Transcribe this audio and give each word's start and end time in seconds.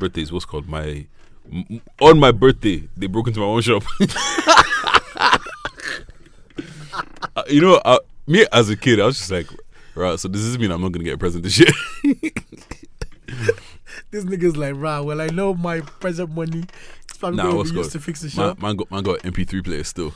birthdays. 0.00 0.32
What's 0.32 0.44
called 0.44 0.68
my 0.68 1.06
m- 1.52 1.80
on 2.00 2.18
my 2.18 2.32
birthday 2.32 2.88
they 2.96 3.06
broke 3.06 3.28
into 3.28 3.40
my 3.40 3.46
own 3.46 3.62
shop. 3.62 3.84
Uh, 7.36 7.42
you 7.48 7.60
know, 7.60 7.74
uh, 7.84 7.98
me 8.26 8.44
as 8.52 8.68
a 8.70 8.76
kid, 8.76 8.98
I 8.98 9.06
was 9.06 9.16
just 9.18 9.30
like, 9.30 9.46
right. 9.94 10.18
So 10.18 10.26
this 10.26 10.40
does 10.40 10.50
this 10.52 10.60
mean 10.60 10.72
I'm 10.72 10.80
not 10.82 10.90
gonna 10.90 11.04
get 11.04 11.14
a 11.14 11.18
present 11.18 11.44
this 11.44 11.58
year? 11.58 11.70
This 14.10 14.24
nigga's 14.24 14.56
like, 14.56 14.74
rah. 14.76 15.02
Well, 15.02 15.20
I 15.20 15.28
know 15.28 15.54
my 15.54 15.80
present 15.82 16.34
money. 16.34 16.64
It's 17.08 17.16
probably 17.16 17.36
Nah, 17.36 17.44
to 17.44 17.50
be 17.50 17.58
used 17.58 17.74
good? 17.74 17.90
to 17.92 18.00
fix 18.00 18.20
the 18.22 18.26
man, 18.40 18.48
shop. 18.50 18.60
man 18.62 18.74
got 18.76 18.90
man 18.90 19.02
got 19.04 19.20
MP3 19.20 19.62
player 19.64 19.84
still. 19.84 20.12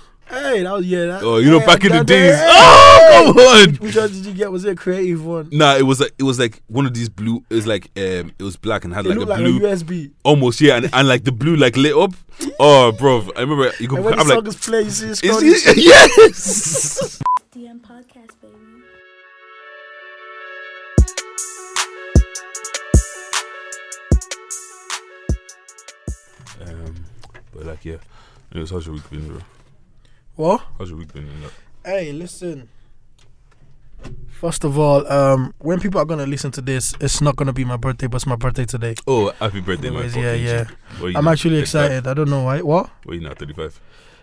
Hey, 0.55 0.62
that 0.62 0.73
was 0.73 0.86
yeah. 0.86 1.07
That, 1.07 1.23
Oh, 1.25 1.39
you 1.39 1.50
know, 1.50 1.59
hey, 1.59 1.66
back 1.66 1.84
in 1.84 1.91
the 1.93 2.05
days. 2.05 2.34
hey, 2.36 2.45
Oh, 2.46 3.32
come 3.35 3.39
on. 3.46 3.75
Which 3.76 3.96
one 3.96 4.08
did 4.12 4.25
you 4.26 4.32
get? 4.35 4.53
Was 4.53 4.64
it 4.64 4.71
a 4.72 4.75
creative 4.76 5.25
one? 5.26 5.49
Nah, 5.50 5.75
it 5.76 5.82
was 5.82 5.99
like 6.00 6.12
it 6.18 6.22
was 6.22 6.39
like 6.39 6.62
one 6.68 6.86
of 6.86 6.95
these 6.95 7.08
blue. 7.08 7.45
It 7.50 7.54
was 7.54 7.67
like 7.67 7.86
um, 7.96 8.32
it 8.39 8.43
was 8.43 8.57
black 8.57 8.85
and 8.85 8.95
had 8.95 9.04
It 9.07 9.11
like 9.11 9.18
a 9.18 9.31
like 9.31 9.39
blue, 9.39 9.57
a 9.57 9.61
USB. 9.61 10.12
almost 10.22 10.61
yeah, 10.61 10.76
and, 10.76 10.90
and 10.93 11.09
like 11.09 11.25
the 11.25 11.32
blue 11.32 11.57
like 11.57 11.76
lit 11.76 11.96
up. 11.96 12.12
Oh, 12.61 12.90
bro, 12.93 13.29
I 13.36 13.40
remember 13.40 13.71
you 13.81 13.89
could. 13.89 13.96
And 13.96 14.04
when 14.04 14.18
I'm 14.18 14.26
the 14.29 14.35
like, 14.35 14.45
song 14.45 14.46
is 14.48 14.57
playing, 14.57 14.85
you 14.86 14.90
see 14.90 15.07
it 15.07 15.11
is 15.12 15.21
scrolling. 15.64 15.75
he, 15.75 15.85
yes. 15.86 17.23
DM 17.54 17.81
podcast, 17.81 18.34
baby. 18.40 18.54
um, 26.67 26.95
but 27.53 27.67
like 27.67 27.84
yeah, 27.84 27.96
anyways, 28.53 28.71
how's 28.71 28.86
your 28.86 28.95
week 28.95 29.11
been, 29.11 29.29
bro? 29.29 29.40
What? 30.37 30.63
How's 30.79 30.91
your 30.91 30.99
week 30.99 31.13
been? 31.13 31.25
in? 31.25 31.31
Hey, 31.85 32.12
listen. 32.12 32.69
First 34.29 34.65
of 34.65 34.79
all, 34.79 35.07
um, 35.11 35.55
when 35.59 35.81
people 35.81 36.01
are 36.01 36.05
gonna 36.05 36.27
listen 36.27 36.51
to 36.53 36.61
this, 36.61 36.95
it's 37.01 37.21
not 37.21 37.37
gonna 37.37 37.53
be 37.53 37.65
my 37.65 37.77
birthday, 37.77 38.09
but 38.09 38.17
it's 38.17 38.27
my 38.27 38.37
birthday 38.37 38.65
today. 38.65 38.95
Oh, 39.07 39.31
happy 39.39 39.61
birthday! 39.61 39.89
Anyways, 39.89 40.17
yeah, 40.17 40.35
yeah. 40.35 40.65
I'm 41.17 41.25
now? 41.25 41.31
actually 41.31 41.61
35? 41.61 41.63
excited. 41.63 42.07
I 42.07 42.15
don't 42.15 42.29
know 42.29 42.43
why. 42.43 42.61
What? 42.61 42.91
What 43.05 43.15
you 43.15 43.21
now? 43.21 43.33
Thirty-five. 43.35 43.81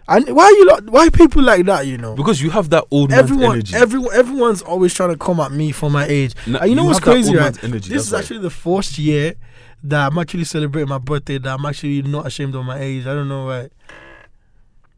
And 0.07 0.27
why 0.35 0.47
you 0.49 0.67
lot, 0.67 0.89
why 0.89 1.09
people 1.09 1.41
like 1.41 1.65
that? 1.67 1.87
You 1.87 1.97
know, 1.97 2.15
Because 2.15 2.41
you 2.41 2.49
have 2.49 2.69
that 2.71 2.85
old 2.91 3.13
everyone, 3.13 3.53
energy. 3.53 3.75
everyone, 3.75 4.13
everyone's 4.13 4.61
always 4.61 4.93
trying 4.93 5.09
to 5.11 5.17
come 5.17 5.39
at 5.39 5.51
me 5.51 5.71
for 5.71 5.89
my 5.89 6.05
age. 6.05 6.33
Nah, 6.45 6.59
And 6.59 6.69
you 6.69 6.75
know 6.75 6.83
what's 6.85 6.99
crazy, 6.99 7.35
right? 7.35 7.63
Energy, 7.63 7.93
This 7.93 8.07
is 8.07 8.13
actually 8.13 8.39
the 8.39 8.49
first 8.49 8.97
year 8.97 9.35
that 9.83 10.07
I'm 10.11 10.17
actually 10.17 10.43
celebrating 10.43 10.89
my 10.89 10.97
birthday. 10.97 11.37
That 11.37 11.57
I'm 11.57 11.65
actually 11.65 12.01
not 12.01 12.27
ashamed 12.27 12.53
of 12.55 12.65
my 12.65 12.79
age. 12.79 13.03
I 13.07 13.13
don't 13.13 13.29
know 13.29 13.45
why. 13.45 13.69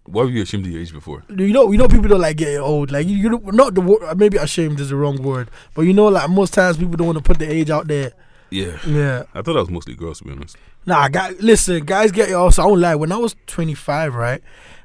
Why 0.05 0.23
were 0.23 0.29
you 0.29 0.41
ashamed 0.43 0.65
of 0.65 0.71
your 0.71 0.81
age 0.81 0.91
before? 0.91 1.23
You 1.29 1.53
know, 1.53 1.71
you 1.71 1.77
know, 1.77 1.87
people 1.87 2.09
don't 2.09 2.19
like 2.21 2.37
getting 2.37 2.59
old. 2.59 2.91
Like 2.91 3.07
you, 3.07 3.15
you 3.15 3.29
know, 3.29 3.37
not 3.51 3.73
the 3.73 3.81
word. 3.81 4.17
Maybe 4.17 4.37
ashamed 4.37 4.79
is 4.79 4.89
the 4.89 4.95
wrong 4.97 5.21
word, 5.21 5.49
but 5.73 5.83
you 5.83 5.93
know, 5.93 6.07
like 6.07 6.29
most 6.29 6.53
times 6.53 6.77
people 6.77 6.97
don't 6.97 7.07
want 7.07 7.17
to 7.19 7.23
put 7.23 7.39
the 7.39 7.49
age 7.51 7.69
out 7.69 7.87
there. 7.87 8.11
Yeah, 8.49 8.77
Yeah. 8.85 9.23
I 9.33 9.41
thought 9.41 9.53
that 9.53 9.61
was 9.61 9.69
mostly 9.69 9.95
girls, 9.95 10.19
to 10.19 10.25
be 10.25 10.31
honest. 10.31 10.57
Nah, 10.85 11.07
guys, 11.07 11.41
listen, 11.41 11.85
guys, 11.85 12.11
get 12.11 12.29
your. 12.29 12.51
So 12.51 12.63
I 12.63 12.65
won't 12.67 12.81
lie. 12.81 12.93
When 12.95 13.11
I 13.11 13.17
was 13.17 13.35
25, 13.47 14.13
right, 14.13 14.41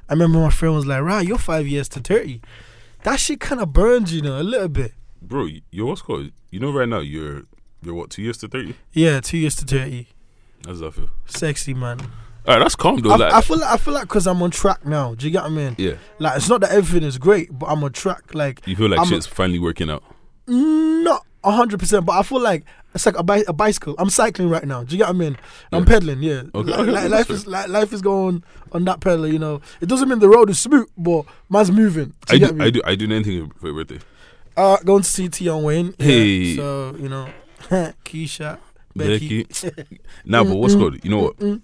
I 0.07 0.13
remember 0.13 0.39
my 0.39 0.49
friend 0.49 0.73
was 0.73 0.85
like, 0.87 1.01
"Right, 1.01 1.27
you're 1.27 1.37
five 1.37 1.67
years 1.67 1.87
to 1.89 1.99
30." 1.99 2.41
That 3.03 3.19
shit 3.19 3.39
kind 3.39 3.61
of 3.61 3.71
burns, 3.73 4.13
you 4.13 4.21
know, 4.21 4.39
a 4.39 4.43
little 4.43 4.69
bit. 4.69 4.93
Bro, 5.21 5.49
you're 5.71 5.85
what's 5.85 6.01
called? 6.01 6.31
You 6.49 6.59
know, 6.59 6.71
right 6.71 6.87
now 6.87 6.99
you're 6.99 7.43
you're 7.83 7.93
what 7.93 8.09
two 8.09 8.21
years 8.21 8.37
to 8.37 8.47
thirty? 8.47 8.75
Yeah, 8.93 9.19
two 9.19 9.37
years 9.37 9.55
to 9.57 9.65
30. 9.65 10.07
How 10.65 10.71
does 10.71 10.79
that 10.79 10.93
feel? 10.93 11.09
Sexy 11.25 11.73
man. 11.73 11.99
All 12.47 12.55
right, 12.55 12.59
that's 12.59 12.75
calm 12.75 12.99
though. 13.01 13.11
I, 13.11 13.15
like, 13.17 13.33
I 13.33 13.41
feel 13.41 13.57
like 13.59 13.69
I 13.71 13.77
feel 13.77 13.93
like 13.93 14.03
because 14.03 14.25
I'm 14.27 14.41
on 14.41 14.51
track 14.51 14.85
now. 14.85 15.13
Do 15.13 15.25
you 15.25 15.31
get 15.31 15.43
what 15.43 15.51
I 15.51 15.55
mean? 15.55 15.75
yeah, 15.77 15.93
Like 16.19 16.37
it's 16.37 16.49
not 16.49 16.61
that 16.61 16.71
everything 16.71 17.07
is 17.07 17.17
great, 17.17 17.49
but 17.57 17.67
I'm 17.67 17.83
on 17.83 17.91
track. 17.91 18.33
Like 18.33 18.65
you 18.65 18.75
feel 18.75 18.89
like 18.89 18.99
I'm 18.99 19.05
a- 19.05 19.09
shit's 19.09 19.27
finally 19.27 19.59
working 19.59 19.89
out. 19.89 20.03
not 20.47 21.25
hundred 21.43 21.79
percent, 21.79 22.05
but 22.05 22.13
I 22.13 22.23
feel 22.23 22.41
like 22.41 22.63
it's 22.95 23.05
like 23.05 23.17
a, 23.17 23.23
bi- 23.23 23.43
a 23.47 23.53
bicycle. 23.53 23.93
I'm 23.99 24.09
cycling 24.09 24.49
right 24.49 24.63
now. 24.65 24.83
Do 24.83 24.93
you 24.93 24.97
get 24.97 25.07
what 25.09 25.15
I 25.15 25.19
mean? 25.19 25.37
I'm 25.71 25.83
Yeah. 25.83 25.85
pedaling. 25.89 26.23
Yeah. 26.23 26.41
Okay, 26.55 26.71
Like, 26.71 26.87
like, 26.87 27.09
life 27.17 27.29
is 27.29 27.45
like 27.47 27.67
life 27.69 27.93
is 27.93 28.01
going 28.01 28.43
on 28.71 28.83
that 28.85 28.99
pedal. 28.99 29.27
You 29.27 29.39
know, 29.39 29.61
it 29.81 29.87
doesn't 29.87 30.09
mean 30.09 30.19
the 30.19 30.29
road 30.29 30.49
is 30.49 30.59
smooth, 30.59 30.87
but 30.97 31.25
man's 31.49 31.71
moving. 31.71 32.13
Do 32.27 32.35
I 32.35 32.39
do, 32.39 32.53
me? 32.53 32.65
I 32.65 32.69
do, 32.71 32.81
I 32.85 32.95
do 32.95 33.05
anything 33.05 33.51
for 33.59 33.67
your 33.67 33.75
birthday. 33.83 33.99
Uh, 34.57 34.77
going 34.83 35.03
to 35.03 35.09
see 35.09 35.29
Tion 35.29 35.61
Wayne. 35.63 35.93
Yeah, 35.99 36.05
Hey. 36.05 36.55
So 36.55 36.95
you 36.99 37.09
know, 37.09 37.29
Keisha, 38.03 38.57
Becky. 38.95 39.43
Becky. 39.43 39.99
Nah, 40.25 40.43
but 40.43 40.55
what's 40.55 40.75
good? 40.75 40.99
You 41.03 41.11
know 41.11 41.19
what? 41.37 41.59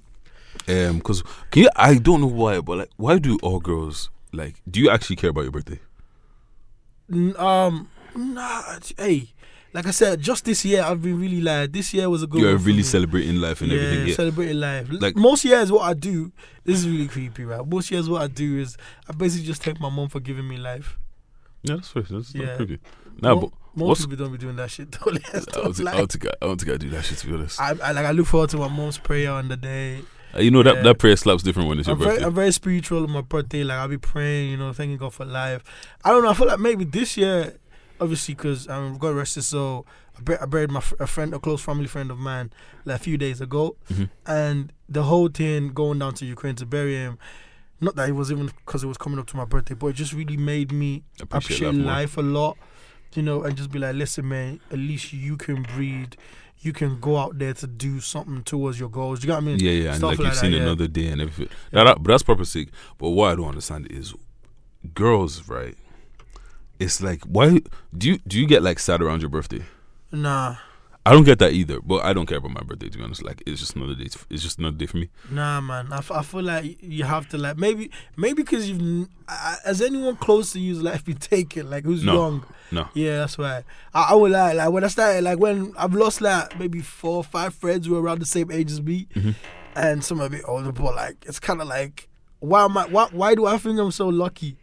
Um, 0.68 1.02
cause 1.02 1.24
can 1.52 1.64
you? 1.64 1.70
I 1.76 1.96
don't 1.96 2.22
know 2.22 2.28
why, 2.28 2.60
but 2.62 2.78
like, 2.80 2.90
why 2.98 3.20
do 3.20 3.38
all 3.44 3.60
girls 3.60 4.10
like? 4.34 4.62
Do 4.70 4.80
you 4.80 4.90
actually 4.90 5.16
care 5.18 5.30
about 5.30 5.42
your 5.44 5.52
birthday? 5.52 5.80
N- 7.12 7.36
um, 7.38 7.90
nah. 8.16 8.64
Hey, 8.98 9.30
like 9.74 9.86
I 9.88 9.92
said, 9.92 10.22
just 10.22 10.46
this 10.46 10.66
year 10.66 10.82
I've 10.84 11.02
been 11.02 11.20
really 11.20 11.42
like 11.42 11.72
this 11.72 11.94
year 11.94 12.10
was 12.10 12.24
a 12.24 12.28
good. 12.28 12.40
Year. 12.40 12.48
You're 12.50 12.56
one 12.58 12.62
for 12.64 12.68
really 12.68 12.78
me. 12.78 12.84
celebrating 12.84 13.36
life 13.36 13.62
and 13.62 13.72
everything. 13.72 14.08
Yeah. 14.08 14.16
celebrating 14.16 14.60
life. 14.60 14.88
Like- 14.92 15.02
Like 15.02 15.16
most 15.16 15.46
years, 15.46 15.72
what 15.72 15.84
I 15.84 15.94
do 15.94 16.32
this 16.64 16.80
is 16.80 16.88
really 16.90 17.08
creepy, 17.08 17.46
right? 17.46 17.66
Most 17.66 17.92
years, 17.92 18.10
what 18.10 18.22
I 18.24 18.28
do 18.28 18.58
is 18.58 18.76
I 19.08 19.14
basically 19.14 19.46
just 19.46 19.62
thank 19.64 19.80
my 19.80 19.90
mom 19.90 20.10
for 20.10 20.20
giving 20.20 20.48
me 20.48 20.58
life. 20.58 20.98
Yeah, 21.64 21.76
that's 21.76 21.90
fair. 21.90 22.04
That's, 22.10 22.34
Yeah. 22.34 22.56
creepy. 22.58 22.80
Nah, 23.22 23.36
Mo- 23.36 23.42
but 23.42 23.50
most 23.76 23.88
what's- 23.88 24.02
people 24.08 24.18
don't 24.26 24.32
be 24.32 24.38
doing 24.40 24.56
that 24.56 24.72
shit. 24.72 24.92
Though. 24.94 25.12
Let's 25.12 25.28
I 25.34 25.38
not 25.38 25.46
don't, 25.54 25.74
think, 25.76 25.88
I 25.88 25.92
lie. 25.92 25.98
don't 25.98 26.12
think 26.12 26.26
I, 26.26 26.30
I 26.42 26.46
don't 26.48 26.60
think 26.62 26.72
I 26.74 26.78
do 26.78 26.90
that 26.90 27.06
shit 27.06 27.18
to 27.20 27.28
be 27.28 27.34
honest. 27.34 27.62
I, 27.62 27.70
I 27.84 27.92
like 27.92 28.06
I 28.06 28.12
look 28.12 28.26
forward 28.26 28.50
to 28.52 28.58
my 28.58 28.68
mom's 28.68 28.98
prayer 28.98 29.32
on 29.32 29.48
the 29.48 29.58
day. 29.58 30.02
You 30.38 30.52
know 30.52 30.64
that 30.64 30.76
yeah. 30.78 30.82
that 30.84 31.00
prayer 31.00 31.16
slaps 31.16 31.44
different 31.44 31.70
when 31.70 31.80
it's 31.80 31.88
your 31.88 31.96
I'm 31.96 32.00
very, 32.02 32.12
birthday. 32.16 32.26
I'm 32.28 32.34
very 32.34 32.52
spiritual 32.52 33.04
on 33.04 33.12
my 33.12 33.22
birthday. 33.22 33.64
Like 33.64 33.78
I'll 33.78 33.88
be 33.88 33.98
praying, 33.98 34.52
you 34.52 34.58
know, 34.58 34.74
thanking 34.74 34.98
God 34.98 35.14
for 35.14 35.26
life. 35.26 35.64
I 36.04 36.10
don't 36.12 36.24
know. 36.24 36.30
I 36.30 36.34
feel 36.34 36.48
like 36.48 36.60
maybe 36.60 36.84
this 36.84 37.16
year, 37.18 37.58
obviously, 38.02 38.34
because 38.36 38.68
um, 38.70 38.98
God 38.98 39.16
rest 39.16 39.36
his 39.36 39.48
soul. 39.48 39.86
I, 40.18 40.22
bur- 40.22 40.40
I 40.42 40.46
buried 40.46 40.72
my 40.72 40.80
fr- 40.80 40.96
a 41.00 41.08
friend, 41.08 41.34
a 41.34 41.40
close 41.40 41.62
family 41.62 41.88
friend 41.88 42.10
of 42.10 42.18
mine, 42.18 42.52
like 42.86 42.96
a 43.02 43.04
few 43.04 43.18
days 43.18 43.42
ago, 43.42 43.76
Mhm. 43.92 44.10
and 44.26 44.72
the 44.88 45.04
whole 45.04 45.28
thing 45.28 45.70
going 45.70 46.00
down 46.00 46.14
to 46.16 46.26
Ukraine 46.26 46.56
to 46.56 46.66
bury 46.66 46.96
him. 46.96 47.18
Not 47.82 47.96
that 47.98 48.08
it 48.08 48.14
was 48.14 48.32
even 48.32 48.46
because 48.66 48.84
it 48.84 48.88
was 48.88 48.98
coming 48.98 49.20
up 49.20 49.28
to 49.28 49.38
my 49.38 49.44
birthday, 49.46 49.74
but 49.74 49.88
it 49.88 49.94
just 49.94 50.14
really 50.14 50.38
made 50.38 50.72
me 50.72 51.04
Appreciate 51.22 51.68
appreciate 51.68 51.68
life 51.74 51.78
more. 51.78 51.86
life 51.94 52.18
a 52.18 52.22
lot, 52.22 52.58
you 53.16 53.22
know, 53.24 53.44
and 53.44 53.58
just 53.58 53.70
be 53.72 53.80
like, 53.80 53.96
listen, 53.96 54.28
man, 54.30 54.62
at 54.72 54.78
least 54.80 55.12
you 55.12 55.36
can 55.36 55.64
breathe. 55.64 56.14
You 56.66 56.74
can 56.74 57.00
go 57.00 57.16
out 57.18 57.38
there 57.38 57.54
to 57.54 57.68
do 57.68 58.00
something 58.00 58.42
towards 58.42 58.80
your 58.80 58.90
goals. 58.90 59.24
You 59.24 59.28
got 59.28 59.38
I 59.38 59.42
mean? 59.42 59.60
Yeah, 59.60 59.72
yeah, 59.72 59.90
and 59.90 59.98
Stuff 59.98 60.10
like 60.10 60.18
like 60.18 60.28
you've 60.30 60.36
seen 60.36 60.52
that, 60.52 60.58
yeah. 60.58 60.64
another 60.64 60.88
day 60.88 61.08
and 61.10 61.22
everything. 61.22 61.56
Now 61.72 61.84
that, 61.84 62.02
but 62.02 62.10
that's 62.10 62.24
proper 62.24 62.44
sick. 62.44 62.70
But 62.98 63.10
what 63.12 63.32
I 63.32 63.36
don't 63.36 63.50
understand 63.50 63.86
is, 63.92 64.16
girls, 64.96 65.48
right? 65.48 65.78
It's 66.80 67.02
like, 67.04 67.24
why 67.26 67.62
do 67.96 68.08
you 68.08 68.18
do 68.28 68.40
you 68.40 68.48
get 68.48 68.64
like 68.64 68.80
sad 68.80 69.00
around 69.00 69.22
your 69.22 69.30
birthday? 69.30 69.64
Nah. 70.12 70.56
I 71.08 71.12
don't 71.14 71.24
get 71.24 71.38
that 71.40 71.54
either. 71.54 71.80
But 71.82 72.04
I 72.04 72.14
don't 72.14 72.26
care 72.26 72.40
about 72.40 72.52
my 72.52 72.62
birthday 72.62 72.90
to 72.90 72.98
be 72.98 73.04
honest. 73.04 73.24
Like 73.24 73.44
it's 73.46 73.60
just 73.60 73.76
another 73.76 73.94
day. 73.96 74.08
It's 74.30 74.42
just 74.44 74.58
another 74.60 74.76
day 74.78 74.88
for 74.88 74.98
me. 74.98 75.10
Nah, 75.30 75.62
man. 75.62 75.94
I, 75.94 75.98
f- 75.98 76.12
I 76.12 76.22
feel 76.24 76.42
like 76.44 76.82
you 76.82 77.04
have 77.04 77.30
to 77.30 77.38
like 77.38 77.58
maybe 77.58 77.92
maybe 78.18 78.42
because 78.42 78.70
you've 78.70 79.08
I- 79.28 79.58
has 79.66 79.82
anyone 79.82 80.16
close 80.16 80.52
to 80.54 80.60
you's 80.60 80.82
life 80.82 81.06
been 81.06 81.18
taken 81.36 81.70
like 81.70 81.84
who's 81.84 82.04
No. 82.04 82.14
young. 82.16 82.46
No, 82.72 82.88
Yeah, 82.96 83.20
that's 83.20 83.38
why. 83.38 83.64
I, 83.94 84.08
I 84.12 84.16
would 84.16 84.32
like 84.32 84.56
like 84.56 84.72
when 84.72 84.84
I 84.84 84.88
started 84.88 85.24
like 85.24 85.38
when 85.38 85.74
I've 85.78 85.94
lost 85.94 86.20
like 86.22 86.58
maybe 86.60 86.82
four 86.82 87.18
or 87.18 87.24
five 87.24 87.54
friends 87.54 87.86
who 87.86 87.96
are 87.96 88.02
around 88.02 88.20
the 88.20 88.26
same 88.26 88.50
age 88.52 88.72
as 88.72 88.82
me, 88.82 89.08
Mhm. 89.16 89.36
and 89.76 90.04
some 90.04 90.20
a 90.20 90.30
bit 90.30 90.42
older. 90.48 90.72
But 90.72 90.96
like 90.96 91.24
it's 91.28 91.40
kind 91.40 91.62
of 91.62 91.68
like 91.68 92.10
why 92.40 92.66
am 92.66 92.76
I 92.78 92.86
why 92.88 93.08
why 93.12 93.36
do 93.36 93.46
I 93.46 93.58
think 93.60 93.80
I'm 93.80 93.92
so 93.92 94.08
lucky 94.08 94.58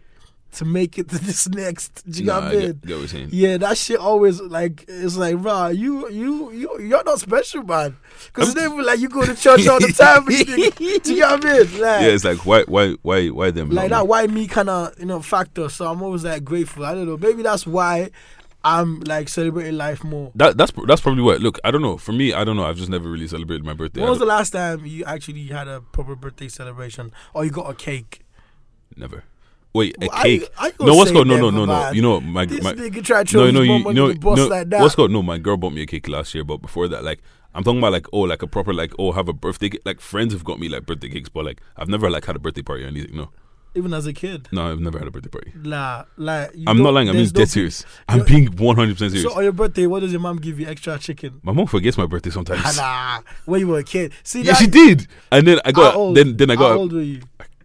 to 0.52 0.64
make 0.64 0.98
it 0.98 1.08
to 1.08 1.18
this 1.24 1.48
next? 1.48 2.02
Do 2.10 2.20
you 2.20 2.26
nah, 2.26 2.40
know 2.40 2.40
I 2.40 2.44
what 2.48 2.52
I 2.54 2.56
mean? 2.58 2.66
get, 2.72 2.86
get 2.86 2.98
what. 2.98 3.32
Yeah, 3.32 3.56
that 3.58 3.76
shit 3.78 3.98
always 3.98 4.40
like 4.40 4.84
it's 4.88 5.16
like, 5.16 5.36
rah, 5.38 5.68
you 5.68 6.08
you 6.10 6.50
you 6.52 6.80
you're 6.80 7.04
not 7.04 7.18
special, 7.20 7.62
man. 7.62 7.96
Because 8.26 8.50
it's 8.50 8.56
never 8.60 8.82
like 8.82 9.00
you 9.00 9.08
go 9.08 9.24
to 9.24 9.34
church 9.46 9.66
all 9.66 9.80
the 9.80 9.92
time. 9.92 10.24
you 10.30 10.44
think- 10.44 10.76
Do 11.04 11.10
you 11.14 11.20
get 11.20 11.30
what 11.30 11.44
I 11.46 11.52
mean? 11.58 11.72
Like, 11.72 12.02
Yeah, 12.02 12.08
it's 12.08 12.24
like 12.24 12.44
why 12.46 12.62
why 12.64 12.92
why 13.02 13.28
why 13.28 13.50
them? 13.50 13.70
like 13.70 13.90
that 13.90 14.02
me? 14.02 14.08
why 14.08 14.26
me 14.26 14.46
kind 14.46 14.68
of 14.68 14.98
you 14.98 15.06
know 15.06 15.20
factor. 15.22 15.68
So 15.68 15.86
I'm 15.90 16.02
always 16.02 16.24
like 16.24 16.44
grateful. 16.44 16.84
I 16.84 16.94
don't 16.94 17.06
know. 17.06 17.16
Maybe 17.16 17.43
that's 17.43 17.66
why 17.66 18.10
I'm 18.64 19.00
like 19.00 19.28
celebrating 19.28 19.76
life 19.76 20.05
more. 20.05 20.31
That 20.37 20.56
that's 20.56 20.72
that's 20.87 21.00
probably 21.00 21.22
what. 21.22 21.40
Look, 21.40 21.58
I 21.64 21.70
don't 21.72 21.82
know. 21.82 21.96
For 21.96 22.12
me, 22.12 22.32
I 22.32 22.44
don't 22.44 22.56
know. 22.56 22.64
I've 22.64 22.76
just 22.76 22.90
never 22.90 23.08
really 23.10 23.26
celebrated 23.26 23.64
my 23.64 23.75
birthday. 23.75 24.00
When 24.02 24.10
was 24.10 24.20
the 24.20 24.25
last 24.26 24.50
time 24.50 24.87
you 24.87 25.05
actually 25.05 25.46
had 25.48 25.66
a 25.66 25.81
proper 25.81 26.14
birthday 26.14 26.46
celebration 26.48 27.10
or 27.34 27.44
you 27.44 27.50
got 27.50 27.69
a 27.70 27.75
cake? 27.75 28.20
never. 28.96 29.25
Wait, 29.74 29.96
a 30.02 30.06
Well, 30.06 30.22
cake? 30.22 30.48
I 30.58 30.70
gonna 30.72 30.90
no, 30.90 30.96
what's 30.96 31.10
called? 31.10 31.26
No, 31.28 31.36
no, 31.38 31.50
no, 31.50 31.64
no. 31.64 31.90
You 31.92 32.02
know, 32.02 32.20
my 32.20 32.44
This 32.44 32.62
my 32.62 32.74
nigga 32.74 33.02
tried 33.02 33.28
to 33.28 33.36
no, 33.38 33.50
no, 33.50 33.60
you, 33.62 33.72
you 33.88 33.92
know, 33.94 34.12
no, 34.12 34.46
like 34.46 34.69
that. 34.70 34.80
what's 34.82 34.94
called? 34.94 35.10
No, 35.10 35.22
my 35.22 35.38
girl 35.38 35.56
bought 35.56 35.72
me 35.72 35.82
a 35.82 35.86
cake 35.86 36.08
last 36.08 36.34
year, 36.34 36.44
but 36.44 36.58
before 36.58 36.88
that, 36.88 37.02
like, 37.04 37.20
I'm 37.54 37.64
talking 37.64 37.78
about 37.78 37.92
like, 37.92 38.06
oh, 38.12 38.20
like 38.20 38.42
a 38.42 38.46
proper 38.46 38.74
like, 38.74 38.92
oh, 38.98 39.12
have 39.12 39.28
a 39.28 39.32
birthday. 39.32 39.70
Cake. 39.70 39.80
Like, 39.84 40.00
friends 40.00 40.32
have 40.34 40.44
got 40.44 40.60
me 40.60 40.69
like 40.69 40.84
birthday 40.84 41.08
cakes, 41.08 41.28
but 41.30 41.44
like, 41.46 41.60
I've 41.76 41.88
never 41.88 42.10
like 42.10 42.24
had 42.26 42.36
a 42.36 42.38
birthday 42.38 42.62
party 42.62 42.84
or 42.84 42.88
anything. 42.88 43.16
No, 43.16 43.30
Even 43.74 43.94
as 43.94 44.06
a 44.06 44.12
kid. 44.12 44.48
no, 44.52 44.70
I've 44.70 44.80
never 44.80 44.98
had 44.98 45.08
a 45.08 45.10
birthday 45.10 45.30
party. 45.30 45.52
Nah, 45.56 46.04
like 46.19 46.50
you 46.54 46.64
I'm 46.66 46.76
don't- 46.82 46.92
lying. 46.94 47.08
I'm 47.08 47.14
being 47.16 47.28
dead 47.28 47.48
serious. 47.48 47.86
I'm 48.08 48.24
being 48.26 48.48
100 48.54 48.92
percent 48.92 49.12
serious. 49.12 49.32
So 49.32 49.38
on 49.38 49.42
your 49.44 49.52
birthday, 49.52 49.86
what 49.86 50.00
does 50.00 50.12
your 50.12 50.20
mom 50.20 50.36
give 50.38 50.60
you? 50.60 50.66
Extra 50.66 50.98
chicken? 50.98 51.40
my 51.42 51.52
mom 51.52 51.66
forgets 51.66 51.96
my 51.96 52.04
birthday 52.06 52.28
sometimes. 52.30 52.60
Ah, 52.78 53.22
nah, 53.24 53.30
when 53.46 53.60
you 53.60 53.69
were 53.69 53.78
a 53.78 53.84
kid. 53.84 54.12
See, 54.22 54.42
Yeah, 54.42 54.52
that, 54.52 54.58
she 54.58 54.66
did. 54.66 55.06
And 55.30 55.46
then 55.46 55.60
I 55.64 55.72
got 55.72 56.12
then 56.14 56.36
then 56.36 56.50
I 56.50 56.56
How 56.56 56.60
got 56.60 56.76
old 56.76 56.92
were 56.92 57.00
you? 57.00 57.22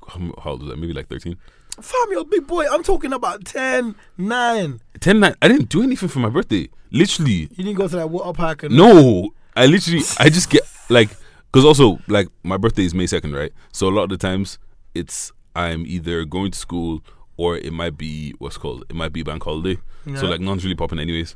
how 0.07 0.19
how 0.41 0.51
old 0.51 0.61
was 0.61 0.69
that? 0.69 0.77
Maybe 0.79 0.93
like 0.93 1.07
13. 1.09 1.35
Fam, 1.81 2.07
you're 2.11 2.21
a 2.21 2.25
big 2.25 2.47
boy. 2.47 2.65
I'm 2.71 2.83
talking 2.83 3.13
about 3.13 3.45
10, 3.45 3.95
9. 4.17 4.81
10 4.99 5.19
9 5.19 5.35
I 5.41 5.47
didn't 5.47 5.69
do 5.69 5.83
anything 5.83 6.09
for 6.09 6.19
my 6.19 6.29
birthday. 6.29 6.69
Literally. 6.91 7.49
You 7.55 7.63
didn't 7.63 7.75
go 7.75 7.87
to 7.87 7.95
that 7.97 8.09
water 8.09 8.33
park 8.33 8.63
and 8.63 8.75
No. 8.75 9.31
I 9.55 9.65
literally 9.65 10.01
I 10.19 10.29
just 10.29 10.49
get 10.49 10.61
like 10.89 11.09
Because 11.51 11.65
also, 11.65 11.99
like, 12.07 12.27
my 12.43 12.57
birthday 12.57 12.83
is 12.85 12.93
May 12.93 13.05
2nd, 13.05 13.35
right? 13.35 13.51
So 13.71 13.87
a 13.87 13.91
lot 13.91 14.03
of 14.03 14.09
the 14.09 14.17
times, 14.17 14.59
it's 14.93 15.31
I'm 15.55 15.85
either 15.85 16.25
going 16.25 16.51
to 16.51 16.57
school 16.57 17.01
or 17.37 17.57
it 17.57 17.71
might 17.73 17.97
be 17.97 18.33
what's 18.39 18.57
called, 18.57 18.83
it 18.89 18.95
might 18.95 19.13
be 19.13 19.23
bank 19.23 19.43
holiday. 19.43 19.79
So, 20.15 20.25
like, 20.27 20.39
none's 20.41 20.63
really 20.63 20.75
popping, 20.75 20.99
anyways. 20.99 21.35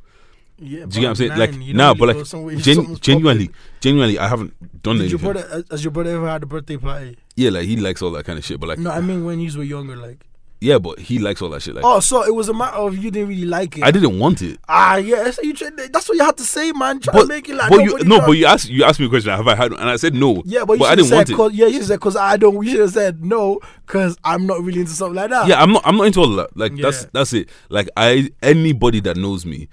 yeah, 0.58 0.68
Do 0.68 0.70
you 0.80 0.88
get 0.88 1.02
what 1.02 1.08
I'm 1.10 1.16
saying? 1.16 1.30
nine, 1.32 1.40
Like, 1.40 1.52
don't 1.52 1.76
nah, 1.76 1.94
really 1.94 2.14
but 2.14 2.44
like, 2.56 2.58
gen- 2.64 2.96
genuinely, 2.98 3.48
popping. 3.48 3.62
genuinely, 3.82 4.20
I 4.20 4.28
haven't 4.28 4.82
done 4.84 4.98
Did 4.98 5.12
your 5.12 5.20
anything. 5.20 5.34
brother, 5.34 5.50
has- 5.50 5.66
has 5.72 5.84
your 5.84 5.92
brother 5.92 6.16
ever 6.16 6.28
had 6.30 6.44
a 6.44 6.46
birthday 6.46 6.78
party? 6.78 7.18
yeah, 7.36 7.50
like, 7.50 7.66
he 7.66 7.76
likes 7.78 8.02
all 8.02 8.12
that 8.12 8.26
kind 8.26 8.38
of 8.40 8.46
shit, 8.46 8.60
but 8.60 8.70
like, 8.70 8.80
No, 8.80 8.92
I 8.92 9.02
mean 9.02 9.26
when 9.26 9.40
you 9.40 9.56
were 9.58 9.64
younger, 9.64 9.96
like. 9.98 10.26
Yeah, 10.63 10.78
but 10.78 11.00
he 11.00 11.18
likes 11.18 11.42
all 11.42 11.50
that 11.50 11.62
shit. 11.63 11.74
Like, 11.74 11.84
Oh, 11.84 12.00
so 12.00 12.24
it 12.24 12.34
was 12.36 12.48
a 12.48 12.54
matter 12.54 12.78
of 12.78 12.96
you 12.96 13.10
didn't 13.10 13.30
really 13.30 13.46
like 13.46 13.78
it. 13.80 13.84
I 13.84 13.90
didn't 13.90 14.19
want 14.19 14.44
it. 14.44 14.60
Ah, 14.69 14.98
yeah, 14.98 15.24
that's, 15.24 15.40
you 15.40 15.54
tried, 15.56 15.75
that's 15.75 16.08
what 16.08 16.16
you 16.18 16.24
had 16.24 16.38
to 16.38 16.44
say, 16.44 16.72
man. 16.72 17.00
Try 17.00 17.13
But, 17.13 17.22
to 17.24 17.28
make 17.28 17.50
it 17.50 17.56
like 17.56 17.69
but 17.72 17.80
you, 17.84 17.98
no, 18.04 18.18
does. 18.19 18.25
but 18.28 18.31
you 18.34 18.46
asked 18.46 18.69
you 18.69 18.84
asked 18.84 19.00
me 19.00 19.08
a 19.08 19.10
question. 19.10 19.31
Have 19.31 19.48
I 19.48 19.56
had? 19.56 19.72
And 19.74 19.90
I 19.90 19.96
said 19.96 20.13
no. 20.13 20.44
Yeah, 20.46 20.63
but 20.63 20.78
you 20.80 20.86
I 20.86 20.96
didn't 20.96 21.08
said, 21.10 21.16
want 21.16 21.30
it. 21.31 21.36
cause, 21.36 21.54
yeah, 21.54 21.66
you 21.66 21.81
said, 21.81 22.00
cause 22.00 22.16
I 22.16 22.38
don't, 22.38 22.63
you 22.63 22.69
should 22.72 22.80
have 22.81 22.92
said 22.92 23.25
no, 23.25 23.60
cause 23.88 24.16
I'm 24.24 24.46
not 24.46 24.62
really 24.62 24.81
into 24.81 24.92
something 24.94 25.16
like 25.16 25.31
that. 25.31 25.48
Yeah, 25.48 25.62
I'm 25.62 25.74
not. 25.74 25.81
I'm 25.86 25.98
not 25.98 26.04
into 26.06 26.19
all 26.19 26.36
that. 26.36 26.56
Like 26.56 26.75
that's 26.75 27.04
Yeah. 27.04 27.10
that's 27.12 27.34
it. 27.34 27.50
Like 27.69 27.90
I 27.98 28.30
anybody 28.44 29.00
that 29.02 29.18
knows 29.18 29.46
me, 29.48 29.68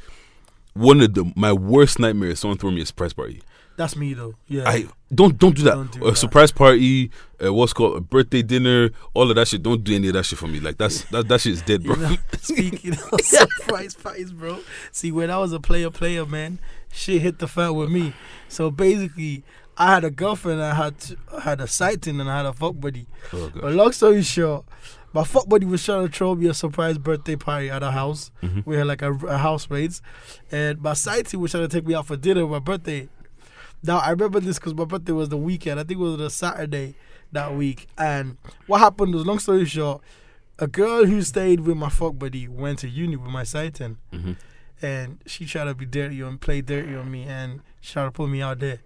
one 0.72 1.00
of 1.02 1.12
the 1.14 1.30
my 1.36 1.52
worst 1.52 1.98
nightmares 1.98 2.32
is 2.34 2.40
someone 2.40 2.56
throwing 2.58 2.76
me 2.76 2.80
a 2.82 2.86
surprise 2.86 3.12
party. 3.12 3.42
That's 3.78 3.94
me, 3.96 4.12
though. 4.12 4.34
Yeah. 4.48 4.68
I 4.68 4.86
don't 5.14 5.38
don't 5.38 5.54
do 5.56 5.62
that. 5.62 5.74
Don't 5.74 5.92
do 5.92 6.04
a 6.04 6.10
that. 6.10 6.16
surprise 6.16 6.50
party, 6.52 7.10
uh, 7.42 7.54
what's 7.54 7.72
called 7.72 7.96
a 7.96 8.00
birthday 8.00 8.42
dinner, 8.42 8.90
all 9.14 9.30
of 9.30 9.36
that 9.36 9.46
shit. 9.48 9.62
Don't 9.62 9.82
do 9.84 9.94
any 9.94 10.08
of 10.08 10.14
that 10.14 10.24
shit 10.24 10.36
for 10.38 10.48
me. 10.48 10.58
Like 10.58 10.76
that's 10.78 11.04
that 11.12 11.28
that 11.28 11.40
shit 11.40 11.52
is 11.52 11.62
dead, 11.62 11.82
bro. 11.84 11.94
You 11.94 12.02
know, 12.02 12.16
speaking 12.40 12.92
of 13.12 13.20
surprise 13.22 13.94
parties, 13.94 14.32
bro. 14.32 14.58
See, 14.90 15.12
when 15.12 15.30
I 15.30 15.38
was 15.38 15.52
a 15.52 15.60
player, 15.60 15.90
player, 15.90 16.26
man, 16.26 16.58
shit 16.92 17.22
hit 17.22 17.38
the 17.38 17.46
fan 17.46 17.74
with 17.76 17.88
me. 17.88 18.14
So 18.48 18.70
basically, 18.72 19.44
I 19.76 19.94
had 19.94 20.04
a 20.04 20.10
girlfriend, 20.10 20.60
I 20.60 20.74
had 20.74 20.94
I 21.32 21.40
had 21.42 21.60
a 21.60 21.68
sighting, 21.68 22.20
and 22.20 22.28
I 22.28 22.38
had 22.38 22.46
a 22.46 22.52
fuck 22.52 22.80
buddy. 22.80 23.06
Oh, 23.32 23.50
But 23.54 23.72
long 23.74 23.92
story 23.92 24.22
short, 24.22 24.64
my 25.12 25.22
fuck 25.22 25.48
buddy 25.48 25.66
was 25.66 25.84
trying 25.84 26.08
to 26.08 26.12
throw 26.12 26.34
me 26.34 26.48
a 26.48 26.54
surprise 26.54 26.98
birthday 26.98 27.36
party 27.36 27.70
at 27.70 27.84
a 27.84 27.92
house. 27.92 28.32
Mhm. 28.42 28.66
We 28.66 28.74
had 28.76 28.88
like 28.88 29.02
a, 29.02 29.12
a 29.14 29.38
house 29.38 29.70
rates, 29.70 30.02
and 30.50 30.82
my 30.82 30.94
sighting 30.94 31.38
was 31.38 31.52
trying 31.52 31.68
to 31.68 31.74
take 31.74 31.86
me 31.86 31.94
out 31.94 32.06
for 32.08 32.16
dinner 32.16 32.42
on 32.42 32.50
my 32.50 32.58
birthday. 32.58 33.08
Now 33.82 33.98
I 33.98 34.10
remember 34.10 34.40
this 34.40 34.58
because 34.58 34.74
my 34.74 34.84
birthday 34.84 35.12
was 35.12 35.28
the 35.28 35.36
weekend. 35.36 35.78
I 35.80 35.84
think 35.84 36.00
it 36.00 36.02
was 36.02 36.18
the 36.18 36.30
Saturday 36.30 36.94
that 37.32 37.54
week. 37.54 37.86
And 37.96 38.36
what 38.66 38.78
happened 38.80 39.14
was, 39.14 39.24
long 39.26 39.38
story 39.38 39.64
short, 39.66 40.02
a 40.58 40.66
girl 40.66 41.04
who 41.04 41.22
stayed 41.22 41.60
with 41.60 41.76
my 41.76 41.88
fuck 41.88 42.18
buddy 42.18 42.48
went 42.48 42.80
to 42.80 42.88
uni 42.88 43.16
with 43.16 43.30
my 43.30 43.44
sighting, 43.44 43.98
Mhm. 44.12 44.36
and 44.82 45.18
she 45.26 45.44
tried 45.46 45.64
to 45.64 45.74
be 45.74 45.86
dirty 45.86 46.20
and 46.20 46.40
play 46.40 46.60
dirty 46.60 46.94
on 46.96 47.10
me, 47.10 47.22
and 47.24 47.60
she 47.80 47.92
tried 47.92 48.06
to 48.06 48.10
put 48.10 48.28
me 48.28 48.42
out 48.42 48.58
there 48.58 48.80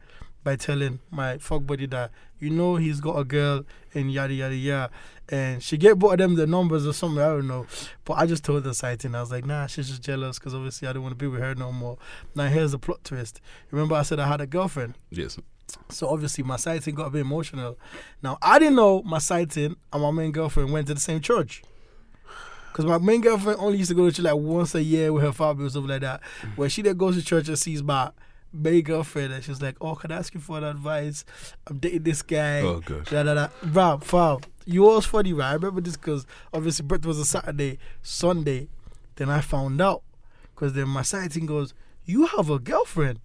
by 0.44 0.56
telling 0.56 0.98
my 1.10 1.38
fuck 1.38 1.66
buddy 1.66 1.86
that 1.86 2.10
you 2.38 2.50
know 2.50 2.76
he's 2.76 3.00
got 3.00 3.18
a 3.18 3.24
girl 3.24 3.64
and 3.94 4.12
yada 4.12 4.34
yada 4.34 4.54
yada. 4.54 4.90
And 5.28 5.62
she 5.62 5.76
gave 5.76 5.98
both 5.98 6.12
of 6.12 6.18
them 6.18 6.34
the 6.34 6.46
numbers 6.46 6.86
or 6.86 6.92
something, 6.92 7.22
I 7.22 7.28
don't 7.28 7.46
know. 7.46 7.66
But 8.04 8.14
I 8.14 8.26
just 8.26 8.44
told 8.44 8.64
the 8.64 8.74
sighting, 8.74 9.14
I 9.14 9.20
was 9.20 9.30
like, 9.30 9.46
nah, 9.46 9.66
she's 9.66 9.88
just 9.88 10.02
jealous 10.02 10.38
because 10.38 10.54
obviously 10.54 10.88
I 10.88 10.92
don't 10.92 11.02
want 11.02 11.12
to 11.12 11.16
be 11.16 11.28
with 11.28 11.40
her 11.40 11.54
no 11.54 11.72
more. 11.72 11.98
Now 12.34 12.48
here's 12.48 12.72
the 12.72 12.78
plot 12.78 13.04
twist. 13.04 13.40
Remember 13.70 13.94
I 13.94 14.02
said 14.02 14.18
I 14.18 14.26
had 14.26 14.40
a 14.40 14.46
girlfriend? 14.46 14.98
Yes. 15.10 15.38
So 15.88 16.08
obviously 16.08 16.44
my 16.44 16.56
sighting 16.56 16.94
got 16.94 17.06
a 17.06 17.10
bit 17.10 17.20
emotional. 17.20 17.78
Now 18.22 18.38
I 18.42 18.58
didn't 18.58 18.76
know 18.76 19.02
my 19.02 19.18
sighting 19.18 19.76
and 19.92 20.02
my 20.02 20.10
main 20.10 20.32
girlfriend 20.32 20.72
went 20.72 20.88
to 20.88 20.94
the 20.94 21.00
same 21.00 21.20
church. 21.20 21.62
Cause 22.72 22.86
my 22.86 22.96
main 22.96 23.20
girlfriend 23.20 23.60
only 23.60 23.76
used 23.78 23.90
to 23.90 23.94
go 23.94 24.08
to 24.08 24.16
church 24.16 24.24
like 24.24 24.34
once 24.34 24.74
a 24.74 24.82
year 24.82 25.12
with 25.12 25.22
her 25.22 25.32
father 25.32 25.64
or 25.64 25.68
something 25.68 25.90
like 25.90 26.00
that. 26.00 26.22
Where 26.56 26.70
she 26.70 26.80
then 26.80 26.96
goes 26.96 27.16
to 27.16 27.22
church 27.22 27.48
and 27.48 27.58
sees 27.58 27.82
my 27.82 28.10
main 28.52 28.82
girlfriend 28.82 29.32
and 29.32 29.43
she's 29.43 29.62
like, 29.62 29.76
"Oh, 29.81 29.94
can 29.94 30.12
I 30.12 30.16
ask 30.16 30.34
you 30.34 30.40
for 30.40 30.58
an 30.58 30.64
advice? 30.64 31.25
I'm 31.66 31.78
dating 31.78 32.02
this 32.02 32.22
guy." 32.22 32.60
Oh 32.60 32.81
gosh. 32.81 33.08
Da, 33.10 33.22
da, 33.22 33.49
fam, 33.99 34.40
you 34.64 34.82
was 34.82 35.06
funny, 35.06 35.32
right? 35.32 35.50
I 35.50 35.54
remember 35.54 35.81
this 35.81 35.96
because 35.96 36.26
obviously 36.52 36.87
birthday 36.87 37.08
was 37.08 37.19
a 37.19 37.25
Saturday, 37.25 37.78
Sunday. 38.02 38.69
Then 39.16 39.28
I 39.28 39.40
found 39.40 39.81
out 39.81 40.02
because 40.54 40.72
then 40.75 40.88
my 40.88 41.02
sighting 41.02 41.46
goes, 41.46 41.75
"You 42.04 42.26
have 42.26 42.50
a 42.50 42.58
girlfriend." 42.58 43.20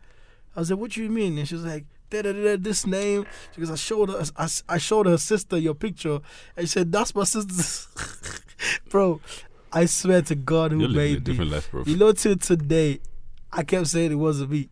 I 0.55 0.59
was 0.61 0.71
like, 0.71 0.79
"What 0.79 0.91
do 0.91 1.03
you 1.03 1.09
mean?" 1.09 1.37
And 1.37 1.47
she 1.47 1.55
was 1.55 1.65
like, 1.65 1.85
da, 2.09 2.21
da, 2.21 2.31
da, 2.33 2.43
da, 2.43 2.57
"This 2.59 2.87
name." 2.87 3.25
She 3.53 3.61
goes, 3.61 3.71
"I 3.71 3.75
showed 3.75 4.09
her, 4.09 4.23
I, 4.35 4.47
I 4.69 4.77
showed 4.77 5.05
her 5.05 5.17
sister 5.17 5.57
your 5.57 5.75
picture, 5.75 6.19
and 6.55 6.67
she 6.67 6.67
said 6.67 6.91
that's 6.91 7.13
my 7.13 7.23
sister 7.23 7.89
Bro, 8.89 9.21
I 9.71 9.85
swear 9.85 10.21
to 10.23 10.35
God, 10.35 10.71
who 10.71 10.79
You're 10.79 10.89
made 10.89 11.13
me. 11.15 11.19
different 11.19 11.51
life, 11.51 11.69
bro. 11.69 11.83
You 11.85 11.97
know, 11.97 12.11
till 12.11 12.37
today, 12.37 12.99
I 13.51 13.63
kept 13.63 13.87
saying 13.87 14.11
it 14.11 14.15
wasn't 14.15 14.51
me. 14.51 14.69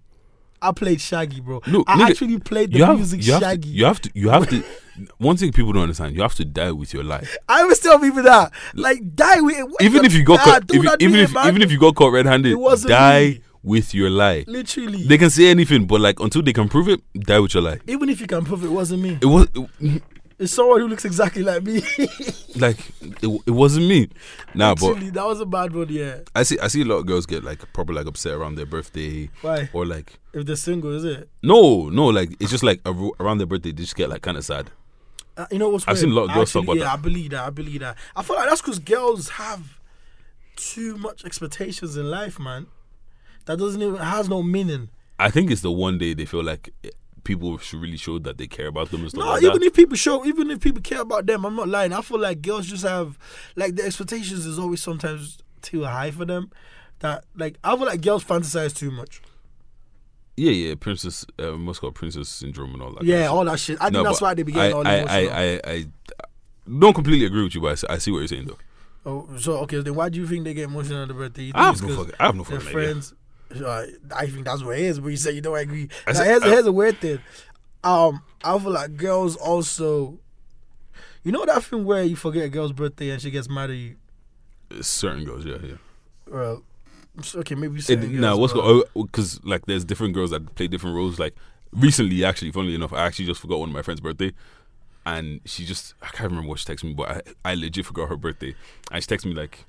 I 0.61 0.71
played 0.71 0.99
Shaggy, 1.01 1.41
bro. 1.41 1.61
No, 1.67 1.83
I 1.87 1.97
nigga, 1.97 2.09
actually 2.09 2.39
played 2.39 2.71
the 2.71 2.77
you 2.79 2.85
have, 2.85 2.95
music 2.97 3.25
you 3.25 3.33
have 3.33 3.41
Shaggy. 3.41 3.69
To, 3.71 3.75
you 3.77 3.85
have 3.85 4.01
to. 4.01 4.11
You 4.15 4.29
have 4.29 4.49
to. 4.49 4.63
One 5.17 5.35
thing 5.37 5.51
people 5.51 5.73
don't 5.73 5.83
understand: 5.83 6.15
you 6.15 6.21
have 6.21 6.35
to 6.35 6.45
die 6.45 6.71
with 6.71 6.93
your 6.93 7.03
life. 7.03 7.35
I 7.49 7.65
was 7.65 7.79
telling 7.79 8.01
people 8.01 8.23
that, 8.23 8.51
like, 8.73 9.15
die 9.15 9.41
with 9.41 9.57
it. 9.57 9.65
Even 9.85 10.05
if 10.05 10.13
you 10.13 10.23
got 10.23 10.37
Nah, 10.37 10.43
caught, 10.45 10.63
if, 10.69 11.01
even 11.01 11.19
if 11.19 11.35
it, 11.35 11.45
even 11.47 11.61
if 11.61 11.71
you 11.71 11.79
got 11.79 11.95
caught 11.95 12.13
red-handed, 12.13 12.55
die 12.87 13.25
me. 13.25 13.41
with 13.63 13.93
your 13.93 14.09
lie. 14.09 14.45
literally, 14.47 15.03
They 15.03 15.17
can 15.17 15.29
say 15.29 15.49
anything, 15.49 15.85
but 15.85 15.99
like 15.99 16.19
until 16.21 16.41
they 16.41 16.53
can 16.53 16.69
prove 16.69 16.87
it, 16.87 17.01
die 17.13 17.39
with 17.39 17.53
your 17.53 17.63
lie. 17.63 17.79
even 17.87 18.07
if 18.09 18.21
you 18.21 18.27
can 18.27 18.45
prove 18.45 18.63
it 18.63 18.69
wasn't 18.71 19.01
me, 19.01 19.17
It 19.21 19.25
was 19.25 19.47
it, 19.53 20.01
it's 20.37 20.53
someone 20.53 20.79
who 20.81 20.87
looks 20.87 21.05
exactly 21.05 21.43
like 21.43 21.63
me. 21.63 21.81
like 22.55 22.77
it, 23.01 23.41
it 23.45 23.51
wasn't 23.51 23.87
me. 23.87 24.09
Nah, 24.53 24.75
but 24.75 24.99
that 25.13 25.25
was 25.25 25.39
a 25.39 25.45
bad 25.45 25.73
one. 25.73 25.87
Yeah, 25.89 26.19
I 26.35 26.43
see 26.43 26.57
I 26.59 26.67
see 26.67 26.81
a 26.81 26.85
lot 26.85 26.97
of 26.97 27.05
girls 27.05 27.25
get 27.25 27.43
like 27.43 27.71
proper 27.73 27.93
like 27.93 28.05
upset 28.07 28.33
around 28.33 28.55
their 28.55 28.65
birthday 28.65 29.29
why? 29.41 29.69
or 29.73 29.85
like 29.85 30.19
If 30.33 30.45
they're 30.45 30.55
single, 30.55 30.91
is 30.93 31.03
it? 31.05 31.29
no 31.43 31.89
no 31.89 32.07
like 32.07 32.35
it's 32.39 32.51
just 32.51 32.63
like 32.63 32.81
around 32.85 33.37
their 33.37 33.47
birthday 33.47 33.71
they 33.71 33.81
just 33.83 33.95
get 33.95 34.09
like 34.09 34.21
kind 34.21 34.37
of 34.37 34.45
sad. 34.45 34.71
Uh, 35.37 35.45
you 35.51 35.59
know 35.59 35.69
what's 35.69 35.83
I've 35.87 35.95
weird? 35.95 35.99
seen 35.99 36.11
a 36.11 36.13
lot 36.15 36.29
of 36.29 36.33
girls 36.33 36.53
talk 36.53 36.61
Actually, 36.63 36.79
about 36.79 36.85
yeah, 36.85 36.91
that. 36.95 36.99
I 36.99 37.01
believe 37.01 37.29
that. 37.31 37.45
I 37.45 37.49
believe 37.49 37.79
that. 37.81 37.97
I 38.15 38.23
feel 38.23 38.35
like 38.37 38.47
that's 38.47 38.61
because 38.61 38.79
girls 38.79 39.29
have 39.31 39.79
too 40.55 40.97
much 40.97 41.25
expectations 41.25 41.97
in 41.97 42.09
life, 42.09 42.39
man. 42.39 42.67
That 43.45 43.57
doesn't 43.59 43.81
even 43.81 43.97
has 43.97 44.29
no 44.29 44.41
meaning. 44.41 44.89
I 45.19 45.29
think 45.29 45.51
it's 45.51 45.61
the 45.61 45.71
one 45.71 45.97
day 45.97 46.13
they 46.13 46.25
feel 46.25 46.43
like 46.43 46.73
people 47.25 47.57
should 47.57 47.81
really 47.81 47.97
show 47.97 48.17
that 48.19 48.37
they 48.37 48.47
care 48.47 48.67
about 48.67 48.89
them 48.91 49.01
and 49.01 49.09
stuff 49.09 49.19
No, 49.25 49.31
like 49.31 49.43
even 49.43 49.59
that. 49.59 49.65
if 49.65 49.73
people 49.73 49.97
show, 49.97 50.25
even 50.25 50.49
if 50.49 50.61
people 50.61 50.81
care 50.81 51.01
about 51.01 51.25
them, 51.25 51.45
I'm 51.45 51.55
not 51.57 51.67
lying. 51.67 51.91
I 51.91 51.99
feel 52.01 52.19
like 52.19 52.41
girls 52.41 52.67
just 52.67 52.83
have, 52.83 53.19
like, 53.57 53.75
the 53.75 53.83
expectations 53.83 54.45
is 54.45 54.57
always 54.57 54.81
sometimes 54.81 55.39
too 55.61 55.83
high 55.83 56.11
for 56.11 56.23
them. 56.23 56.51
That, 56.99 57.25
like, 57.35 57.57
I 57.63 57.75
feel 57.75 57.85
like 57.85 57.99
girls 58.01 58.23
fantasize 58.23 58.73
too 58.73 58.91
much. 58.91 59.21
yeah, 60.37 60.51
yeah, 60.51 60.75
princess, 60.79 61.25
uh, 61.39 61.51
what's 61.57 61.79
called 61.79 61.95
princess 61.95 62.29
syndrome 62.29 62.73
and 62.73 62.81
all 62.81 62.93
that. 62.93 63.03
yeah, 63.03 63.27
all 63.27 63.43
that 63.45 63.59
shit. 63.59 63.77
I 63.81 63.89
think 63.89 64.05
that's 64.05 64.21
why 64.21 64.33
they 64.33 64.43
begin 64.43 64.61
I, 64.61 64.71
all 64.71 64.87
I, 64.87 64.95
emotional. 64.95 65.33
I, 65.33 65.43
I, 65.43 65.61
I 65.73 65.85
don't 66.79 66.93
completely 66.93 67.25
agree 67.25 67.43
with 67.43 67.55
you, 67.55 67.61
but 67.61 67.83
I 67.89 67.97
see, 67.97 68.11
what 68.11 68.19
you're 68.19 68.27
saying 68.27 68.45
though. 68.47 68.57
oh, 69.05 69.37
so 69.37 69.57
okay, 69.59 69.81
then 69.81 69.95
why 69.95 70.09
do 70.09 70.19
you 70.19 70.27
think 70.27 70.43
they 70.45 70.53
get 70.53 70.65
emotional 70.65 70.99
on 71.01 71.07
the 71.07 71.13
birthday? 71.13 71.51
I 71.53 71.65
have 71.67 71.81
no 71.81 71.95
fucking, 71.95 72.13
I 72.19 72.25
have 72.27 72.35
no 72.35 72.43
fucking 72.43 72.67
idea. 72.67 73.01
Uh, 73.53 73.85
I 74.15 74.27
think 74.27 74.45
that's 74.45 74.63
what 74.63 74.77
it 74.77 74.83
is. 74.85 74.99
But 74.99 75.09
you 75.09 75.17
say 75.17 75.31
you 75.31 75.41
don't 75.41 75.57
agree. 75.57 75.89
Now, 76.07 76.13
said- 76.13 76.25
here's, 76.27 76.43
I- 76.43 76.49
here's 76.49 76.65
a 76.65 76.71
weird 76.71 76.97
thing. 76.99 77.19
Um, 77.83 78.21
I 78.43 78.57
feel 78.59 78.71
like 78.71 78.95
girls 78.97 79.35
also. 79.35 80.17
You 81.23 81.31
know 81.31 81.45
that 81.45 81.63
thing 81.63 81.85
where 81.85 82.03
you 82.03 82.15
forget 82.15 82.43
a 82.45 82.49
girl's 82.49 82.71
birthday 82.71 83.09
and 83.09 83.21
she 83.21 83.31
gets 83.31 83.49
mad 83.49 83.69
at 83.71 83.75
you. 83.75 83.95
Certain 84.81 85.23
girls, 85.25 85.45
yeah, 85.45 85.57
yeah. 85.63 85.75
Well, 86.27 86.63
okay, 87.35 87.55
maybe. 87.55 87.79
It, 87.87 88.01
nah, 88.11 88.29
girls, 88.29 88.39
what's 88.39 88.53
but- 88.53 88.61
going? 88.61 88.83
Because 89.05 89.43
like, 89.43 89.65
there's 89.65 89.85
different 89.85 90.13
girls 90.13 90.31
that 90.31 90.53
play 90.55 90.67
different 90.67 90.95
roles. 90.95 91.19
Like 91.19 91.35
recently, 91.71 92.23
actually, 92.25 92.51
funnily 92.51 92.75
enough, 92.75 92.93
I 92.93 93.05
actually 93.05 93.25
just 93.25 93.41
forgot 93.41 93.59
one 93.59 93.69
of 93.69 93.75
my 93.75 93.81
friend's 93.81 94.01
birthday, 94.01 94.33
and 95.05 95.39
she 95.45 95.65
just 95.65 95.93
I 96.01 96.07
can't 96.07 96.29
remember 96.31 96.49
what 96.49 96.59
she 96.59 96.65
texted 96.65 96.85
me, 96.85 96.93
but 96.93 97.09
I, 97.09 97.21
I 97.51 97.55
legit 97.55 97.85
forgot 97.85 98.09
her 98.09 98.17
birthday, 98.17 98.55
and 98.91 99.03
she 99.03 99.07
texted 99.07 99.25
me 99.25 99.33
like, 99.33 99.65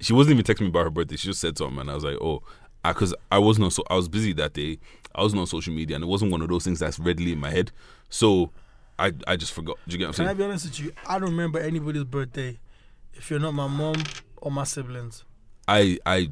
she 0.00 0.12
wasn't 0.12 0.38
even 0.38 0.44
texting 0.44 0.62
me 0.62 0.68
about 0.68 0.84
her 0.84 0.90
birthday. 0.90 1.16
She 1.16 1.28
just 1.28 1.40
said 1.40 1.56
something, 1.58 1.78
and 1.78 1.90
I 1.90 1.94
was 1.94 2.04
like, 2.04 2.16
oh, 2.20 2.42
because 2.84 3.14
I, 3.30 3.38
wasn't 3.38 3.64
on 3.64 3.70
so 3.70 3.82
I 3.90 3.94
was 3.94 4.08
busy 4.08 4.32
that 4.34 4.52
day. 4.54 4.78
I 5.14 5.22
wasn't 5.22 5.40
on 5.40 5.46
social 5.46 5.72
media, 5.74 5.96
and 5.96 6.04
it 6.04 6.08
wasn't 6.08 6.32
one 6.32 6.42
of 6.42 6.48
those 6.48 6.64
things 6.64 6.78
that's 6.78 6.98
readily 6.98 7.32
in 7.32 7.40
my 7.40 7.50
head. 7.50 7.72
So 8.08 8.50
I 8.98 9.12
I 9.26 9.36
just 9.36 9.52
forgot. 9.52 9.76
Do 9.86 9.92
you 9.92 9.98
get 9.98 10.08
what 10.08 10.18
I'm 10.18 10.24
I 10.24 10.28
saying? 10.28 10.38
be 10.38 10.44
honest 10.44 10.64
with 10.66 10.80
you? 10.80 10.92
I 11.06 11.18
don't 11.18 11.30
remember 11.30 11.58
anybody's 11.58 12.04
birthday 12.04 12.58
if 13.14 13.30
you're 13.30 13.40
not 13.40 13.52
my 13.52 13.66
mom 13.66 13.96
or 14.38 14.50
my 14.50 14.64
siblings. 14.64 15.24
I 15.68 15.98
I. 16.06 16.30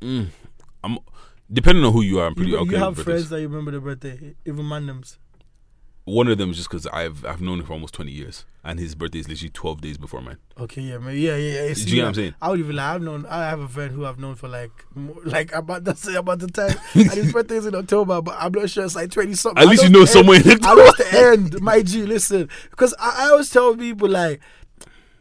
Mm, 0.00 0.28
I'm 0.84 0.98
depending 1.52 1.84
on 1.84 1.92
who 1.92 2.02
you 2.02 2.20
are. 2.20 2.26
I'm 2.26 2.34
pretty 2.34 2.52
You, 2.52 2.58
okay. 2.58 2.70
you 2.72 2.76
have 2.76 2.96
friends 2.98 3.28
that 3.30 3.40
you 3.40 3.48
remember 3.48 3.72
the 3.72 3.80
birthday, 3.80 4.34
even 4.44 4.64
Mandems. 4.64 5.18
One 6.04 6.28
of 6.28 6.38
them 6.38 6.50
is 6.50 6.56
just 6.56 6.68
because 6.70 6.86
I've 6.86 7.24
I've 7.24 7.40
known 7.40 7.58
him 7.60 7.66
for 7.66 7.72
almost 7.72 7.94
twenty 7.94 8.12
years, 8.12 8.44
and 8.68 8.78
his 8.78 8.94
birthday 8.94 9.18
is 9.20 9.28
literally 9.28 9.50
twelve 9.50 9.80
days 9.80 9.96
before 9.98 10.20
mine. 10.20 10.36
Okay, 10.60 10.82
yeah, 10.82 10.98
man, 10.98 11.16
yeah, 11.16 11.36
yeah. 11.36 11.62
yeah. 11.62 11.68
Do 11.68 11.74
See, 11.74 11.90
you 11.90 11.96
know 11.96 12.02
what 12.02 12.08
I'm 12.08 12.14
saying? 12.14 12.34
I 12.42 12.50
would 12.50 12.60
even 12.60 12.76
like 12.76 12.86
I've 12.86 13.02
known 13.02 13.26
I 13.26 13.48
have 13.48 13.60
a 13.60 13.68
friend 13.68 13.92
who 13.92 14.04
I've 14.04 14.18
known 14.18 14.34
for 14.34 14.48
like 14.48 14.70
more, 14.94 15.16
like 15.24 15.52
about 15.52 15.84
that's 15.84 16.06
about 16.06 16.38
the 16.40 16.48
time 16.48 16.76
and 16.94 17.10
his 17.10 17.32
birthday 17.32 17.56
is 17.56 17.66
in 17.66 17.74
October, 17.74 18.20
but 18.22 18.36
I'm 18.38 18.52
not 18.52 18.70
sure 18.70 18.84
it's 18.84 18.94
like 18.94 19.10
twenty 19.10 19.34
something. 19.34 19.60
At 19.60 19.66
I 19.66 19.70
least 19.70 19.82
you 19.82 19.88
the 19.88 19.98
know 19.98 20.04
someone 20.04 20.36
I 20.46 20.74
know 20.74 20.92
the 20.96 21.08
end, 21.32 21.60
my 21.60 21.82
G. 21.82 22.02
Listen, 22.04 22.48
because 22.70 22.94
I, 23.00 23.26
I 23.26 23.30
always 23.30 23.50
tell 23.50 23.74
people 23.74 24.08
like, 24.08 24.40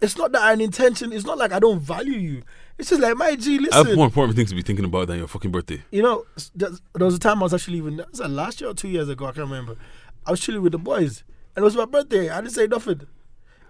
it's 0.01 0.17
not 0.17 0.31
that 0.33 0.41
I 0.41 0.53
an 0.53 0.61
intention. 0.61 1.13
It's 1.13 1.25
not 1.25 1.37
like 1.37 1.51
I 1.53 1.59
don't 1.59 1.79
value 1.79 2.17
you. 2.17 2.43
It's 2.77 2.89
just 2.89 3.01
like 3.01 3.15
my 3.17 3.35
G. 3.35 3.59
I 3.71 3.77
have 3.77 3.95
more 3.95 4.05
important 4.05 4.35
things 4.35 4.49
to 4.49 4.55
be 4.55 4.61
thinking 4.61 4.85
about 4.85 5.07
than 5.07 5.17
your 5.17 5.27
fucking 5.27 5.51
birthday. 5.51 5.81
you 5.91 6.03
know, 6.03 6.25
there 6.53 6.69
there 6.93 7.05
was 7.05 7.15
a 7.15 7.19
time 7.19 7.39
I 7.39 7.43
was 7.43 7.53
actually 7.53 7.77
even 7.77 7.97
was 7.97 8.19
that 8.19 8.29
last 8.29 8.61
year 8.61 8.69
or 8.69 8.73
two 8.73 8.89
years 8.89 9.09
ago. 9.09 9.25
I 9.25 9.31
can't 9.31 9.49
remember. 9.49 9.77
I 10.25 10.31
was 10.31 10.39
chilling 10.41 10.61
with 10.61 10.73
the 10.73 10.77
boys, 10.77 11.23
and 11.55 11.63
it 11.63 11.65
was 11.65 11.75
my 11.75 11.85
birthday. 11.85 12.29
I 12.29 12.41
didn't 12.41 12.53
say 12.53 12.67
nothing, 12.67 13.07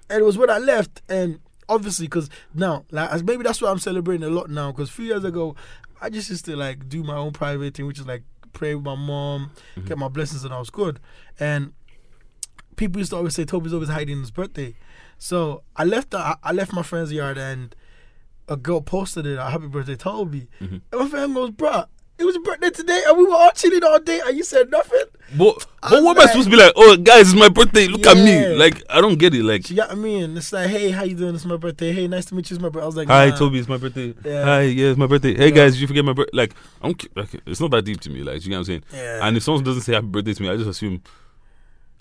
and 0.10 0.20
it 0.22 0.24
was 0.26 0.38
when 0.38 0.50
I 0.50 0.58
left, 0.58 1.02
and 1.10 1.40
obviously, 1.70 2.08
because 2.08 2.30
now, 2.54 2.86
like, 2.92 3.10
as- 3.12 3.24
maybe 3.24 3.44
that's 3.44 3.62
why 3.62 3.70
I'm 3.70 3.80
celebrating 3.80 4.24
a 4.26 4.30
lot 4.30 4.50
now. 4.50 4.72
Because 4.72 4.90
a 4.90 4.94
few 4.94 5.06
years 5.06 5.24
ago, 5.24 5.56
I 6.02 6.10
just 6.10 6.30
used 6.30 6.46
to 6.46 6.56
like 6.56 6.88
do 6.90 7.04
my 7.04 7.16
own 7.16 7.32
private 7.34 7.76
thing, 7.76 7.88
which 7.88 8.00
is 8.00 8.08
like 8.08 8.24
pray 8.54 8.74
with 8.76 8.86
my 8.86 8.96
mom, 8.96 9.52
get 9.86 9.98
my 9.98 10.08
blessings, 10.08 10.44
and 10.44 10.54
I 10.54 10.60
was 10.60 10.70
good. 10.70 11.00
And 11.40 11.74
people 12.76 13.00
used 13.00 13.12
to 13.12 13.18
always 13.18 13.36
say 13.36 13.46
Toby's 13.46 13.74
always 13.74 13.90
hiding 13.90 14.20
his 14.20 14.32
birthday. 14.32 14.76
So 15.18 15.64
I 15.76 15.84
left 15.84 16.12
the, 16.12 16.38
I 16.44 16.52
left 16.52 16.74
my 16.74 16.84
friend's 16.84 17.12
yard 17.12 17.38
and 17.38 17.76
a 18.48 18.56
girl 18.56 18.82
posted 18.82 19.26
it, 19.26 19.38
a 19.38 19.46
happy 19.50 19.68
birthday 19.68 19.96
Toby. 19.96 20.48
Mhm. 20.62 20.82
And 20.92 21.02
my 21.02 21.08
friend 21.08 21.34
goes, 21.36 21.50
bruh, 21.52 21.88
it 22.20 22.26
was 22.26 22.36
your 22.36 22.44
birthday 22.44 22.70
today 22.70 23.02
and 23.08 23.18
we 23.18 23.26
were 23.26 23.36
all 23.36 23.52
chilling 23.52 23.84
all 23.84 24.00
day 24.00 24.22
and 24.26 24.36
you 24.38 24.44
said 24.44 24.70
nothing. 24.72 25.04
But, 25.38 25.66
but 25.82 26.04
what 26.04 26.18
am 26.18 26.24
I 26.24 26.26
supposed 26.28 26.46
to 26.46 26.52
be 26.52 26.58
like? 26.62 26.72
Oh, 26.76 26.96
guys, 26.98 27.32
it's 27.32 27.40
my 27.40 27.50
birthday. 27.50 27.88
Look 27.88 28.06
at 28.08 28.16
me. 28.18 28.56
Like, 28.56 28.82
I 28.90 29.02
don't 29.02 29.18
get 29.20 29.34
it. 29.34 29.44
Like, 29.44 29.66
She 29.68 29.76
got 29.76 29.96
me 29.98 30.22
and 30.22 30.38
it's 30.38 30.52
like, 30.54 30.68
hey, 30.70 30.92
how 30.92 31.04
you 31.04 31.16
doing? 31.16 31.36
It's 31.36 31.46
my 31.46 31.58
birthday. 31.58 31.92
Hey, 31.92 32.08
nice 32.08 32.26
to 32.26 32.36
meet 32.36 32.50
you. 32.50 32.56
It's 32.56 32.62
my 32.64 32.70
birthday. 32.70 32.84
I 32.84 32.86
was 32.88 32.96
like, 32.96 33.08
hi. 33.08 33.32
Toby, 33.32 33.60
it's 33.60 33.68
my 33.68 33.78
birthday. 33.78 34.14
Yeah. 34.24 34.44
Hi, 34.46 34.62
yeah, 34.62 34.88
it's 34.88 34.98
my 34.98 35.08
birthday. 35.08 35.36
Hey, 35.36 35.46
Yeah. 35.50 35.56
guys, 35.56 35.74
did 35.74 35.82
you 35.82 35.88
forget 35.88 36.06
my 36.06 36.14
birthday? 36.14 36.36
Like, 36.38 36.54
I 36.82 36.88
don't. 36.88 37.18
Like, 37.18 37.42
it's 37.46 37.60
not 37.60 37.72
that 37.72 37.84
deep 37.86 38.00
to 38.02 38.10
me. 38.10 38.24
Like, 38.24 38.44
you 38.44 38.50
know 38.52 38.58
what 38.58 38.60
I'm 38.60 38.66
saying? 38.66 38.84
Yeah. 38.94 39.28
And 39.28 39.36
if 39.38 39.44
someone 39.44 39.64
doesn't 39.64 39.82
say 39.84 39.94
happy 39.94 40.08
birthday 40.08 40.34
to 40.34 40.44
me, 40.44 40.50
I 40.50 40.56
just 40.58 40.70
assume. 40.70 41.02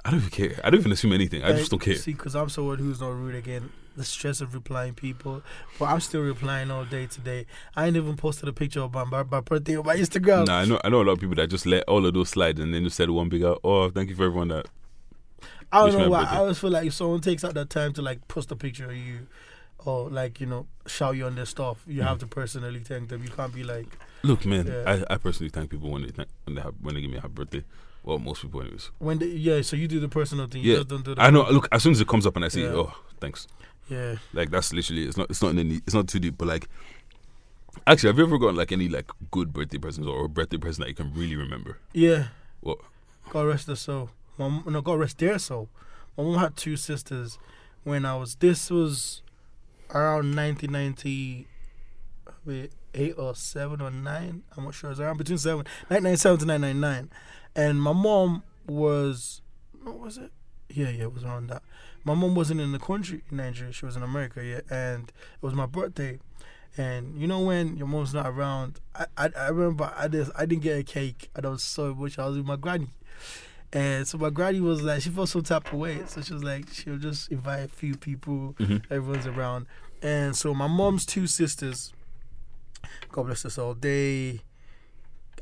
I 0.04 0.10
don't 0.10 0.20
even 0.20 0.30
care. 0.30 0.60
I 0.62 0.70
don't 0.70 0.78
even 0.78 0.92
assume 0.92 1.12
anything. 1.12 1.42
I 1.42 1.52
just 1.52 1.68
don't 1.70 1.80
care. 1.80 1.96
See, 1.96 2.12
because 2.12 2.36
I'm 2.36 2.48
someone 2.48 2.78
who's 2.78 3.00
not 3.00 3.08
rude 3.08 3.34
again. 3.34 3.70
The 3.96 4.04
stress 4.04 4.40
of 4.42 4.52
replying 4.54 4.92
people, 4.94 5.42
but 5.78 5.86
I'm 5.86 6.00
still 6.00 6.20
replying 6.20 6.70
all 6.70 6.84
day 6.84 7.06
today. 7.06 7.46
I 7.74 7.86
ain't 7.86 7.96
even 7.96 8.16
posted 8.16 8.46
a 8.48 8.52
picture 8.52 8.80
of 8.80 8.92
my, 8.92 9.04
my, 9.04 9.22
my 9.22 9.40
birthday 9.40 9.76
on 9.76 9.86
my 9.86 9.96
Instagram. 9.96 10.46
Nah, 10.46 10.58
I 10.60 10.64
know. 10.66 10.78
I 10.84 10.90
know 10.90 11.00
a 11.00 11.04
lot 11.04 11.12
of 11.12 11.20
people 11.20 11.36
that 11.36 11.48
just 11.48 11.64
let 11.64 11.82
all 11.84 12.04
of 12.04 12.12
those 12.12 12.28
slide 12.28 12.58
and 12.58 12.74
then 12.74 12.84
just 12.84 12.96
said 12.96 13.08
one 13.08 13.28
big 13.30 13.42
out. 13.42 13.60
Oh, 13.64 13.88
thank 13.88 14.10
you 14.10 14.14
for 14.14 14.24
everyone 14.24 14.48
that. 14.48 14.66
I 15.72 15.86
don't 15.88 15.98
know 15.98 16.10
why. 16.10 16.24
I 16.24 16.36
always 16.38 16.58
feel 16.58 16.70
like 16.70 16.86
if 16.86 16.94
someone 16.94 17.20
takes 17.20 17.42
out 17.42 17.54
that 17.54 17.70
time 17.70 17.92
to 17.94 18.02
like 18.02 18.28
post 18.28 18.52
a 18.52 18.56
picture 18.56 18.84
of 18.90 18.96
you, 18.96 19.26
or 19.78 20.10
like 20.10 20.40
you 20.40 20.46
know 20.46 20.66
shout 20.86 21.16
you 21.16 21.24
on 21.26 21.34
their 21.34 21.46
stuff, 21.46 21.82
you 21.86 22.02
Mm. 22.02 22.06
have 22.06 22.18
to 22.18 22.26
personally 22.26 22.80
thank 22.80 23.08
them. 23.08 23.22
You 23.22 23.30
can't 23.30 23.54
be 23.54 23.62
like, 23.64 23.86
Look, 24.22 24.44
man. 24.44 24.66
Yeah. 24.66 25.02
I, 25.08 25.14
I 25.14 25.16
personally 25.16 25.50
thank 25.50 25.70
people 25.70 25.90
when 25.90 26.02
they 26.02 26.08
thank, 26.08 26.28
when 26.44 26.56
they 26.56 26.60
have, 26.62 26.74
when 26.82 26.94
they 26.94 27.00
give 27.00 27.10
me 27.10 27.16
a 27.16 27.20
happy 27.20 27.32
birthday. 27.34 27.64
Well, 28.04 28.18
most 28.20 28.42
people, 28.42 28.60
anyways. 28.60 28.90
when 29.00 29.18
they, 29.18 29.26
yeah. 29.26 29.62
So 29.62 29.74
you 29.74 29.88
do 29.88 29.98
the 29.98 30.08
personal 30.08 30.46
thing. 30.46 30.62
You 30.62 30.72
Yeah, 30.72 30.76
just 30.78 30.88
don't 30.88 31.04
do 31.04 31.14
the 31.16 31.22
I 31.22 31.30
know. 31.30 31.42
Look, 31.50 31.66
as 31.72 31.82
soon 31.82 31.90
as 31.92 32.00
it 32.00 32.06
comes 32.06 32.24
up 32.26 32.36
and 32.36 32.44
I 32.44 32.48
say, 32.48 32.62
Yeah. 32.62 32.68
"Oh, 32.74 32.94
thanks," 33.20 33.48
Yeah. 33.88 34.16
like 34.32 34.50
that's 34.50 34.72
literally 34.72 35.04
it's 35.04 35.16
not 35.16 35.30
it's 35.30 35.40
not 35.40 35.50
in 35.52 35.58
any, 35.58 35.76
it's 35.76 35.94
not 35.94 36.08
too 36.08 36.18
deep, 36.18 36.36
but 36.38 36.48
like. 36.48 36.68
Actually, 37.86 38.08
have 38.08 38.18
you 38.18 38.24
ever 38.24 38.38
gotten 38.38 38.56
like 38.56 38.72
any 38.72 38.88
like 38.88 39.10
good 39.30 39.52
birthday 39.52 39.76
presents 39.76 40.08
or 40.08 40.24
a 40.24 40.28
birthday 40.28 40.56
present 40.56 40.84
that 40.84 40.88
you 40.88 40.94
can 40.94 41.12
really 41.14 41.36
remember? 41.36 41.78
Yeah. 41.92 42.28
What? 42.60 42.78
God 43.28 43.42
rest 43.42 43.66
their 43.66 43.76
soul. 43.76 44.10
My 44.38 44.48
no, 44.66 44.80
God 44.80 44.98
rest 44.98 45.18
their 45.18 45.38
soul. 45.38 45.68
My 46.16 46.24
mom 46.24 46.38
had 46.38 46.56
two 46.56 46.76
sisters. 46.76 47.38
When 47.84 48.04
I 48.04 48.16
was, 48.16 48.34
this 48.36 48.70
was 48.70 49.22
around 49.90 50.34
1990, 50.34 51.46
wait, 52.44 52.72
eight 52.94 53.14
or 53.16 53.34
seven 53.34 53.80
or 53.80 53.90
nine. 53.90 54.42
I'm 54.56 54.64
not 54.64 54.74
sure. 54.74 54.90
It 54.90 54.92
was 54.92 55.00
around 55.00 55.18
between 55.18 55.38
seven, 55.38 55.58
1997 55.88 56.38
to 56.40 56.46
999. 56.46 57.10
And 57.54 57.80
my 57.80 57.92
mom 57.92 58.42
was, 58.66 59.40
what 59.82 59.98
was 59.98 60.18
it? 60.18 60.32
Yeah, 60.68 60.88
yeah, 60.88 61.04
it 61.04 61.14
was 61.14 61.24
around 61.24 61.48
that. 61.50 61.62
My 62.06 62.14
mom 62.14 62.34
wasn't 62.36 62.60
in 62.60 62.70
the 62.70 62.78
country 62.78 63.22
in 63.30 63.38
Nigeria. 63.38 63.72
She 63.72 63.84
was 63.84 63.96
in 63.96 64.02
America, 64.04 64.42
yeah. 64.44 64.60
And 64.70 65.08
it 65.08 65.42
was 65.42 65.54
my 65.54 65.66
birthday. 65.66 66.20
And 66.78 67.18
you 67.20 67.26
know 67.26 67.40
when 67.40 67.76
your 67.76 67.88
mom's 67.88 68.14
not 68.14 68.26
around, 68.26 68.80
I 68.94 69.06
I, 69.16 69.30
I 69.36 69.48
remember 69.48 69.92
I 69.96 70.06
just 70.08 70.30
I 70.36 70.46
didn't 70.46 70.62
get 70.62 70.78
a 70.78 70.84
cake 70.84 71.30
and 71.34 71.44
I 71.44 71.48
was 71.48 71.62
so 71.64 71.90
emotional. 71.90 72.26
I 72.26 72.28
was 72.28 72.38
with 72.38 72.46
my 72.46 72.56
granny. 72.56 72.90
And 73.72 74.06
so 74.06 74.16
my 74.18 74.30
granny 74.30 74.60
was 74.60 74.82
like, 74.82 75.02
she 75.02 75.10
felt 75.10 75.28
some 75.28 75.42
type 75.42 75.72
of 75.72 75.78
way. 75.78 75.98
So 76.06 76.20
she 76.22 76.32
was 76.32 76.44
like, 76.44 76.72
she'll 76.72 76.98
just 76.98 77.30
invite 77.32 77.64
a 77.64 77.68
few 77.68 77.96
people, 77.96 78.54
Mhm. 78.60 78.82
everyone's 78.90 79.26
around. 79.26 79.66
And 80.00 80.36
so 80.36 80.54
my 80.54 80.68
mom's 80.68 81.04
two 81.04 81.26
sisters, 81.26 81.92
God 83.10 83.24
bless 83.26 83.44
us 83.44 83.58
all, 83.58 83.74
they 83.74 84.40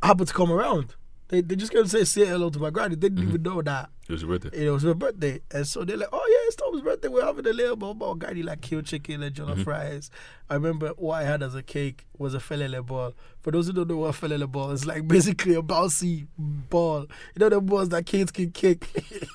happened 0.03 0.29
to 0.29 0.35
come 0.35 0.51
around. 0.51 0.95
They, 1.29 1.41
they 1.41 1.57
just 1.57 1.73
came 1.73 1.83
to 1.85 1.89
say, 1.89 2.05
say 2.05 2.27
hello 2.27 2.51
to 2.51 2.59
my 2.59 2.69
granny. 2.69 2.97
They 2.97 3.09
didn't 3.09 3.25
Mhm. 3.25 3.29
even 3.31 3.43
know 3.43 3.63
that 3.63 3.89
It 4.07 4.13
was 4.13 4.21
your 4.23 4.31
birthday. 4.39 4.67
it 4.67 4.71
was 4.71 4.83
her 4.83 4.93
birthday. 4.95 5.41
And 5.51 5.67
so 5.67 5.83
they're 5.83 5.97
like, 5.97 6.11
oh 6.13 6.27
yeah, 6.29 6.47
it's 6.49 6.57
Tom's 6.57 6.83
birthday. 6.83 7.09
We're 7.09 7.25
having 7.25 7.47
a 7.47 7.51
little 7.53 7.77
blah. 7.77 8.13
Granny 8.15 8.43
like 8.43 8.61
killed 8.61 8.85
chicken 8.85 9.23
and 9.23 9.35
jollof 9.35 9.57
Mhm. 9.57 9.65
fries. 9.65 10.11
I 10.51 10.55
remember 10.55 10.89
what 10.99 11.15
I 11.23 11.25
had 11.25 11.43
as 11.43 11.55
a 11.55 11.63
cake 11.63 12.05
was 12.19 12.35
a 12.35 12.39
felele 12.39 12.85
ball. 12.85 13.15
For 13.41 13.51
those 13.53 13.67
who 13.69 13.73
don't 13.73 13.89
know 13.89 13.97
what 13.97 14.15
a 14.15 14.19
felele 14.27 14.47
ball 14.53 14.71
is, 14.73 14.85
like 14.87 15.09
basically 15.09 15.55
a 15.55 15.63
bouncy 15.63 16.27
ball. 16.37 17.07
You 17.35 17.39
know 17.41 17.49
the 17.49 17.61
balls 17.63 17.89
that 17.89 18.05
kids 18.05 18.31
can 18.31 18.51
kick. 18.51 18.87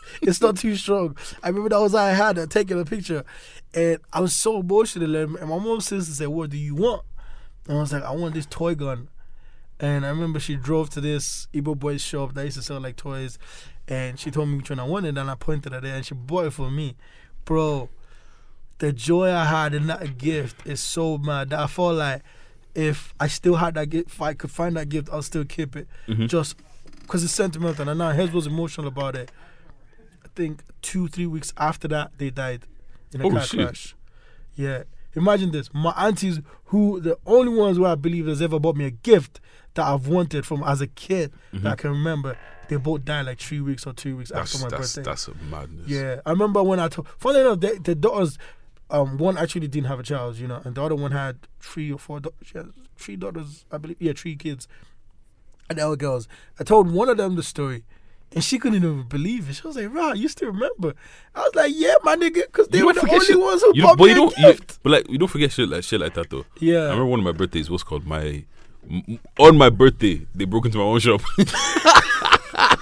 it's 0.21 0.41
not 0.41 0.57
too 0.57 0.75
strong. 0.75 1.17
I 1.41 1.47
remember 1.47 1.69
that 1.69 1.79
was 1.81 1.95
I 1.95 2.11
had. 2.11 2.37
I 2.37 2.45
taking 2.45 2.79
a 2.79 2.85
picture, 2.85 3.23
and 3.73 3.97
I 4.13 4.19
was 4.21 4.35
so 4.35 4.59
emotional. 4.59 5.15
And 5.15 5.35
and 5.37 5.49
my 5.49 5.57
mom 5.57 5.81
sister 5.81 6.13
said, 6.13 6.27
"What 6.27 6.51
do 6.51 6.57
you 6.57 6.75
want?" 6.75 7.01
And 7.67 7.77
I 7.77 7.81
was 7.81 7.91
like, 7.91 8.03
"I 8.03 8.11
want 8.11 8.35
this 8.35 8.45
toy 8.45 8.75
gun." 8.75 9.09
And 9.79 10.05
I 10.05 10.09
remember 10.09 10.39
she 10.39 10.55
drove 10.55 10.89
to 10.91 11.01
this 11.01 11.47
Igbo 11.53 11.77
boys 11.77 12.01
shop 12.01 12.33
that 12.33 12.43
used 12.43 12.57
to 12.57 12.63
sell 12.63 12.79
like 12.81 12.95
toys, 12.97 13.37
and 13.87 14.19
she 14.19 14.29
told 14.29 14.49
me 14.49 14.57
which 14.57 14.69
one 14.69 14.79
I 14.79 14.83
wanted, 14.83 15.17
and 15.17 15.29
I 15.31 15.35
pointed 15.35 15.73
at 15.73 15.85
it, 15.85 15.89
and 15.89 16.05
she 16.05 16.13
bought 16.13 16.47
it 16.47 16.51
for 16.53 16.69
me, 16.69 16.95
bro. 17.45 17.89
The 18.79 18.91
joy 18.93 19.31
I 19.33 19.45
had 19.45 19.73
in 19.73 19.87
that 19.87 20.17
gift 20.17 20.65
is 20.65 20.79
so 20.79 21.17
mad 21.17 21.49
that 21.51 21.59
I 21.59 21.67
felt 21.67 21.95
like 21.95 22.21
if 22.75 23.13
I 23.19 23.27
still 23.27 23.55
had 23.55 23.73
that 23.75 23.89
gift, 23.89 24.09
if 24.09 24.21
I 24.21 24.33
could 24.33 24.51
find 24.51 24.75
that 24.77 24.89
gift, 24.89 25.09
I'll 25.11 25.21
still 25.21 25.43
keep 25.45 25.75
it, 25.75 25.87
Mhm. 26.07 26.27
just 26.29 26.55
because 27.01 27.23
it's 27.23 27.33
sentimental. 27.33 27.87
And 27.89 27.97
now 27.99 28.11
Hez 28.11 28.31
was 28.31 28.47
emotional 28.47 28.87
about 28.87 29.15
it. 29.15 29.31
I 30.23 30.27
think 30.35 30.63
two, 30.81 31.07
three 31.07 31.25
weeks 31.25 31.51
after 31.57 31.87
that, 31.89 32.11
they 32.17 32.29
died 32.29 32.65
in 33.13 33.21
a 33.21 33.25
Oh, 33.27 33.31
car 33.31 33.41
shit. 33.41 33.59
crash. 33.59 33.95
Yeah. 34.55 34.83
Imagine 35.15 35.51
this. 35.51 35.69
My 35.73 35.91
aunties, 35.97 36.39
who 36.65 37.01
the 37.01 37.17
only 37.25 37.51
ones 37.57 37.77
who 37.77 37.85
I 37.85 37.95
believe 37.95 38.27
has 38.27 38.41
ever 38.41 38.59
bought 38.59 38.75
me 38.77 38.85
a 38.85 38.91
gift 38.91 39.41
that 39.79 39.87
I've 39.87 40.07
wanted 40.07 40.45
from 40.45 40.61
as 40.63 40.81
a 40.81 40.87
kid 40.87 41.31
that 41.53 41.71
I 41.73 41.75
can 41.75 41.91
remember, 41.91 42.37
they 42.67 42.75
both 42.75 43.03
died 43.05 43.25
like 43.25 43.39
three 43.39 43.61
weeks 43.61 43.87
or 43.87 43.93
two 43.93 44.17
weeks 44.17 44.29
Mm-hmm. 44.31 44.37
That's 44.39 44.55
after 44.55 44.65
my 44.65 44.77
that's 44.77 44.95
birthday. 44.95 45.09
that's 45.09 45.27
a 45.27 45.33
madness. 45.49 45.87
Yeah, 45.87 46.21
I 46.25 46.29
remember 46.31 46.61
when 46.61 46.79
I 46.79 46.87
told. 46.89 47.07
Funny 47.17 47.39
enough, 47.39 47.59
they, 47.59 47.77
the 47.77 47.95
daughters, 47.95 48.37
um, 48.91 49.17
one 49.17 49.37
actually 49.37 49.67
didn't 49.67 49.87
have 49.87 49.99
a 49.99 50.03
child, 50.03 50.37
you 50.37 50.47
know, 50.47 50.61
and 50.65 50.75
the 50.75 50.83
other 50.83 50.95
one 50.95 51.11
had 51.11 51.37
three 51.59 51.91
or 51.91 51.97
four. 51.97 52.21
She 52.43 52.57
had 52.57 52.69
three 52.97 53.15
daughters, 53.15 53.65
I 53.71 53.77
believe. 53.77 53.97
Yeah, 53.99 54.13
three 54.15 54.35
kids, 54.35 54.67
and 55.69 55.77
they 55.79 55.85
were 55.85 55.95
girls. 55.95 56.27
I 56.59 56.63
told 56.63 56.91
one 56.91 57.09
of 57.09 57.17
them 57.17 57.35
the 57.35 57.43
story, 57.43 57.83
and 58.33 58.43
she 58.43 58.59
couldn't 58.59 58.77
even 58.83 59.03
believe 59.07 59.49
it. 59.49 59.53
She 59.55 59.65
was 59.67 59.75
like, 59.75 59.93
"Right, 59.93 60.17
you 60.17 60.27
still 60.27 60.51
remember?" 60.51 60.93
I 61.35 61.39
was 61.41 61.55
like, 61.55 61.71
"Yeah, 61.75 61.95
my 62.03 62.15
nigga," 62.15 62.45
because 62.45 62.67
they 62.67 62.83
were 62.83 62.93
the 62.93 63.01
only 63.11 63.25
shit- 63.25 63.39
ones 63.39 63.61
who 63.61 63.71
You 63.75 63.83
bought 63.83 63.97
but 63.97 64.03
me 64.05 64.09
you 64.11 64.15
a 64.15 64.15
don't. 64.15 64.37
You, 64.37 64.45
gift. 64.53 64.79
but 64.83 64.89
like, 64.91 65.09
you 65.09 65.17
don't 65.17 65.27
forget 65.27 65.51
shit 65.51 65.69
like 65.69 65.83
shit 65.83 65.99
like 66.01 66.13
that 66.15 66.29
though. 66.29 66.45
Yeah. 66.59 66.79
I 66.79 66.83
remember 66.91 67.05
one 67.05 67.19
of 67.19 67.25
my 67.25 67.31
birthdays 67.31 67.69
was 67.69 67.83
called 67.83 68.05
my. 68.05 68.45
On 69.39 69.57
my 69.57 69.69
birthday, 69.69 70.25
they 70.33 70.45
broke 70.45 70.65
into 70.65 70.77
my 70.77 70.83
own 70.85 70.99
shop. 70.99 71.21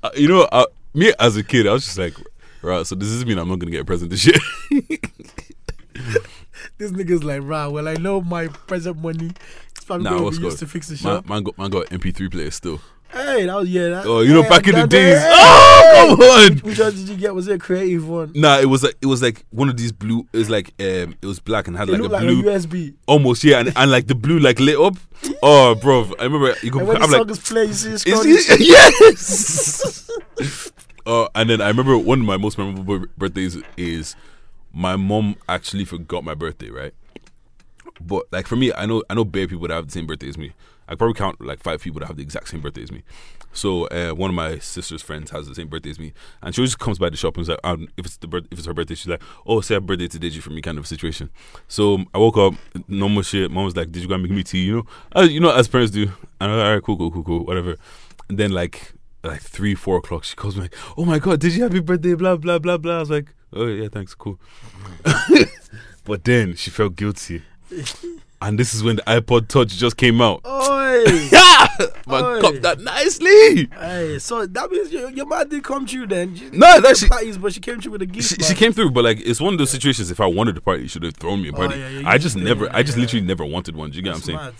Uh, 0.00 0.10
you 0.14 0.28
know, 0.28 0.42
uh, 0.52 0.64
me 0.94 1.12
as 1.18 1.36
a 1.36 1.42
kid, 1.42 1.66
I 1.66 1.72
was 1.72 1.84
just 1.84 1.98
like, 1.98 2.14
right. 2.62 2.86
So 2.86 2.94
does 2.94 3.12
this 3.12 3.26
mean 3.26 3.36
I'm 3.38 3.48
not 3.48 3.58
gonna 3.58 3.72
get 3.72 3.80
a 3.80 3.84
present 3.84 4.10
this 4.10 4.24
year? 4.24 4.36
this 6.78 6.92
nigga's 6.92 7.24
like, 7.24 7.42
"Right, 7.42 7.66
well, 7.66 7.88
I 7.88 7.94
know 7.94 8.20
my 8.20 8.46
present 8.46 8.98
money." 8.98 9.32
It's 9.74 9.84
probably 9.84 10.04
Nah, 10.04 10.10
to 10.10 10.18
be 10.18 10.24
used 10.36 10.40
good? 10.40 10.58
to 10.58 10.66
fix 10.68 10.86
the 10.88 10.94
man, 10.94 11.16
shop. 11.16 11.28
man 11.28 11.42
got 11.42 11.58
man 11.58 11.70
got 11.70 11.86
MP3 11.86 12.30
player 12.30 12.50
still. 12.52 12.80
Hey, 13.10 13.46
that 13.46 13.56
was 13.56 13.68
yeah. 13.68 13.88
That, 13.88 14.06
Oh, 14.06 14.20
you 14.20 14.34
know, 14.34 14.42
hey, 14.42 14.48
back 14.48 14.68
in 14.68 14.74
the 14.74 14.86
days. 14.86 15.18
hey, 15.18 15.28
Oh, 15.30 16.16
come 16.18 16.20
on. 16.28 16.58
Which, 16.58 16.78
one 16.78 16.92
did 16.94 17.08
you 17.08 17.16
get? 17.16 17.34
Was 17.34 17.48
it 17.48 17.54
a 17.54 17.58
creative 17.58 18.06
one? 18.08 18.32
Nah, 18.34 18.58
it 18.58 18.66
was 18.66 18.82
like 18.82 18.96
it 19.00 19.06
was 19.06 19.22
like 19.22 19.44
one 19.50 19.68
of 19.68 19.76
these 19.76 19.92
blue. 19.92 20.26
It 20.32 20.36
was 20.38 20.50
like 20.50 20.68
um, 20.80 21.14
it 21.20 21.24
was 21.26 21.40
black 21.40 21.66
and 21.68 21.76
had 21.76 21.88
It 21.88 21.92
like 21.92 22.00
a 22.02 22.04
like 22.12 22.22
blue, 22.22 22.40
a 22.40 22.42
USB. 22.58 22.94
almost 23.06 23.42
yeah, 23.44 23.60
and, 23.60 23.72
and 23.76 23.90
like 23.90 24.06
the 24.06 24.14
blue 24.14 24.38
like 24.38 24.60
lit 24.60 24.78
up. 24.78 24.96
Oh, 25.42 25.74
bro, 25.74 26.04
I 26.20 26.24
remember 26.24 26.54
you 26.62 26.70
could. 26.70 26.80
And 26.80 26.88
when 26.88 26.98
the 26.98 27.04
I'm 27.04 27.10
song 27.10 27.20
like, 27.22 27.30
is 27.30 27.38
playing, 27.40 27.68
you 27.68 27.74
see 27.74 28.56
he? 28.56 28.64
Yes. 28.68 30.08
uh, 31.06 31.26
and 31.34 31.50
then 31.50 31.60
I 31.60 31.68
remember 31.68 31.96
one 31.98 32.20
of 32.20 32.26
my 32.26 32.36
most 32.36 32.56
memorable 32.58 33.06
birthdays 33.16 33.56
is 33.76 34.14
my 34.72 34.94
mom 34.96 35.34
actually 35.48 35.84
forgot 35.84 36.22
my 36.24 36.34
birthday, 36.34 36.70
right? 36.70 36.94
But 38.00 38.26
like 38.30 38.46
for 38.46 38.54
me, 38.56 38.72
I 38.72 38.86
know 38.86 39.02
I 39.10 39.14
know 39.14 39.24
bare 39.24 39.48
people 39.48 39.66
that 39.68 39.74
have 39.74 39.86
the 39.86 39.92
same 39.92 40.06
birthday 40.06 40.28
as 40.28 40.38
me. 40.38 40.52
I 40.88 40.94
probably 40.94 41.14
count 41.14 41.40
like 41.40 41.62
five 41.62 41.82
people 41.82 42.00
that 42.00 42.06
have 42.06 42.16
the 42.16 42.22
exact 42.22 42.48
same 42.48 42.60
birthday 42.60 42.82
as 42.82 42.90
me. 42.90 43.02
So 43.52 43.86
uh, 43.86 44.10
one 44.10 44.30
of 44.30 44.34
my 44.34 44.58
sister's 44.58 45.02
friends 45.02 45.30
has 45.30 45.46
the 45.48 45.54
same 45.54 45.68
birthday 45.68 45.90
as 45.90 45.98
me, 45.98 46.12
and 46.42 46.54
she 46.54 46.60
always 46.60 46.76
comes 46.76 46.98
by 46.98 47.10
the 47.10 47.16
shop 47.16 47.36
and 47.36 47.42
is 47.42 47.48
like, 47.48 47.60
um, 47.64 47.88
if 47.96 48.06
it's 48.06 48.16
the 48.16 48.26
birth- 48.26 48.46
if 48.50 48.58
it's 48.58 48.66
her 48.66 48.74
birthday, 48.74 48.94
she's 48.94 49.08
like, 49.08 49.22
oh, 49.46 49.60
say 49.60 49.74
happy 49.74 49.86
birthday 49.86 50.08
to 50.08 50.18
Deji 50.18 50.40
for 50.40 50.50
me, 50.50 50.60
kind 50.62 50.78
of 50.78 50.86
situation. 50.86 51.30
So 51.66 52.04
I 52.14 52.18
woke 52.18 52.36
up, 52.36 52.54
normal 52.88 53.22
shit. 53.22 53.50
Mom 53.50 53.64
was 53.64 53.76
like, 53.76 53.90
did 53.90 54.02
you 54.02 54.08
go 54.08 54.14
and 54.14 54.22
make 54.22 54.32
me 54.32 54.44
tea? 54.44 54.64
You 54.64 54.76
know, 54.76 54.86
as, 55.12 55.30
you 55.30 55.40
know, 55.40 55.50
as 55.50 55.68
parents 55.68 55.92
do. 55.92 56.04
And 56.40 56.52
I 56.52 56.54
was 56.54 56.56
like, 56.58 56.66
all 56.66 56.74
right, 56.74 56.82
cool, 56.82 56.96
cool, 56.96 57.10
cool, 57.10 57.24
cool, 57.24 57.44
whatever. 57.44 57.76
And 58.28 58.38
then 58.38 58.52
like 58.52 58.92
like 59.24 59.40
three, 59.40 59.74
four 59.74 59.96
o'clock, 59.96 60.24
she 60.24 60.36
calls 60.36 60.56
me 60.56 60.62
like, 60.62 60.74
oh 60.96 61.04
my 61.04 61.18
god, 61.18 61.40
did 61.40 61.54
you 61.54 61.62
happy 61.62 61.80
birthday? 61.80 62.14
Blah 62.14 62.36
blah 62.36 62.58
blah 62.58 62.76
blah. 62.78 62.96
I 62.96 63.00
was 63.00 63.10
like, 63.10 63.34
oh 63.52 63.66
yeah, 63.66 63.88
thanks, 63.88 64.14
cool. 64.14 64.38
but 66.04 66.24
then 66.24 66.54
she 66.54 66.70
felt 66.70 66.96
guilty. 66.96 67.42
And 68.40 68.58
this 68.58 68.72
is 68.72 68.84
when 68.84 68.96
the 68.96 69.02
iPod 69.02 69.48
Touch 69.48 69.68
just 69.76 69.96
came 69.96 70.20
out. 70.20 70.40
Oh, 70.44 71.04
yeah, 71.32 71.86
Man, 72.06 72.24
Oi. 72.24 72.40
cop 72.40 72.54
that 72.62 72.78
nicely. 72.80 73.66
hey, 73.78 74.18
so 74.20 74.46
that 74.46 74.70
means 74.70 74.92
your, 74.92 75.10
your 75.10 75.26
man 75.26 75.48
did 75.48 75.64
come 75.64 75.86
true 75.86 76.06
then. 76.06 76.36
She- 76.36 76.50
No, 76.50 76.80
that 76.80 76.96
she, 76.96 77.08
parties, 77.08 77.36
but 77.36 77.52
she 77.52 77.60
came 77.60 77.80
through 77.80 77.92
with 77.92 78.02
a 78.02 78.06
gift. 78.06 78.28
she, 78.28 78.36
she 78.42 78.54
came 78.54 78.72
through, 78.72 78.90
but 78.92 79.02
like 79.04 79.18
it's 79.20 79.40
one 79.40 79.54
of 79.54 79.58
those 79.58 79.70
situations. 79.70 80.10
If 80.12 80.20
I 80.20 80.26
wanted 80.26 80.56
a 80.56 80.60
party, 80.60 80.82
you 80.82 80.88
should 80.88 81.02
have 81.02 81.14
thrown 81.14 81.42
me 81.42 81.48
a 81.48 81.52
Oh, 81.52 81.56
party. 81.56 81.78
yeah, 81.78 81.88
yeah, 81.88 82.08
I 82.08 82.16
just 82.18 82.36
never, 82.36 82.66
didn't, 82.66 82.76
I 82.76 82.82
just 82.84 82.96
yeah. 82.96 83.02
literally 83.02 83.26
never 83.26 83.44
wanted 83.44 83.74
one. 83.74 83.90
Do 83.90 83.96
you 83.96 84.02
get 84.02 84.10
what 84.10 84.16
I'm 84.18 84.22
saying? 84.22 84.38
mad. 84.38 84.54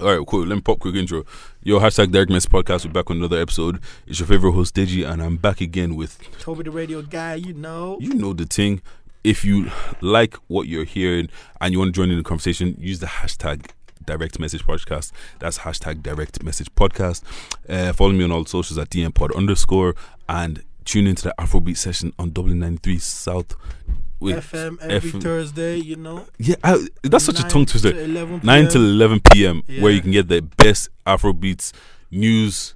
All 0.00 0.16
right, 0.18 0.26
cool. 0.26 0.44
Let 0.44 0.54
me 0.56 0.60
pop 0.60 0.80
quick 0.80 0.94
intro. 0.96 1.24
Yo, 1.62 1.80
hashtag 1.80 2.10
Direct 2.12 2.30
Message 2.30 2.50
Podcast. 2.50 2.84
We're 2.84 2.92
back 2.92 3.10
on 3.10 3.16
another 3.16 3.40
episode. 3.40 3.80
It's 4.06 4.18
your 4.20 4.26
favorite 4.28 4.52
host, 4.52 4.74
Deji, 4.74 5.08
and 5.08 5.22
I'm 5.22 5.36
back 5.38 5.62
again 5.62 5.96
with 5.96 6.18
Toby 6.40 6.64
the 6.64 6.70
radio 6.70 7.00
guy, 7.00 7.36
you 7.36 7.54
know. 7.54 7.96
you 7.98 8.12
know 8.12 8.34
the 8.34 8.44
thing. 8.44 8.82
If 9.24 9.44
you 9.44 9.70
like 10.00 10.34
what 10.46 10.68
you're 10.68 10.84
hearing 10.84 11.28
and 11.60 11.72
you 11.72 11.78
want 11.78 11.94
to 11.94 12.00
join 12.00 12.10
in 12.10 12.18
the 12.18 12.24
conversation, 12.24 12.76
use 12.78 13.00
the 13.00 13.06
hashtag 13.06 13.70
direct 14.04 14.38
message 14.38 14.64
podcast. 14.64 15.12
That's 15.38 15.58
hashtag 15.58 16.02
direct 16.02 16.42
message 16.42 16.74
podcast. 16.74 17.22
Uh, 17.68 17.92
follow 17.92 18.12
me 18.12 18.24
on 18.24 18.32
all 18.32 18.46
socials 18.46 18.78
at 18.78 18.90
DM 18.90 19.14
pod 19.14 19.32
underscore 19.32 19.94
and 20.28 20.62
tune 20.84 21.06
into 21.06 21.24
the 21.24 21.34
Afrobeat 21.38 21.76
session 21.76 22.12
on 22.18 22.30
Dublin 22.30 22.58
93 22.58 22.98
South. 22.98 23.54
FM 24.20 24.80
every 24.82 25.12
FM. 25.12 25.22
Thursday, 25.22 25.76
you 25.76 25.96
know. 25.96 26.26
Yeah, 26.38 26.56
I, 26.64 26.84
that's 27.04 27.24
such 27.24 27.38
a 27.38 27.44
tongue 27.44 27.66
twister. 27.66 27.90
11 27.90 28.40
9 28.42 28.62
PM. 28.62 28.68
till 28.72 28.82
11 28.82 29.20
p.m. 29.32 29.62
where 29.80 29.92
you 29.92 30.00
can 30.00 30.10
get 30.10 30.26
the 30.28 30.40
best 30.40 30.88
Afrobeats 31.06 31.72
news, 32.10 32.74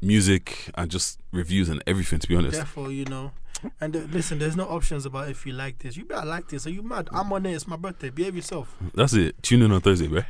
music, 0.00 0.70
and 0.74 0.90
just 0.90 1.18
reviews 1.32 1.68
and 1.68 1.82
everything, 1.86 2.18
to 2.18 2.28
be 2.28 2.36
honest. 2.36 2.56
Therefore, 2.56 2.90
you 2.90 3.04
know. 3.06 3.32
And 3.80 3.96
uh, 3.96 4.00
listen, 4.10 4.38
there's 4.38 4.56
no 4.56 4.64
options 4.64 5.04
about 5.04 5.28
if 5.28 5.44
you 5.44 5.52
like 5.52 5.78
this. 5.80 5.96
You 5.96 6.04
better 6.04 6.26
like 6.26 6.48
this. 6.48 6.66
Are 6.66 6.70
you 6.70 6.82
mad? 6.82 7.08
I'm 7.12 7.32
on 7.32 7.44
it. 7.46 7.54
It's 7.54 7.66
my 7.66 7.76
birthday. 7.76 8.10
Behave 8.10 8.36
yourself. 8.36 8.76
That's 8.94 9.14
it. 9.14 9.42
Tune 9.42 9.62
in 9.62 9.72
on 9.72 9.80
Thursday, 9.80 10.06
bro. 10.06 10.22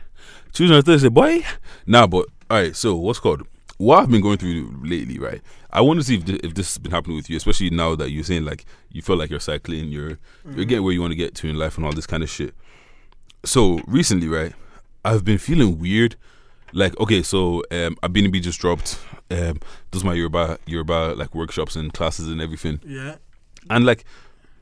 Tune 0.52 0.68
in 0.68 0.74
on 0.74 0.82
Thursday, 0.82 1.08
boy. 1.08 1.44
Nah, 1.86 2.06
but 2.06 2.26
all 2.50 2.56
right. 2.56 2.74
So 2.74 2.96
what's 2.96 3.20
called? 3.20 3.46
What 3.76 4.00
I've 4.02 4.10
been 4.10 4.22
going 4.22 4.38
through 4.38 4.80
lately, 4.82 5.18
right? 5.18 5.40
I 5.70 5.82
want 5.82 6.00
to 6.00 6.04
see 6.04 6.16
if 6.16 6.24
this, 6.24 6.40
if 6.42 6.54
this 6.54 6.74
has 6.74 6.78
been 6.78 6.90
happening 6.90 7.16
with 7.16 7.30
you, 7.30 7.36
especially 7.36 7.70
now 7.70 7.94
that 7.94 8.10
you're 8.10 8.24
saying 8.24 8.44
like 8.44 8.64
you 8.90 9.02
feel 9.02 9.16
like 9.16 9.30
you're 9.30 9.40
cycling, 9.40 9.88
you're 9.88 10.18
you're 10.56 10.64
getting 10.64 10.82
where 10.82 10.92
you 10.92 11.00
want 11.00 11.12
to 11.12 11.16
get 11.16 11.34
to 11.36 11.48
in 11.48 11.56
life 11.56 11.76
and 11.76 11.84
all 11.86 11.92
this 11.92 12.06
kind 12.06 12.22
of 12.22 12.30
shit. 12.30 12.54
So 13.44 13.80
recently, 13.86 14.26
right? 14.26 14.52
I've 15.04 15.24
been 15.24 15.38
feeling 15.38 15.78
weird. 15.78 16.16
Like 16.72 16.98
okay, 17.00 17.22
so 17.22 17.62
um, 17.70 17.96
Abinibi 18.02 18.40
just 18.42 18.60
dropped. 18.60 18.98
Um, 19.30 19.60
does 19.90 20.04
my 20.04 20.14
Yoruba 20.14 20.58
Yoruba 20.66 21.14
like 21.16 21.34
workshops 21.34 21.76
and 21.76 21.92
classes 21.92 22.28
and 22.28 22.40
everything 22.40 22.80
Yeah. 22.86 23.16
and 23.68 23.84
like 23.84 24.06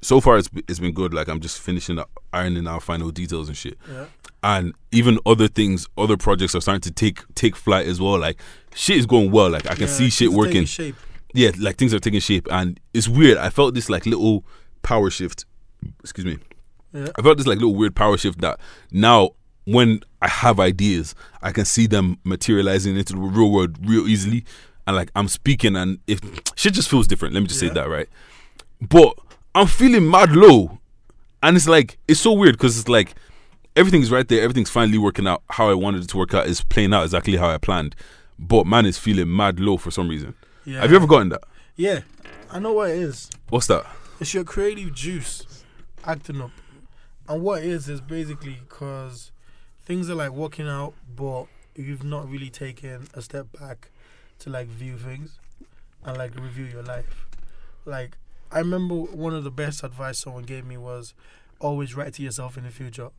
so 0.03 0.21
far 0.21 0.39
it's, 0.39 0.51
it's 0.67 0.81
been 0.81 0.93
good 0.93 1.15
like 1.15 1.29
i'm 1.29 1.39
just 1.41 1.61
finishing 1.61 2.01
up 2.01 2.11
ironing 2.33 2.67
out 2.67 2.83
final 2.83 3.13
details 3.13 3.47
and 3.47 3.57
shit 3.57 3.79
Yeah. 3.89 4.07
and 4.43 4.75
even 4.91 5.21
other 5.25 5.47
things 5.47 5.89
other 5.97 6.17
projects 6.17 6.57
are 6.57 6.61
starting 6.61 6.81
to 6.81 6.91
take 6.91 7.21
take 7.37 7.55
flight 7.55 7.87
as 7.87 8.01
well 8.01 8.19
like 8.19 8.41
shit 8.75 8.97
is 8.97 9.07
going 9.07 9.31
well 9.31 9.49
like 9.49 9.67
i 9.71 9.75
can 9.75 9.83
Yeah, 9.87 9.93
see 9.95 10.11
shit 10.11 10.33
working 10.33 10.65
Shape. 10.65 10.97
yeah 11.33 11.53
like 11.61 11.77
things 11.77 11.95
are 11.95 12.01
taking 12.01 12.19
shape 12.21 12.49
and 12.51 12.81
it's 12.93 13.07
weird 13.09 13.39
i 13.39 13.51
felt 13.51 13.75
this 13.75 13.89
like 13.89 14.05
little 14.05 14.45
power 14.83 15.11
shift 15.11 15.45
excuse 16.01 16.27
me 16.27 16.39
Yeah. 16.93 17.09
i 17.17 17.23
felt 17.23 17.39
this 17.39 17.47
like 17.47 17.59
little 17.59 17.77
weird 17.77 17.95
power 17.95 18.17
shift 18.19 18.41
that 18.41 18.59
now 18.91 19.31
when 19.67 20.01
i 20.23 20.29
have 20.29 20.59
ideas 20.61 21.15
i 21.43 21.51
can 21.53 21.65
see 21.65 21.87
them 21.87 22.17
materializing 22.25 22.97
into 22.97 23.13
the 23.13 23.19
real 23.19 23.51
world 23.51 23.77
real 23.87 24.07
easily 24.09 24.45
and 24.87 24.95
like 24.97 25.11
i'm 25.17 25.29
speaking 25.29 25.77
and 25.77 25.99
if 26.07 26.21
shit 26.57 26.73
just 26.73 26.89
feels 26.89 27.07
different 27.07 27.35
let 27.35 27.41
me 27.41 27.47
just 27.47 27.61
Yeah. 27.63 27.69
say 27.71 27.75
that 27.75 27.89
right 27.89 28.09
but 28.81 29.15
i'm 29.55 29.67
feeling 29.67 30.09
mad 30.11 30.31
low 30.33 30.79
and 31.43 31.57
it's 31.57 31.67
like 31.69 31.99
it's 32.09 32.21
so 32.21 32.33
weird 32.33 32.55
because 32.55 32.79
it's 32.79 32.89
like 32.89 33.15
everything's 33.75 34.11
right 34.11 34.27
there 34.29 34.41
everything's 34.43 34.71
finally 34.71 34.99
working 34.99 35.27
out 35.27 35.43
how 35.51 35.69
i 35.69 35.75
wanted 35.75 36.03
it 36.03 36.09
to 36.11 36.17
work 36.17 36.33
out 36.33 36.47
is 36.47 36.63
playing 36.63 36.95
out 36.95 37.03
exactly 37.05 37.37
how 37.37 37.49
i 37.51 37.59
planned 37.59 37.95
but 38.39 38.67
man 38.67 38.87
is 38.87 38.99
feeling 38.99 39.35
mad 39.35 39.59
low 39.61 39.77
for 39.77 39.91
some 39.91 40.09
reason 40.09 40.35
Yeah. 40.65 40.81
have 40.81 40.91
you 40.91 40.97
ever 40.97 41.07
gotten 41.07 41.29
that 41.31 41.43
Yeah. 41.77 42.01
I 42.53 42.61
know 42.61 42.73
what 42.75 42.91
it 42.91 42.99
is. 42.99 43.29
what's 43.49 43.67
that 43.67 43.85
It's 44.21 44.33
your 44.33 44.45
creative 44.45 44.95
juice 44.95 45.65
acting 46.05 46.41
up. 46.41 46.53
And 47.29 47.43
what 47.43 47.65
it 47.65 47.69
is 47.69 47.89
is 47.89 48.01
basically 48.01 48.59
because 48.69 49.33
things 49.87 50.11
are 50.11 50.15
like 50.15 50.31
working 50.33 50.69
out, 50.69 50.93
but 51.17 51.45
you've 51.75 52.05
not 52.05 52.29
really 52.29 52.51
taken 52.51 53.09
a 53.15 53.23
step 53.23 53.47
back 53.59 53.91
to 54.41 54.51
like 54.51 54.67
view 54.69 54.97
things 54.99 55.39
and 56.05 56.17
like 56.19 56.35
review 56.39 56.65
your 56.67 56.83
life. 56.83 57.27
Like, 57.85 58.19
I 58.51 58.59
remember 58.59 58.95
one 58.97 59.35
of 59.35 59.45
the 59.45 59.51
best 59.51 59.83
advice 59.85 60.19
someone 60.19 60.43
gave 60.45 60.65
me 60.67 60.77
was 60.77 61.15
always 61.61 61.95
write 61.95 62.15
to 62.15 62.23
yourself 62.23 62.59
in 62.59 62.65
the 62.65 62.71
future 62.71 63.11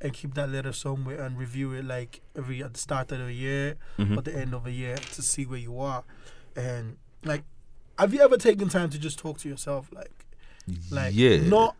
and 0.00 0.12
keep 0.12 0.34
that 0.34 0.50
letter 0.50 0.72
somewhere 0.72 1.22
and 1.22 1.38
review 1.38 1.72
it 1.72 1.84
like 1.84 2.20
every 2.36 2.62
at 2.62 2.74
the 2.74 2.78
start 2.80 3.10
of 3.12 3.18
the 3.18 3.32
year 3.32 3.76
Mhm. 3.98 4.18
or 4.18 4.22
the 4.22 4.34
end 4.36 4.52
of 4.52 4.64
the 4.64 4.72
year 4.72 4.96
to 4.96 5.22
see 5.22 5.46
where 5.46 5.58
you 5.58 5.78
are. 5.80 6.04
And 6.56 6.98
like, 7.24 7.44
have 7.98 8.12
you 8.12 8.20
ever 8.20 8.36
taken 8.36 8.68
time 8.68 8.90
to 8.90 8.98
just 8.98 9.18
talk 9.18 9.38
to 9.38 9.48
yourself? 9.48 9.88
Like, 9.92 10.26
like 10.90 11.14
yeah 11.14 11.36
not 11.46 11.76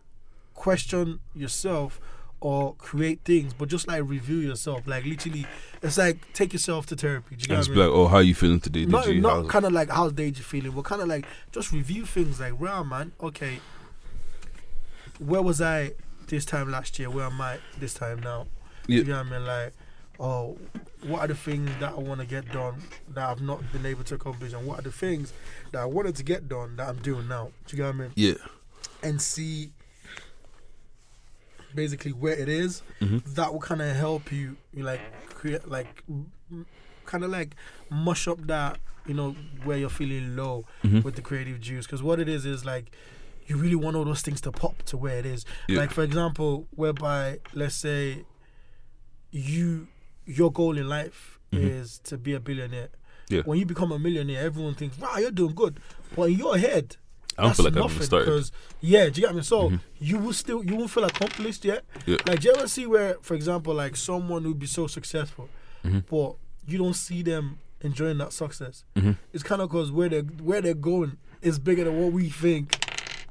question 0.53 1.19
yourself 1.33 1.99
or 2.41 2.75
create 2.75 3.21
things, 3.23 3.53
but 3.53 3.69
just 3.69 3.87
like 3.87 4.03
review 4.05 4.37
yourself. 4.37 4.85
Like 4.85 5.05
literally, 5.05 5.45
it's 5.81 5.97
like 5.97 6.33
take 6.33 6.53
yourself 6.53 6.85
to 6.87 6.95
therapy. 6.95 7.35
Do 7.35 7.41
you 7.41 7.43
and 7.43 7.47
get 7.47 7.55
just 7.57 7.69
what 7.69 7.75
be 7.75 7.81
I 7.81 7.85
like 7.85 7.95
oh 7.95 8.07
how 8.07 8.19
you 8.19 8.35
feeling 8.35 8.59
today 8.59 8.81
did 8.81 8.89
not 8.89 9.07
you 9.07 9.21
not 9.21 9.47
kind 9.47 9.65
of 9.65 9.73
like 9.73 9.89
how's 9.89 10.13
day 10.13 10.27
you 10.27 10.33
feeling, 10.33 10.71
but 10.71 10.85
kind 10.85 11.01
of 11.01 11.07
like 11.07 11.25
just 11.51 11.71
review 11.71 12.05
things. 12.05 12.39
Like, 12.39 12.59
wow, 12.59 12.83
man, 12.83 13.13
okay, 13.21 13.59
where 15.19 15.41
was 15.41 15.61
I 15.61 15.93
this 16.27 16.45
time 16.45 16.71
last 16.71 16.99
year? 16.99 17.09
Where 17.09 17.25
am 17.25 17.39
I 17.39 17.59
this 17.79 17.93
time 17.93 18.19
now? 18.19 18.47
Yeah. 18.87 18.99
You 18.99 19.03
know 19.05 19.17
what 19.17 19.27
I 19.27 19.29
mean? 19.29 19.45
Like, 19.45 19.73
oh, 20.19 20.57
what 21.07 21.21
are 21.21 21.27
the 21.27 21.35
things 21.35 21.69
that 21.79 21.93
I 21.93 21.99
want 21.99 22.19
to 22.21 22.27
get 22.27 22.51
done 22.51 22.81
that 23.13 23.29
I've 23.29 23.41
not 23.41 23.61
been 23.71 23.85
able 23.85 24.03
to 24.03 24.15
accomplish, 24.15 24.53
and 24.53 24.67
what 24.67 24.79
are 24.79 24.83
the 24.83 24.91
things 24.91 25.33
that 25.71 25.81
I 25.81 25.85
wanted 25.85 26.15
to 26.17 26.23
get 26.23 26.47
done 26.47 26.75
that 26.75 26.89
I'm 26.89 26.97
doing 26.97 27.27
now? 27.27 27.51
Do 27.65 27.75
you 27.75 27.83
get 27.83 27.87
what 27.87 27.95
I 27.95 28.07
mean? 28.07 28.11
yeah 28.15 28.35
and 29.05 29.21
see 29.21 29.71
basically 31.75 32.11
where 32.13 32.33
it 32.37 32.49
is, 32.49 32.81
Mhm. 33.01 33.23
that 33.35 33.51
will 33.53 33.59
kind 33.59 33.81
of 33.81 33.95
help 33.95 34.31
you, 34.31 34.55
you 34.73 34.83
like 34.83 35.01
create 35.29 35.67
like 35.67 36.03
kind 37.05 37.23
of 37.23 37.29
like 37.29 37.55
mush 37.89 38.27
up 38.27 38.39
that 38.47 38.79
you 39.05 39.13
know 39.13 39.33
where 39.63 39.77
you're 39.77 39.89
feeling 39.89 40.35
low 40.35 40.65
Mhm. 40.83 41.03
with 41.03 41.15
the 41.15 41.21
creative 41.21 41.59
juice 41.59 41.85
because 41.85 42.01
what 42.01 42.19
it 42.19 42.27
is 42.27 42.45
is 42.45 42.65
like 42.65 42.95
you 43.47 43.57
really 43.57 43.75
want 43.75 43.95
all 43.95 44.03
those 44.05 44.23
things 44.23 44.41
to 44.41 44.51
pop 44.51 44.81
to 44.83 44.97
where 44.97 45.19
it 45.19 45.25
is 45.25 45.45
Yeah. 45.67 45.77
like 45.77 45.91
for 45.91 46.01
example 46.03 46.67
whereby 46.71 47.39
let's 47.53 47.75
say 47.75 48.25
you 49.31 49.87
your 50.25 50.51
goal 50.51 50.77
in 50.77 50.87
life 50.89 51.39
Mhm. 51.51 51.59
is 51.81 51.99
to 52.05 52.17
be 52.17 52.33
a 52.33 52.39
billionaire 52.39 52.89
Yeah. 53.29 53.41
when 53.45 53.59
you 53.59 53.65
become 53.67 53.91
a 53.91 53.99
millionaire 53.99 54.41
everyone 54.43 54.73
thinks 54.73 54.97
wow 54.97 55.17
you're 55.17 55.29
doing 55.31 55.53
good 55.53 55.79
but 56.15 56.29
in 56.31 56.39
your 56.39 56.57
head 56.57 56.97
i 57.37 57.43
don't 57.43 57.55
feel 57.55 57.65
like 57.65 57.77
i've 57.77 57.91
even 57.91 58.03
started 58.03 58.25
because 58.25 58.51
yeah, 58.81 59.09
do 59.09 59.19
you 59.21 59.27
get 59.27 59.35
me? 59.35 59.41
So 59.41 59.69
Mhm. 59.71 59.79
you 59.99 60.17
will 60.19 60.33
still 60.33 60.63
you 60.63 60.75
won't 60.75 60.89
feel 60.91 61.03
accomplished 61.05 61.65
yet. 61.65 61.83
Yeah. 62.05 62.17
Like, 62.27 62.39
do 62.41 62.47
you 62.49 62.53
ever 62.55 62.67
see 62.67 62.85
where, 62.85 63.15
for 63.21 63.33
example, 63.33 63.73
like 63.73 63.95
someone 63.95 64.43
would 64.43 64.59
be 64.59 64.67
so 64.67 64.85
successful, 64.87 65.49
Mhm. 65.83 66.03
but 66.09 66.35
you 66.67 66.77
don't 66.77 66.93
see 66.95 67.23
them 67.23 67.57
enjoying 67.81 68.17
that 68.19 68.31
success? 68.31 68.83
Mhm. 68.95 69.17
It's 69.33 69.43
kind 69.43 69.61
of 69.61 69.69
because 69.69 69.91
where 69.91 70.07
they 70.09 70.19
where 70.21 70.61
they're 70.61 70.73
going 70.75 71.17
is 71.41 71.57
bigger 71.59 71.83
than 71.85 71.99
what 71.99 72.11
we 72.13 72.29
think 72.29 72.77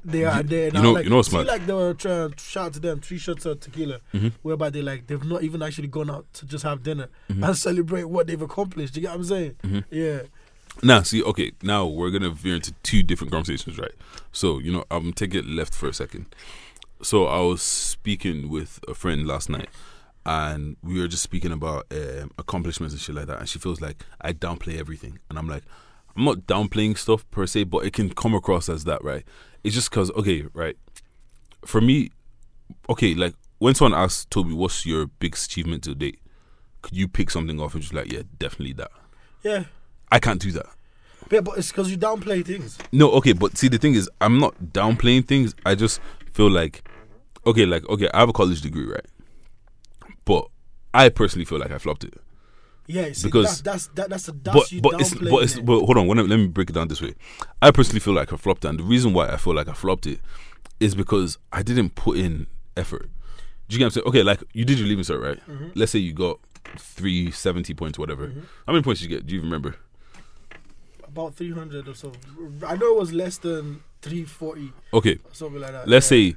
they 0.03 0.23
are 0.23 0.43
there. 0.43 0.67
you 0.67 0.71
know- 0.73 0.91
like, 0.91 1.05
you 1.05 1.09
know 1.09 1.15
what's 1.15 1.31
see, 1.31 1.37
like 1.43 1.65
they 1.65 1.73
were 1.73 1.93
trying 1.95 2.31
to 2.31 2.43
shout 2.43 2.73
to 2.73 2.79
them 2.79 2.99
three 2.99 3.17
shots 3.17 3.43
of 3.45 3.59
tequila, 3.59 3.99
Mhm. 4.13 4.33
whereby 4.43 4.69
they 4.69 4.81
like 4.83 5.07
they've 5.07 5.23
not 5.23 5.41
even 5.43 5.63
actually 5.63 5.87
gone 5.87 6.09
out 6.11 6.25
to 6.33 6.45
just 6.45 6.63
have 6.63 6.83
dinner 6.83 7.07
Mhm. 7.29 7.43
and 7.47 7.57
celebrate 7.57 8.03
what 8.03 8.27
they've 8.27 8.41
accomplished. 8.41 8.93
Do 8.93 8.99
you 8.99 9.07
get 9.07 9.11
what 9.13 9.19
I'm 9.21 9.23
saying? 9.25 9.55
Mhm. 9.63 9.83
Yeah. 9.89 10.19
Now, 10.83 11.01
see, 11.01 11.23
okay, 11.23 11.51
now 11.61 11.85
we're 11.85 12.11
gonna 12.11 12.29
veer 12.29 12.55
into 12.55 12.73
two 12.83 13.01
different 13.01 13.31
conversations, 13.31 13.77
right? 13.77 13.93
So, 14.31 14.59
you 14.59 14.71
know, 14.71 14.83
I'm 14.91 15.13
taking 15.13 15.39
it 15.39 15.47
left 15.47 15.73
for 15.73 15.87
a 15.87 15.93
second. 15.93 16.27
So, 17.01 17.25
I 17.25 17.39
was 17.39 17.61
speaking 17.61 18.49
with 18.49 18.79
a 18.87 18.93
friend 18.93 19.25
last 19.25 19.49
night, 19.49 19.69
and 20.25 20.75
we 20.83 20.99
were 20.99 21.07
just 21.07 21.23
speaking 21.23 21.51
about 21.51 21.85
um, 21.91 22.31
accomplishments 22.37 22.93
and 22.93 23.01
shit 23.01 23.15
like 23.15 23.27
that. 23.27 23.39
And 23.39 23.49
she 23.49 23.59
feels 23.59 23.81
like 23.81 24.05
I 24.21 24.33
downplay 24.33 24.77
everything, 24.77 25.19
and 25.29 25.39
I'm 25.39 25.47
like, 25.47 25.63
I'm 26.15 26.25
not 26.25 26.39
downplaying 26.47 26.97
stuff 26.97 27.29
per 27.31 27.45
se, 27.45 27.65
but 27.65 27.85
it 27.85 27.93
can 27.93 28.09
come 28.09 28.33
across 28.33 28.69
as 28.69 28.83
that, 28.85 29.03
right? 29.03 29.23
It's 29.63 29.75
just 29.75 29.89
because, 29.89 30.11
okay, 30.11 30.45
right? 30.53 30.77
For 31.65 31.81
me, 31.81 32.11
okay, 32.89 33.15
like 33.15 33.33
when 33.59 33.75
someone 33.75 33.99
asks 33.99 34.25
Toby, 34.25 34.53
"What's 34.53 34.85
your 34.85 35.07
biggest 35.07 35.51
achievement 35.51 35.83
to 35.83 35.95
date?" 35.95 36.19
Could 36.85 36.95
you 36.95 37.07
pick 37.07 37.31
something 37.31 37.59
off 37.59 37.73
and 37.73 37.81
just 37.81 37.95
like, 37.95 38.11
yeah, 38.11 38.21
definitely 38.37 38.73
that. 38.73 38.91
Yeah. 39.41 39.63
I 40.15 40.19
can't 40.19 40.39
do 40.41 40.51
that. 40.53 40.67
Yeah, 41.29 41.41
but 41.41 41.57
it's 41.57 41.71
because 41.71 41.91
you 41.91 41.97
downplay 41.97 42.45
things. 42.45 42.77
No, 42.93 43.11
okay, 43.13 43.33
but 43.33 43.57
see, 43.57 43.67
the 43.67 43.77
thing 43.77 43.95
is, 43.95 44.09
I'm 44.21 44.39
not 44.39 44.55
downplaying 44.71 45.27
things. 45.27 45.53
I 45.65 45.75
just 45.75 45.99
feel 46.31 46.49
like, 46.49 46.87
okay, 47.45 47.65
like, 47.65 47.87
okay, 47.89 48.07
I 48.13 48.19
have 48.19 48.29
a 48.29 48.33
college 48.33 48.61
degree, 48.61 48.85
right? 48.85 49.05
But 50.23 50.47
I 50.93 51.09
personally 51.09 51.43
feel 51.45 51.59
like 51.59 51.71
I 51.71 51.79
flopped 51.79 52.03
it. 52.05 52.13
Yeah, 52.87 53.11
see, 53.11 53.27
Because- 53.27 53.61
that's 53.63 53.87
that's 53.87 53.87
that, 53.95 54.09
that's 54.11 54.27
a 54.29 54.33
But 54.33 54.53
that's 54.53 54.71
you 54.71 54.79
but 54.81 55.01
it's 55.01 55.13
but 55.15 55.43
it's 55.43 55.55
it. 55.57 55.65
but 55.65 55.79
hold 55.85 55.97
on, 55.97 56.07
let 56.07 56.17
me, 56.17 56.23
let 56.23 56.37
me 56.37 56.47
break 56.47 56.69
it 56.69 56.73
down 56.73 56.87
this 56.87 57.01
way. 57.01 57.15
I 57.61 57.71
personally 57.71 57.99
feel 57.99 58.13
like 58.13 58.31
I 58.31 58.37
flopped 58.37 58.63
it, 58.63 58.69
and 58.69 58.79
the 58.79 58.83
reason 58.83 59.11
why 59.11 59.27
I 59.27 59.37
feel 59.37 59.55
like 59.55 59.67
I 59.67 59.73
flopped 59.73 60.05
it 60.07 60.19
is 60.79 60.95
because 60.95 61.37
I 61.51 61.61
didn't 61.63 61.95
put 61.95 62.17
in 62.17 62.47
effort. 62.77 63.09
Do 63.67 63.73
you 63.73 63.79
get 63.79 63.85
what 63.85 63.87
I'm 63.87 63.91
saying? 63.91 64.07
Okay, 64.07 64.23
like 64.23 64.43
you 64.53 64.63
did 64.63 64.77
your 64.79 64.87
leaving 64.87 65.03
cert, 65.03 65.19
right? 65.21 65.39
Mm-hmm. 65.49 65.69
Let's 65.73 65.91
say 65.91 65.99
you 65.99 66.13
got 66.13 66.39
three 66.77 67.31
seventy 67.31 67.73
points, 67.73 67.97
whatever. 67.97 68.27
Mhm. 68.27 68.43
How 68.67 68.73
many 68.73 68.83
points 68.83 69.01
did 69.01 69.09
you 69.09 69.17
get? 69.17 69.25
Do 69.25 69.33
you 69.35 69.41
remember? 69.41 69.75
About 71.15 71.33
300 71.35 71.87
or 71.87 71.93
so. 71.95 72.11
I 72.67 72.75
know 72.75 72.91
it 72.91 72.99
was 72.99 73.13
less 73.13 73.37
than 73.37 73.81
340, 74.01 74.73
Okay, 74.93 75.17
something 75.31 75.61
like 75.61 75.71
that. 75.71 75.87
let's 75.87 76.11
yeah. 76.11 76.31
say 76.31 76.35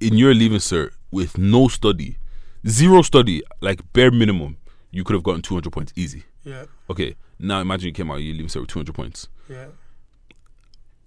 in 0.00 0.18
your 0.18 0.34
leaving 0.34 0.58
cert 0.58 0.90
with 1.12 1.38
no 1.38 1.68
study, 1.68 2.18
zero 2.66 3.02
study, 3.02 3.44
like 3.60 3.80
bare 3.92 4.10
minimum, 4.10 4.56
you 4.90 5.04
could 5.04 5.14
have 5.14 5.22
gotten 5.22 5.40
two 5.40 5.54
hundred 5.54 5.72
points 5.72 5.92
easy. 5.94 6.24
Yeah, 6.42 6.64
Okay, 6.90 7.14
now 7.38 7.60
imagine 7.60 7.86
you 7.86 7.92
came 7.92 8.10
out, 8.10 8.16
you 8.16 8.32
leaving 8.32 8.48
cert 8.48 8.62
with 8.62 8.70
two 8.70 8.80
hundred 8.80 8.96
points. 8.96 9.28
yeah. 9.48 9.66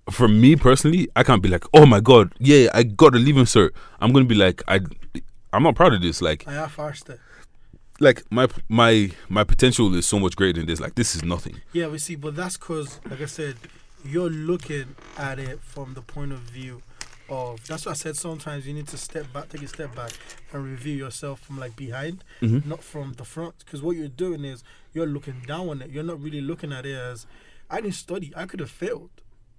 For 0.09 0.27
me 0.29 0.55
personally, 0.55 1.09
I 1.17 1.23
can't 1.23 1.41
be 1.41 1.49
like, 1.49 1.65
oh 1.73 1.85
my 1.85 1.99
god, 1.99 2.31
yeah, 2.39 2.69
I 2.73 2.83
got 2.83 3.13
a 3.13 3.17
leaving 3.19 3.43
cert. 3.45 3.71
I'm 3.99 4.13
gonna 4.13 4.23
be 4.25 4.35
like, 4.35 4.61
I, 4.69 4.79
I'm 5.51 5.63
not 5.63 5.75
proud 5.75 5.93
of 5.95 6.01
this. 6.01 6.21
Like, 6.21 6.47
I 6.47 6.53
have 6.53 6.71
faster. 6.71 7.19
Like 7.99 8.23
my 8.31 8.47
my 8.69 9.11
my 9.29 9.43
potential 9.43 9.93
is 9.95 10.05
so 10.07 10.19
much 10.19 10.35
greater 10.35 10.59
than 10.59 10.67
this. 10.67 10.79
Like, 10.79 10.95
this 10.95 11.15
is 11.15 11.23
nothing. 11.23 11.61
Yeah, 11.73 11.87
we 11.87 11.97
see, 11.97 12.15
but 12.15 12.35
that's 12.35 12.57
because, 12.57 12.99
like 13.09 13.21
I 13.21 13.25
said, 13.25 13.55
you're 14.03 14.29
looking 14.29 14.95
at 15.17 15.39
it 15.39 15.59
from 15.61 15.93
the 15.93 16.01
point 16.01 16.31
of 16.31 16.39
view 16.39 16.81
of. 17.29 17.65
That's 17.67 17.85
what 17.85 17.91
I 17.93 17.95
said. 17.95 18.17
Sometimes 18.17 18.67
you 18.67 18.73
need 18.73 18.87
to 18.89 18.97
step 18.97 19.31
back, 19.33 19.49
take 19.49 19.63
a 19.63 19.67
step 19.67 19.95
back, 19.95 20.11
and 20.53 20.63
review 20.63 20.95
yourself 20.95 21.39
from 21.41 21.57
like 21.59 21.75
behind, 21.75 22.23
Mhm. 22.41 22.65
not 22.65 22.83
from 22.83 23.13
the 23.13 23.25
front. 23.25 23.59
Because 23.59 23.81
what 23.81 23.95
you're 23.95 24.07
doing 24.07 24.43
is 24.45 24.63
you're 24.93 25.07
looking 25.07 25.41
down 25.47 25.69
on 25.69 25.81
it. 25.81 25.89
You're 25.91 26.03
not 26.03 26.21
really 26.21 26.41
looking 26.41 26.71
at 26.73 26.85
it 26.85 26.95
as 26.95 27.25
I 27.69 27.81
didn't 27.81 27.95
study. 27.95 28.31
I 28.35 28.45
could 28.45 28.59
have 28.59 28.69
failed. 28.71 29.09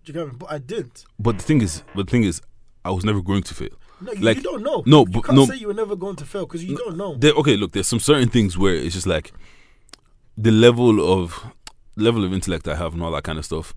Do 0.05 0.12
you 0.12 0.18
get 0.20 0.29
me? 0.29 0.35
But 0.38 0.51
I 0.53 0.59
didn't. 0.59 1.05
But 1.18 1.38
the 1.38 1.44
thing 1.44 1.61
is, 1.62 1.83
but 1.94 2.07
the 2.07 2.11
thing 2.12 2.22
is, 2.22 2.40
I 2.85 2.90
was 2.90 3.05
never 3.05 3.20
going 3.20 3.42
to 3.42 3.55
fail. 3.55 3.77
No, 4.01 4.13
you, 4.13 4.21
Like, 4.21 4.37
you 4.39 4.43
don't 4.43 4.63
know. 4.63 4.83
no, 4.87 5.01
you 5.01 5.07
but- 5.07 5.25
can't 5.25 5.37
no- 5.39 5.47
say 5.47 5.57
you 5.57 5.69
were 5.69 5.75
never 5.75 5.97
going 5.97 6.17
to 6.17 6.25
fail 6.25 6.45
because 6.47 6.63
you 6.65 6.77
don't 6.77 6.97
know. 6.97 7.15
There, 7.17 7.33
okay, 7.33 7.57
look, 7.57 7.73
there's 7.73 7.89
some 7.89 8.01
certain 8.01 8.29
things 8.29 8.59
where 8.59 8.75
it's 8.75 8.95
just 8.95 9.07
like 9.07 9.33
the 10.37 10.51
level 10.51 11.01
of 11.23 11.45
level 11.97 12.25
of 12.25 12.33
intellect 12.33 12.69
I 12.69 12.77
have 12.77 12.93
and 12.93 13.03
all 13.03 13.11
that 13.13 13.25
kind 13.25 13.39
of 13.39 13.45
stuff. 13.47 13.75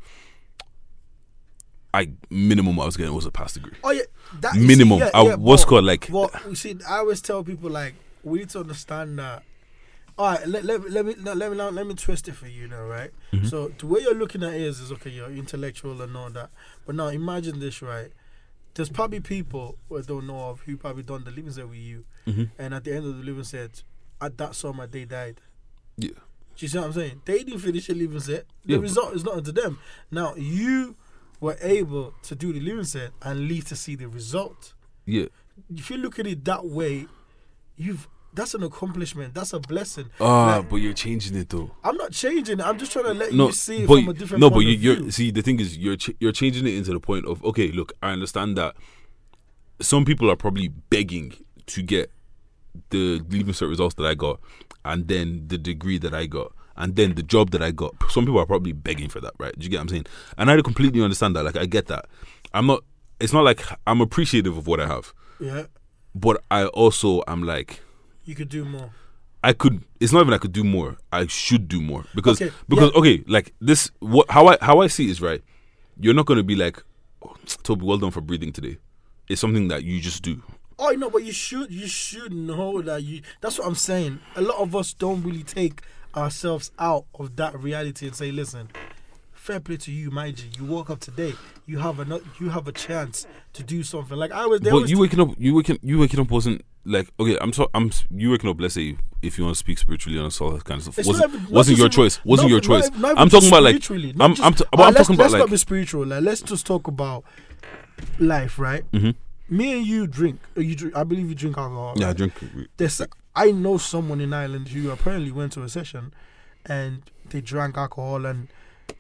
I 1.94 2.12
minimum 2.30 2.80
I 2.80 2.86
was 2.86 2.98
getting 2.98 3.14
was 3.16 3.26
a 3.26 3.32
pass 3.32 3.54
degree. 3.54 3.72
Oh 3.84 3.92
yeah, 3.92 4.04
that 4.42 4.54
you 4.56 4.62
see, 4.62 4.68
Minimum. 4.68 5.00
yeah, 5.00 5.10
I 5.14 5.24
yeah, 5.24 5.36
was 5.36 5.66
called 5.66 5.86
like 5.86 6.08
Well, 6.12 6.30
you 6.48 6.56
see, 6.56 6.76
I 6.88 6.98
always 6.98 7.22
tell 7.22 7.44
people 7.44 7.70
like 7.70 7.96
we 8.24 8.40
need 8.40 8.50
to 8.50 8.60
understand 8.60 9.18
that. 9.20 9.44
All 10.18 10.26
right, 10.34 10.46
let, 10.48 10.66
let, 10.66 10.88
let 10.92 11.06
me 11.06 11.16
no, 11.20 11.34
let 11.34 11.50
me 11.50 11.58
now 11.58 11.70
let 11.70 11.88
me 11.88 11.96
twist 11.96 12.28
it 12.28 12.34
for 12.36 12.48
you 12.48 12.68
now, 12.68 12.84
right? 12.84 13.10
Mm-hmm. 13.34 13.48
So 13.48 13.70
the 13.70 13.88
way 13.88 14.02
you're 14.02 14.14
looking 14.14 14.44
at 14.44 14.54
it 14.54 14.62
is, 14.62 14.80
is 14.82 14.92
okay, 14.92 15.10
you're 15.10 15.32
intellectual 15.32 16.02
and 16.02 16.16
all 16.16 16.30
that. 16.32 16.50
But 16.86 16.96
now 16.96 17.08
imagine 17.08 17.60
this, 17.60 17.82
right? 17.82 18.12
There's 18.76 18.90
probably 18.90 19.20
people 19.20 19.78
who 19.88 19.98
I 19.98 20.02
don't 20.02 20.28
know 20.28 20.50
of 20.50 20.62
who 20.62 20.78
probably 20.78 21.04
done 21.04 21.24
the 21.24 21.32
leaving 21.32 21.52
cert 21.52 21.68
with 21.70 21.80
you, 21.80 22.06
Mhm. 22.26 22.52
and 22.58 22.74
at 22.74 22.84
the 22.84 22.96
end 22.96 23.06
of 23.06 23.18
the 23.18 23.24
leaving 23.24 23.44
cert, 23.44 23.84
at 24.22 24.38
that 24.38 24.56
summer 24.56 24.88
they 24.88 25.06
died. 25.06 25.42
Yeah. 25.98 26.10
Do 26.12 26.66
you 26.66 26.68
see 26.68 26.78
what 26.78 26.88
I'm 26.88 26.94
saying? 26.94 27.22
They 27.26 27.44
didn't 27.44 27.60
finish 27.60 27.88
the 27.88 27.94
leaving 27.94 28.20
cert. 28.20 28.44
The 28.66 28.74
Yeah, 28.74 28.78
result 28.80 29.16
is 29.16 29.24
not 29.24 29.44
to 29.46 29.52
them. 29.52 29.80
Now 30.12 30.36
you 30.36 30.96
were 31.40 31.58
able 31.62 32.14
to 32.24 32.36
do 32.36 32.52
the 32.54 32.60
leaving 32.60 32.84
cert 32.84 33.12
and 33.22 33.48
leave 33.48 33.66
to 33.66 33.76
see 33.76 33.96
the 33.96 34.08
result 34.10 34.74
yeah. 35.06 35.28
if 35.74 35.90
you 35.90 35.98
look 35.98 36.20
at 36.20 36.28
it 36.28 36.44
that 36.46 36.66
way, 36.66 37.08
you've 37.78 38.08
that's 38.34 38.54
an 38.54 38.64
accomplishment. 38.64 39.34
That's 39.34 39.54
a 39.54 39.60
blessing. 39.60 40.10
Ah, 40.20 40.58
Like, 40.58 40.70
but 40.70 40.76
you're 40.78 40.94
changing 40.94 41.36
it 41.36 41.50
though. 41.50 41.72
I'm 41.84 41.98
not 41.98 42.12
changing 42.12 42.60
it. 42.60 42.66
I'm 42.66 42.78
just 42.78 42.92
trying 42.92 43.06
to 43.06 43.14
let 43.14 43.34
No, 43.34 43.48
you 43.48 43.54
see 43.54 43.84
it 43.84 43.88
but 43.88 44.00
from 44.00 44.10
a 44.10 44.14
different 44.14 44.42
no, 44.42 44.50
but 44.50 44.60
you, 44.60 44.78
view. 44.78 45.12
see 45.12 45.32
the 45.32 45.42
thing 45.42 45.60
is 45.60 45.78
you're 45.78 45.96
ch- 45.98 46.12
you're 46.20 46.32
changing 46.32 46.68
it 46.68 46.74
into 46.76 46.92
the 46.94 47.00
point 47.00 47.26
of 47.26 47.44
okay, 47.44 47.72
look, 47.72 47.94
I 48.04 48.12
understand 48.12 48.58
that 48.58 48.76
some 49.82 50.06
people 50.06 50.30
are 50.30 50.36
probably 50.36 50.68
begging 50.68 51.34
to 51.68 51.82
get 51.82 52.12
the 52.90 53.22
leaving 53.30 53.54
cert 53.54 53.70
results 53.70 53.96
that 53.96 54.06
I 54.06 54.14
got, 54.16 54.40
and 54.86 55.08
then 55.08 55.46
the 55.48 55.58
degree 55.58 55.98
that 56.00 56.14
I 56.14 56.26
got, 56.26 56.54
and 56.78 56.96
then 56.96 57.16
the 57.16 57.24
job 57.24 57.52
that 57.52 57.62
I 57.62 57.72
got. 57.72 57.94
Some 58.10 58.26
people 58.26 58.40
are 58.40 58.46
probably 58.46 58.72
begging 58.74 59.10
for 59.10 59.20
that, 59.22 59.34
right? 59.40 59.58
Do 59.58 59.64
you 59.64 59.70
get 59.70 59.78
what 59.78 59.82
I'm 59.84 59.90
saying? 59.90 60.06
And 60.38 60.52
I 60.52 60.62
completely 60.62 61.02
understand 61.02 61.36
that. 61.36 61.44
Like 61.46 61.58
I 61.58 61.66
get 61.66 61.88
that. 61.88 62.06
I'm 62.54 62.68
not. 62.68 62.84
It's 63.20 63.34
not 63.34 63.44
like 63.44 63.64
I'm 63.88 64.02
appreciative 64.02 64.56
of 64.58 64.68
what 64.68 64.80
I 64.80 64.88
have, 64.88 65.14
yeah, 65.40 65.64
but 66.14 66.44
I 66.52 66.66
also 66.68 67.24
am 67.28 67.44
like. 67.44 67.82
You 68.30 68.36
could 68.36 68.50
do 68.50 68.64
more. 68.64 68.92
I 69.44 69.54
could. 69.54 69.84
It's 70.00 70.14
not 70.14 70.22
even 70.22 70.34
I 70.34 70.38
could 70.38 70.52
do 70.52 70.64
more. 70.64 70.98
I 71.12 71.26
should 71.26 71.68
do 71.68 71.82
more 71.82 72.06
because 72.14 72.40
Okay, 72.42 72.54
because 72.68 72.92
yeah. 72.94 73.00
okay, 73.00 73.24
like 73.28 73.54
this. 73.60 73.90
What 74.00 74.30
how 74.30 74.48
I 74.48 74.58
how 74.62 74.82
I 74.82 74.88
see 74.88 75.08
it 75.08 75.12
is 75.12 75.22
right. 75.22 75.42
You're 76.00 76.14
not 76.14 76.28
gonna 76.28 76.44
be 76.44 76.56
like, 76.56 76.84
oh, 77.24 77.36
Toby, 77.64 77.86
well 77.86 77.98
done 77.98 78.12
for 78.12 78.22
breathing 78.22 78.54
today. 78.54 78.78
It's 79.28 79.42
something 79.42 79.68
that 79.70 79.84
you 79.84 80.00
just 80.00 80.22
do. 80.22 80.44
Oh 80.78 80.92
no, 80.92 81.10
but 81.10 81.24
you 81.24 81.32
should 81.32 81.72
you 81.72 81.88
should 81.88 82.32
know 82.34 82.82
that 82.84 83.02
you. 83.04 83.22
That's 83.42 83.58
what 83.58 83.68
I'm 83.68 83.76
saying. 83.76 84.20
A 84.36 84.42
lot 84.42 84.60
of 84.60 84.76
us 84.76 84.94
don't 84.94 85.24
really 85.24 85.44
take 85.44 85.82
ourselves 86.16 86.72
out 86.78 87.06
of 87.16 87.36
that 87.38 87.60
reality 87.60 88.06
and 88.08 88.16
say, 88.16 88.32
listen. 88.32 88.70
Fair 89.32 89.62
play 89.62 89.78
to 89.78 89.92
you, 89.92 90.12
my 90.12 90.32
G. 90.32 90.50
You 90.60 90.66
woke 90.66 90.90
up 90.90 91.00
today. 91.00 91.34
You 91.66 91.80
have 91.80 91.98
a 92.00 92.22
you 92.40 92.50
have 92.50 92.68
a 92.68 92.74
chance 92.74 93.26
to 93.54 93.64
do 93.64 93.84
something. 93.84 94.18
Like 94.18 94.34
I 94.34 94.46
was. 94.46 94.60
But 94.60 94.74
always 94.74 94.92
you 94.92 95.00
waking 95.00 95.22
up, 95.22 95.30
you 95.38 95.56
waking, 95.56 95.80
you 95.82 95.98
waking 95.98 96.20
up 96.20 96.30
wasn't 96.30 96.62
like 96.86 97.10
okay. 97.20 97.38
I'm 97.42 97.54
so 97.54 97.70
I'm 97.74 97.92
you 98.12 98.32
waking 98.32 98.50
up. 98.50 98.60
Let's 98.60 98.74
say 98.76 98.98
if 99.22 99.38
you 99.38 99.44
want 99.44 99.56
to 99.56 99.60
speak 99.60 99.78
spiritually 99.78 100.18
on 100.20 100.32
all 100.40 100.52
that 100.52 100.64
kind 100.64 100.78
of 100.78 100.84
stuff, 100.84 101.00
It's 101.00 101.08
wasn't 101.08 101.34
not 101.44 101.52
wasn't 101.52 101.78
your 101.78 101.90
choice. 101.90 102.24
Wasn't 102.26 102.46
not- 102.48 102.52
your 102.52 102.62
choice. 102.62 102.90
not 102.98 103.18
I'm 103.18 103.30
talking 103.30 103.50
about 103.50 103.64
like 103.64 103.90
I'm 103.90 104.22
I'm, 104.22 104.34
t- 104.36 104.42
I'm 104.42 104.54
let's, 104.54 104.64
talking 104.64 105.16
about 105.16 105.24
let's 105.24 105.34
like 105.34 105.40
not 105.40 105.50
be 105.50 105.58
spiritual. 105.58 106.06
Like, 106.06 106.24
let's 106.24 106.42
just 106.42 106.66
talk 106.66 106.88
about 106.88 107.24
life, 108.20 108.58
right? 108.60 108.90
Mhm. 108.92 109.16
Me 109.50 109.78
and 109.78 109.86
you 109.86 110.08
drink. 110.08 110.40
uh, 110.58 110.62
You 110.62 110.76
drink. 110.76 110.96
I 110.96 111.04
believe 111.04 111.28
you 111.30 111.36
drink 111.36 111.58
alcohol. 111.58 111.94
yeah, 111.98 112.10
I 112.10 112.14
drink. 112.14 112.34
There's, 112.78 113.02
I 113.36 113.52
know 113.52 113.78
someone 113.78 114.22
in 114.22 114.32
Ireland 114.34 114.70
who 114.70 114.92
apparently 114.92 115.32
went 115.32 115.54
to 115.54 115.64
a 115.64 115.70
session, 115.70 116.14
and 116.66 117.02
they 117.30 117.42
drank 117.42 117.78
alcohol, 117.78 118.26
and 118.26 118.48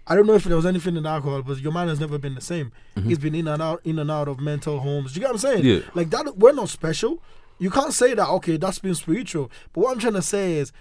I 0.07 0.15
don't 0.15 0.25
know 0.25 0.33
if 0.33 0.43
there 0.45 0.55
was 0.55 0.65
anything 0.65 0.97
in 0.97 1.05
alcohol, 1.05 1.43
but 1.43 1.59
your 1.59 1.71
man 1.71 1.87
has 1.87 1.99
never 1.99 2.17
been 2.17 2.35
the 2.35 2.41
same. 2.41 2.71
Mhm. 2.97 3.05
He's 3.05 3.19
been 3.19 3.35
in 3.35 3.47
and 3.47 3.61
out, 3.61 3.81
in 3.83 3.99
and 3.99 4.09
out 4.09 4.27
of 4.27 4.39
mental 4.39 4.79
homes. 4.79 5.13
Do 5.13 5.19
you 5.19 5.21
get 5.21 5.33
what 5.33 5.43
I'm 5.43 5.51
saying? 5.61 5.65
Yeah. 5.65 5.79
Like 5.93 6.09
that, 6.09 6.37
we're 6.37 6.51
not 6.53 6.69
special. 6.69 7.21
You 7.59 7.69
can't 7.69 7.93
say 7.93 8.13
that. 8.13 8.27
Okay, 8.29 8.57
that's 8.57 8.79
been 8.79 8.95
spiritual. 8.95 9.51
But 9.73 9.81
what 9.81 9.91
I'm 9.91 9.99
trying 9.99 10.13
to 10.13 10.21
say 10.21 10.53
is, 10.57 10.71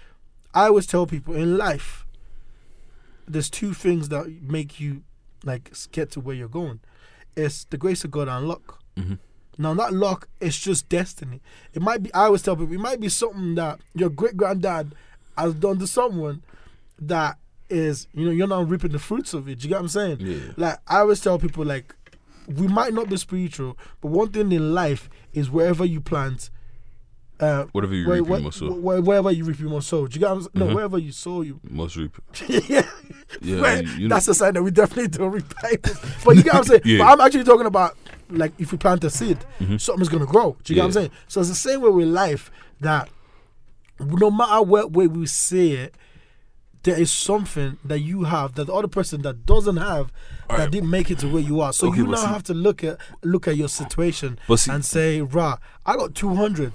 I 0.53 0.65
always 0.67 0.87
tell 0.87 1.05
people 1.05 1.35
in 1.35 1.57
life, 1.57 2.05
there's 3.27 3.49
two 3.49 3.73
things 3.73 4.09
that 4.09 4.41
make 4.41 4.79
you 4.79 5.03
like 5.43 5.71
get 5.91 6.11
to 6.11 6.19
where 6.19 6.35
you're 6.35 6.47
going. 6.47 6.79
It's 7.35 7.65
the 7.65 7.77
grace 7.77 8.03
of 8.03 8.11
God 8.11 8.27
and 8.27 8.47
luck. 8.47 8.81
Mhm. 8.97 9.19
Now 9.57 9.73
that 9.75 9.93
luck 9.93 10.27
it's 10.39 10.57
just 10.57 10.89
destiny. 10.89 11.41
It 11.73 11.81
might 11.81 12.01
be. 12.01 12.13
I 12.13 12.23
always 12.25 12.41
tell 12.41 12.55
people 12.55 12.73
it 12.73 12.79
might 12.79 12.99
be 12.99 13.09
something 13.09 13.55
that 13.55 13.79
your 13.93 14.09
great 14.09 14.35
granddad 14.37 14.95
has 15.37 15.53
done 15.53 15.77
to 15.79 15.87
someone 15.87 16.41
that 16.99 17.37
is 17.69 18.07
you 18.13 18.25
know 18.25 18.31
you're 18.31 18.47
not 18.47 18.67
reaping 18.67 18.91
the 18.91 18.99
fruits 18.99 19.33
of 19.33 19.47
it. 19.47 19.59
Do 19.59 19.63
you 19.63 19.69
get 19.69 19.75
what 19.75 19.81
I'm 19.81 19.87
saying? 19.89 20.17
Yeah. 20.21 20.53
Like 20.57 20.79
I 20.87 20.99
always 20.99 21.21
tell 21.21 21.37
people 21.37 21.65
like 21.65 21.93
we 22.47 22.67
might 22.67 22.93
not 22.93 23.09
be 23.09 23.17
spiritual, 23.17 23.77
but 24.01 24.07
one 24.09 24.29
thing 24.29 24.51
in 24.51 24.73
life 24.73 25.09
is 25.33 25.49
wherever 25.51 25.85
you 25.85 26.01
plant. 26.01 26.49
Uh, 27.39 27.65
Whatever 27.71 27.95
you 27.95 28.05
where- 28.07 28.17
reap, 28.17 28.25
you 28.25 28.31
where- 28.31 28.41
must 28.41 28.57
sow. 28.59 28.71
where- 28.73 29.01
wherever 29.01 29.31
you 29.31 29.45
reap, 29.45 29.59
you 29.59 29.69
must 29.69 29.87
sow. 29.87 30.05
Do 30.07 30.13
you 30.13 30.19
get? 30.19 30.29
What 30.35 30.53
No, 30.55 30.67
Mhm. 30.67 30.75
wherever 30.75 30.97
you 30.97 31.11
sow, 31.13 31.41
you. 31.41 31.59
Must 31.69 31.95
reap. 31.95 32.17
yeah, 32.49 32.59
Yeah, 33.41 33.79
you, 33.79 33.87
you 33.91 34.07
know, 34.09 34.15
that's 34.15 34.27
a 34.27 34.33
sign 34.33 34.55
that 34.55 34.63
we 34.63 34.71
definitely 34.71 35.07
don't 35.07 35.31
reap. 35.31 35.45
But 36.25 36.35
you 36.35 36.43
get 36.43 36.53
what 36.53 36.55
I'm 36.55 36.63
saying? 36.65 36.81
Yeah. 36.85 36.97
But 36.99 37.05
I'm 37.13 37.21
actually 37.21 37.45
talking 37.45 37.65
about 37.65 37.95
like 38.29 38.51
if 38.59 38.71
you 38.73 38.77
plant 38.77 39.03
a 39.05 39.09
seed, 39.09 39.37
Mhm. 39.61 39.79
something's 39.79 40.09
gonna 40.09 40.25
grow. 40.25 40.57
Do 40.63 40.73
you 40.73 40.75
get 40.75 40.81
what 40.81 40.87
I'm 40.87 40.91
saying? 40.91 41.11
So 41.29 41.39
it's 41.39 41.49
the 41.49 41.55
same 41.55 41.81
way 41.81 41.89
with 41.89 42.07
life 42.09 42.51
that 42.81 43.09
no 44.01 44.29
matter 44.31 44.61
what 44.61 44.91
way 44.91 45.07
we 45.07 45.25
say 45.25 45.71
it, 45.71 45.95
there 46.83 46.97
is 46.99 47.11
something 47.11 47.77
that 47.83 47.99
you 47.99 48.23
have 48.23 48.55
that 48.55 48.65
the 48.67 48.73
other 48.73 48.87
person 48.87 49.21
that 49.23 49.45
doesn't 49.45 49.77
have 49.77 50.11
that 50.47 50.51
Alright. 50.53 50.71
didn't 50.71 50.89
make 50.89 51.11
it 51.11 51.19
to 51.19 51.27
where 51.27 51.41
you 51.41 51.59
are. 51.61 51.73
So 51.73 51.87
Okay, 51.87 51.97
you 51.97 52.07
now 52.07 52.15
see- 52.17 52.27
have 52.27 52.43
to 52.43 52.53
look 52.53 52.83
at 52.83 52.97
look 53.23 53.47
at 53.47 53.57
your 53.57 53.67
situation 53.69 54.39
see- 54.55 54.71
and 54.71 54.83
say, 54.85 55.21
"Rah, 55.21 55.57
I 55.85 55.95
got 55.95 56.15
200. 56.15 56.71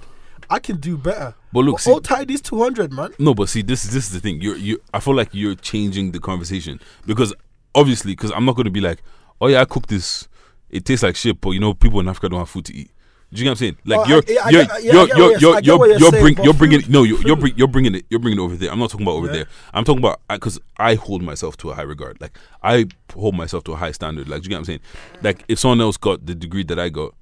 I 0.49 0.59
can 0.59 0.77
do 0.77 0.97
better." 0.97 1.35
But 1.53 1.61
look, 1.61 1.79
see- 1.79 1.89
hold 1.91 2.03
tight 2.05 2.27
these 2.27 2.41
200, 2.41 2.91
man. 2.93 3.13
No, 3.19 3.33
but 3.33 3.49
see, 3.49 3.61
this 3.61 3.85
is 3.85 3.91
this 3.91 4.07
is 4.07 4.13
the 4.13 4.19
thing. 4.19 4.41
You're 4.41 4.57
you. 4.57 4.81
I 4.93 4.99
feel 4.99 5.15
like 5.15 5.29
you're 5.33 5.55
changing 5.55 6.11
the 6.11 6.19
conversation 6.19 6.79
because 7.05 7.33
obviously, 7.73 8.13
because 8.13 8.31
I'm 8.31 8.45
not 8.45 8.55
going 8.55 8.65
to 8.65 8.71
be 8.71 8.81
like, 8.81 9.01
oh 9.41 9.47
yeah, 9.47 9.61
I 9.61 9.65
cooked 9.65 9.89
this. 9.89 10.27
It 10.69 10.83
tastes 10.85 11.03
like 11.03 11.15
shit, 11.15 11.39
but 11.41 11.51
you 11.51 11.59
know, 11.59 11.73
people 11.73 11.99
in 11.99 12.07
Africa 12.07 12.29
don't 12.29 12.39
have 12.39 12.49
food 12.49 12.65
to 12.65 12.73
eat. 12.75 12.91
Do 13.33 13.39
you 13.41 13.43
get 13.45 13.49
what 13.49 13.51
I'm 13.53 13.57
saying? 13.57 13.77
Like 13.85 13.99
oh, 13.99 14.05
you're 14.07 14.17
I- 14.19 14.23
yeah, 14.27 14.41
I 14.45 14.49
you're 14.49 14.65
get- 14.65 14.69
yeah, 14.69 14.75
I 14.75 14.79
you're 14.79 14.93
you're 14.93 15.17
you're- 15.17 15.39
you're 15.39 15.55
I 15.55 15.59
you're, 15.59 15.77
what 15.77 15.89
you're 15.89 15.99
you're, 15.99 16.11
saying, 16.11 16.23
bring, 16.23 16.35
but 16.35 16.45
you're 16.45 16.53
bringing 16.53 16.81
no 16.89 17.03
you're 17.03 17.21
you're, 17.23 17.35
bring, 17.35 17.53
you're 17.57 17.67
bringing 17.67 17.95
it 17.95 18.05
you're 18.09 18.19
bringing 18.19 18.39
it 18.39 18.41
over 18.43 18.55
there. 18.55 18.71
I'm 18.71 18.79
not 18.79 18.91
talking 18.91 19.05
about 19.05 19.13
over 19.15 19.27
Yeah. 19.27 19.33
there. 19.33 19.45
I'm 19.73 19.83
talking 19.83 19.99
about 19.99 20.21
because 20.29 20.59
I 20.77 20.95
hold 20.95 21.21
myself 21.23 21.57
to 21.57 21.71
a 21.71 21.73
high 21.75 21.81
regard. 21.81 22.21
Like 22.21 22.37
I 22.63 22.85
hold 23.13 23.35
myself 23.35 23.63
to 23.65 23.73
a 23.73 23.75
high 23.75 23.91
standard. 23.91 24.29
Like 24.29 24.41
do 24.41 24.45
you 24.45 24.49
get 24.49 24.55
what 24.55 24.59
I'm 24.59 24.65
saying? 24.65 24.79
Like 25.21 25.43
if 25.47 25.59
someone 25.59 25.81
else 25.81 25.97
got 25.97 26.25
the 26.25 26.35
degree 26.35 26.63
that 26.65 26.77
I 26.79 26.89
got, 26.89 27.13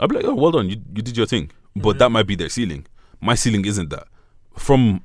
I'd 0.00 0.08
be 0.08 0.16
like, 0.16 0.24
oh, 0.24 0.34
well 0.34 0.50
done, 0.50 0.68
you 0.68 0.76
you 0.94 1.02
did 1.02 1.16
your 1.16 1.26
thing. 1.26 1.50
But 1.76 1.98
that 1.98 2.10
might 2.10 2.26
be 2.26 2.34
their 2.34 2.48
ceiling. 2.48 2.86
My 3.20 3.34
ceiling 3.34 3.64
isn't 3.64 3.90
that. 3.90 4.08
From 4.56 5.02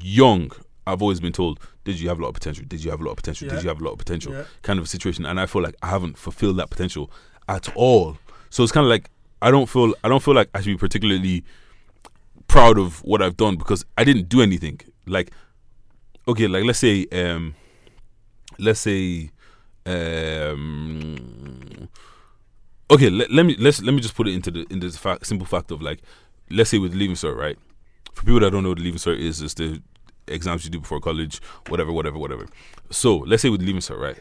young, 0.00 0.50
I've 0.86 1.02
always 1.02 1.20
been 1.20 1.32
told, 1.32 1.60
did 1.84 2.00
you 2.00 2.08
have 2.08 2.18
a 2.18 2.22
lot 2.22 2.28
of 2.28 2.34
potential? 2.34 2.64
Did 2.66 2.82
you 2.82 2.90
have 2.90 3.00
a 3.00 3.04
lot 3.04 3.10
of 3.12 3.16
potential? 3.16 3.46
Yeah. 3.46 3.54
Did 3.54 3.62
you 3.62 3.68
have 3.68 3.80
a 3.80 3.84
lot 3.84 3.92
of 3.92 3.98
potential? 3.98 4.32
Yeah. 4.32 4.44
Kind 4.62 4.78
of 4.78 4.84
a 4.84 4.88
situation. 4.88 5.26
And 5.26 5.38
I 5.38 5.46
feel 5.46 5.62
like 5.62 5.76
I 5.82 5.88
haven't 5.88 6.16
fulfilled 6.16 6.56
that 6.56 6.70
potential 6.70 7.10
at 7.48 7.68
all. 7.76 8.18
So 8.50 8.62
it's 8.62 8.72
kind 8.72 8.84
of 8.84 8.90
like 8.90 9.10
I 9.42 9.50
don't 9.50 9.68
feel 9.68 9.94
I 10.02 10.08
don't 10.08 10.22
feel 10.22 10.34
like 10.34 10.48
I 10.54 10.60
should 10.60 10.70
be 10.70 10.76
particularly 10.78 11.44
proud 12.48 12.78
of 12.78 13.02
what 13.04 13.22
I've 13.22 13.36
done 13.36 13.56
because 13.56 13.84
I 13.98 14.04
didn't 14.04 14.28
do 14.28 14.40
anything. 14.40 14.80
Like, 15.06 15.30
okay, 16.26 16.48
like 16.48 16.64
let's 16.64 16.78
say, 16.78 17.06
um, 17.12 17.54
let's 18.58 18.80
say, 18.80 19.30
um, 19.84 21.45
okay, 22.90 23.10
let, 23.10 23.30
let 23.30 23.46
me 23.46 23.56
let's 23.58 23.82
let 23.82 23.94
me 23.94 24.00
just 24.00 24.14
put 24.14 24.28
it 24.28 24.34
into 24.34 24.50
the 24.50 24.66
into 24.70 24.88
the 24.88 24.98
fact, 24.98 25.26
simple 25.26 25.46
fact 25.46 25.70
of 25.70 25.82
like, 25.82 26.00
let's 26.50 26.70
say 26.70 26.78
with 26.78 26.94
leaving 26.94 27.16
cert, 27.16 27.36
right? 27.36 27.58
For 28.12 28.22
people 28.24 28.40
that 28.40 28.50
don't 28.50 28.62
know 28.62 28.70
what 28.70 28.78
the 28.78 28.84
leaving 28.84 28.98
cert 28.98 29.18
is, 29.18 29.42
it's 29.42 29.54
the 29.54 29.82
exams 30.28 30.64
you 30.64 30.70
do 30.70 30.80
before 30.80 31.00
college, 31.00 31.40
whatever, 31.68 31.92
whatever, 31.92 32.18
whatever. 32.18 32.46
So 32.90 33.18
let's 33.18 33.42
say 33.42 33.50
with 33.50 33.62
leaving 33.62 33.80
cert, 33.80 34.00
right? 34.00 34.18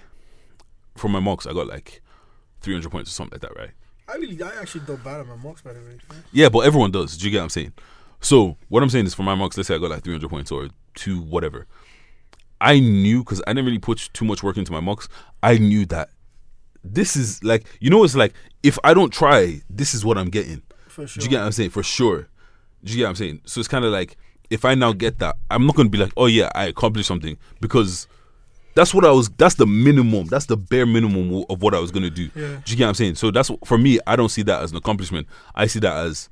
For 0.95 1.07
my 1.09 1.19
mocks, 1.19 1.45
I 1.45 1.53
got 1.53 1.67
like 1.67 2.01
300 2.61 2.91
points 2.91 3.11
or 3.11 3.13
something 3.13 3.39
like 3.39 3.41
that, 3.41 3.57
right? 3.59 3.71
I 4.07 4.15
really, 4.15 4.41
I 4.41 4.61
actually 4.61 4.85
don't 4.85 5.03
bad 5.03 5.21
at 5.21 5.27
my 5.27 5.35
mocks, 5.35 5.61
by 5.61 5.73
the 5.73 5.79
way. 5.79 5.97
Yeah, 6.31 6.49
but 6.49 6.59
everyone 6.59 6.91
does. 6.91 7.17
Do 7.17 7.25
you 7.25 7.31
get 7.31 7.37
what 7.39 7.43
I'm 7.43 7.49
saying? 7.49 7.73
So 8.21 8.57
what 8.69 8.83
I'm 8.83 8.89
saying 8.89 9.05
is 9.05 9.13
for 9.13 9.23
my 9.23 9.35
mocks, 9.35 9.57
let's 9.57 9.67
say 9.67 9.75
I 9.75 9.77
got 9.77 9.89
like 9.89 10.03
300 10.03 10.29
points 10.29 10.51
or 10.51 10.69
two, 10.93 11.21
whatever. 11.21 11.67
I 12.61 12.79
knew 12.79 13.19
because 13.19 13.41
I 13.45 13.51
didn't 13.51 13.65
really 13.65 13.79
put 13.79 14.09
too 14.13 14.25
much 14.25 14.41
work 14.41 14.57
into 14.57 14.71
my 14.71 14.79
mocks. 14.79 15.09
I 15.43 15.57
knew 15.57 15.85
that 15.87 16.09
this 16.93 17.15
is 17.15 17.43
like 17.43 17.65
you 17.79 17.89
know 17.89 18.03
it's 18.03 18.15
like 18.15 18.33
if 18.63 18.77
I 18.83 18.93
don't 18.93 19.11
try, 19.11 19.61
this 19.69 19.93
is 19.93 20.05
what 20.05 20.17
I'm 20.17 20.29
getting. 20.29 20.61
For 20.87 21.07
sure. 21.07 21.19
Do 21.19 21.25
you 21.25 21.29
get 21.29 21.39
what 21.39 21.45
I'm 21.45 21.51
saying? 21.51 21.71
For 21.71 21.83
sure. 21.83 22.27
Do 22.83 22.91
you 22.91 22.97
get 22.97 23.03
what 23.03 23.09
I'm 23.09 23.15
saying? 23.15 23.41
So 23.45 23.59
it's 23.59 23.67
kind 23.67 23.83
of 23.83 23.91
like 23.91 24.17
if 24.49 24.65
I 24.65 24.75
now 24.75 24.93
get 24.93 25.19
that, 25.19 25.37
I'm 25.49 25.65
not 25.65 25.75
going 25.75 25.87
to 25.87 25.91
be 25.91 25.97
like, 25.97 26.13
oh 26.17 26.27
yeah, 26.27 26.49
I 26.55 26.65
accomplished 26.65 27.07
something 27.07 27.37
because 27.61 28.07
that's 28.75 28.93
what 28.93 29.05
I 29.05 29.11
was. 29.11 29.29
That's 29.29 29.55
the 29.55 29.65
minimum. 29.65 30.27
That's 30.27 30.45
the 30.45 30.57
bare 30.57 30.85
minimum 30.85 31.45
of 31.49 31.61
what 31.61 31.73
I 31.73 31.79
was 31.79 31.91
going 31.91 32.03
to 32.03 32.09
do. 32.09 32.29
Yeah. 32.35 32.59
Do 32.63 32.71
you 32.71 32.77
get 32.77 32.85
what 32.85 32.89
I'm 32.89 32.95
saying? 32.95 33.15
So 33.15 33.31
that's 33.31 33.49
for 33.63 33.77
me. 33.77 33.99
I 34.05 34.15
don't 34.15 34.29
see 34.29 34.43
that 34.43 34.61
as 34.61 34.71
an 34.71 34.77
accomplishment. 34.77 35.27
I 35.53 35.67
see 35.67 35.79
that 35.79 35.95
as 35.95 36.29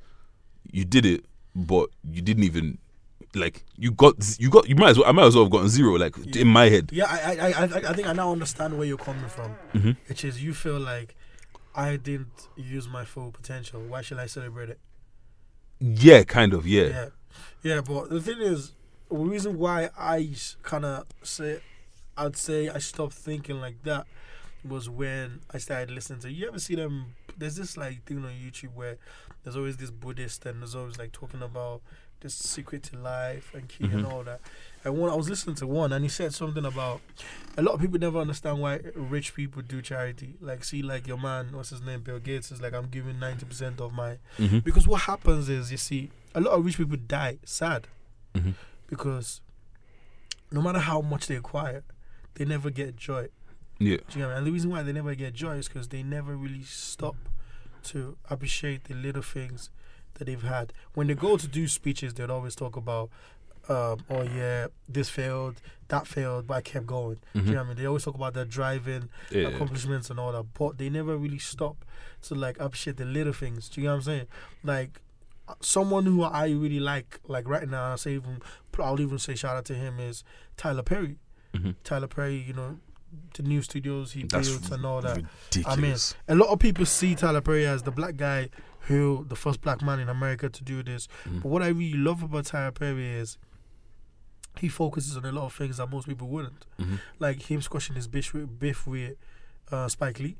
you 0.70 0.84
did 0.84 1.06
it, 1.06 1.24
but 1.54 1.90
you 2.10 2.22
didn't 2.22 2.44
even 2.44 2.78
like 3.36 3.64
you 3.76 3.90
got 3.92 4.14
you 4.38 4.50
got 4.50 4.68
you 4.68 4.76
might 4.76 4.90
as 4.90 4.98
well 4.98 5.08
I 5.08 5.12
might 5.12 5.26
as 5.26 5.34
well 5.34 5.44
have 5.44 5.52
gotten 5.52 5.68
zero 5.68 5.94
like 5.96 6.16
in 6.36 6.48
my 6.48 6.68
head. 6.68 6.90
Yeah, 6.92 7.06
I, 7.08 7.18
I, 7.18 7.48
I, 7.50 7.62
I- 7.64 7.90
I 7.90 7.92
think 7.92 8.06
I 8.08 8.12
now 8.12 8.32
understand 8.32 8.76
where 8.78 8.86
you're 8.86 8.96
coming 8.98 9.28
from. 9.28 9.54
Mm-hmm. 9.74 9.90
Which 10.08 10.24
is 10.24 10.42
you 10.42 10.54
feel 10.54 10.78
like 10.78 11.14
I 11.74 11.96
didn't 11.96 12.48
use 12.56 12.88
my 12.88 13.04
full 13.04 13.30
potential. 13.32 13.80
Why 13.80 14.00
should 14.02 14.18
I 14.18 14.26
celebrate 14.26 14.70
it? 14.70 14.78
Yeah, 15.80 16.22
kind 16.22 16.54
of. 16.54 16.66
Yeah. 16.66 16.84
Yeah, 16.86 17.08
yeah. 17.62 17.80
But 17.80 18.10
the 18.10 18.20
thing 18.20 18.40
is, 18.40 18.72
the 19.10 19.16
reason 19.16 19.58
why 19.58 19.90
I 19.98 20.34
kind 20.62 20.84
of 20.84 21.06
say, 21.22 21.60
I'd 22.16 22.36
say 22.36 22.68
I 22.68 22.78
stopped 22.78 23.12
thinking 23.14 23.60
like 23.60 23.82
that 23.82 24.06
was 24.66 24.88
when 24.88 25.40
I 25.52 25.58
started 25.58 25.90
listening 25.90 26.20
to. 26.20 26.30
You 26.32 26.48
ever 26.48 26.58
see 26.60 26.74
them? 26.76 27.14
There's 27.36 27.56
this 27.56 27.76
like 27.76 28.04
thing 28.04 28.18
on 28.24 28.30
YouTube 28.32 28.74
where 28.74 28.96
there's 29.42 29.56
always 29.56 29.76
this 29.76 29.90
Buddhist 29.90 30.46
and 30.46 30.60
there's 30.60 30.74
always 30.74 30.98
like 30.98 31.12
talking 31.12 31.42
about 31.42 31.82
this 32.20 32.34
secret 32.34 32.82
to 32.84 32.96
life 32.96 33.52
and 33.54 33.68
key 33.68 33.84
and 33.84 34.04
Mhm. 34.06 34.10
all 34.10 34.24
that. 34.24 34.40
And 34.82 34.96
one 34.96 35.10
I 35.10 35.14
was 35.14 35.28
listening 35.28 35.56
to 35.56 35.66
one 35.66 35.92
and 35.92 36.02
he 36.04 36.08
said 36.08 36.32
something 36.32 36.64
about 36.64 37.02
a 37.58 37.62
lot 37.62 37.74
of 37.74 37.80
people 37.80 37.98
never 37.98 38.18
understand 38.18 38.60
why 38.60 38.80
rich 38.94 39.34
people 39.34 39.60
do 39.60 39.82
charity. 39.82 40.36
Like 40.40 40.64
see 40.64 40.80
like 40.82 41.06
your 41.06 41.18
man, 41.18 41.52
what's 41.52 41.70
his 41.70 41.82
name, 41.82 42.00
Bill 42.00 42.18
Gates 42.18 42.50
is 42.50 42.62
like 42.62 42.72
I'm 42.72 42.86
giving 42.86 43.18
ninety 43.18 43.44
percent 43.44 43.80
of 43.80 43.92
my 43.92 44.18
Mm-hmm. 44.38 44.60
because 44.60 44.86
what 44.88 45.02
happens 45.02 45.48
is, 45.50 45.70
you 45.70 45.76
see, 45.76 46.10
a 46.34 46.40
lot 46.40 46.52
of 46.52 46.64
rich 46.64 46.78
people 46.78 46.96
die 46.96 47.38
sad 47.44 47.88
Mm-hmm. 48.34 48.52
because 48.86 49.40
no 50.50 50.62
matter 50.62 50.78
how 50.78 51.00
much 51.02 51.26
they 51.26 51.36
acquire, 51.36 51.82
they 52.34 52.44
never 52.44 52.70
get 52.70 52.96
joy. 52.96 53.28
Yeah. 53.78 53.98
Do 54.10 54.18
you 54.18 54.26
me? 54.26 54.32
And 54.32 54.46
the 54.46 54.52
reason 54.52 54.70
why 54.70 54.82
they 54.82 54.92
never 54.92 55.14
get 55.14 55.34
joy 55.34 55.56
is 55.56 55.68
because 55.68 55.88
they 55.88 56.02
never 56.02 56.36
really 56.36 56.62
stop 56.62 57.16
to 57.84 58.16
appreciate 58.30 58.84
the 58.84 58.94
little 58.94 59.22
things 59.22 59.70
that 60.14 60.24
they've 60.26 60.42
had. 60.42 60.72
When 60.94 61.06
they 61.08 61.14
go 61.14 61.36
to 61.36 61.46
do 61.48 61.66
speeches, 61.68 62.14
they'd 62.14 62.30
always 62.30 62.54
talk 62.54 62.76
about, 62.76 63.10
um, 63.68 63.98
oh 64.08 64.22
yeah, 64.22 64.68
this 64.88 65.10
failed, 65.10 65.60
that 65.88 66.06
failed, 66.06 66.46
but 66.46 66.54
I 66.54 66.60
kept 66.62 66.86
going. 66.86 67.18
Do 67.34 67.40
you 67.40 67.46
know 67.46 67.52
what 67.56 67.60
I 67.64 67.68
mean? 67.68 67.76
They 67.76 67.86
always 67.86 68.04
talk 68.04 68.14
about 68.14 68.34
their 68.34 68.44
driving, 68.44 69.08
Mm-hmm. 69.30 69.38
Yeah. 69.38 69.48
accomplishments 69.48 70.08
and 70.08 70.18
all 70.20 70.32
that, 70.32 70.44
but 70.54 70.78
they 70.78 70.88
never 70.88 71.16
really 71.16 71.38
stop 71.38 71.84
to 72.22 72.34
like 72.34 72.58
appreciate 72.60 72.96
the 72.96 73.04
little 73.04 73.32
things. 73.32 73.68
Do 73.68 73.80
you 73.80 73.86
know 73.88 73.94
what 73.94 73.96
I'm 73.96 74.02
saying? 74.02 74.26
Like 74.62 75.00
someone 75.60 76.06
who 76.06 76.22
I 76.22 76.46
really 76.48 76.80
like, 76.80 77.20
like 77.26 77.48
right 77.48 77.68
now, 77.68 77.92
I 77.92 77.96
say 77.96 78.14
even 78.14 78.40
I'll 78.78 79.00
even 79.00 79.18
say 79.18 79.34
shout 79.34 79.56
out 79.56 79.64
to 79.66 79.74
him 79.74 79.98
is 80.00 80.24
Tyler 80.56 80.82
Perry. 80.82 81.18
Mm-hmm. 81.54 81.72
Tyler 81.84 82.06
Perry, 82.08 82.36
you 82.36 82.52
know, 82.54 82.78
the 83.34 83.42
new 83.42 83.62
studios 83.62 84.12
he 84.12 84.22
That's 84.24 84.48
built 84.48 84.70
and 84.72 84.84
all 84.86 85.00
that. 85.02 85.16
ridiculous. 85.16 86.14
I 86.28 86.32
mean, 86.32 86.40
a 86.40 86.42
lot 86.44 86.52
of 86.52 86.58
people 86.58 86.86
see 86.86 87.14
Tyler 87.14 87.40
Perry 87.40 87.66
as 87.66 87.82
the 87.82 87.90
black 87.90 88.16
guy 88.16 88.48
who 88.88 89.24
the 89.28 89.36
first 89.36 89.60
black 89.60 89.80
man 89.82 89.98
in 90.00 90.08
America 90.08 90.48
to 90.48 90.62
do 90.64 90.82
this. 90.82 91.08
Mhm. 91.24 91.42
But 91.42 91.48
what 91.48 91.62
I 91.62 91.68
really 91.68 91.98
love 91.98 92.22
about 92.22 92.46
Tyler 92.46 92.70
Perry 92.72 93.06
is 93.08 93.38
he 94.58 94.68
focuses 94.68 95.16
on 95.16 95.24
a 95.24 95.32
lot 95.32 95.44
of 95.46 95.52
things 95.54 95.78
that 95.78 95.90
most 95.90 96.06
people 96.06 96.28
wouldn't 96.28 96.66
Mhm. 96.78 97.00
like 97.18 97.42
him 97.50 97.60
squashing 97.60 97.96
his 97.96 98.06
biff 98.06 98.32
with, 98.34 98.58
biff 98.58 98.86
with 98.86 99.16
uh, 99.72 99.88
Spike 99.88 100.20
Lee. 100.20 100.36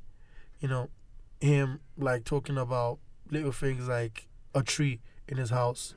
You 0.61 0.69
know, 0.69 0.91
him 1.41 1.81
like 1.97 2.25
talking 2.25 2.57
about 2.59 2.99
little 3.31 3.53
things 3.53 3.89
like 3.89 4.29
a 4.55 4.63
tree 4.63 5.01
in 5.27 5.39
his 5.39 5.51
house. 5.51 5.95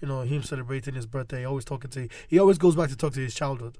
You 0.00 0.08
know, 0.08 0.22
him 0.22 0.42
celebrating 0.42 0.94
his 0.94 1.04
birthday. 1.06 1.44
Always 1.44 1.64
talking 1.66 1.90
to. 1.90 2.08
He 2.28 2.38
always 2.38 2.56
goes 2.56 2.74
back 2.76 2.88
to 2.88 2.96
talk 2.96 3.12
to 3.14 3.20
his 3.20 3.34
childhood. 3.34 3.76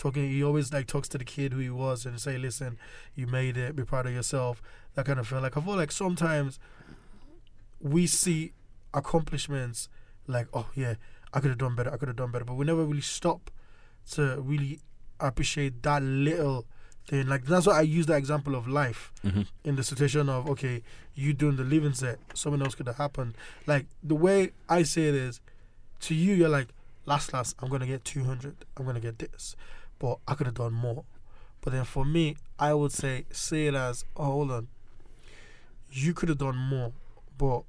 Talking. 0.00 0.30
He 0.30 0.42
always 0.42 0.72
like 0.72 0.86
talks 0.86 1.08
to 1.10 1.18
the 1.18 1.24
kid 1.24 1.52
who 1.52 1.58
he 1.58 1.68
was 1.68 2.06
and 2.06 2.18
say, 2.18 2.38
"Listen, 2.38 2.78
you 3.14 3.26
made 3.26 3.58
it. 3.58 3.76
Be 3.76 3.84
proud 3.84 4.06
of 4.06 4.14
yourself." 4.14 4.62
That 4.94 5.04
kind 5.04 5.18
of 5.20 5.28
feel. 5.28 5.42
Like 5.42 5.58
I 5.58 5.60
feel 5.60 5.76
like 5.76 5.92
sometimes 5.92 6.58
we 7.80 8.06
see 8.06 8.52
accomplishments 8.94 9.88
like, 10.26 10.46
"Oh 10.54 10.68
yeah, 10.74 10.94
I 11.34 11.40
could 11.40 11.50
have 11.50 11.58
done 11.58 11.74
better. 11.74 11.92
I 11.92 11.98
could 11.98 12.08
have 12.08 12.16
done 12.16 12.30
better," 12.30 12.46
but 12.46 12.54
we 12.54 12.64
never 12.64 12.84
really 12.84 13.02
stop 13.02 13.50
to 14.12 14.40
really 14.40 14.80
appreciate 15.20 15.82
that 15.82 16.02
little 16.02 16.66
thing. 17.06 17.26
Like 17.26 17.44
that's 17.44 17.66
why 17.66 17.78
I 17.78 17.82
use 17.82 18.06
that 18.06 18.16
example 18.16 18.54
of 18.54 18.66
life 18.66 19.12
Mhm. 19.22 19.46
in 19.64 19.76
the 19.76 19.84
situation 19.84 20.28
of 20.30 20.48
okay, 20.48 20.82
you 21.14 21.34
doing 21.34 21.56
the 21.56 21.64
leaving 21.64 21.92
cert, 21.92 22.16
something 22.34 22.62
else 22.62 22.74
could 22.74 22.86
have 22.86 22.96
happened. 22.96 23.34
Like 23.66 23.86
the 24.02 24.14
way 24.14 24.52
I 24.66 24.82
say 24.82 25.08
it 25.08 25.14
is, 25.14 25.40
to 26.00 26.14
you, 26.14 26.34
you're 26.34 26.48
like, 26.48 26.68
last 27.04 27.34
last, 27.34 27.54
I'm 27.58 27.68
gonna 27.68 27.86
get 27.86 28.02
200, 28.04 28.64
I'm 28.78 28.86
gonna 28.86 29.00
get 29.00 29.18
this, 29.18 29.54
but 30.00 30.18
I 30.26 30.34
could 30.34 30.48
have 30.48 30.56
done 30.56 30.72
more. 30.72 31.04
But 31.60 31.74
then 31.74 31.84
for 31.84 32.04
me, 32.04 32.36
I 32.58 32.74
would 32.74 32.90
say 32.90 33.26
say 33.30 33.68
it 33.68 33.74
as, 33.74 34.04
oh, 34.16 34.24
hold 34.24 34.50
on, 34.50 34.68
you 35.92 36.12
could 36.12 36.28
have 36.28 36.38
done 36.38 36.56
more, 36.56 36.92
but 37.38 37.62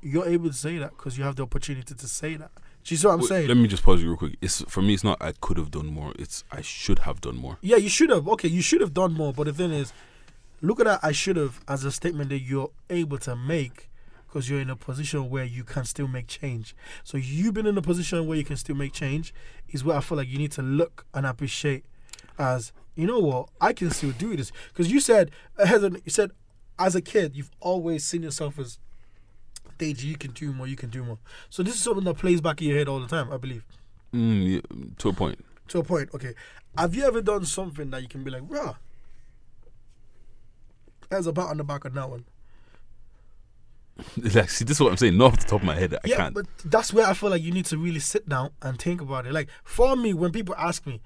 you're 0.00 0.28
able 0.28 0.48
to 0.48 0.54
say 0.54 0.78
that 0.78 0.90
because 0.90 1.18
you 1.18 1.24
have 1.24 1.34
the 1.34 1.42
opportunity 1.42 1.94
to 1.94 2.06
say 2.06 2.36
that. 2.36 2.52
Do 2.84 2.94
you 2.94 2.98
see 2.98 3.06
what 3.08 3.14
I'm 3.14 3.20
Wait, 3.20 3.28
saying? 3.28 3.48
Let 3.48 3.56
me 3.56 3.66
just 3.66 3.82
pause 3.82 4.00
you 4.00 4.08
real 4.10 4.16
quick. 4.16 4.36
It's 4.40 4.62
for 4.68 4.80
me. 4.80 4.94
It's 4.94 5.02
not 5.02 5.20
I 5.20 5.32
could 5.32 5.56
have 5.56 5.72
done 5.72 5.86
more. 5.86 6.12
It's 6.16 6.44
I 6.52 6.60
should 6.60 7.00
have 7.00 7.20
done 7.20 7.36
more. 7.36 7.58
Yeah, 7.60 7.78
you 7.78 7.88
should 7.88 8.10
have. 8.10 8.28
Okay, 8.28 8.48
you 8.48 8.62
should 8.62 8.80
have 8.80 8.94
done 8.94 9.12
more. 9.12 9.32
But 9.32 9.46
the 9.46 9.52
thing 9.52 9.72
is, 9.72 9.92
look 10.60 10.78
at 10.78 10.86
that. 10.86 11.00
I 11.02 11.10
should 11.10 11.36
have 11.36 11.58
as 11.66 11.84
a 11.84 11.90
statement 11.90 12.28
that 12.28 12.40
you're 12.40 12.70
able 12.88 13.18
to 13.18 13.34
make 13.34 13.90
because 14.36 14.50
you're 14.50 14.60
in 14.60 14.68
a 14.68 14.76
position 14.76 15.30
where 15.30 15.44
you 15.46 15.64
can 15.64 15.86
still 15.86 16.06
make 16.06 16.26
change. 16.26 16.76
So 17.04 17.16
you've 17.16 17.54
been 17.54 17.64
in 17.64 17.78
a 17.78 17.80
position 17.80 18.26
where 18.26 18.36
you 18.36 18.44
can 18.44 18.58
still 18.58 18.76
make 18.76 18.92
change 18.92 19.32
is 19.70 19.82
where 19.82 19.96
I 19.96 20.00
feel 20.02 20.18
like 20.18 20.28
you 20.28 20.36
need 20.36 20.52
to 20.52 20.62
look 20.62 21.06
and 21.14 21.24
appreciate 21.24 21.86
as 22.38 22.70
you 22.96 23.06
know 23.06 23.18
what 23.18 23.48
I 23.62 23.72
can 23.72 23.90
still 23.90 24.12
do 24.12 24.36
this 24.36 24.52
because 24.68 24.92
you 24.92 25.00
said 25.00 25.30
ahead 25.56 25.82
of- 25.84 25.94
you 26.04 26.10
said 26.10 26.32
as 26.78 26.94
a 26.94 27.00
kid 27.00 27.34
you've 27.34 27.50
always 27.60 28.04
seen 28.04 28.24
yourself 28.24 28.58
as 28.58 28.78
Deji, 29.78 30.04
you 30.04 30.18
can 30.18 30.32
do 30.32 30.52
more, 30.52 30.66
you 30.66 30.76
can 30.76 30.90
do 30.90 31.02
more. 31.02 31.18
So 31.48 31.62
this 31.62 31.74
is 31.74 31.80
something 31.82 32.04
that 32.04 32.18
plays 32.18 32.42
back 32.42 32.60
in 32.60 32.68
your 32.68 32.76
head 32.76 32.88
all 32.88 33.00
the 33.00 33.08
time, 33.08 33.32
I 33.32 33.38
believe. 33.38 33.64
Mm, 34.12 34.54
yeah, 34.56 34.86
to 34.98 35.08
a 35.08 35.12
point. 35.14 35.42
To 35.68 35.78
a 35.78 35.82
point, 35.82 36.10
okay. 36.14 36.34
Have 36.76 36.94
you 36.94 37.04
ever 37.04 37.22
done 37.22 37.46
something 37.46 37.88
that 37.88 38.02
you 38.02 38.08
can 38.08 38.22
be 38.22 38.30
like, 38.30 38.42
rah? 38.48 38.74
There's 41.08 41.26
a 41.26 41.32
bat 41.32 41.46
on 41.46 41.56
the 41.56 41.64
back 41.64 41.86
of 41.86 41.94
that 41.94 42.10
one. 42.10 42.24
like, 44.16 44.50
see, 44.50 44.64
this 44.64 44.76
is 44.76 44.80
what 44.80 44.90
I'm 44.90 44.96
saying. 44.96 45.16
Not 45.16 45.32
off 45.32 45.40
the 45.40 45.46
top 45.46 45.60
of 45.60 45.66
my 45.66 45.74
head. 45.74 45.94
I 45.94 45.98
yeah, 46.04 46.16
can't. 46.16 46.34
but 46.34 46.46
that's 46.64 46.92
where 46.92 47.06
I 47.06 47.14
feel 47.14 47.30
like 47.30 47.42
you 47.42 47.52
need 47.52 47.66
to 47.66 47.78
really 47.78 48.00
sit 48.00 48.28
down 48.28 48.50
and 48.62 48.78
think 48.78 49.00
about 49.00 49.26
it. 49.26 49.32
Like 49.32 49.48
for 49.64 49.96
me, 49.96 50.14
when 50.14 50.32
people 50.32 50.54
ask 50.58 50.86
me, 50.86 51.00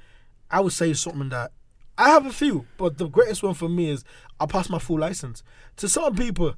I 0.50 0.60
would 0.60 0.72
say 0.72 0.92
something 0.94 1.28
that 1.28 1.52
I 1.96 2.08
have 2.10 2.26
a 2.26 2.32
few, 2.32 2.66
but 2.78 2.98
the 2.98 3.08
greatest 3.08 3.42
one 3.42 3.54
for 3.54 3.68
me 3.68 3.90
is 3.90 4.04
I 4.40 4.46
passed 4.46 4.70
my 4.70 4.78
full 4.78 4.98
license. 4.98 5.42
To 5.76 5.88
some 5.88 6.16
people, 6.16 6.54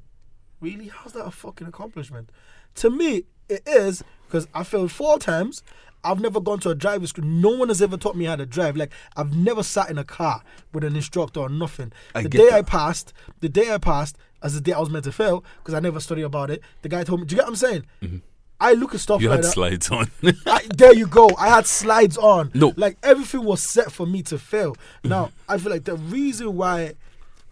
really, 0.61 0.87
how's 0.87 1.13
that 1.13 1.25
a 1.25 1.31
fucking 1.31 1.67
accomplishment? 1.67 2.31
To 2.75 2.89
me, 2.89 3.23
it 3.49 3.61
is 3.65 4.03
because 4.25 4.47
I 4.53 4.63
failed 4.63 4.91
four 4.91 5.19
times. 5.19 5.61
I've 6.03 6.19
never 6.19 6.39
gone 6.41 6.59
to 6.59 6.69
a 6.69 6.75
driving 6.75 7.07
school. 7.07 7.25
No 7.25 7.49
one 7.55 7.69
has 7.69 7.81
ever 7.81 7.95
taught 7.97 8.15
me 8.15 8.25
how 8.25 8.35
to 8.35 8.45
drive. 8.45 8.75
Like 8.75 8.91
I've 9.15 9.35
never 9.35 9.63
sat 9.63 9.89
in 9.89 9.97
a 9.97 10.03
car 10.03 10.41
with 10.73 10.83
an 10.83 10.95
instructor 10.95 11.39
or 11.39 11.49
nothing. 11.49 11.91
I 12.13 12.23
the 12.23 12.29
day 12.29 12.45
that. 12.49 12.53
I 12.53 12.61
passed, 12.61 13.13
the 13.39 13.49
day 13.49 13.73
I 13.73 13.77
passed, 13.77 14.17
as 14.41 14.53
the 14.55 14.61
day 14.61 14.73
I 14.73 14.79
was 14.79 14.89
meant 14.89 15.05
to 15.05 15.11
fail, 15.11 15.43
because 15.59 15.73
I 15.73 15.79
never 15.79 15.99
studied 15.99 16.23
about 16.23 16.49
it. 16.51 16.61
The 16.81 16.89
guy 16.89 17.03
told 17.03 17.21
me. 17.21 17.25
Do 17.27 17.33
you 17.35 17.37
get 17.37 17.45
what 17.45 17.51
I'm 17.51 17.55
saying? 17.55 18.21
I 18.59 18.73
look 18.73 18.93
at 18.93 19.01
stuff 19.01 19.17
Mm-hmm. 19.19 19.23
you 19.23 19.29
like 19.29 19.37
had 19.37 19.45
that. 19.45 19.51
slides 19.51 19.89
on. 19.91 20.11
I, 20.45 20.67
there 20.77 20.93
you 20.93 21.07
go. 21.07 21.29
I 21.37 21.49
had 21.49 21.65
slides 21.67 22.17
on. 22.17 22.51
No. 22.53 22.73
like 22.77 22.97
everything 23.03 23.43
was 23.43 23.61
set 23.61 23.91
for 23.91 24.05
me 24.05 24.21
to 24.23 24.37
fail. 24.37 24.75
Now 25.03 25.31
I 25.49 25.57
feel 25.57 25.71
like 25.71 25.83
the 25.85 25.95
reason 25.95 26.55
why 26.55 26.93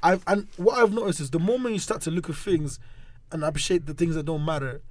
I've 0.04 0.24
and 0.28 0.48
what 0.58 0.78
I've 0.78 0.94
noticed 0.94 1.20
is 1.20 1.30
the 1.32 1.40
moment 1.40 1.74
you 1.74 1.80
start 1.80 2.02
to 2.02 2.12
look 2.12 2.30
at 2.30 2.36
things 2.36 2.80
and 3.32 3.44
appreciate 3.44 3.86
the 3.86 3.94
things 3.94 4.16
that 4.16 4.24
don't 4.26 4.44
matter, 4.46 4.82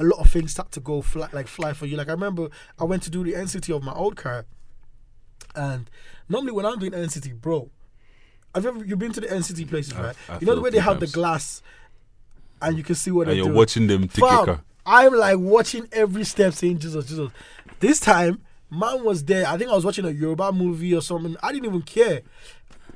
a 0.00 0.04
lot 0.04 0.18
of 0.18 0.30
things 0.30 0.50
start 0.52 0.72
to 0.72 0.80
go 0.80 1.02
fly, 1.02 1.28
like 1.32 1.46
fly 1.46 1.72
for 1.74 1.86
you. 1.86 1.96
Like 1.96 2.08
I 2.08 2.12
remember 2.12 2.48
I 2.78 2.84
went 2.84 3.02
to 3.04 3.10
do 3.10 3.22
the 3.22 3.34
NCT 3.34 3.74
of 3.76 3.82
my 3.82 3.92
old 3.92 4.16
car, 4.16 4.46
and 5.54 5.88
normally 6.28 6.52
when 6.52 6.66
I'm 6.66 6.78
doing 6.78 6.92
NCT, 6.92 7.40
bro, 7.40 7.70
have 8.54 8.64
you 8.64 8.70
ever 8.70 8.84
you've 8.84 8.98
been 8.98 9.12
to 9.12 9.20
the 9.20 9.28
NCT 9.28 9.68
places, 9.68 9.94
right? 9.94 10.16
I've 10.28 10.40
you 10.40 10.46
know 10.46 10.54
the 10.54 10.60
way 10.60 10.70
they 10.70 10.78
few 10.78 10.82
have 10.88 11.00
the 11.00 11.06
glass, 11.06 11.62
and 12.62 12.76
you 12.76 12.82
can 12.82 12.94
see 12.94 13.10
what 13.10 13.22
And 13.22 13.28
they're 13.30 13.36
you're 13.36 13.44
doing. 13.46 13.56
watching 13.56 13.86
them 13.86 14.08
take 14.08 14.24
Fam. 14.26 14.62
I'm 14.86 15.12
like 15.14 15.38
watching 15.38 15.86
every 15.92 16.24
step 16.24 16.54
saying 16.54 16.78
Jesus, 16.78 17.06
Jesus. 17.06 17.30
This 17.78 18.00
time, 18.00 18.40
man 18.70 19.04
was 19.04 19.24
there. 19.24 19.46
I 19.46 19.58
think 19.58 19.70
I 19.70 19.74
was 19.74 19.84
watching 19.84 20.04
a 20.06 20.10
Yoruba 20.10 20.52
movie 20.52 20.94
or 20.94 21.02
something. 21.02 21.36
I 21.42 21.52
didn't 21.52 21.66
even 21.66 21.82
care. 21.82 22.22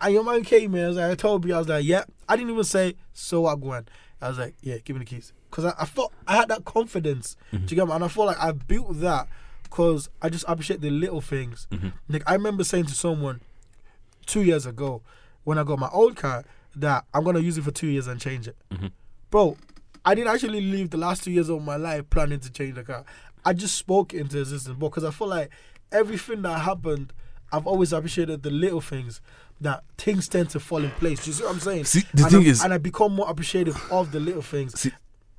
And 0.01 0.13
your 0.13 0.25
man 0.25 0.43
came 0.43 0.75
in. 0.75 0.85
I 0.85 0.89
was 0.89 0.97
like, 0.97 1.11
I 1.13 1.15
told 1.15 1.45
you, 1.45 1.55
I 1.55 1.59
was 1.59 1.69
like, 1.69 1.85
yeah. 1.85 2.05
I 2.29 2.37
didn't 2.37 2.51
even 2.51 2.65
say, 2.65 2.95
so 3.13 3.43
what, 3.43 3.61
Gwen? 3.61 3.87
I 4.21 4.29
was 4.29 4.39
like, 4.39 4.55
yeah, 4.63 4.79
give 4.79 4.97
me 4.97 5.01
the 5.05 5.07
keys. 5.07 5.33
Because 5.55 5.67
I, 5.67 5.83
I 5.83 5.85
thought 5.85 6.13
I 6.27 6.35
had 6.35 6.49
that 6.49 6.65
confidence. 6.65 7.37
Mm-hmm. 7.53 7.67
Do 7.67 7.75
you 7.75 7.81
get 7.81 7.87
me? 7.87 7.95
And 7.95 8.03
I 8.03 8.09
feel 8.09 8.25
like 8.27 8.39
I 8.43 8.51
built 8.51 8.99
that 9.03 9.29
because 9.63 10.09
I 10.21 10.29
just 10.29 10.45
appreciate 10.49 10.81
the 10.81 10.91
little 10.91 11.21
things. 11.21 11.69
Mm-hmm. 11.71 11.91
Like, 12.09 12.25
I 12.27 12.33
remember 12.33 12.65
saying 12.65 12.87
to 12.87 12.95
someone 12.95 13.41
two 14.27 14.43
years 14.43 14.67
ago 14.67 15.03
when 15.45 15.57
I 15.59 15.63
got 15.63 15.79
my 15.79 15.89
old 15.93 16.17
car 16.17 16.45
that 16.75 17.05
I'm 17.15 17.23
going 17.23 17.37
to 17.37 17.43
use 17.43 17.57
it 17.57 17.63
for 17.63 17.71
two 17.71 17.87
years 17.87 18.09
and 18.09 18.21
change 18.21 18.49
it 18.49 18.57
Mm-hmm. 18.73 18.89
bro, 19.31 19.57
I 20.05 20.17
didn't 20.17 20.35
actually 20.35 20.61
live 20.61 20.91
the 20.91 20.97
last 20.97 21.23
two 21.23 21.31
years 21.31 21.49
of 21.49 21.63
my 21.63 21.77
life 21.77 22.11
planning 22.11 22.41
to 22.41 22.51
change 22.51 22.75
the 22.75 22.83
car. 22.83 23.05
I 23.45 23.53
just 23.53 23.77
spoke 23.77 24.13
into 24.13 24.41
existence, 24.41 24.77
bro, 24.77 24.89
because 24.89 25.05
I 25.05 25.13
feel 25.13 25.29
like 25.29 25.51
everything 25.93 26.43
that 26.43 26.59
happened, 26.63 27.13
I've 27.53 27.67
always 27.69 27.93
appreciated 27.93 28.43
the 28.43 28.51
little 28.51 28.81
things 28.81 29.21
that 29.61 29.85
things 29.99 30.27
tend 30.29 30.51
to 30.51 30.59
fall 30.61 30.83
in 30.83 30.91
place. 30.93 31.23
Do 31.25 31.31
You 31.31 31.35
see 31.35 31.45
what 31.45 31.53
I'm 31.55 31.61
saying? 31.61 31.85
See, 31.85 32.01
the 32.13 32.23
and 32.25 32.33
thing 32.33 32.41
I'm- 32.41 32.49
is- 32.51 32.65
and 32.65 32.73
I 32.75 32.79
become 32.79 33.13
more 33.15 33.31
appreciative 33.31 33.81
of 33.93 34.11
the 34.11 34.19
little 34.19 34.43
things. 34.43 34.79
See, 34.81 34.91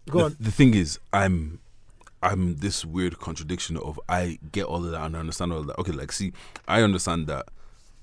Go 0.09 0.19
the, 0.19 0.25
on. 0.25 0.35
the 0.39 0.51
thing 0.51 0.73
is, 0.73 0.99
I'm 1.13 1.59
I'm 2.23 2.57
this 2.57 2.83
weird 2.85 3.19
contradiction 3.19 3.77
of 3.77 3.99
I 4.09 4.39
get 4.51 4.65
all 4.65 4.83
of 4.83 4.91
that 4.91 5.01
and 5.05 5.15
I 5.15 5.19
understand 5.19 5.51
all 5.53 5.59
of 5.59 5.67
that. 5.67 5.77
Okay, 5.79 5.91
like 5.91 6.11
see, 6.11 6.33
I 6.67 6.81
understand 6.81 7.27
that 7.27 7.47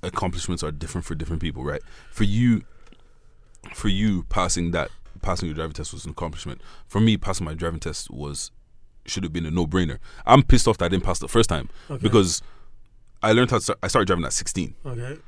accomplishments 0.03 0.63
are 0.63 0.73
different 0.73 1.05
for 1.05 1.15
different 1.15 1.41
people, 1.43 1.65
right? 1.65 1.81
For 2.11 2.25
you, 2.25 2.63
for 3.75 3.89
you, 3.89 4.25
passing 4.25 4.71
that 4.73 4.91
passing 5.23 5.47
your 5.47 5.55
driving 5.55 5.73
test 5.73 5.93
was 5.93 6.05
an 6.05 6.11
accomplishment. 6.11 6.61
For 6.89 7.01
me, 7.01 7.17
passing 7.17 7.45
my 7.45 7.55
driving 7.55 7.81
test 7.81 8.11
was 8.11 8.51
should 9.07 9.23
have 9.25 9.33
been 9.33 9.47
a 9.47 9.51
no 9.51 9.67
brainer. 9.67 9.99
I'm 10.27 10.43
pissed 10.43 10.69
off 10.69 10.79
that 10.79 10.87
I 10.87 10.89
didn't 10.89 11.05
pass 11.05 11.19
the 11.19 11.29
first 11.29 11.49
time 11.49 11.69
Okay. 11.91 12.01
because 12.03 12.41
I 13.23 13.33
learned 13.33 13.51
how 13.51 13.57
to 13.59 13.63
start, 13.63 13.79
I 13.83 13.89
started 13.89 14.07
driving 14.07 14.25
at 14.25 14.33
16. 14.33 14.75
Okay. 14.87 15.19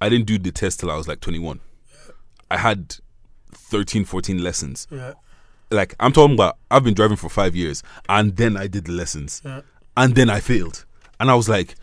I 0.00 0.08
didn't 0.10 0.26
do 0.26 0.38
the 0.38 0.52
test 0.52 0.80
till 0.80 0.90
I 0.90 0.96
was 0.96 1.08
like 1.08 1.20
21. 1.20 1.60
I 2.50 2.56
had 2.58 2.96
13, 3.52 4.04
14 4.04 4.42
lessons 4.42 4.86
Yeah. 4.90 5.14
Like 5.70 5.94
I'm 6.00 6.12
talking 6.12 6.34
about 6.34 6.56
I've 6.70 6.84
been 6.84 6.94
driving 6.94 7.16
for 7.16 7.28
five 7.28 7.54
years 7.54 7.82
and 8.08 8.36
then 8.36 8.56
I 8.56 8.66
did 8.66 8.84
the 8.86 8.92
lessons 8.92 9.42
Yeah. 9.44 9.60
and 9.96 10.14
then 10.14 10.30
I 10.30 10.40
failed 10.40 10.84
and 11.20 11.30
I 11.30 11.34
was 11.34 11.48
like 11.48 11.74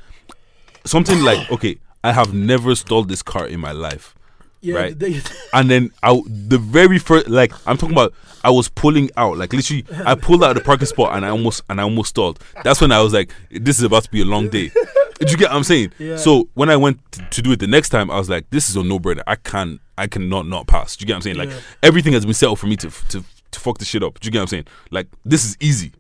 something 0.86 1.22
like 1.22 1.50
okay 1.56 1.78
I 2.04 2.12
have 2.12 2.34
never 2.34 2.76
stalled 2.76 3.10
this 3.10 3.22
car 3.24 3.48
in 3.48 3.60
my 3.60 3.72
life 3.72 4.14
Yeah. 4.62 4.76
Right. 4.76 4.98
They, 5.00 5.22
and 5.54 5.70
then 5.70 5.92
I 6.04 6.20
the 6.28 6.58
very 6.58 6.98
first 7.00 7.28
like 7.30 7.52
I'm 7.68 7.78
talking 7.78 7.96
about 7.96 8.14
I 8.44 8.50
was 8.52 8.70
pulling 8.70 9.10
out 9.18 9.38
like 9.38 9.54
literally 9.54 9.86
I 10.06 10.16
pulled 10.16 10.44
out 10.44 10.52
of 10.52 10.58
the 10.58 10.64
parking 10.64 10.86
spot 10.88 11.16
and 11.16 11.26
I 11.26 11.30
almost 11.30 11.64
and 11.70 11.80
I 11.80 11.84
almost 11.84 12.10
stalled 12.10 12.40
that's 12.64 12.82
when 12.82 12.92
I 12.92 13.02
was 13.02 13.14
like 13.14 13.32
this 13.52 13.78
is 13.80 13.84
about 13.84 14.04
to 14.04 14.12
be 14.12 14.22
a 14.22 14.26
long 14.26 14.50
day 14.50 14.72
did 15.20 15.32
you 15.32 15.38
get 15.38 15.50
what 15.50 15.58
I'm 15.58 15.64
saying 15.64 15.92
Yeah. 16.00 16.18
so 16.18 16.50
when 16.56 16.70
I 16.70 16.76
went 16.78 17.00
to, 17.14 17.22
to 17.30 17.42
do 17.42 17.52
it 17.52 17.60
the 17.60 17.68
next 17.68 17.90
time 17.90 18.10
I 18.12 18.18
was 18.18 18.30
like 18.30 18.50
this 18.50 18.70
is 18.70 18.76
a 18.76 18.84
no 18.84 19.00
brainer 19.00 19.24
I 19.28 19.36
can't, 19.36 19.80
I 19.98 20.08
cannot 20.08 20.48
not 20.48 20.68
pass 20.68 20.96
do 20.96 21.04
you 21.04 21.08
get 21.08 21.14
what 21.14 21.18
I'm 21.18 21.22
saying 21.24 21.38
like 21.38 21.50
Yeah. 21.50 21.60
everything 21.84 22.14
has 22.14 22.26
been 22.26 22.34
set 22.36 22.50
up 22.50 22.58
for 22.58 22.68
me 22.68 22.76
to 22.78 22.90
to 23.10 23.24
to 23.56 23.62
fuck 23.62 23.78
the 23.80 23.86
shit 23.86 24.04
up 24.04 24.20
do 24.20 24.28
you 24.28 24.32
get 24.32 24.40
what 24.40 24.44
I'm 24.44 24.48
saying 24.48 24.68
like 24.92 25.08
this 25.26 25.44
is 25.46 25.58
easy 25.60 25.92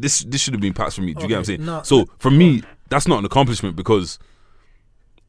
this 0.00 0.20
this 0.24 0.40
should 0.40 0.54
have 0.54 0.60
been 0.60 0.74
passed 0.74 0.96
for 0.96 1.02
me 1.02 1.14
do 1.14 1.22
you 1.22 1.28
get 1.28 1.34
what 1.34 1.48
I'm 1.50 1.56
saying 1.56 1.84
so 1.84 2.06
for 2.18 2.30
me 2.30 2.62
that's 2.88 3.08
not 3.08 3.18
an 3.18 3.24
accomplishment 3.24 3.74
because 3.74 4.18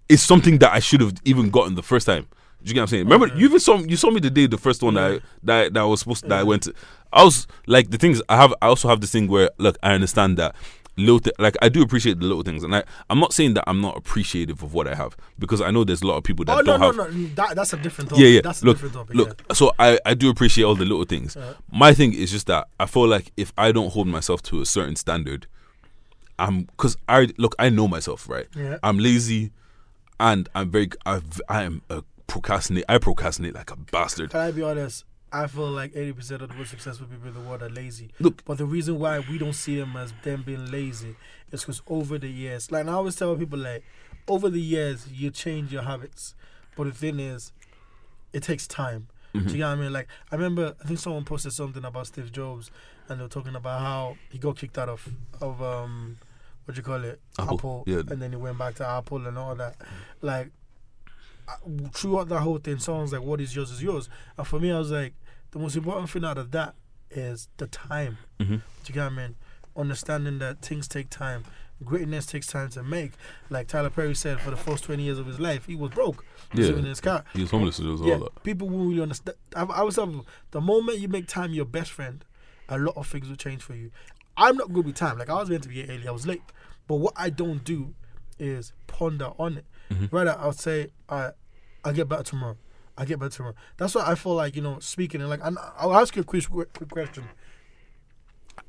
it's 0.10 0.24
something 0.24 0.58
that 0.60 0.72
I 0.74 0.80
should 0.80 1.02
have 1.02 1.14
even 1.26 1.50
gotten 1.50 1.76
the 1.76 1.84
first 1.84 2.06
time. 2.06 2.28
Do 2.62 2.70
you 2.70 2.74
get 2.74 2.82
what 2.82 2.84
I'm 2.84 2.88
saying? 2.90 3.04
Remember, 3.06 3.28
you 3.36 3.46
even 3.46 3.60
saw 3.60 3.80
you 3.80 3.98
saw 3.98 4.10
me 4.10 4.20
the 4.20 4.30
day 4.30 4.48
the 4.48 4.58
first 4.58 4.82
one 4.84 4.94
that 4.94 5.12
I, 5.12 5.20
that 5.44 5.74
that 5.74 5.80
I 5.80 5.86
was 5.86 6.02
supposed 6.02 6.24
to, 6.24 6.30
that 6.30 6.40
I 6.40 6.44
went 6.44 6.64
to. 6.64 6.74
I 7.12 7.24
was 7.24 7.48
like 7.68 7.90
the 7.90 7.98
things 7.98 8.22
I 8.30 8.38
have. 8.38 8.54
I 8.62 8.68
also 8.68 8.88
have 8.88 9.02
this 9.02 9.12
thing 9.12 9.28
where 9.28 9.50
look, 9.58 9.78
I 9.84 9.94
understand 9.94 10.38
that 10.38 10.56
little 10.98 11.20
thi- 11.20 11.32
like 11.40 11.56
I 11.62 11.70
do 11.70 11.82
appreciate 11.82 12.20
the 12.20 12.26
little 12.26 12.44
things, 12.44 12.64
and 12.64 12.76
I 12.76 12.84
I'm 13.10 13.20
not 13.20 13.34
saying 13.34 13.56
that 13.56 13.64
I'm 13.68 13.82
not 13.82 13.98
appreciative 13.98 14.62
of 14.64 14.74
what 14.74 14.88
I 14.88 14.96
have 14.96 15.18
because 15.40 15.62
I 15.62 15.72
know 15.72 15.84
there's 15.84 16.02
a 16.02 16.08
lot 16.08 16.18
of 16.18 16.24
people 16.24 16.46
that 16.46 16.54
oh 16.58 16.62
no 16.62 16.78
don't 16.78 16.80
no 16.80 16.86
have. 16.88 16.96
no 16.98 17.06
mm, 17.06 17.36
that, 17.36 17.56
that's 17.56 17.74
a 17.74 17.78
different 17.78 18.10
topic. 18.12 18.24
Yeah, 18.24 18.30
yeah. 18.30 18.42
That's 18.42 18.62
a 18.62 18.66
look, 18.66 18.78
different 18.78 18.94
topic. 18.96 19.16
look. 19.16 19.42
So 19.54 19.72
I, 19.80 20.00
I 20.06 20.14
do 20.14 20.30
appreciate 20.30 20.64
all 20.66 20.76
the 20.76 20.86
little 20.86 21.06
things. 21.06 21.36
Yeah. 21.36 21.54
My 21.72 21.94
thing 21.94 22.14
is 22.14 22.32
just 22.32 22.48
that 22.48 22.68
I 22.80 22.86
feel 22.86 23.08
like 23.08 23.32
if 23.38 23.52
I 23.58 23.72
don't 23.72 23.92
hold 23.92 24.08
myself 24.08 24.42
to 24.44 24.62
a 24.62 24.66
certain 24.66 24.96
standard, 24.96 25.48
I'm 26.40 26.64
because 26.64 26.98
I 27.08 27.30
look. 27.38 27.56
I 27.60 27.70
know 27.70 27.88
myself, 27.88 28.30
right? 28.30 28.48
Yeah. 28.56 28.78
I'm 28.84 29.00
lazy, 29.00 29.52
and 30.20 30.48
I'm 30.56 30.70
very. 30.70 30.90
I've, 31.06 31.42
I 31.50 31.64
am 31.64 31.82
a 31.90 32.04
procrastinate. 32.28 32.86
I 32.90 32.98
procrastinate 32.98 33.56
like 33.56 33.72
a 33.72 33.76
bastard. 33.78 34.32
Can 34.32 34.40
I 34.42 34.52
be 34.52 34.62
honest? 34.62 35.06
I 35.34 35.48
feel 35.48 35.70
like 35.70 35.96
eighty 35.96 36.14
percent 36.14 36.44
of 36.44 36.50
the 36.50 36.56
most 36.56 36.70
successful 36.70 37.08
people 37.08 37.28
in 37.28 37.34
the 37.34 37.40
world 37.40 37.64
are 37.64 37.70
lazy. 37.70 38.12
Look, 38.20 38.46
But 38.46 38.60
the 38.60 38.66
reason 38.66 39.00
why 39.00 39.20
we 39.20 39.40
don't 39.40 39.54
see 39.54 39.78
them 39.80 39.98
as 39.98 40.14
them 40.24 40.44
being 40.44 40.72
lazy 40.72 41.16
is 41.52 41.62
because 41.62 41.82
over 41.88 42.20
the 42.20 42.30
years, 42.30 42.72
like 42.72 42.88
I 42.88 42.92
always 42.92 43.16
tell 43.16 43.36
people, 43.36 43.58
like 43.58 43.84
over 44.28 44.50
the 44.50 44.62
years 44.62 45.08
you 45.12 45.32
change 45.32 45.74
your 45.74 45.82
habits. 45.82 46.36
But 46.76 46.86
the 46.86 46.92
thing 46.92 47.20
is, 47.20 47.52
it 48.32 48.44
takes 48.44 48.68
time. 48.68 49.08
Mm-hmm. 49.34 49.48
Do 49.48 49.54
you 49.54 49.60
know 49.62 49.70
what 49.70 49.78
I 49.80 49.82
mean? 49.82 49.94
Like 49.94 50.08
I 50.32 50.36
remember, 50.36 50.76
I 50.84 50.88
think 50.88 51.00
someone 51.00 51.26
posted 51.26 51.54
something 51.54 51.84
about 51.84 52.06
Steve 52.08 52.32
Jobs, 52.32 52.70
and 53.10 53.20
they 53.20 53.24
were 53.24 53.30
talking 53.30 53.56
about 53.56 53.82
how 53.82 54.18
he 54.32 54.38
got 54.38 54.58
kicked 54.58 54.78
out 54.78 54.90
of 54.90 55.08
of 55.42 55.62
um, 55.64 56.20
what 56.66 56.76
do 56.76 56.80
you 56.80 56.84
call 56.84 57.04
it, 57.04 57.20
Apple, 57.40 57.84
yeah. 57.88 58.04
and 58.08 58.22
then 58.22 58.32
he 58.32 58.38
went 58.38 58.60
back 58.60 58.76
to 58.76 58.88
Apple 58.88 59.26
and 59.26 59.38
all 59.38 59.56
that. 59.56 59.76
Like 60.22 60.52
throughout 61.92 62.30
that 62.30 62.40
whole 62.42 62.60
thing, 62.60 62.78
someone's 62.78 63.12
like, 63.12 63.24
"What 63.24 63.42
is 63.42 63.56
yours 63.56 63.72
is 63.72 63.82
yours," 63.82 64.10
and 64.38 64.48
for 64.48 64.60
me, 64.60 64.72
I 64.72 64.78
was 64.78 64.92
like, 64.92 65.14
the 65.54 65.60
most 65.60 65.76
important 65.76 66.10
thing 66.10 66.26
out 66.26 66.38
of 66.38 66.52
that 66.52 66.76
is 67.12 67.48
the 67.58 67.68
time. 67.68 68.18
Mhm. 68.40 68.48
Do 68.48 68.54
you 68.88 68.94
get 68.94 69.04
what 69.04 69.14
I 69.14 69.16
mean? 69.16 69.36
Understanding 69.76 70.40
that 70.40 70.62
things 70.62 70.88
take 70.88 71.10
time. 71.10 71.44
Greatness 71.84 72.26
takes 72.26 72.48
time 72.48 72.70
to 72.70 72.84
make. 72.84 73.14
Like 73.50 73.68
Tyler 73.68 73.90
Perry 73.90 74.16
said, 74.16 74.40
for 74.40 74.52
the 74.52 74.56
first 74.58 74.84
20 74.86 75.04
years 75.04 75.18
of 75.20 75.26
his 75.26 75.40
life, 75.40 75.66
he 75.66 75.76
was 75.76 75.92
broke. 75.92 76.24
He 76.52 76.60
was 76.60 76.68
Yeah. 76.68 76.72
living 76.72 76.86
in 76.86 76.90
his 76.90 77.02
car. 77.02 77.24
he 77.34 77.42
was 77.42 77.52
homeless. 77.52 77.80
It 77.80 77.86
was 77.86 78.02
all 78.02 78.20
that. 78.20 78.44
people 78.44 78.70
won't 78.70 78.90
really 78.90 79.02
understand. 79.02 79.38
I, 79.56 79.64
I 79.64 79.82
was 79.84 79.96
telling 79.96 80.24
the 80.52 80.62
moment 80.62 81.00
you 81.00 81.08
make 81.08 81.28
time 81.28 81.54
your 81.54 81.66
best 81.66 81.92
friend, 81.92 82.24
a 82.70 82.78
lot 82.78 82.96
of 82.96 83.08
things 83.08 83.28
will 83.28 83.36
change 83.36 83.62
for 83.62 83.76
you. 83.76 83.92
I'm 84.38 84.56
not 84.58 84.72
good 84.72 84.86
with 84.86 84.96
time. 84.96 85.18
Like 85.18 85.30
I 85.30 85.34
was 85.36 85.50
meant 85.50 85.64
to 85.64 85.70
be 85.70 85.76
here 85.84 85.88
early, 85.90 86.08
I 86.08 86.12
was 86.12 86.26
late. 86.26 86.42
But 86.88 86.96
what 86.96 87.14
I 87.16 87.30
don't 87.30 87.64
do 87.64 87.94
is 88.40 88.74
ponder 88.88 89.32
on 89.38 89.58
it. 89.58 89.66
Mm-hmm. 89.92 90.16
Rather, 90.16 90.36
I'll 90.40 90.54
say, 90.54 90.92
I, 91.10 91.32
I'll 91.84 91.94
get 91.94 92.08
better 92.10 92.24
tomorrow. 92.24 92.58
I'll 92.98 93.06
get 93.06 93.20
better 93.20 93.30
tomorrow. 93.30 93.56
That's 93.78 93.96
why 93.96 94.04
I 94.06 94.16
feel 94.16 94.36
like 94.36 94.56
you 94.56 94.62
know 94.62 94.80
speaking 94.80 95.22
and 95.22 95.30
like. 95.30 95.42
And 95.44 95.58
I'll 95.78 95.96
ask 95.96 96.16
you 96.16 96.22
a 96.22 96.26
quick, 96.26 96.50
quick 96.50 96.90
question. 96.90 97.26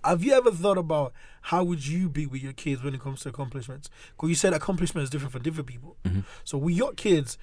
Have 0.02 0.24
you 0.24 0.32
ever 0.32 0.50
thought 0.50 0.78
about 0.78 1.12
how 1.42 1.62
would 1.64 1.86
you 1.86 2.08
be 2.08 2.26
with 2.26 2.42
your 2.42 2.54
kids 2.54 2.82
when 2.82 2.94
it 2.94 3.00
comes 3.00 3.20
to 3.20 3.28
accomplishments? 3.28 3.90
Because 4.12 4.28
you 4.30 4.34
said 4.34 4.54
accomplishment 4.54 5.04
is 5.04 5.10
different 5.10 5.32
for 5.32 5.38
different 5.38 5.66
people. 5.66 5.96
Mm-hmm. 6.04 6.20
So 6.44 6.56
with 6.58 6.74
your 6.74 6.92
kids, 6.92 7.36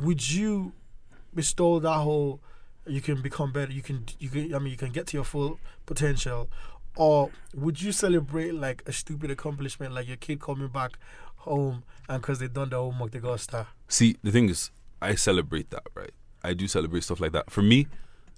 would 0.00 0.28
you 0.28 0.72
bestow 1.34 1.78
that 1.78 1.98
whole 1.98 2.40
you 2.86 3.00
can 3.00 3.22
become 3.22 3.52
better, 3.52 3.72
you 3.72 3.82
can 3.82 4.06
you 4.18 4.28
can 4.28 4.54
I 4.54 4.58
mean 4.58 4.70
you 4.70 4.76
can 4.76 4.90
get 4.90 5.06
to 5.08 5.16
your 5.16 5.24
full 5.24 5.58
potential, 5.86 6.48
or 6.96 7.30
would 7.54 7.80
you 7.80 7.92
celebrate 7.92 8.54
like 8.54 8.82
a 8.86 8.92
stupid 8.92 9.30
accomplishment 9.30 9.94
like 9.94 10.06
your 10.06 10.16
kid 10.16 10.40
coming 10.40 10.68
back 10.68 10.92
home 11.36 11.84
and 12.08 12.20
because 12.20 12.38
they 12.38 12.48
done 12.48 12.70
their 12.70 12.78
homework 12.78 13.12
they 13.12 13.20
got 13.20 13.34
a 13.34 13.38
star? 13.38 13.66
See, 13.88 14.16
the 14.22 14.30
thing 14.30 14.48
is, 14.48 14.70
I 15.00 15.14
celebrate 15.14 15.70
that, 15.70 15.86
right? 15.94 16.12
I 16.44 16.54
do 16.54 16.68
celebrate 16.68 17.02
stuff 17.04 17.20
like 17.20 17.32
that. 17.32 17.50
For 17.50 17.62
me, 17.62 17.86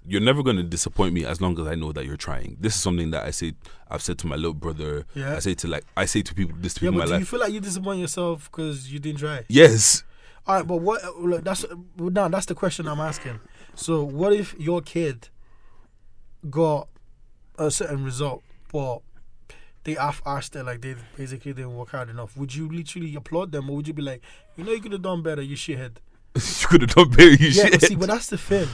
you're 0.05 0.21
never 0.21 0.41
going 0.41 0.55
to 0.57 0.63
disappoint 0.63 1.13
me 1.13 1.25
as 1.25 1.41
long 1.41 1.59
as 1.59 1.67
I 1.67 1.75
know 1.75 1.91
that 1.91 2.05
you're 2.05 2.15
trying. 2.17 2.57
This 2.59 2.75
is 2.75 2.81
something 2.81 3.11
that 3.11 3.25
I 3.25 3.31
say, 3.31 3.53
I've 3.89 4.01
said 4.01 4.17
to 4.19 4.27
my 4.27 4.35
little 4.37 4.53
brother. 4.53 5.05
Yeah. 5.13 5.35
I 5.35 5.39
say 5.39 5.53
to 5.55 5.67
like, 5.67 5.83
I 5.97 6.05
say 6.05 6.21
to 6.21 6.33
people, 6.33 6.55
this 6.59 6.73
to 6.75 6.85
Yeah, 6.85 6.91
people 6.91 7.01
but 7.01 7.07
do 7.07 7.11
my 7.13 7.19
you 7.19 7.25
feel 7.25 7.39
like 7.39 7.51
you 7.53 7.59
disappoint 7.59 7.99
yourself 7.99 8.49
because 8.49 8.91
you 8.91 8.99
didn't 8.99 9.19
try? 9.19 9.43
yes. 9.49 10.03
All 10.45 10.55
right, 10.55 10.65
but 10.65 10.77
what? 10.77 11.03
Look, 11.19 11.43
that's 11.43 11.65
now 11.97 12.29
that's 12.29 12.45
the 12.45 12.55
question 12.55 12.87
I'm 12.87 13.01
asking. 13.01 13.41
So, 13.75 14.05
what 14.05 14.31
if 14.31 14.55
your 14.57 14.79
kid 14.81 15.27
got 16.49 16.87
a 17.59 17.69
certain 17.69 18.05
result, 18.05 18.43
but 18.71 19.01
they 19.83 19.95
half-arsed 19.95 20.55
it, 20.55 20.63
like 20.63 20.79
they 20.79 20.95
basically 21.17 21.51
didn't 21.51 21.75
work 21.75 21.89
hard 21.89 22.09
enough? 22.09 22.37
Would 22.37 22.55
you 22.55 22.69
literally 22.69 23.13
applaud 23.15 23.51
them, 23.51 23.69
or 23.69 23.75
would 23.75 23.89
you 23.89 23.93
be 23.93 24.01
like, 24.01 24.21
you 24.55 24.63
know, 24.63 24.71
you 24.71 24.79
could 24.79 24.93
have 24.93 25.01
done 25.01 25.21
better, 25.21 25.41
you 25.41 25.57
shithead? 25.57 25.97
you 26.35 26.67
could 26.67 26.81
have 26.81 26.95
done 26.95 27.09
better. 27.09 27.31
You 27.31 27.49
Yeah, 27.49 27.65
shit. 27.65 27.81
see, 27.81 27.95
but 27.95 28.07
that's 28.07 28.27
the 28.27 28.37
thing. 28.37 28.67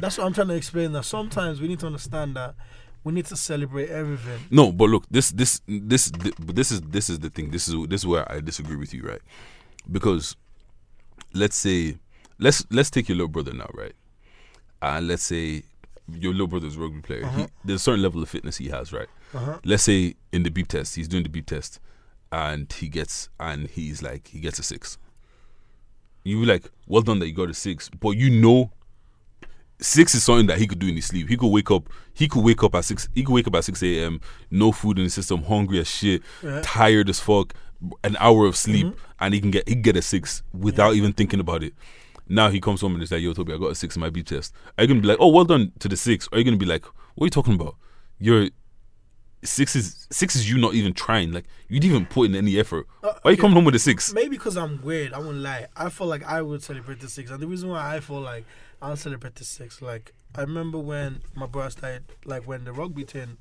That's 0.00 0.18
what 0.18 0.26
I'm 0.26 0.32
trying 0.32 0.48
to 0.48 0.54
explain. 0.54 0.92
That 0.92 1.04
sometimes 1.04 1.60
we 1.60 1.68
need 1.68 1.80
to 1.80 1.86
understand 1.86 2.36
that 2.36 2.54
we 3.04 3.12
need 3.12 3.26
to 3.26 3.36
celebrate 3.36 3.90
everything. 3.90 4.40
No, 4.50 4.72
but 4.72 4.88
look, 4.88 5.04
this 5.10 5.30
this 5.30 5.60
this 5.68 6.10
this 6.38 6.72
is 6.72 6.80
this 6.80 7.10
is 7.10 7.20
the 7.20 7.30
thing. 7.30 7.50
This 7.50 7.68
is 7.68 7.74
this 7.88 8.00
is 8.00 8.06
where 8.06 8.30
I 8.30 8.40
disagree 8.40 8.76
with 8.76 8.94
you, 8.94 9.02
right? 9.02 9.20
Because 9.90 10.36
let's 11.34 11.56
say 11.56 11.98
let's 12.38 12.64
let's 12.70 12.90
take 12.90 13.08
your 13.08 13.16
little 13.16 13.28
brother 13.28 13.52
now, 13.52 13.68
right? 13.74 13.94
And 14.80 15.08
let's 15.08 15.22
say 15.22 15.64
your 16.10 16.32
little 16.32 16.46
brother's 16.46 16.76
a 16.76 16.80
rugby 16.80 17.00
player. 17.00 17.24
Uh-huh. 17.24 17.46
there's 17.64 17.80
a 17.80 17.84
certain 17.84 18.02
level 18.02 18.22
of 18.22 18.28
fitness 18.28 18.56
he 18.56 18.68
has, 18.68 18.92
right? 18.92 19.08
Uh-huh. 19.32 19.58
Let's 19.64 19.82
say 19.82 20.14
in 20.32 20.42
the 20.42 20.50
beep 20.50 20.68
test, 20.68 20.96
he's 20.96 21.08
doing 21.08 21.22
the 21.22 21.28
beep 21.28 21.46
test, 21.46 21.80
and 22.32 22.70
he 22.72 22.88
gets 22.88 23.28
and 23.38 23.68
he's 23.68 24.02
like 24.02 24.28
he 24.28 24.40
gets 24.40 24.58
a 24.58 24.62
six. 24.62 24.98
You 26.24 26.40
be 26.40 26.46
like, 26.46 26.70
well 26.86 27.02
done 27.02 27.18
that 27.20 27.26
you 27.28 27.34
got 27.34 27.50
a 27.50 27.54
six, 27.54 27.88
but 27.90 28.10
you 28.12 28.30
know, 28.30 28.70
six 29.80 30.14
is 30.14 30.22
something 30.24 30.46
that 30.46 30.58
he 30.58 30.66
could 30.66 30.78
do 30.78 30.88
in 30.88 30.96
his 30.96 31.06
sleep. 31.06 31.28
He 31.28 31.36
could 31.36 31.50
wake 31.52 31.70
up. 31.70 31.88
He 32.14 32.28
could 32.28 32.42
wake 32.44 32.62
up 32.62 32.74
at 32.74 32.84
six. 32.84 33.08
He 33.14 33.22
could 33.24 33.32
wake 33.34 33.46
up 33.46 33.54
at 33.56 33.64
six 33.64 33.82
a.m. 33.82 34.20
No 34.50 34.72
food 34.72 34.98
in 34.98 35.04
the 35.04 35.10
system, 35.10 35.42
hungry 35.42 35.78
as 35.80 35.88
shit, 35.88 36.22
Yeah. 36.42 36.60
tired 36.64 37.08
as 37.10 37.20
fuck, 37.20 37.54
an 38.02 38.16
hour 38.18 38.46
of 38.46 38.56
sleep, 38.56 38.86
Mm-hmm. 38.86 38.98
and 39.20 39.34
he 39.34 39.40
can 39.40 39.50
get 39.50 39.68
he 39.68 39.74
get 39.74 39.96
a 39.96 40.02
six 40.02 40.42
without 40.52 40.94
even 40.94 41.12
thinking 41.12 41.40
about 41.40 41.62
it. 41.62 41.74
Now 42.28 42.48
he 42.48 42.58
comes 42.60 42.80
home 42.80 42.94
and 42.94 43.02
is 43.02 43.12
like, 43.12 43.20
"Yo, 43.20 43.34
Toby, 43.34 43.52
I 43.52 43.58
got 43.58 43.72
a 43.72 43.74
six 43.74 43.96
in 43.96 44.00
my 44.00 44.08
beep 44.10 44.26
test." 44.26 44.54
Are 44.78 44.84
you 44.84 44.88
gonna 44.88 45.00
be 45.02 45.08
like, 45.08 45.18
"Oh, 45.20 45.28
well 45.28 45.44
done 45.44 45.72
to 45.80 45.88
the 45.88 45.96
six? 45.96 46.26
Or 46.32 46.36
are 46.36 46.38
you 46.38 46.44
gonna 46.44 46.56
be 46.56 46.64
like, 46.64 46.86
"What 47.16 47.24
are 47.24 47.26
you 47.26 47.30
talking 47.30 47.54
about? 47.54 47.76
You're 48.18 48.48
six 49.44 49.76
is 49.76 50.06
six 50.10 50.34
is 50.36 50.48
you 50.50 50.58
not 50.58 50.74
even 50.74 50.92
trying. 50.94 51.32
Like 51.32 51.44
you 51.68 51.78
didn't 51.80 51.94
even 51.94 52.06
put 52.06 52.24
in 52.30 52.34
any 52.34 52.58
effort. 52.58 52.86
Why 53.00 53.10
are 53.24 53.30
you 53.32 53.36
Uh, 53.38 53.40
coming 53.40 53.54
home 53.54 53.64
with 53.64 53.74
a 53.74 53.78
six? 53.78 54.12
Maybe 54.12 54.30
because 54.30 54.56
I'm 54.56 54.80
weird. 54.82 55.12
I 55.12 55.18
won't 55.18 55.38
lie. 55.38 55.66
I 55.76 55.88
feel 55.90 56.06
like 56.06 56.24
I 56.24 56.42
would 56.42 56.62
celebrate 56.62 57.00
the 57.00 57.08
six, 57.08 57.30
and 57.30 57.40
the 57.40 57.46
reason 57.46 57.68
why 57.68 57.96
I 57.96 58.00
feel 58.00 58.20
like 58.20 58.44
I'll 58.82 58.96
celebrate 58.96 59.34
the 59.36 59.44
six, 59.44 59.80
like 59.82 60.12
I 60.34 60.40
remember 60.42 60.78
when 60.78 61.20
my 61.34 61.46
brother 61.46 61.70
started, 61.70 62.04
like 62.24 62.46
when 62.46 62.64
the 62.64 62.72
rugby 62.72 63.04
team 63.04 63.38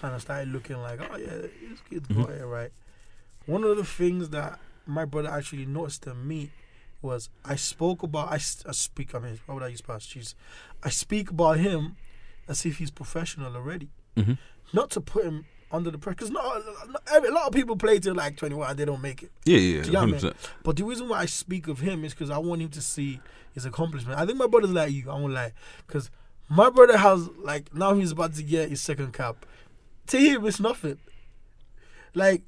kind 0.00 0.14
of 0.14 0.20
started 0.22 0.48
looking 0.52 0.76
like, 0.82 1.00
oh 1.00 1.16
yeah, 1.16 1.26
this 1.70 1.80
kid's 1.88 2.08
got 2.08 2.30
it 2.30 2.44
right. 2.44 2.70
One 3.46 3.64
of 3.64 3.76
the 3.76 3.84
things 3.84 4.28
that 4.30 4.58
my 4.86 5.04
brother 5.04 5.30
actually 5.30 5.66
noticed 5.66 6.06
in 6.06 6.26
me 6.26 6.50
was 7.02 7.28
I 7.44 7.56
spoke 7.56 8.02
about 8.02 8.30
I 8.32 8.38
speak. 8.38 9.14
I 9.14 9.18
mean, 9.20 9.38
why 9.46 9.54
would 9.54 9.62
I 9.62 9.68
use 9.68 9.80
past? 9.80 10.10
Jeez, 10.10 10.34
I 10.82 10.90
speak 10.90 11.30
about 11.30 11.58
him 11.58 11.96
as 12.48 12.66
if 12.66 12.78
he's 12.78 12.90
professional 12.90 13.54
already 13.56 13.88
Mhm. 14.16 14.38
Not 14.72 14.90
to 14.90 15.00
put 15.00 15.24
him 15.24 15.44
under 15.72 15.90
the 15.90 15.98
pressure. 15.98 16.16
Because 16.16 16.30
not, 16.30 16.62
not 16.88 17.24
a 17.24 17.30
lot 17.30 17.46
of 17.46 17.52
people 17.52 17.76
play 17.76 17.98
till 17.98 18.14
like 18.14 18.36
21 18.36 18.70
and 18.70 18.78
they 18.78 18.84
don't 18.84 19.02
make 19.02 19.22
it. 19.22 19.30
Yeah, 19.44 19.58
yeah, 19.58 19.60
Do 19.60 19.66
you 19.66 19.82
get 19.82 19.86
yeah, 19.92 19.92
what 19.92 20.02
I 20.02 20.06
mean? 20.06 20.14
hundred 20.14 20.34
percent. 20.34 20.54
But 20.62 20.76
the 20.76 20.84
reason 20.84 21.08
why 21.08 21.20
I 21.20 21.26
speak 21.26 21.68
of 21.68 21.80
him 21.80 22.04
is 22.04 22.12
because 22.14 22.30
I 22.30 22.38
want 22.38 22.62
him 22.62 22.68
to 22.70 22.80
see 22.80 23.20
his 23.54 23.64
accomplishment. 23.64 24.18
I 24.18 24.26
think 24.26 24.38
my 24.38 24.46
brother's 24.46 24.70
like 24.72 24.92
you. 24.92 25.10
I 25.10 25.14
won't 25.14 25.32
lie. 25.32 25.52
Because 25.86 26.10
my 26.48 26.70
brother 26.70 26.96
has, 26.96 27.28
like, 27.38 27.74
now 27.74 27.94
he's 27.94 28.10
about 28.12 28.34
to 28.34 28.42
get 28.42 28.70
his 28.70 28.80
second 28.82 29.12
cap. 29.12 29.46
To 30.08 30.18
him, 30.18 30.44
it's 30.46 30.60
nothing. 30.60 30.98
Like, 32.14 32.42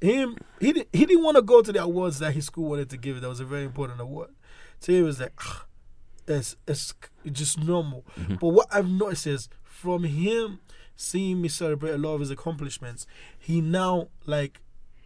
him, 0.00 0.36
he, 0.60 0.72
didn't 0.72 0.88
he 0.92 1.06
didn't 1.06 1.22
want 1.22 1.36
to 1.36 1.42
go 1.42 1.62
to 1.62 1.72
the 1.72 1.82
awards 1.82 2.18
that 2.18 2.32
his 2.32 2.46
school 2.46 2.68
wanted 2.70 2.90
to 2.90 2.96
give. 2.96 3.18
It. 3.18 3.20
That 3.20 3.28
was 3.28 3.40
a 3.40 3.44
very 3.44 3.64
important 3.64 4.00
award. 4.00 4.30
To 4.82 4.92
him, 4.92 5.02
it 5.02 5.06
was 5.06 5.20
like, 5.20 5.32
"Ah, 5.40 5.66
it's, 6.26 6.56
it's 6.66 6.94
just 7.32 7.58
normal. 7.58 8.04
But 8.40 8.48
what 8.48 8.66
I've 8.70 8.88
noticed 8.88 9.26
is 9.26 9.48
from 9.62 10.04
him 10.04 10.60
seeing 10.96 11.40
me 11.40 11.48
celebrate 11.48 11.92
a 11.92 11.98
lot 11.98 12.14
of 12.14 12.20
his 12.20 12.30
accomplishments, 12.30 13.06
he 13.38 13.60
now 13.60 14.08
like 14.26 14.60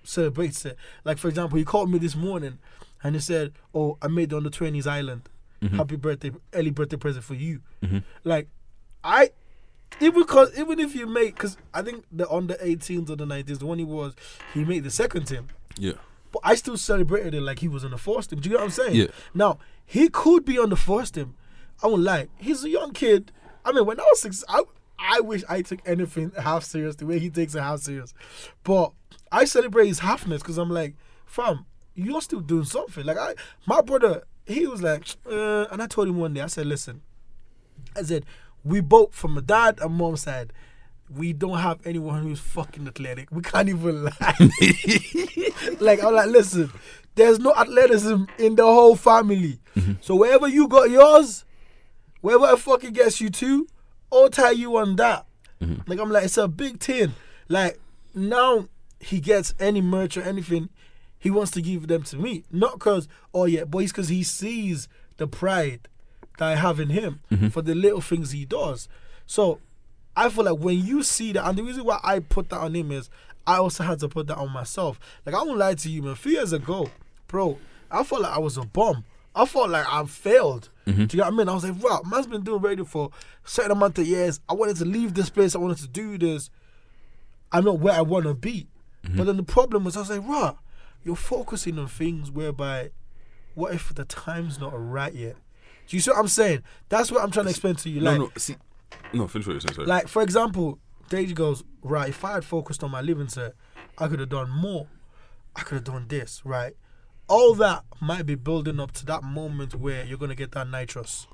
celebrates 0.05 0.65
it. 0.65 0.77
Like 1.05 1.19
for 1.19 1.29
example, 1.29 1.59
he 1.59 1.65
called 1.65 1.91
me 1.91 1.99
this 1.99 2.17
morning 2.17 2.59
and 3.03 3.15
he 3.15 3.21
said, 3.21 3.53
"Oh, 3.75 3.99
I 4.03 4.09
made 4.09 4.33
it 4.33 4.37
on 4.37 4.45
the 4.45 4.51
twenties 4.51 4.87
Ireland. 4.87 5.29
Mm-hmm. 5.63 5.77
Happy 5.77 5.97
birthday, 5.97 6.33
early 6.53 6.71
birthday 6.71 6.97
present 6.97 7.25
for 7.25 7.35
you." 7.35 7.61
Mm-hmm. 7.83 7.99
Like, 8.25 8.49
I 9.03 9.31
even 10.01 10.21
because 10.23 10.57
even 10.59 10.79
if 10.79 10.95
you 10.95 11.07
make 11.07 11.35
because 11.35 11.57
I 11.73 11.83
think 11.83 12.05
the 12.13 12.29
under 12.31 12.55
18s 12.55 13.11
or 13.11 13.17
the 13.17 13.25
90s, 13.27 13.59
the 13.59 13.67
one 13.67 13.79
he 13.79 13.85
was, 13.85 14.15
he 14.55 14.65
made 14.65 14.85
the 14.85 14.91
second 14.91 15.25
team. 15.25 15.49
Yeah, 15.79 15.93
But 16.33 16.43
I 16.45 16.55
still 16.57 16.77
celebrated 16.77 17.35
it 17.35 17.41
like 17.41 17.61
he 17.61 17.69
was 17.69 17.85
on 17.85 17.93
the 17.93 17.99
first 17.99 18.31
team. 18.31 18.41
Do 18.41 18.49
you 18.49 18.55
get 18.57 18.61
what 18.61 18.65
I'm 18.67 18.71
saying? 18.71 18.95
Yeah. 18.95 19.07
Now 19.35 19.59
he 19.87 20.09
could 20.09 20.45
be 20.45 20.59
on 20.59 20.71
the 20.71 20.77
first 20.77 21.15
team. 21.15 21.35
I 21.83 21.87
won't 21.87 22.03
lie. 22.03 22.29
He's 22.37 22.65
a 22.65 22.69
young 22.69 22.93
kid. 22.93 23.33
I 23.65 23.73
mean, 23.73 23.87
when 23.87 24.01
I 24.01 24.03
was 24.03 24.21
six, 24.21 24.45
I 24.49 24.63
I 24.99 25.21
wish 25.21 25.45
I 25.49 25.63
took 25.63 25.81
anything 25.87 26.33
half 26.37 26.65
serious 26.65 26.97
the 26.97 27.07
way 27.07 27.19
he 27.19 27.31
takes 27.31 27.55
it 27.55 27.61
half 27.61 27.81
serious. 27.81 28.15
But 28.65 28.93
I 29.31 29.45
celebrate 29.45 29.87
his 29.87 30.01
halfness 30.01 30.39
because 30.39 30.59
I'm 30.59 30.71
like, 30.71 30.95
fam, 31.27 31.67
you're 31.95 32.21
still 32.23 32.41
doing 32.41 32.65
something. 32.65 33.05
Like 33.05 33.19
I, 33.19 33.35
my 33.67 33.81
brother, 33.81 34.25
he 34.47 34.67
was 34.67 34.83
like, 34.83 35.05
uh, 35.31 35.67
and 35.71 35.83
I 35.83 35.87
told 35.87 36.09
him 36.09 36.17
one 36.17 36.35
day, 36.35 36.41
I 36.41 36.47
said, 36.47 36.67
listen, 36.67 37.03
I 37.97 38.03
said, 38.03 38.25
we 38.65 38.81
both 38.81 39.15
from 39.15 39.35
my 39.35 39.41
dad 39.41 39.79
and 39.81 39.95
mom's 39.95 40.23
side, 40.23 40.53
we 41.15 41.33
don't 41.33 41.59
have 41.59 41.81
anyone 41.87 42.23
who's 42.23 42.41
fucking 42.41 42.87
athletic. 42.87 43.31
We 43.31 43.43
can't 43.43 43.69
even 43.69 44.05
lie. 44.21 44.51
like 45.81 46.03
I'm 46.03 46.15
like, 46.15 46.29
listen, 46.29 46.71
there's 47.15 47.39
no 47.39 47.55
athleticism 47.55 48.25
in 48.39 48.57
the 48.57 48.65
whole 48.65 48.97
family. 48.97 49.61
So 50.01 50.17
wherever 50.17 50.49
you 50.49 50.67
got 50.69 50.91
yours, 50.91 51.45
wherever 52.21 52.53
it 52.53 52.59
fucking 52.59 52.93
gets 52.93 53.21
you 53.21 53.31
to, 53.31 53.67
I'll 54.13 54.31
tell 54.31 54.53
you 54.53 54.77
on 54.77 54.97
that. 54.97 55.27
Mm-hmm. 55.61 55.91
Like 55.91 55.99
I'm 55.99 56.11
like, 56.11 56.25
it's 56.25 56.39
a 56.39 56.49
big 56.49 56.81
thing. 56.81 57.15
Like 57.49 57.79
now 58.15 58.69
he 59.01 59.21
gets 59.21 59.55
any 59.59 59.81
merch 59.81 60.17
or 60.17 60.23
anything, 60.23 60.69
he 61.19 61.31
wants 61.31 61.51
to 61.53 61.63
give 61.63 61.89
them 61.89 62.03
to 62.05 62.17
me. 62.17 62.45
Not 62.51 62.79
cause 62.79 63.09
oh 63.35 63.45
yeah, 63.45 63.65
but 63.65 63.79
it's 63.79 63.93
cause 63.93 64.09
he 64.09 64.23
sees 64.23 64.89
the 65.17 65.27
pride 65.27 65.89
that 66.39 66.49
I 66.49 66.55
have 66.55 66.81
in 66.81 66.91
him 66.91 67.21
mm-hmm. 67.31 67.49
for 67.49 67.63
the 67.63 67.75
little 67.75 68.01
things 68.01 68.31
he 68.31 68.45
does. 68.45 68.89
So 69.27 69.61
I 70.17 70.29
feel 70.31 70.45
like 70.45 70.59
when 70.59 70.79
you 70.79 71.03
see 71.03 71.33
that, 71.33 71.47
and 71.47 71.59
the 71.59 71.63
reason 71.63 71.85
why 71.85 72.01
I 72.03 72.21
put 72.21 72.49
that 72.51 72.59
on 72.59 72.75
him 72.75 72.91
is 72.91 73.11
I 73.47 73.57
also 73.57 73.85
had 73.85 74.01
to 74.01 74.09
put 74.09 74.27
that 74.29 74.37
on 74.37 74.53
myself. 74.53 74.99
Like 75.25 75.35
I 75.35 75.43
won't 75.43 75.59
lie 75.59 75.75
to 75.75 75.89
you, 75.89 76.03
man. 76.03 76.13
A 76.13 76.17
few 76.17 76.33
years 76.33 76.53
ago, 76.53 76.91
bro, 77.29 77.59
I 77.91 78.03
felt 78.05 78.23
like 78.23 78.33
I 78.33 78.39
was 78.39 78.57
a 78.57 78.63
bum. 78.63 79.05
I 79.39 79.47
felt 79.47 79.71
like 79.71 79.87
I 79.89 80.05
failed. 80.05 80.69
Mm-hmm. 80.87 81.05
Do 81.07 81.17
you 81.17 81.23
get 81.23 81.27
what 81.27 81.35
I 81.35 81.37
mean? 81.37 81.49
I 81.49 81.55
was 81.55 81.65
like, 81.65 81.83
wow, 81.83 82.03
man's 82.05 82.27
been 82.27 82.43
doing 82.43 82.61
radio 82.61 82.85
for 82.85 83.11
a 83.47 83.49
certain 83.49 83.71
amount 83.71 83.99
of 83.99 84.07
years. 84.07 84.41
I 84.49 84.55
wanted 84.55 84.77
to 84.79 84.85
leave 84.85 85.15
this 85.15 85.31
place. 85.31 85.55
I 85.55 85.59
wanted 85.59 85.79
to 85.79 85.89
do 85.89 86.19
this. 86.19 86.51
I'm 87.53 87.65
not 87.65 87.79
where 87.79 87.95
I 87.95 88.01
want 88.03 88.27
to 88.27 88.35
be. 88.35 88.67
But 89.17 89.25
then 89.25 89.37
the 89.39 89.43
problem 89.43 89.85
was, 89.85 89.97
I 89.97 90.01
was 90.01 90.11
like, 90.11 90.27
right, 90.29 90.55
you're 91.03 91.17
focusing 91.17 91.79
on 91.79 91.87
things 91.87 92.31
whereby, 92.31 92.91
what 93.55 93.73
if 93.73 93.95
the 93.95 94.05
time's 94.05 94.59
not 94.59 94.73
right 94.75 95.15
yet? 95.15 95.37
Do 95.87 95.97
you 95.97 96.01
see 96.01 96.11
what 96.11 96.19
I'm 96.21 96.29
saying? 96.29 96.63
That's 96.91 97.11
what 97.11 97.23
I'm 97.23 97.31
trying 97.31 97.47
to 97.47 97.51
explain 97.51 97.77
to 97.77 97.89
you. 97.89 98.03
no, 98.03 98.11
Like, 98.11 98.19
no. 98.19 98.31
See, 98.37 98.57
no. 99.15 99.27
Finish 99.27 99.47
what 99.47 99.53
you're 99.55 99.61
saying. 99.61 99.75
Sorry. 99.77 99.87
like 99.87 100.09
for 100.09 100.21
example, 100.21 100.79
Deji 101.09 101.35
goes, 101.35 101.65
right, 101.83 102.11
if 102.11 102.23
I 102.23 102.33
had 102.35 102.45
focused 102.45 102.85
on 102.85 102.91
my 102.91 103.01
living 103.01 103.29
set, 103.29 103.55
I 103.97 104.09
could 104.09 104.21
have 104.21 104.29
done 104.29 104.51
more. 104.51 104.89
I 105.57 105.63
could 105.63 105.77
have 105.77 105.85
done 105.85 106.05
this, 106.09 106.43
right? 106.45 106.75
All 107.29 107.55
that 107.55 107.85
might 108.01 108.27
be 108.27 108.35
building 108.35 108.81
up 108.81 108.93
to 108.93 109.07
that 109.07 109.23
moment 109.23 109.75
where 109.75 110.05
you're 110.05 110.19
gonna 110.19 110.35
get 110.35 110.53
that 110.53 110.69
nitrous. 110.69 111.27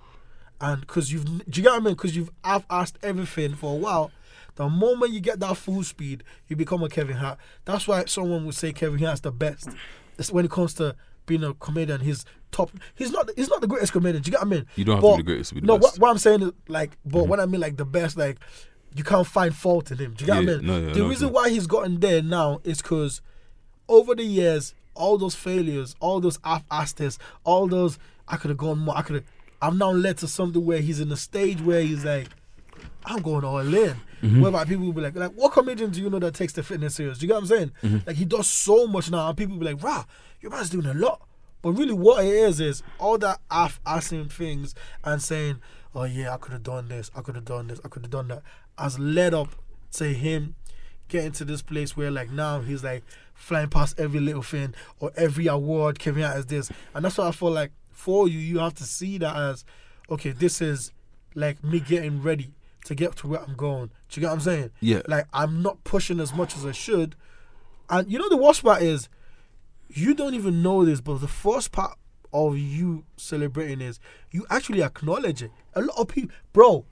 And 0.61 0.81
because 0.81 1.13
you've, 1.13 1.25
do 1.25 1.61
you 1.61 1.63
get 1.65 1.73
what 1.73 1.83
I 1.83 1.85
mean? 1.85 1.95
Because 1.95 2.17
you've 2.17 2.31
I've 2.43 2.65
asked 2.71 2.99
everything 3.03 3.55
for 3.55 3.73
a 3.73 3.77
while. 3.77 4.11
The 4.57 4.69
moment 4.69 5.13
you 5.13 5.21
get 5.21 5.41
that 5.41 5.57
full 5.57 5.83
speed, 5.83 6.23
you 6.47 6.55
become 6.55 6.83
a 6.83 6.89
Kevin 6.89 7.17
Hart. 7.17 7.39
That's 7.65 7.89
why 7.89 8.05
someone 8.05 8.47
would 8.47 8.55
say 8.55 8.73
Kevin 8.73 9.01
Hart's 9.01 9.21
the 9.21 9.33
best. 9.33 9.69
It's 10.17 10.31
when 10.31 10.45
it 10.45 10.51
comes 10.51 10.75
to 10.75 10.95
being 11.27 11.43
a 11.43 11.55
comedian. 11.55 12.01
He's 12.01 12.25
top. 12.53 12.71
He's 12.95 13.11
not. 13.11 13.29
He's 13.37 13.49
not 13.49 13.61
the 13.61 13.67
greatest 13.67 13.93
comedian. 13.93 14.23
Do 14.23 14.29
you 14.29 14.33
get 14.33 14.41
what 14.41 14.47
I 14.47 14.51
mean? 14.51 14.67
You 14.77 14.85
don't 14.85 14.97
have 14.97 15.05
to 15.05 15.17
be 15.17 15.23
the 15.23 15.23
greatest 15.23 15.49
to 15.51 15.55
be 15.57 15.61
the 15.61 15.67
no. 15.67 15.77
What, 15.77 15.99
what 15.99 16.11
I'm 16.11 16.19
saying 16.19 16.43
is 16.43 16.53
like, 16.69 16.97
but 17.05 17.21
mm-hmm. 17.21 17.31
what 17.31 17.41
I 17.41 17.47
mean 17.47 17.61
like 17.61 17.77
the 17.77 17.85
best, 17.85 18.17
like 18.17 18.39
you 18.95 19.03
can't 19.03 19.27
find 19.27 19.55
fault 19.55 19.91
in 19.91 19.99
him. 19.99 20.15
Do 20.15 20.25
you 20.25 20.27
get 20.27 20.37
what 20.37 20.43
I 20.43 20.57
mean? 20.57 20.67
no, 20.67 20.81
yeah, 20.81 20.93
the 20.93 21.01
no, 21.01 21.09
reason 21.09 21.27
no. 21.29 21.33
why 21.33 21.51
he's 21.51 21.67
gotten 21.67 22.01
there 22.01 22.23
now 22.23 22.61
is 22.65 22.81
because 22.81 23.21
over 23.89 24.15
the 24.15 24.25
years, 24.25 24.75
all 24.95 25.19
those 25.19 25.35
failures, 25.35 25.95
all 26.01 26.21
those 26.21 26.39
half-assed, 26.45 27.19
all 27.45 27.67
those 27.67 27.99
I 28.29 28.37
could 28.37 28.51
have 28.51 28.59
gone 28.59 28.79
more. 28.79 28.97
I 28.97 29.03
could 29.03 29.17
have. 29.17 29.25
I've 29.61 29.77
now 29.77 29.91
led 29.91 30.19
to 30.19 30.29
something 30.29 30.65
where 30.65 30.81
he's 30.81 31.01
in 31.01 31.11
a 31.11 31.17
stage 31.17 31.61
where 31.61 31.81
he's 31.81 32.05
like, 32.05 32.29
I'm 33.05 33.23
going 33.23 33.45
all 33.45 33.59
in. 33.59 33.97
Mm-hmm. 34.23 34.41
Whereby 34.41 34.65
people 34.65 34.87
will 34.87 34.93
be 34.93 35.03
like, 35.03 35.15
like, 35.17 35.33
what 35.33 35.53
comedian 35.53 35.91
do 35.91 36.01
you 36.01 36.09
know 36.09 36.19
that 36.19 36.35
takes 36.35 36.55
the 36.55 36.63
fitness 36.63 36.95
serious? 36.95 37.19
Do 37.19 37.27
you 37.27 37.29
get 37.29 37.35
what 37.35 37.41
I'm 37.43 37.47
saying? 37.47 37.73
Mm-hmm. 37.83 37.99
Like 38.07 38.17
he 38.17 38.25
does 38.25 38.49
so 38.49 38.87
much 38.87 39.11
now, 39.11 39.29
and 39.29 39.37
people 39.37 39.55
will 39.55 39.61
be 39.61 39.73
like, 39.73 39.83
rah, 39.83 40.05
your 40.41 40.51
man's 40.51 40.71
doing 40.71 40.87
a 40.87 40.95
lot. 40.95 41.27
But 41.61 41.73
really, 41.73 41.93
what 41.93 42.25
it 42.25 42.33
is 42.33 42.61
is 42.61 42.83
all 42.99 43.19
that 43.19 43.41
half-assing 43.51 44.31
things 44.31 44.75
and 45.03 45.23
saying, 45.23 45.61
oh 45.95 46.05
yeah, 46.05 46.35
I 46.35 46.37
could 46.37 46.53
have 46.53 46.63
done 46.63 46.89
this, 46.89 47.11
I 47.15 47.21
could 47.21 47.35
have 47.35 47.45
done 47.45 47.69
this, 47.69 47.81
I 47.85 47.89
could 47.89 48.03
have 48.03 48.11
done 48.11 48.29
that, 48.29 48.43
has 48.77 48.99
led 48.99 49.33
up 49.33 49.49
to 49.93 50.07
him 50.07 50.55
getting 51.09 51.33
to 51.33 51.45
this 51.45 51.63
place 51.63 51.97
where 51.97 52.11
like 52.11 52.31
now 52.31 52.61
he's 52.61 52.83
like 52.83 53.05
flying 53.35 53.69
past 53.69 53.99
every 53.99 54.21
little 54.21 54.43
thing 54.43 54.75
or 55.01 55.13
every 55.17 55.47
award 55.47 55.99
coming 55.99 56.23
out 56.23 56.37
as 56.37 56.47
this, 56.47 56.71
and 56.95 57.05
that's 57.05 57.19
why 57.19 57.29
I 57.29 57.33
feel 57.33 57.51
like 57.51 57.73
for 57.91 58.29
you, 58.29 58.39
you 58.39 58.59
have 58.59 58.75
to 58.75 58.85
see 58.85 59.19
that 59.19 59.37
as 59.37 59.65
okay, 60.11 60.31
this 60.31 60.61
is 60.61 60.93
like 61.35 61.63
me 61.65 61.81
getting 61.81 62.23
ready 62.23 62.55
to 62.85 62.95
get 62.95 63.17
to 63.17 63.27
where 63.27 63.43
I'm 63.43 63.55
going. 63.55 63.87
Do 64.09 64.21
you 64.21 64.21
get 64.21 64.29
what 64.29 64.35
I'm 64.35 64.41
saying? 64.41 64.71
Yeah. 64.81 65.03
Like 65.09 65.27
I'm 65.33 65.63
not 65.63 65.83
pushing 65.85 66.21
as 66.21 66.35
much 66.35 66.57
as 66.57 66.65
I 66.65 66.73
should, 66.73 67.17
and 67.91 68.11
you 68.11 68.19
know 68.19 68.29
the 68.29 68.37
worst 68.37 68.63
part 68.63 68.83
is 68.83 69.09
you 69.89 70.15
don't 70.15 70.35
even 70.35 70.63
know 70.63 70.85
this, 70.85 71.01
but 71.01 71.21
the 71.21 71.29
first 71.29 71.73
part 71.73 71.99
of 72.33 72.59
you 72.59 73.05
celebrating 73.17 73.81
is 73.81 74.01
you 74.31 74.45
actually 74.51 74.83
acknowledge 74.83 75.43
it. 75.43 75.53
A 75.75 75.81
lot 75.81 75.97
of 75.97 76.09
people, 76.09 76.35
bro, 76.53 76.85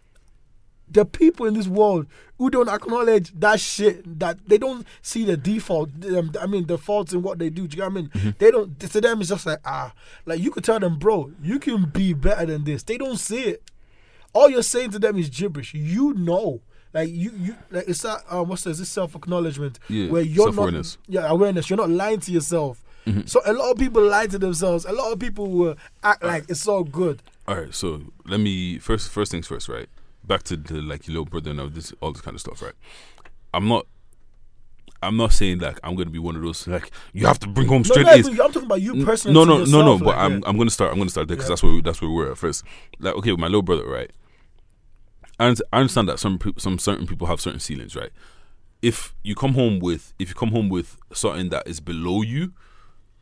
the 0.93 1.05
people 1.05 1.47
in 1.47 1.55
this 1.55 1.68
world 1.68 2.07
who 2.38 2.51
don't 2.51 2.68
acknowledge 2.68 3.32
that 3.38 3.61
shit, 3.61 4.18
that 4.18 4.38
they 4.49 4.59
don't 4.59 4.86
see 5.01 5.24
the 5.24 5.36
default. 5.36 5.90
Um, 6.07 6.32
I 6.40 6.47
mean, 6.47 6.66
the 6.66 6.76
faults 6.78 7.12
in 7.12 7.22
what 7.22 7.38
they 7.38 7.51
do. 7.51 7.66
Do 7.68 7.76
you 7.76 7.82
get 7.82 7.93
what 7.93 7.99
I 7.99 8.20
mean? 8.20 8.34
They 8.38 8.51
don't. 8.51 8.78
To 8.80 9.01
them, 9.01 9.20
it's 9.20 9.30
just 9.30 9.47
like 9.47 9.61
ah, 9.64 9.93
like 10.26 10.40
you 10.40 10.51
could 10.51 10.64
tell 10.64 10.80
them, 10.80 10.99
bro, 10.99 11.32
you 11.43 11.59
can 11.59 11.84
be 11.86 12.12
better 12.14 12.47
than 12.47 12.64
this. 12.64 12.82
They 12.82 12.99
don't 12.99 13.18
see 13.18 13.43
it. 13.45 13.62
all 14.34 14.49
you're 14.51 14.62
saying 14.62 14.90
to 14.93 14.99
them 14.99 15.18
is 15.18 15.28
gibberish. 15.28 15.74
You 15.74 16.14
know. 16.14 16.61
Like 16.95 17.09
you, 17.09 17.30
you 17.38 17.57
like 17.70 17.88
it's 17.88 18.03
that 18.03 18.22
um, 18.28 18.49
what's 18.49 18.64
this? 18.64 18.78
This 18.78 18.90
self 18.90 19.14
acknowledgement 19.14 19.78
Yeah, 19.88 20.11
where 20.11 20.20
you're 20.20 20.53
not, 20.53 20.99
yeah, 21.09 21.26
awareness. 21.26 21.70
You're 21.70 21.78
not 21.78 21.88
lying 21.88 22.20
to 22.20 22.30
yourself. 22.32 22.84
So 23.24 23.40
a 23.45 23.53
lot 23.53 23.72
of 23.72 23.78
people 23.78 24.03
lie 24.03 24.26
to 24.28 24.38
themselves. 24.38 24.84
A 24.84 24.93
lot 24.93 25.11
of 25.12 25.18
people 25.18 25.49
will 25.49 25.74
act 26.05 26.22
like 26.22 26.45
it's 26.49 26.68
all 26.68 26.84
good. 26.84 27.20
All 27.49 27.57
right, 27.57 27.74
so 27.74 28.03
let 28.26 28.38
me 28.40 28.78
first 28.78 29.09
first 29.11 29.32
things 29.32 29.47
first, 29.49 29.68
right? 29.68 29.88
Back 30.24 30.42
to 30.44 30.56
the 30.56 30.80
like 30.80 31.06
your 31.06 31.14
little 31.14 31.24
brother 31.26 31.50
and 31.50 31.60
all 31.60 31.68
this 31.68 31.92
all 32.00 32.12
this 32.12 32.20
kind 32.22 32.34
of 32.34 32.40
stuff, 32.40 32.62
right? 32.62 32.74
I'm 33.52 33.68
not 33.68 33.86
I'm 35.02 35.16
not 35.16 35.32
saying 35.32 35.58
like 35.58 35.80
I'm 35.82 35.96
gonna 35.96 36.10
be 36.10 36.18
one 36.20 36.36
of 36.36 36.42
those 36.42 36.66
like 36.68 36.90
you 37.12 37.26
have 37.26 37.40
to 37.40 37.48
bring 37.48 37.66
home 37.66 37.82
straight 37.84 38.06
no, 38.06 38.12
A's. 38.12 38.28
I'm 38.28 38.36
talking 38.36 38.62
about 38.64 38.80
you 38.80 39.04
personally. 39.04 39.34
No, 39.34 39.44
no, 39.44 39.64
no, 39.64 39.82
no. 39.84 39.98
But 39.98 40.06
like, 40.06 40.16
I'm 40.18 40.32
yeah. 40.34 40.40
I'm 40.46 40.56
gonna 40.56 40.70
start. 40.70 40.92
I'm 40.92 40.98
gonna 40.98 41.10
start 41.10 41.28
there 41.28 41.36
because 41.36 41.48
Yeah. 41.48 41.52
that's 41.54 41.62
where 41.62 41.72
we, 41.72 41.80
that's 41.82 42.00
where 42.00 42.08
we 42.10 42.16
were 42.16 42.30
at 42.30 42.38
first. 42.38 42.62
Like, 43.00 43.14
okay, 43.16 43.32
with 43.32 43.40
my 43.40 43.46
little 43.48 43.62
brother, 43.62 43.86
right? 43.88 44.10
I 45.40 45.46
understand, 45.46 45.68
I 45.72 45.78
understand 45.80 46.08
that 46.08 46.18
some 46.20 46.38
peop 46.38 46.60
some 46.60 46.78
certain 46.78 47.06
people 47.06 47.26
have 47.26 47.40
certain 47.40 47.58
ceilings, 47.58 47.96
right? 47.96 48.10
If 48.80 49.14
you 49.24 49.34
come 49.34 49.54
home 49.54 49.80
with 49.80 50.14
if 50.20 50.28
you 50.28 50.34
come 50.36 50.50
home 50.52 50.68
with 50.68 50.96
something 51.12 51.48
that 51.48 51.66
is 51.66 51.80
below 51.80 52.22
you, 52.22 52.52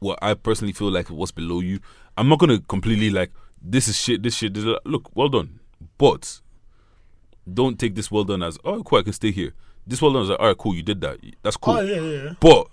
what 0.01 0.19
I 0.21 0.35
personally 0.35 0.73
feel 0.75 0.91
like 0.91 1.09
what's 1.09 1.33
below 1.33 1.61
you, 1.61 1.81
I'm 2.19 2.29
not 2.29 2.39
gonna 2.41 2.61
completely 2.61 3.09
like 3.09 3.31
this 3.63 3.89
is 3.89 3.99
shit. 3.99 4.23
This 4.23 4.37
shit. 4.37 4.53
This 4.53 4.65
is, 4.65 4.75
look, 4.85 5.11
well 5.15 5.29
done, 5.31 5.61
but 5.97 6.41
don't 7.53 7.79
take 7.79 7.95
this 7.95 8.11
well 8.11 8.25
done 8.25 8.43
as 8.43 8.59
oh 8.65 8.83
cool. 8.83 8.99
I 8.99 9.03
can 9.03 9.13
stay 9.13 9.31
here. 9.31 9.53
This 9.87 10.03
well 10.03 10.13
done 10.13 10.23
is 10.23 10.29
like 10.29 10.41
all 10.41 10.47
right, 10.49 10.59
cool. 10.59 10.75
You 10.75 10.83
did 10.83 11.01
that. 11.01 11.19
That's 11.43 11.57
cool. 11.57 11.75
Oh 11.75 11.81
yeah, 11.81 12.01
yeah, 12.01 12.23
yeah. 12.23 12.33
But 12.41 12.69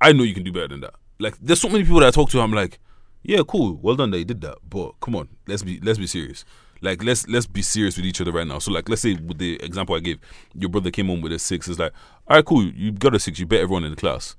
I 0.00 0.12
know 0.12 0.22
you 0.22 0.34
can 0.34 0.44
do 0.44 0.52
better 0.52 0.68
than 0.68 0.80
that. 0.80 0.94
Like 1.18 1.36
there's 1.40 1.60
so 1.60 1.68
many 1.68 1.84
people 1.84 2.00
that 2.00 2.08
I 2.08 2.10
talk 2.10 2.30
to, 2.30 2.40
I'm 2.40 2.52
like, 2.52 2.78
yeah, 3.22 3.40
cool, 3.46 3.78
well 3.80 3.96
done 3.96 4.10
that 4.10 4.18
you 4.18 4.24
did 4.24 4.40
that. 4.42 4.58
But 4.68 4.92
come 5.00 5.16
on, 5.16 5.28
let's 5.46 5.62
be 5.62 5.80
let's 5.80 5.98
be 5.98 6.06
serious. 6.06 6.44
Like 6.80 7.02
let's 7.02 7.26
let's 7.28 7.46
be 7.46 7.62
serious 7.62 7.96
with 7.96 8.04
each 8.04 8.20
other 8.20 8.32
right 8.32 8.46
now. 8.46 8.58
So 8.58 8.70
like 8.70 8.88
let's 8.88 9.02
say 9.02 9.14
with 9.14 9.38
the 9.38 9.54
example 9.62 9.94
I 9.94 10.00
gave, 10.00 10.18
your 10.54 10.68
brother 10.68 10.90
came 10.90 11.06
home 11.06 11.22
with 11.22 11.32
a 11.32 11.38
six. 11.38 11.68
It's 11.68 11.78
like, 11.78 11.92
all 12.28 12.36
right, 12.36 12.44
cool, 12.44 12.64
you 12.64 12.92
got 12.92 13.14
a 13.14 13.18
six, 13.18 13.38
you 13.38 13.46
bet 13.46 13.60
everyone 13.60 13.84
in 13.84 13.90
the 13.90 13.96
class. 13.96 14.36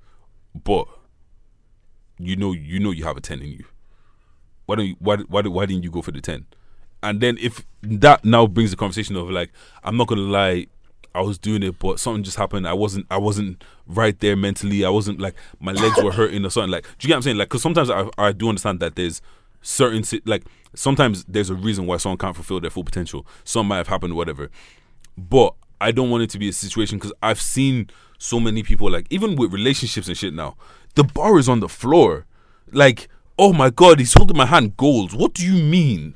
But 0.53 0.87
you 2.19 2.35
know 2.35 2.53
you 2.53 2.79
know 2.79 2.91
you 2.91 3.03
have 3.03 3.17
a 3.17 3.21
ten 3.21 3.41
in 3.41 3.51
you. 3.51 3.65
Why 4.67 4.75
don't 4.75 4.85
you 4.85 4.95
why 4.99 5.17
why 5.17 5.41
why 5.41 5.65
didn't 5.65 5.83
you 5.83 5.91
go 5.91 6.01
for 6.01 6.11
the 6.11 6.21
ten? 6.21 6.45
And 7.05 7.21
then 7.21 7.37
if 7.39 7.63
that 7.83 8.25
now 8.25 8.47
brings 8.47 8.71
the 8.71 8.77
conversation 8.77 9.15
of 9.15 9.29
like, 9.29 9.51
I'm 9.83 9.95
not 9.95 10.07
gonna 10.07 10.21
lie, 10.21 10.65
I 11.13 11.21
was 11.21 11.37
doing 11.37 11.61
it, 11.61 11.77
but 11.77 11.99
something 11.99 12.23
just 12.23 12.35
happened. 12.35 12.67
I 12.67 12.73
wasn't, 12.73 13.05
I 13.11 13.19
wasn't 13.19 13.63
right 13.85 14.19
there 14.19 14.35
mentally. 14.35 14.83
I 14.83 14.89
wasn't 14.89 15.21
like 15.21 15.35
my 15.59 15.71
legs 15.71 16.01
were 16.01 16.11
hurting 16.11 16.43
or 16.43 16.49
something. 16.49 16.71
Like, 16.71 16.83
do 16.83 17.05
you 17.05 17.07
get 17.09 17.13
what 17.13 17.17
I'm 17.17 17.21
saying? 17.21 17.37
Like, 17.37 17.49
because 17.49 17.61
sometimes 17.61 17.91
I, 17.91 18.09
I 18.17 18.31
do 18.31 18.49
understand 18.49 18.79
that 18.79 18.95
there's 18.95 19.21
certain 19.61 20.03
like 20.25 20.45
sometimes 20.73 21.23
there's 21.25 21.51
a 21.51 21.55
reason 21.55 21.85
why 21.85 21.97
someone 21.97 22.17
can't 22.17 22.35
fulfill 22.35 22.59
their 22.59 22.71
full 22.71 22.83
potential. 22.83 23.25
Some 23.43 23.67
might 23.67 23.77
have 23.77 23.87
happened, 23.87 24.15
whatever. 24.15 24.49
But 25.15 25.53
I 25.79 25.91
don't 25.91 26.09
want 26.09 26.23
it 26.23 26.31
to 26.31 26.39
be 26.39 26.49
a 26.49 26.53
situation 26.53 26.97
because 26.97 27.13
I've 27.21 27.39
seen 27.39 27.91
so 28.17 28.39
many 28.39 28.63
people 28.63 28.89
like 28.89 29.05
even 29.11 29.35
with 29.35 29.53
relationships 29.53 30.07
and 30.07 30.17
shit 30.17 30.33
now. 30.33 30.57
The 30.95 31.03
bar 31.03 31.37
is 31.37 31.47
on 31.47 31.59
the 31.59 31.69
floor. 31.69 32.25
Like, 32.71 33.09
oh 33.37 33.53
my 33.53 33.69
god, 33.69 33.99
he's 33.99 34.13
holding 34.13 34.37
my 34.37 34.47
hand. 34.47 34.75
Goals. 34.75 35.13
What 35.13 35.33
do 35.33 35.45
you 35.45 35.61
mean? 35.61 36.15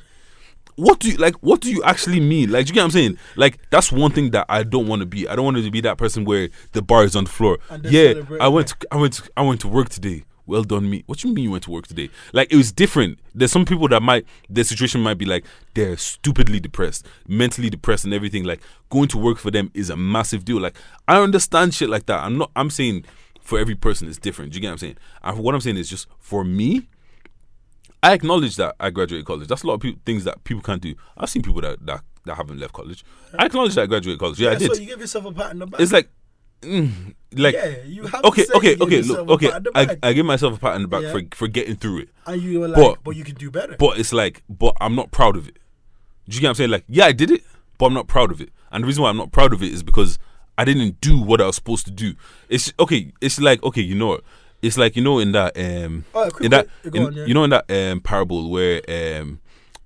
What 0.79 0.99
do 0.99 1.11
you 1.11 1.17
like 1.17 1.35
what 1.35 1.61
do 1.61 1.71
you 1.71 1.83
actually 1.83 2.19
mean? 2.19 2.51
Like 2.51 2.65
do 2.65 2.69
you 2.69 2.75
get 2.75 2.81
what 2.81 2.85
i'm 2.85 2.91
saying? 2.91 3.17
Like 3.35 3.59
that's 3.69 3.91
one 3.91 4.11
thing 4.11 4.31
that 4.31 4.45
i 4.49 4.63
don't 4.63 4.87
want 4.87 5.01
to 5.01 5.05
be. 5.05 5.27
I 5.27 5.35
don't 5.35 5.45
want 5.45 5.57
to 5.57 5.71
be 5.71 5.81
that 5.81 5.97
person 5.97 6.23
where 6.23 6.49
the 6.71 6.81
bar 6.81 7.03
is 7.03 7.15
on 7.15 7.25
the 7.25 7.29
floor. 7.29 7.59
And 7.69 7.85
yeah 7.85 8.13
i 8.39 8.47
went 8.47 8.69
to, 8.69 8.75
i 8.91 8.95
went 8.95 9.13
to, 9.13 9.29
i 9.35 9.41
went 9.41 9.61
to 9.61 9.67
work 9.67 9.89
today. 9.89 10.23
Well 10.45 10.63
done 10.63 10.89
me. 10.89 11.03
What 11.05 11.23
you 11.23 11.31
mean 11.31 11.43
you 11.43 11.51
went 11.51 11.65
to 11.65 11.71
work 11.71 11.85
today? 11.85 12.09
Like 12.33 12.51
it 12.51 12.55
was 12.55 12.71
different. 12.71 13.19
There's 13.35 13.51
some 13.51 13.65
people 13.65 13.87
that 13.89 14.01
might 14.01 14.25
their 14.49 14.63
situation 14.63 15.01
might 15.01 15.17
be 15.17 15.25
like 15.25 15.45
they're 15.75 15.97
stupidly 15.97 16.59
depressed 16.59 17.05
mentally 17.27 17.69
depressed 17.69 18.05
and 18.05 18.13
everything. 18.13 18.45
Like 18.45 18.61
going 18.89 19.09
to 19.09 19.17
work 19.17 19.37
for 19.37 19.51
them 19.51 19.69
is 19.73 19.89
a 19.89 19.97
massive 19.97 20.45
deal. 20.45 20.59
Like 20.59 20.77
i 21.07 21.21
understand 21.21 21.73
shit 21.73 21.89
like 21.89 22.05
that. 22.05 22.23
I'm 22.23 22.37
not 22.37 22.51
i'm 22.55 22.69
saying 22.69 23.05
for 23.41 23.59
every 23.59 23.75
person 23.75 24.07
it's 24.07 24.17
different. 24.17 24.53
Do 24.53 24.57
you 24.57 24.61
get 24.61 24.69
what 24.69 24.73
i'm 24.73 24.77
saying? 24.77 24.97
And 25.23 25.39
what 25.39 25.53
i'm 25.55 25.61
saying 25.61 25.77
is 25.77 25.89
just 25.89 26.07
for 26.19 26.43
me 26.45 26.87
I 28.01 28.13
acknowledge 28.13 28.55
that 28.55 28.75
I 28.79 28.89
graduated 28.91 29.25
college. 29.25 29.47
That's 29.47 29.63
a 29.63 29.67
lot 29.67 29.73
of 29.75 29.81
people, 29.81 29.99
things 30.05 30.23
that 30.23 30.43
people 30.43 30.61
can't 30.63 30.81
do. 30.81 30.95
I've 31.17 31.29
seen 31.29 31.41
people 31.41 31.61
that, 31.61 31.85
that 31.85 32.01
that 32.25 32.35
haven't 32.35 32.59
left 32.59 32.73
college. 32.73 33.03
I 33.37 33.45
acknowledge 33.45 33.75
that 33.75 33.83
I 33.83 33.85
graduated 33.87 34.19
college. 34.19 34.39
Yeah, 34.39 34.51
I 34.51 34.55
did. 34.55 34.73
So 34.73 34.81
you 34.81 34.87
give 34.87 34.99
yourself 34.99 35.25
a 35.25 35.31
pat 35.31 35.51
on 35.51 35.59
the 35.59 35.67
back. 35.67 35.81
it's 35.81 35.91
like, 35.91 36.09
mm, 36.61 37.13
like 37.33 37.55
yeah, 37.55 37.75
you 37.85 38.05
have 38.07 38.23
okay, 38.25 38.45
okay, 38.55 38.77
okay. 38.79 39.01
Look, 39.01 39.29
okay. 39.29 39.47
pat 39.47 39.55
on 39.55 39.63
the 39.63 39.97
I. 40.03 40.09
I 40.09 40.13
give 40.13 40.25
myself 40.25 40.57
a 40.57 40.59
pat 40.59 40.73
on 40.75 40.83
the 40.83 40.87
back 40.87 41.03
Yeah. 41.03 41.11
for 41.11 41.21
for 41.33 41.47
getting 41.47 41.75
through 41.75 41.99
it. 41.99 42.09
and 42.25 42.41
you 42.41 42.61
were 42.61 42.67
like, 42.69 42.77
but- 42.81 43.03
but, 43.03 43.15
you 43.15 43.23
could 43.23 43.37
do 43.37 43.51
better. 43.51 43.75
But 43.77 43.99
it's 43.99 44.13
like, 44.13 44.43
but 44.49 44.75
I'm 44.79 44.95
not 44.95 45.11
proud 45.11 45.35
of 45.35 45.47
it. 45.47 45.59
Do 46.27 46.35
you 46.35 46.41
get 46.41 46.47
what 46.47 46.49
I'm 46.51 46.55
saying? 46.55 46.69
Like, 46.69 46.83
yeah, 46.87 47.05
I 47.05 47.11
did 47.11 47.31
it, 47.31 47.43
but 47.77 47.87
I'm 47.87 47.93
not 47.93 48.07
proud 48.07 48.31
of 48.31 48.39
it. 48.39 48.49
And 48.71 48.83
the 48.83 48.87
reason 48.87 49.03
why 49.03 49.09
I'm 49.09 49.17
not 49.17 49.31
proud 49.31 49.51
of 49.51 49.63
it 49.63 49.73
is 49.73 49.81
because 49.83 50.19
I 50.57 50.63
didn't 50.65 51.01
do 51.01 51.19
what 51.19 51.41
I 51.41 51.47
was 51.47 51.55
supposed 51.55 51.85
to 51.85 51.91
do. 51.91 52.13
It's 52.49 52.71
okay. 52.79 53.11
It's 53.21 53.39
like 53.41 53.63
okay, 53.63 53.81
you 53.81 53.95
know 53.95 54.07
what? 54.07 54.23
It's 54.61 54.77
like 54.77 54.95
you 54.95 55.01
know 55.03 55.19
in 55.19 55.31
that 55.33 55.57
um 55.57 56.05
Oh, 56.13 56.29
in 56.41 56.51
that 56.51 56.67
in- 56.83 57.03
on, 57.05 57.13
yeah. 57.13 57.25
you 57.25 57.33
know 57.33 57.43
in 57.45 57.49
that 57.51 57.65
um 57.71 58.01
parable 58.01 58.49
where 58.49 58.81
um 58.89 59.39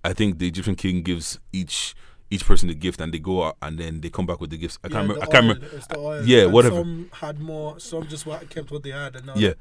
I 0.04 0.14
think 0.14 0.40
the 0.40 0.48
Egyptian 0.48 0.76
king 0.76 1.02
gives 1.04 1.40
each 1.52 1.96
each 2.32 2.46
person 2.46 2.68
the 2.68 2.74
gift 2.76 3.00
and 3.00 3.14
they 3.14 3.20
go 3.20 3.44
out 3.44 3.58
and 3.62 3.78
then 3.78 4.02
they 4.02 4.10
come 4.10 4.26
back 4.26 4.42
with 4.42 4.50
the 4.50 4.58
gifts. 4.58 4.80
I 4.84 4.88
can't 4.90 5.08
remember. 5.08 5.22
I 5.24 5.26
can't 5.28 5.44
remember. 5.48 5.68
It's 5.78 5.86
the 5.88 6.00
oil. 6.00 6.26
Yeah, 6.26 6.44
And 6.46 6.54
whatever. 6.54 6.76
Some 6.78 7.10
had 7.14 7.40
more. 7.40 7.80
Some 7.80 8.08
just 8.08 8.26
kept 8.50 8.72
what 8.72 8.82
they 8.84 8.90
had. 8.92 9.16
And 9.16 9.28
now 9.28 9.34
Yeah, 9.36 9.54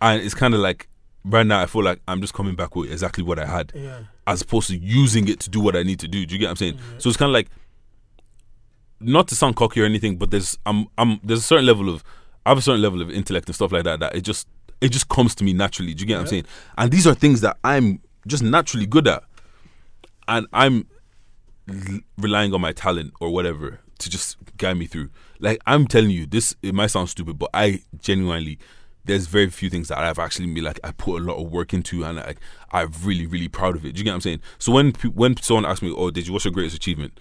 and 0.00 0.22
it's 0.22 0.34
kind 0.34 0.54
of 0.54 0.60
like 0.60 0.88
right 1.24 1.46
now 1.46 1.60
I 1.60 1.66
feel 1.66 1.84
like 1.84 2.00
I'm 2.08 2.20
just 2.22 2.32
coming 2.32 2.54
back 2.54 2.74
with 2.76 2.90
exactly 2.90 3.22
what 3.22 3.38
I 3.38 3.44
had. 3.46 3.72
yeah. 3.74 4.04
as 4.26 4.40
opposed 4.40 4.68
to 4.68 4.76
using 4.78 5.28
it 5.28 5.38
to 5.40 5.50
do 5.50 5.60
what 5.60 5.76
I 5.76 5.82
need 5.82 6.00
to 6.00 6.08
do. 6.08 6.24
Do 6.24 6.34
you 6.34 6.38
get 6.38 6.46
what 6.46 6.50
I'm 6.52 6.56
saying? 6.56 6.78
So 6.98 7.10
it's 7.10 7.18
kind 7.18 7.28
of 7.28 7.34
like 7.34 7.48
not 9.00 9.28
to 9.28 9.34
sound 9.34 9.56
cocky 9.56 9.82
or 9.82 9.84
anything, 9.84 10.16
but 10.16 10.30
there's 10.30 10.56
I'm 10.64 10.86
I'm 10.96 11.20
there's 11.22 11.40
a 11.40 11.42
certain 11.42 11.66
level 11.66 11.88
of 11.90 12.02
I 12.44 12.50
have 12.50 12.58
a 12.58 12.62
certain 12.62 12.82
level 12.82 13.00
of 13.00 13.10
intellect 13.10 13.48
and 13.48 13.54
stuff 13.54 13.72
like 13.72 13.84
that 13.84 14.00
that 14.00 14.14
it 14.14 14.22
just 14.22 14.46
it 14.80 14.90
just 14.90 15.08
comes 15.08 15.34
to 15.36 15.44
me 15.44 15.52
naturally. 15.52 15.94
Do 15.94 16.02
you 16.02 16.06
get 16.06 16.16
what 16.16 16.22
I'm 16.22 16.26
saying? 16.26 16.46
And 16.76 16.90
these 16.92 17.06
are 17.06 17.14
things 17.14 17.40
that 17.40 17.56
I'm 17.64 18.00
just 18.26 18.42
naturally 18.42 18.86
good 18.86 19.08
at, 19.08 19.22
and 20.28 20.46
I'm 20.52 20.86
l- 21.68 22.00
relying 22.18 22.52
on 22.54 22.60
my 22.60 22.72
talent 22.72 23.12
or 23.20 23.30
whatever 23.30 23.80
to 23.98 24.10
just 24.10 24.36
guide 24.56 24.76
me 24.76 24.86
through. 24.86 25.10
Like 25.40 25.60
I'm 25.66 25.86
telling 25.86 26.10
you, 26.10 26.26
this 26.26 26.54
it 26.62 26.74
might 26.74 26.88
sound 26.88 27.08
stupid, 27.08 27.38
but 27.38 27.50
I 27.54 27.82
genuinely 28.00 28.58
there's 29.06 29.26
very 29.26 29.50
few 29.50 29.68
things 29.68 29.88
that 29.88 29.98
I've 29.98 30.18
actually 30.18 30.52
been 30.52 30.64
like 30.64 30.80
I 30.82 30.90
put 30.90 31.20
a 31.20 31.24
lot 31.24 31.36
of 31.36 31.50
work 31.50 31.74
into 31.74 32.04
and 32.04 32.16
like 32.16 32.38
I'm 32.72 32.90
really 33.02 33.26
really 33.26 33.48
proud 33.48 33.76
of 33.76 33.84
it. 33.84 33.92
Do 33.92 33.98
you 33.98 34.04
get 34.04 34.10
what 34.10 34.16
I'm 34.16 34.20
saying? 34.22 34.40
So 34.58 34.72
when 34.72 34.92
when 35.14 35.36
someone 35.38 35.66
asks 35.66 35.82
me, 35.82 35.94
"Oh, 35.96 36.10
did 36.10 36.26
you 36.26 36.32
what's 36.32 36.44
your 36.44 36.52
greatest 36.52 36.76
achievement?" 36.76 37.18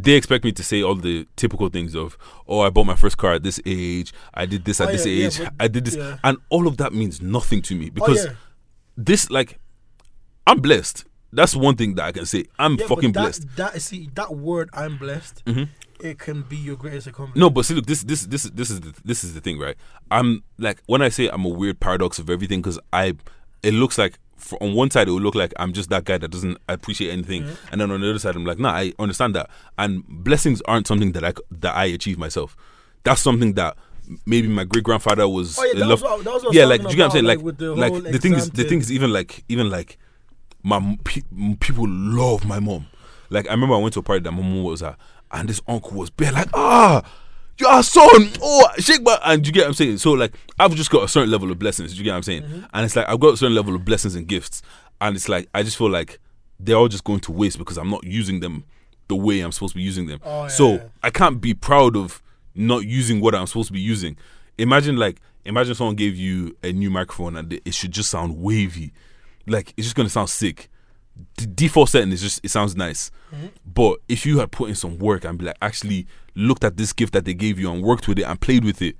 They 0.00 0.12
expect 0.12 0.44
me 0.44 0.52
to 0.52 0.62
say 0.62 0.80
all 0.82 0.94
the 0.94 1.26
typical 1.34 1.68
things 1.68 1.96
of, 1.96 2.16
"Oh, 2.46 2.60
I 2.60 2.70
bought 2.70 2.86
my 2.86 2.94
first 2.94 3.16
car 3.16 3.32
at 3.34 3.42
this 3.42 3.58
age. 3.66 4.12
I 4.32 4.46
did 4.46 4.64
this 4.64 4.80
at 4.80 4.88
Oh, 4.88 4.92
this 4.92 5.04
yeah, 5.04 5.12
yeah, 5.12 5.26
age. 5.26 5.38
but- 5.38 5.52
I 5.58 5.66
did 5.68 5.84
this," 5.86 5.96
yeah. 5.96 6.18
and 6.22 6.38
all 6.50 6.68
of 6.68 6.76
that 6.76 6.92
means 6.94 7.20
nothing 7.20 7.62
to 7.62 7.74
me 7.74 7.86
Oh, 7.88 7.94
because 7.94 8.24
yeah. 8.26 8.32
this 8.96 9.28
like 9.28 9.58
I'm 10.46 10.60
blessed. 10.60 11.04
That's 11.32 11.54
one 11.56 11.76
thing 11.76 11.96
that 11.96 12.04
I 12.04 12.12
can 12.12 12.24
say. 12.26 12.44
I'm 12.58 12.76
Yeah, 12.76 12.86
fucking 12.86 13.12
that, 13.12 13.20
blessed. 13.20 13.56
That 13.56 13.82
see 13.82 14.08
that 14.14 14.34
word, 14.36 14.70
I'm 14.72 14.96
blessed. 14.98 15.44
Mhm. 15.46 15.68
It 16.00 16.18
can 16.18 16.42
be 16.42 16.56
your 16.56 16.76
greatest 16.76 17.08
accomplishment. 17.08 17.40
No, 17.40 17.50
but 17.50 17.64
see, 17.66 17.74
look, 17.74 17.86
this, 17.86 18.02
this, 18.04 18.22
this, 18.22 18.44
this 18.44 18.70
is 18.70 18.80
the, 18.80 18.94
this 19.04 19.24
is 19.24 19.34
the 19.34 19.40
thing, 19.40 19.58
right? 19.58 19.76
I'm 20.12 20.44
like 20.58 20.80
when 20.86 21.02
I 21.02 21.08
say 21.08 21.28
I'm 21.28 21.44
a 21.44 21.48
weird 21.48 21.80
paradox 21.80 22.18
of 22.20 22.30
everything 22.30 22.62
because 22.62 22.78
I, 22.92 23.14
it 23.64 23.74
looks 23.74 23.98
like 23.98 24.18
for, 24.38 24.62
on 24.62 24.74
one 24.74 24.90
side 24.90 25.08
it 25.08 25.10
will 25.10 25.20
look 25.20 25.34
like 25.34 25.52
I'm 25.58 25.72
just 25.72 25.90
that 25.90 26.04
guy 26.04 26.16
that 26.18 26.28
doesn't 26.28 26.56
appreciate 26.68 27.10
anything, 27.10 27.42
Mm-hmm. 27.42 27.66
and 27.72 27.80
then 27.80 27.90
on 27.90 28.00
the 28.00 28.08
other 28.10 28.18
side 28.18 28.34
I'm 28.36 28.44
like, 28.46 28.58
nah, 28.58 28.70
I 28.72 28.92
understand 28.98 29.34
that, 29.34 29.50
and 29.78 30.04
blessings 30.08 30.62
aren't 30.66 30.86
something 30.86 31.12
that 31.12 31.24
I 31.24 31.32
that 31.50 31.74
I 31.76 31.84
achieve 31.86 32.18
myself. 32.18 32.56
That's 33.04 33.20
something 33.20 33.52
that 33.54 33.76
maybe 34.26 34.48
my 34.48 34.64
great 34.64 34.84
grandfather 34.84 35.28
was. 35.28 35.58
Oh, 35.58 35.64
yeah, 35.64 35.80
that 35.80 35.88
was 35.88 36.02
what- 36.02 36.18
was 36.18 36.24
what 36.26 36.44
I 36.44 36.46
was 36.46 36.54
yeah, 36.56 36.64
like 36.64 36.82
do 36.82 36.88
you 36.88 36.96
get 36.96 37.02
what 37.02 37.04
I'm 37.06 37.10
saying? 37.12 37.24
Like, 37.26 37.42
like, 37.42 37.56
the 37.58 37.74
like 37.74 37.92
the 38.12 38.18
thing 38.18 38.34
is, 38.34 38.50
the 38.50 38.62
thing. 38.62 38.68
thing 38.70 38.80
is 38.80 38.92
even 38.92 39.12
like 39.12 39.44
even 39.48 39.68
like 39.70 39.98
my 40.62 40.98
pe- 41.04 41.22
people 41.60 41.86
love 41.88 42.44
my 42.46 42.58
mom. 42.60 42.86
Like 43.30 43.46
I 43.48 43.52
remember 43.52 43.74
I 43.74 43.78
went 43.78 43.92
to 43.94 44.00
a 44.00 44.02
party 44.02 44.22
that 44.24 44.32
my 44.32 44.40
mom 44.42 44.62
was 44.64 44.82
at, 44.82 44.96
and 45.30 45.48
this 45.48 45.60
uncle 45.68 45.92
was 45.98 46.10
bare 46.10 46.32
like, 46.32 46.48
ah, 46.54 47.02
your 47.60 47.82
son, 47.82 48.30
oh, 48.42 48.68
shake 48.78 49.02
my, 49.02 49.18
and 49.24 49.46
you 49.46 49.52
get 49.52 49.62
what 49.62 49.68
I'm 49.68 49.74
saying. 49.74 49.98
So 49.98 50.12
like 50.12 50.34
I've 50.58 50.74
just 50.74 50.90
got 50.90 51.04
a 51.04 51.08
certain 51.08 51.30
level 51.30 51.50
of 51.50 51.58
blessings. 51.58 51.98
You 51.98 52.04
get 52.04 52.10
what 52.10 52.16
I'm 52.16 52.22
saying? 52.22 52.42
Mm-hmm. 52.42 52.64
And 52.72 52.84
it's 52.84 52.96
like 52.96 53.08
I've 53.08 53.20
got 53.20 53.34
a 53.34 53.36
certain 53.36 53.54
level 53.54 53.74
of 53.74 53.84
blessings 53.84 54.14
and 54.14 54.26
gifts, 54.26 54.62
and 55.00 55.16
it's 55.16 55.28
like 55.28 55.48
I 55.54 55.62
just 55.62 55.76
feel 55.76 55.90
like 55.90 56.20
they're 56.60 56.76
all 56.76 56.88
just 56.88 57.04
going 57.04 57.20
to 57.20 57.32
waste 57.32 57.58
because 57.58 57.78
I'm 57.78 57.90
not 57.90 58.04
using 58.04 58.40
them 58.40 58.64
the 59.08 59.16
way 59.16 59.40
I'm 59.40 59.52
supposed 59.52 59.72
to 59.72 59.78
be 59.78 59.82
using 59.82 60.06
them. 60.06 60.20
Oh, 60.24 60.42
yeah, 60.42 60.48
so 60.48 60.72
yeah. 60.74 60.82
I 61.02 61.10
can't 61.10 61.40
be 61.40 61.54
proud 61.54 61.96
of 61.96 62.22
not 62.54 62.84
using 62.84 63.20
what 63.20 63.34
I'm 63.34 63.46
supposed 63.46 63.68
to 63.68 63.72
be 63.72 63.80
using. 63.80 64.16
Imagine 64.58 64.96
like 64.96 65.20
imagine 65.44 65.74
someone 65.74 65.96
gave 65.96 66.16
you 66.16 66.56
a 66.62 66.72
new 66.72 66.90
microphone 66.90 67.36
and 67.36 67.52
it 67.52 67.74
should 67.74 67.92
just 67.92 68.10
sound 68.10 68.40
wavy. 68.40 68.92
Like 69.46 69.72
it's 69.76 69.86
just 69.86 69.96
gonna 69.96 70.08
sound 70.08 70.28
sick. 70.28 70.68
The 71.36 71.46
default 71.46 71.88
setting 71.90 72.12
is 72.12 72.22
just 72.22 72.40
it 72.44 72.50
sounds 72.50 72.76
nice. 72.76 73.10
Mm-hmm. 73.34 73.46
But 73.66 73.98
if 74.08 74.24
you 74.24 74.38
had 74.38 74.50
put 74.50 74.68
in 74.68 74.74
some 74.74 74.98
work 74.98 75.24
and 75.24 75.38
be 75.38 75.44
like 75.46 75.56
actually 75.60 76.06
looked 76.34 76.64
at 76.64 76.76
this 76.76 76.92
gift 76.92 77.12
that 77.12 77.24
they 77.24 77.34
gave 77.34 77.58
you 77.58 77.70
and 77.70 77.82
worked 77.82 78.06
with 78.08 78.18
it 78.18 78.22
and 78.22 78.40
played 78.40 78.64
with 78.64 78.80
it, 78.80 78.96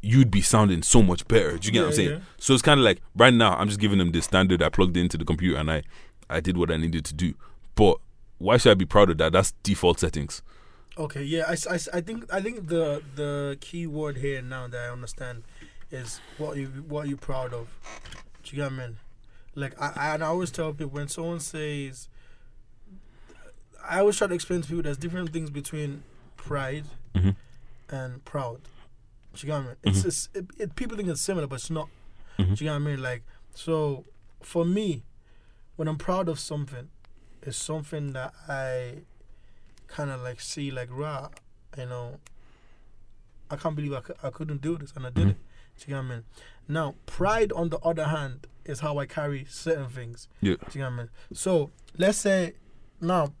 you'd 0.00 0.30
be 0.30 0.40
sounding 0.40 0.82
so 0.82 1.02
much 1.02 1.26
better. 1.28 1.58
Do 1.58 1.66
you 1.66 1.72
get 1.72 1.80
what 1.80 1.88
I'm 1.88 1.94
saying? 1.94 2.10
yeah. 2.10 2.18
So 2.38 2.54
it's 2.54 2.62
kind 2.62 2.80
of 2.80 2.84
like 2.84 3.02
right 3.14 3.34
now 3.34 3.54
I'm 3.56 3.68
just 3.68 3.80
giving 3.80 3.98
them 3.98 4.12
the 4.12 4.22
standard. 4.22 4.62
I 4.62 4.68
plugged 4.68 4.96
into 4.96 5.18
the 5.18 5.24
computer 5.24 5.58
and 5.58 5.70
I 5.70 5.82
I 6.28 6.40
did 6.40 6.56
what 6.56 6.70
I 6.70 6.76
needed 6.76 7.04
to 7.06 7.14
do. 7.14 7.34
But 7.74 7.98
why 8.38 8.56
should 8.56 8.70
I 8.70 8.74
be 8.74 8.86
proud 8.86 9.10
of 9.10 9.18
that? 9.18 9.32
That's 9.32 9.52
default 9.62 10.00
settings. 10.00 10.42
Okay, 10.98 11.22
yeah, 11.22 11.44
I, 11.46 11.52
I, 11.52 11.78
I 11.94 12.00
think 12.00 12.32
I 12.32 12.40
think 12.40 12.68
the 12.68 13.02
the 13.14 13.56
key 13.60 13.86
word 13.86 14.18
here 14.18 14.42
now 14.42 14.66
that 14.68 14.80
I 14.80 14.90
understand 14.90 15.44
is 15.90 16.20
what 16.38 16.56
you 16.56 16.66
what 16.88 17.08
you 17.08 17.16
proud 17.16 17.52
of. 17.52 17.68
Do 18.42 18.56
you 18.56 18.62
get 18.62 18.72
what 18.72 18.80
I 18.80 18.86
mean? 18.86 18.96
Like 19.60 19.80
I, 19.80 19.92
I 19.94 20.14
and 20.14 20.24
I 20.24 20.28
always 20.28 20.50
tell 20.50 20.72
people 20.72 20.88
when 20.88 21.08
someone 21.08 21.40
says, 21.40 22.08
I 23.84 24.00
always 24.00 24.16
try 24.16 24.26
to 24.26 24.34
explain 24.34 24.62
to 24.62 24.68
people 24.68 24.82
there's 24.82 24.96
different 24.96 25.32
things 25.32 25.50
between 25.50 26.02
pride 26.36 26.84
Mhm. 27.14 27.36
and 27.88 28.24
proud. 28.24 28.60
Do 29.34 29.46
you 29.46 29.52
what 29.52 29.58
I 29.62 29.66
mean? 29.66 29.76
It's, 29.84 29.98
Mhm. 30.02 30.06
it's 30.06 30.28
it, 30.34 30.46
it, 30.58 30.76
people 30.76 30.96
think 30.96 31.08
it's 31.08 31.20
similar, 31.20 31.46
but 31.46 31.56
it's 31.56 31.70
not. 31.70 31.88
Mhm. 32.38 32.44
Do 32.56 32.64
you 32.64 32.70
get 32.70 32.70
what 32.70 32.76
I 32.76 32.78
mean? 32.78 33.02
Like 33.02 33.22
so, 33.54 34.04
for 34.42 34.64
me, 34.64 35.04
when 35.76 35.88
I'm 35.88 35.98
proud 35.98 36.28
of 36.28 36.38
something, 36.40 36.88
it's 37.42 37.56
something 37.56 38.12
that 38.12 38.32
I 38.48 39.02
kind 39.86 40.10
of 40.10 40.20
like 40.20 40.40
see 40.40 40.70
like 40.70 40.88
rah, 40.90 41.28
you 41.76 41.86
know. 41.86 42.18
I 43.50 43.56
can't 43.56 43.74
believe 43.74 43.92
I, 43.92 44.02
I 44.26 44.30
couldn't 44.30 44.60
do 44.60 44.78
this 44.78 44.92
and 44.94 45.04
I 45.06 45.10
did 45.10 45.26
Mhm. 45.26 45.30
it. 45.30 45.36
Do 45.78 45.82
you 45.82 45.86
get 45.88 45.96
what 45.96 46.04
I 46.04 46.08
mean? 46.16 46.24
Now, 46.70 46.94
pride 47.06 47.52
on 47.52 47.68
the 47.70 47.78
other 47.80 48.04
hand 48.04 48.46
is 48.64 48.80
how 48.80 48.98
I 48.98 49.06
carry 49.06 49.44
certain 49.48 49.88
things. 49.88 50.28
Yeah. 50.40 50.54
Do 50.54 50.58
you 50.66 50.70
get 50.72 50.84
what 50.84 50.92
I 50.92 50.96
mean? 50.96 51.08
So 51.32 51.70
let's 51.98 52.18
say 52.18 52.54
now 53.00 53.32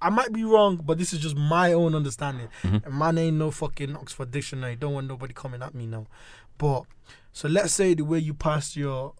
I 0.00 0.10
might 0.10 0.32
be 0.32 0.42
wrong, 0.42 0.80
but 0.84 0.98
this 0.98 1.12
is 1.12 1.20
just 1.20 1.36
my 1.36 1.72
own 1.72 1.94
understanding. 1.94 2.48
Mhm. 2.62 2.84
And 2.84 2.94
mine 2.94 3.18
ain't 3.18 3.36
no 3.36 3.50
fucking 3.52 3.94
Oxford 3.96 4.32
dictionary. 4.32 4.74
Don't 4.74 4.94
want 4.94 5.06
nobody 5.06 5.32
coming 5.32 5.62
at 5.62 5.74
me 5.74 5.86
now. 5.86 6.06
But 6.58 6.82
so 7.32 7.48
let's 7.48 7.72
say 7.72 7.94
the 7.94 8.04
way 8.04 8.18
you 8.18 8.34
passed 8.34 8.76
your 8.76 9.14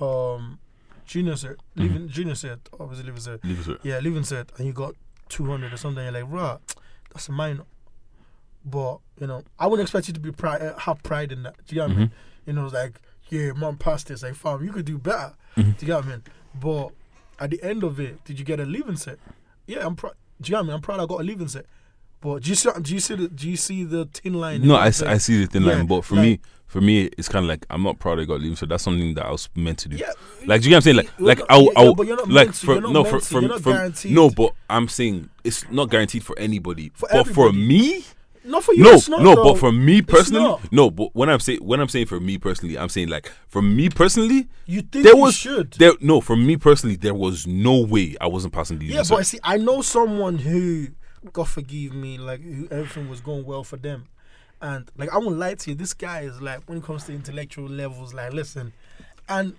um 0.00 0.58
junior 1.04 1.34
cert, 1.34 1.56
Mhm. 1.76 1.82
leaving 1.82 2.08
junior 2.08 2.34
cert, 2.34 2.60
or 2.72 2.86
was 2.86 2.98
it 3.00 3.04
leaving 3.06 3.20
cert? 3.20 3.78
Yeah, 3.82 3.98
leaving 3.98 4.22
cert, 4.22 4.56
and 4.56 4.66
you 4.66 4.72
got 4.72 4.94
two 5.28 5.44
hundred 5.46 5.72
or 5.72 5.76
something. 5.76 6.02
You're 6.02 6.12
like, 6.12 6.24
right, 6.30 6.58
that's 7.12 7.28
a 7.28 7.32
minor. 7.32 7.64
But 8.64 8.98
you 9.20 9.26
know, 9.26 9.42
I 9.58 9.66
wouldn't 9.66 9.86
expect 9.86 10.08
you 10.08 10.14
to 10.14 10.20
be 10.20 10.32
pride, 10.32 10.62
uh, 10.62 10.78
have 10.78 11.02
pride 11.02 11.32
in 11.32 11.42
that. 11.44 11.56
Do 11.66 11.74
you 11.74 11.80
get 11.82 11.88
what 11.88 11.96
I 11.96 12.00
mean? 12.00 12.10
You 12.46 12.52
know, 12.54 12.64
it's 12.66 12.74
like, 12.74 13.00
yeah, 13.28 13.52
mom 13.52 13.76
passed 13.76 14.08
this. 14.08 14.22
Like, 14.22 14.34
fam, 14.34 14.64
you 14.64 14.72
could 14.72 14.84
do 14.84 14.98
better. 14.98 15.34
Mhm. 15.56 15.76
Do 15.78 15.86
you 15.86 15.86
get 15.86 15.96
what 15.96 16.04
I 16.04 16.08
mean? 16.08 16.22
But 16.60 16.88
at 17.38 17.50
the 17.50 17.62
end 17.62 17.82
of 17.84 17.98
it, 18.00 18.24
did 18.24 18.38
you 18.38 18.44
get 18.44 18.60
a 18.60 18.64
leaving 18.64 18.94
cert? 18.94 19.16
Yeah, 19.66 19.86
I'm 19.86 19.96
proud. 19.96 20.14
Do 20.40 20.48
you 20.48 20.52
get 20.52 20.56
what 20.58 20.60
I 20.60 20.66
mean? 20.66 20.74
I'm 20.74 20.80
proud 20.80 21.00
I 21.00 21.06
got 21.06 21.20
a 21.20 21.24
leaving 21.24 21.46
cert. 21.46 21.64
But 22.20 22.42
do 22.44 22.50
you 22.50 22.54
see? 22.54 22.70
Do 22.80 22.94
you 22.94 23.00
see 23.00 23.14
the? 23.16 23.28
Do 23.28 23.50
you 23.50 23.56
see 23.56 23.84
the 23.84 24.04
thin 24.12 24.34
line? 24.34 24.62
No, 24.66 24.76
I, 24.76 24.84
Like, 24.86 25.02
I 25.02 25.18
see 25.18 25.40
the 25.44 25.50
thin 25.50 25.62
Yeah, 25.64 25.72
line, 25.74 25.86
but 25.86 26.04
for 26.04 26.14
like- 26.14 26.22
me, 26.24 26.40
for 26.68 26.80
me, 26.80 27.10
it's 27.18 27.28
kind 27.28 27.44
of 27.44 27.48
like 27.48 27.66
I'm 27.68 27.82
not 27.82 27.98
proud 27.98 28.20
I 28.20 28.24
got 28.24 28.40
leave, 28.40 28.56
so 28.58 28.64
that's 28.66 28.82
something 28.84 29.14
that 29.14 29.26
I 29.26 29.30
was 29.32 29.48
meant 29.56 29.78
to 29.80 29.88
do. 29.88 29.96
Yeah. 29.96 30.12
Like, 30.46 30.62
do 30.62 30.68
you 30.68 30.70
get 30.70 30.76
what 30.76 30.76
I'm 30.76 30.82
saying? 30.82 30.96
Like, 30.96 31.10
like 31.18 31.38
not- 31.40 31.50
I'll, 31.50 31.62
yeah, 31.64 31.70
I'll 32.16 32.26
like 32.28 32.52
for 32.54 32.80
no 32.80 33.02
for 33.04 33.18
to, 33.18 33.24
for, 33.26 33.40
you're 33.40 33.48
not 33.50 33.60
for 33.60 33.72
guaranteed. 33.72 34.12
no, 34.12 34.30
but 34.30 34.54
I'm 34.70 34.88
saying 34.88 35.30
it's 35.42 35.68
not 35.70 35.90
guaranteed 35.90 36.22
for 36.24 36.38
anybody. 36.38 36.92
For 36.94 37.08
but 37.10 37.26
for 37.28 37.52
me, 37.52 38.04
Not 38.44 38.64
for 38.64 38.74
you. 38.74 38.82
no, 38.82 38.90
not, 39.08 39.08
no, 39.22 39.34
though. 39.36 39.44
but 39.52 39.58
for 39.58 39.70
me 39.70 40.02
personally, 40.02 40.56
no. 40.72 40.90
But 40.90 41.14
when 41.14 41.28
I'm 41.28 41.38
saying 41.40 41.60
when 41.62 41.78
I'm 41.80 41.88
saying 41.88 42.06
for 42.06 42.18
me 42.18 42.38
personally, 42.38 42.76
I'm 42.76 42.88
saying 42.88 43.08
like 43.08 43.30
for 43.48 43.62
me 43.62 43.88
personally, 43.88 44.48
you 44.66 44.82
think 44.82 45.04
there 45.04 45.14
you 45.14 45.20
was 45.22 45.34
should. 45.36 45.72
there 45.74 45.92
no 46.00 46.20
for 46.20 46.34
me 46.36 46.56
personally 46.56 46.96
there 46.96 47.14
was 47.14 47.46
no 47.46 47.80
way 47.80 48.16
I 48.20 48.26
wasn't 48.26 48.52
passing 48.52 48.78
the 48.78 48.86
Yeah, 48.86 49.02
but 49.08 49.20
cert. 49.20 49.26
see, 49.26 49.38
I 49.44 49.58
know 49.58 49.80
someone 49.80 50.38
who, 50.38 50.88
God 51.32 51.48
forgive 51.48 51.94
me, 51.94 52.18
like 52.18 52.40
who 52.42 52.66
everything 52.70 53.08
was 53.08 53.20
going 53.20 53.44
well 53.44 53.62
for 53.62 53.76
them, 53.76 54.08
and 54.60 54.90
like 54.96 55.10
I 55.12 55.18
won't 55.18 55.38
lie 55.38 55.54
to 55.54 55.70
you, 55.70 55.76
this 55.76 55.94
guy 55.94 56.22
is 56.22 56.40
like 56.42 56.68
when 56.68 56.78
it 56.78 56.84
comes 56.84 57.04
to 57.04 57.12
intellectual 57.12 57.68
levels, 57.68 58.12
like 58.12 58.32
listen, 58.32 58.72
and 59.28 59.54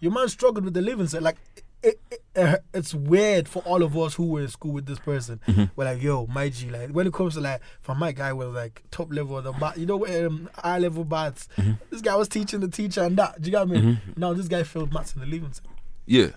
your 0.00 0.10
man 0.10 0.28
struggled 0.28 0.64
with 0.64 0.74
the 0.74 0.82
leaving 0.82 1.06
cert, 1.06 1.20
like. 1.22 1.36
It, 1.82 2.00
it, 2.10 2.22
uh, 2.36 2.56
it's 2.72 2.94
weird 2.94 3.48
for 3.48 3.60
all 3.64 3.82
of 3.82 3.96
us 3.98 4.14
who 4.14 4.26
were 4.26 4.40
in 4.40 4.48
school 4.48 4.72
with 4.72 4.86
this 4.86 5.00
person. 5.00 5.40
Mm-hmm. 5.48 5.64
We're 5.74 5.84
like, 5.84 6.00
yo, 6.00 6.26
my 6.26 6.48
G, 6.48 6.70
like 6.70 6.90
when 6.90 7.06
it 7.06 7.12
comes 7.12 7.34
to 7.34 7.40
like, 7.40 7.60
for 7.80 7.94
my 7.94 8.12
guy 8.12 8.32
was 8.32 8.54
like 8.54 8.82
top 8.90 9.12
level 9.12 9.38
of 9.38 9.44
the 9.44 9.52
bat, 9.52 9.76
you 9.76 9.86
know, 9.86 10.06
um, 10.06 10.48
high 10.54 10.78
level 10.78 11.04
bats. 11.04 11.48
Mm-hmm. 11.56 11.72
This 11.90 12.00
guy 12.00 12.14
was 12.14 12.28
teaching 12.28 12.60
the 12.60 12.68
teacher 12.68 13.02
and 13.02 13.16
that. 13.16 13.40
Do 13.40 13.46
you 13.46 13.50
get 13.52 13.66
what 13.66 13.76
I 13.76 13.80
mean? 13.80 14.00
Now 14.16 14.32
this 14.32 14.46
guy 14.48 14.62
failed 14.62 14.92
maths 14.92 15.14
in 15.14 15.20
the 15.20 15.26
leaving 15.26 15.50
cert 15.50 15.62
yeah, 16.06 16.28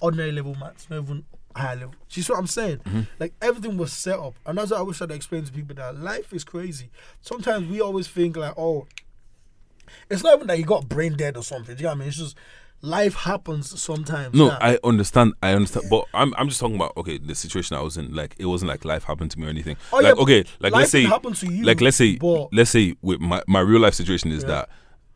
ordinary 0.00 0.32
level 0.32 0.54
maths, 0.54 0.88
not 0.90 1.02
even 1.02 1.24
high 1.54 1.74
level. 1.74 1.94
Do 2.08 2.20
you 2.20 2.22
see 2.22 2.32
what 2.32 2.38
I'm 2.38 2.46
saying? 2.46 2.78
Mm-hmm. 2.78 3.00
Like 3.18 3.34
everything 3.40 3.76
was 3.76 3.92
set 3.92 4.18
up, 4.18 4.34
and 4.44 4.58
that's 4.58 4.70
what 4.70 4.80
I 4.80 4.92
try 4.92 5.06
to 5.06 5.14
explain 5.14 5.44
to 5.44 5.52
people 5.52 5.74
that 5.76 5.96
life 5.98 6.32
is 6.32 6.44
crazy. 6.44 6.90
Sometimes 7.20 7.68
we 7.68 7.80
always 7.80 8.08
think 8.08 8.36
like, 8.36 8.54
oh, 8.56 8.86
it's 10.10 10.22
not 10.22 10.34
even 10.34 10.48
that 10.48 10.58
you 10.58 10.64
got 10.64 10.88
brain 10.88 11.16
dead 11.16 11.36
or 11.36 11.42
something. 11.42 11.74
Do 11.74 11.80
you 11.80 11.84
know 11.84 11.90
what 11.90 11.96
I 11.96 11.98
mean? 12.00 12.08
It's 12.08 12.18
just 12.18 12.36
life 12.82 13.14
happens 13.14 13.80
sometimes. 13.82 14.34
no, 14.34 14.50
I 14.60 14.78
understand, 14.84 15.34
I 15.42 15.52
understand, 15.52 15.86
but 15.90 16.04
I'm 16.14 16.34
I'm 16.36 16.48
just 16.48 16.60
talking 16.60 16.76
about 16.76 16.96
okay 16.96 17.18
the 17.18 17.34
situation 17.34 17.76
I 17.76 17.80
was 17.80 17.96
in. 17.96 18.14
Like 18.14 18.34
it 18.38 18.46
wasn't 18.46 18.68
like 18.70 18.84
life 18.84 19.04
happened 19.04 19.30
to 19.32 19.38
me 19.40 19.46
or 19.46 19.50
anything. 19.50 19.76
Oh, 19.92 20.00
yeah, 20.00 20.08
like 20.08 20.16
but 20.16 20.22
okay, 20.22 20.44
like 20.60 20.72
let's 20.74 20.90
say 20.90 21.00
you, 21.00 21.64
like 21.64 21.80
let's 21.80 21.96
say 21.96 22.18
let's 22.52 22.70
say 22.70 22.94
with 23.02 23.20
my 23.20 23.42
my 23.46 23.60
real 23.60 23.80
life 23.80 23.94
situation 23.94 24.30
is 24.30 24.42
Yeah. 24.42 24.48
that 24.48 24.68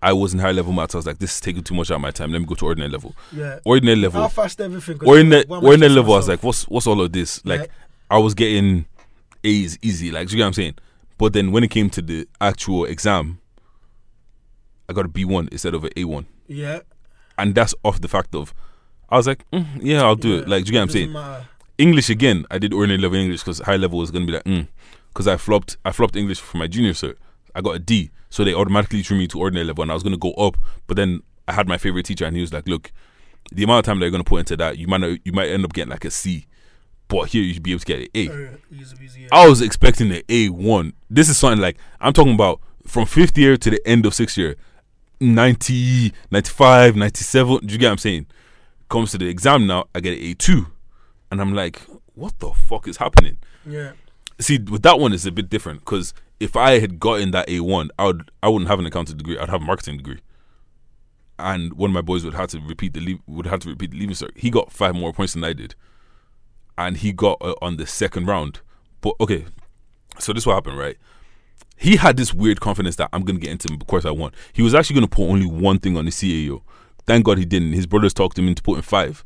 I 0.02 0.12
was 0.14 0.32
in 0.32 0.40
high 0.40 0.52
level 0.52 0.72
maths. 0.72 0.94
I 0.94 0.98
was 0.98 1.06
like, 1.06 1.18
this 1.18 1.34
is 1.34 1.40
taking 1.40 1.62
too 1.62 1.74
much 1.74 1.90
out 1.90 1.96
of 1.96 2.00
my 2.00 2.11
time. 2.11 2.32
Let 2.32 2.40
me 2.40 2.46
go 2.46 2.54
to 2.54 2.64
ordinary 2.64 2.90
level. 2.90 3.14
yeah. 3.32 3.58
Ordinary 3.66 3.96
level. 3.98 4.22
How 4.22 4.28
fast 4.28 4.58
everything? 4.61 4.98
ordinary, 5.06 5.44
ordinary 5.48 5.92
level, 5.92 6.14
I 6.14 6.16
was 6.16 6.28
like, 6.28 6.42
what's 6.42 6.64
what's 6.68 6.86
all 6.86 7.00
of 7.02 7.12
this? 7.12 7.44
Like, 7.44 7.61
Yeah. 7.61 7.66
I 8.11 8.18
was 8.18 8.32
getting 8.34 8.86
A's 9.44 9.78
easy, 9.82 10.11
like, 10.11 10.28
do 10.28 10.32
you 10.32 10.36
get 10.38 10.44
what 10.44 10.46
I'm 10.48 10.52
saying? 10.54 10.74
But 11.18 11.34
then 11.34 11.52
when 11.52 11.62
it 11.64 11.70
came 11.70 11.90
to 11.90 12.00
the 12.02 12.26
actual 12.40 12.86
exam, 12.86 13.40
I 14.88 14.92
got 14.94 15.04
a 15.04 15.08
B 15.08 15.24
one 15.24 15.48
instead 15.52 15.74
of 15.74 15.84
an 15.84 15.90
A 15.96 16.04
one, 16.04 16.26
yeah, 16.48 16.80
and 17.41 17.55
that's 17.55 17.74
off 17.82 18.01
the 18.01 18.09
fact 18.09 18.34
of, 18.34 18.55
I 19.09 19.16
was 19.16 19.26
like, 19.26 19.49
mm, 19.51 19.66
yeah, 19.80 20.03
I'll 20.03 20.16
do 20.16 20.38
it. 20.38 20.49
Like, 20.49 20.64
do 20.64 20.68
you 20.68 20.72
get 20.72 20.78
what 20.78 20.82
I'm 20.82 20.88
saying? 20.91 21.12
matter. 21.12 21.47
English 21.78 22.11
again, 22.11 22.45
I 22.51 22.59
did 22.59 22.72
ordinary 22.74 23.01
level 23.01 23.18
English 23.18 23.41
because 23.41 23.59
high 23.61 23.76
level 23.76 23.99
was 23.99 24.11
gonna 24.11 24.26
be 24.26 24.32
like, 24.32 24.45
mm, 24.45 24.68
because 25.09 25.26
I 25.26 25.36
flopped, 25.36 25.76
I 25.84 25.93
flopped 25.93 26.14
English 26.14 26.41
for 26.41 26.59
my 26.59 26.66
junior 26.66 26.93
cert. 26.93 27.16
I 27.55 27.61
got 27.62 27.74
a 27.74 27.78
D, 27.78 28.11
so 28.28 28.45
they 28.45 28.55
automatically 28.55 29.03
threw 29.03 29.18
me 29.18 29.26
to 29.28 29.41
ordinary 29.41 29.66
level, 29.66 29.82
and 29.82 29.91
I 29.91 29.95
was 29.95 30.03
gonna 30.03 30.16
go 30.18 30.32
up, 30.34 30.57
but 30.86 30.97
then 30.97 31.22
I 31.49 31.53
had 31.53 31.66
my 31.66 31.78
favorite 31.78 32.05
teacher, 32.05 32.26
and 32.26 32.36
he 32.36 32.43
was 32.43 32.53
like, 32.53 32.68
look, 32.68 32.93
the 33.51 33.64
amount 33.64 33.80
of 33.80 33.84
time 33.86 33.99
that 33.99 34.05
you're 34.05 34.12
gonna 34.12 34.24
put 34.24 34.41
into 34.41 34.57
that, 34.59 34.78
you 34.78 34.86
might 34.86 35.01
not, 35.01 35.18
you 35.24 35.32
might 35.32 35.49
end 35.49 35.64
up 35.64 35.72
getting 35.72 35.91
like 35.91 36.05
a 36.05 36.11
C, 36.11 36.47
but 37.09 37.28
here 37.30 37.43
you 37.43 37.55
should 37.55 37.62
be 37.62 37.72
able 37.72 37.80
to 37.80 37.86
get 37.86 38.01
an 38.01 38.09
A. 38.14 38.28
Uh, 38.28 38.57
easy, 38.70 38.97
easy, 39.03 39.20
yeah. 39.22 39.28
I 39.32 39.49
was 39.49 39.61
expecting 39.62 40.12
an 40.12 40.22
A 40.28 40.49
one. 40.51 40.93
This 41.09 41.28
is 41.28 41.38
something 41.38 41.61
like 41.61 41.78
I'm 42.01 42.12
talking 42.12 42.34
about 42.34 42.61
from 42.86 43.07
fifth 43.07 43.36
year 43.36 43.57
to 43.57 43.70
the 43.70 43.80
end 43.86 44.07
of 44.07 44.14
sixth 44.14 44.36
year, 44.36 44.57
90, 45.20 46.12
95, 46.30 46.96
97. 46.96 47.66
Do 47.66 47.72
you 47.72 47.78
get 47.78 47.86
what 47.86 47.92
I'm 47.92 47.98
saying? 47.98 48.26
Comes 48.88 49.10
to 49.12 49.18
the 49.18 49.28
exam 49.28 49.66
now, 49.66 49.84
I 49.94 50.00
get 50.00 50.18
an 50.18 50.24
A 50.24 50.34
two, 50.34 50.66
and 51.30 51.40
I'm 51.40 51.54
like, 51.54 51.80
what 52.14 52.38
the 52.38 52.50
fuck 52.50 52.88
is 52.88 52.96
happening? 52.96 53.38
yeah. 53.66 53.92
See, 54.40 54.58
with 54.58 54.80
that 54.84 54.98
one, 54.98 55.12
it's 55.12 55.26
a 55.26 55.30
bit 55.30 55.50
different 55.50 55.80
because 55.80 56.14
if 56.40 56.56
I 56.56 56.78
had 56.78 56.98
gotten 56.98 57.30
that 57.32 57.46
A 57.50 57.60
one, 57.60 57.90
I 57.98 58.06
would 58.06 58.30
I 58.42 58.48
wouldn't 58.48 58.70
have 58.70 58.78
an 58.78 58.86
accounting 58.86 59.18
degree. 59.18 59.38
I'd 59.38 59.50
have 59.50 59.60
a 59.60 59.64
marketing 59.66 59.98
degree. 59.98 60.20
And 61.38 61.74
one 61.74 61.90
of 61.90 61.94
my 61.94 62.00
boys 62.00 62.24
would 62.24 62.32
have 62.32 62.48
to 62.48 62.60
repeat 62.60 62.94
the 62.94 63.00
leave, 63.00 63.18
would 63.26 63.46
have 63.46 63.60
to 63.60 63.68
repeat 63.68 63.90
the 63.90 63.98
leaving 63.98 64.14
cert. 64.16 64.30
He 64.36 64.48
got 64.50 64.72
five 64.72 64.94
more 64.94 65.12
points 65.12 65.34
than 65.34 65.44
I 65.44 65.52
did, 65.52 65.74
and 66.78 66.96
he 66.96 67.12
got 67.12 67.36
uh, 67.42 67.54
on 67.60 67.76
the 67.76 67.86
second 67.86 68.26
round. 68.28 68.60
But 69.02 69.14
okay, 69.20 69.44
so 70.18 70.32
this 70.32 70.46
what 70.46 70.54
happened, 70.54 70.78
right? 70.78 70.96
He 71.81 71.97
had 71.97 72.18
this 72.18 72.35
weird 72.35 72.61
confidence 72.61 72.97
that 72.97 73.09
I'm 73.11 73.22
gonna 73.24 73.39
get 73.39 73.53
into 73.53 73.68
the 73.68 73.85
course 73.87 74.05
I 74.05 74.11
want. 74.11 74.35
He 74.53 74.61
was 74.61 74.74
actually 74.74 74.95
gonna 74.95 75.09
put 75.09 75.31
only 75.31 75.47
one 75.47 75.78
thing 75.78 75.97
on 75.97 76.05
the 76.05 76.11
CAO. 76.11 76.61
Thank 77.07 77.24
God 77.24 77.39
he 77.39 77.47
didn't. 77.47 77.72
His 77.72 77.87
brothers 77.87 78.12
talked 78.12 78.39
him 78.39 78.49
into 78.49 78.62
putting 78.62 78.83
five. 78.83 79.24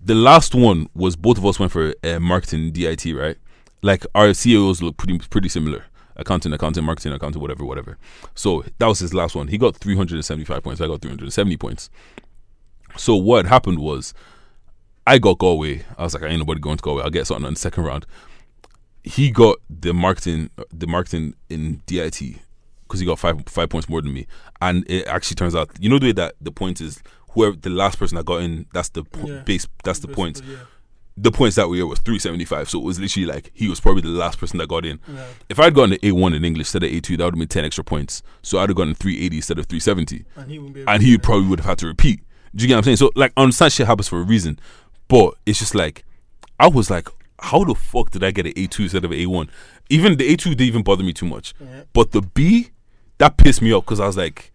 The 0.00 0.14
last 0.14 0.54
one 0.54 0.88
was 0.94 1.16
both 1.16 1.36
of 1.36 1.44
us 1.44 1.58
went 1.58 1.72
for 1.72 1.94
uh, 2.04 2.20
marketing 2.20 2.70
DIT, 2.70 3.06
right? 3.06 3.36
Like 3.82 4.06
our 4.14 4.28
CAOs 4.28 4.80
look 4.80 4.96
pretty 4.96 5.18
pretty 5.18 5.48
similar. 5.48 5.86
Accounting, 6.14 6.52
accounting, 6.52 6.84
marketing, 6.84 7.12
accounting, 7.12 7.42
whatever, 7.42 7.64
whatever. 7.64 7.98
So 8.36 8.64
that 8.78 8.86
was 8.86 9.00
his 9.00 9.12
last 9.12 9.34
one. 9.34 9.48
He 9.48 9.58
got 9.58 9.76
375 9.76 10.62
points. 10.62 10.80
I 10.80 10.86
got 10.86 11.02
370 11.02 11.56
points. 11.56 11.90
So 12.96 13.16
what 13.16 13.46
happened 13.46 13.80
was, 13.80 14.14
I 15.06 15.18
got 15.18 15.38
Galway. 15.38 15.84
I 15.96 16.04
was 16.04 16.14
like, 16.14 16.22
I 16.22 16.28
ain't 16.28 16.38
nobody 16.38 16.60
going 16.60 16.76
to 16.76 16.82
Galway. 16.82 17.02
I'll 17.02 17.10
get 17.10 17.26
something 17.26 17.46
on 17.46 17.54
the 17.54 17.58
second 17.58 17.84
round. 17.84 18.06
He 19.04 19.30
got 19.30 19.58
the 19.70 19.92
marketing, 19.94 20.50
the 20.72 20.86
marketing 20.86 21.34
in 21.48 21.82
DIT 21.86 22.20
because 22.82 23.00
he 23.00 23.06
got 23.06 23.18
five 23.18 23.42
five 23.46 23.68
points 23.68 23.88
more 23.88 24.02
than 24.02 24.12
me. 24.12 24.26
And 24.60 24.84
it 24.90 25.06
actually 25.06 25.36
turns 25.36 25.54
out, 25.54 25.70
you 25.80 25.88
know, 25.88 25.98
the 25.98 26.06
way 26.06 26.12
that 26.12 26.34
the 26.40 26.50
point 26.52 26.80
is, 26.80 27.02
whoever 27.30 27.56
the 27.56 27.70
last 27.70 27.98
person 27.98 28.16
that 28.16 28.24
got 28.26 28.42
in, 28.42 28.66
that's 28.72 28.88
the 28.90 29.04
po- 29.04 29.26
Yeah. 29.28 29.40
base, 29.42 29.66
that's 29.84 29.98
the 30.00 30.08
points. 30.08 30.42
Yeah. 30.46 30.56
The 31.20 31.32
points 31.32 31.56
that 31.56 31.68
year 31.70 31.84
was 31.86 31.98
375. 32.00 32.70
So 32.70 32.78
it 32.78 32.84
was 32.84 33.00
literally 33.00 33.26
like 33.26 33.50
he 33.52 33.68
was 33.68 33.80
probably 33.80 34.02
the 34.02 34.08
last 34.08 34.38
person 34.38 34.58
that 34.58 34.68
got 34.68 34.84
in. 34.86 35.00
Yeah. 35.12 35.26
If 35.48 35.58
I'd 35.58 35.74
gotten 35.74 35.94
an 35.94 35.98
A1 35.98 36.34
in 36.34 36.44
English 36.44 36.66
instead 36.68 36.84
of 36.84 36.90
A2, 36.90 37.16
that 37.18 37.24
would 37.24 37.34
have 37.34 37.38
been 37.38 37.48
10 37.48 37.64
extra 37.64 37.82
points. 37.84 38.22
So 38.42 38.58
I'd 38.58 38.68
have 38.68 38.76
gotten 38.76 38.94
380 38.94 39.36
instead 39.36 39.58
of 39.58 39.66
370 39.66 40.24
And 40.36 40.50
he 40.50 40.58
wouldn't 40.58 40.74
be 40.74 40.80
able 40.82 40.90
and 40.92 41.02
he 41.02 41.18
probably 41.18 41.48
would 41.48 41.58
have 41.60 41.66
had 41.66 41.78
to 41.78 41.86
repeat. 41.88 42.20
Do 42.54 42.62
you 42.62 42.68
get 42.68 42.74
what 42.74 42.78
I'm 42.78 42.84
saying? 42.84 42.96
So 42.98 43.10
like, 43.16 43.32
I 43.36 43.42
understand 43.42 43.72
shit 43.72 43.86
happens 43.88 44.08
for 44.08 44.18
a 44.20 44.22
reason, 44.22 44.58
but 45.08 45.34
it's 45.44 45.58
just 45.58 45.74
like, 45.74 46.04
I 46.60 46.68
was 46.68 46.88
like, 46.88 47.08
how 47.40 47.64
the 47.64 47.74
fuck 47.74 48.10
did 48.10 48.24
I 48.24 48.30
get 48.30 48.46
an 48.46 48.52
A2 48.52 48.80
instead 48.80 49.04
of 49.04 49.10
an 49.12 49.18
A1? 49.18 49.48
Even 49.90 50.16
the 50.16 50.28
A2 50.36 50.50
didn't 50.50 50.60
even 50.62 50.82
bother 50.82 51.04
me 51.04 51.12
too 51.12 51.26
much, 51.26 51.54
Yeah. 51.60 51.82
but 51.92 52.10
the 52.12 52.20
B, 52.22 52.70
that 53.18 53.36
pissed 53.36 53.62
me 53.62 53.72
off 53.72 53.84
because 53.84 54.00
I 54.00 54.06
was 54.06 54.16
like, 54.16 54.52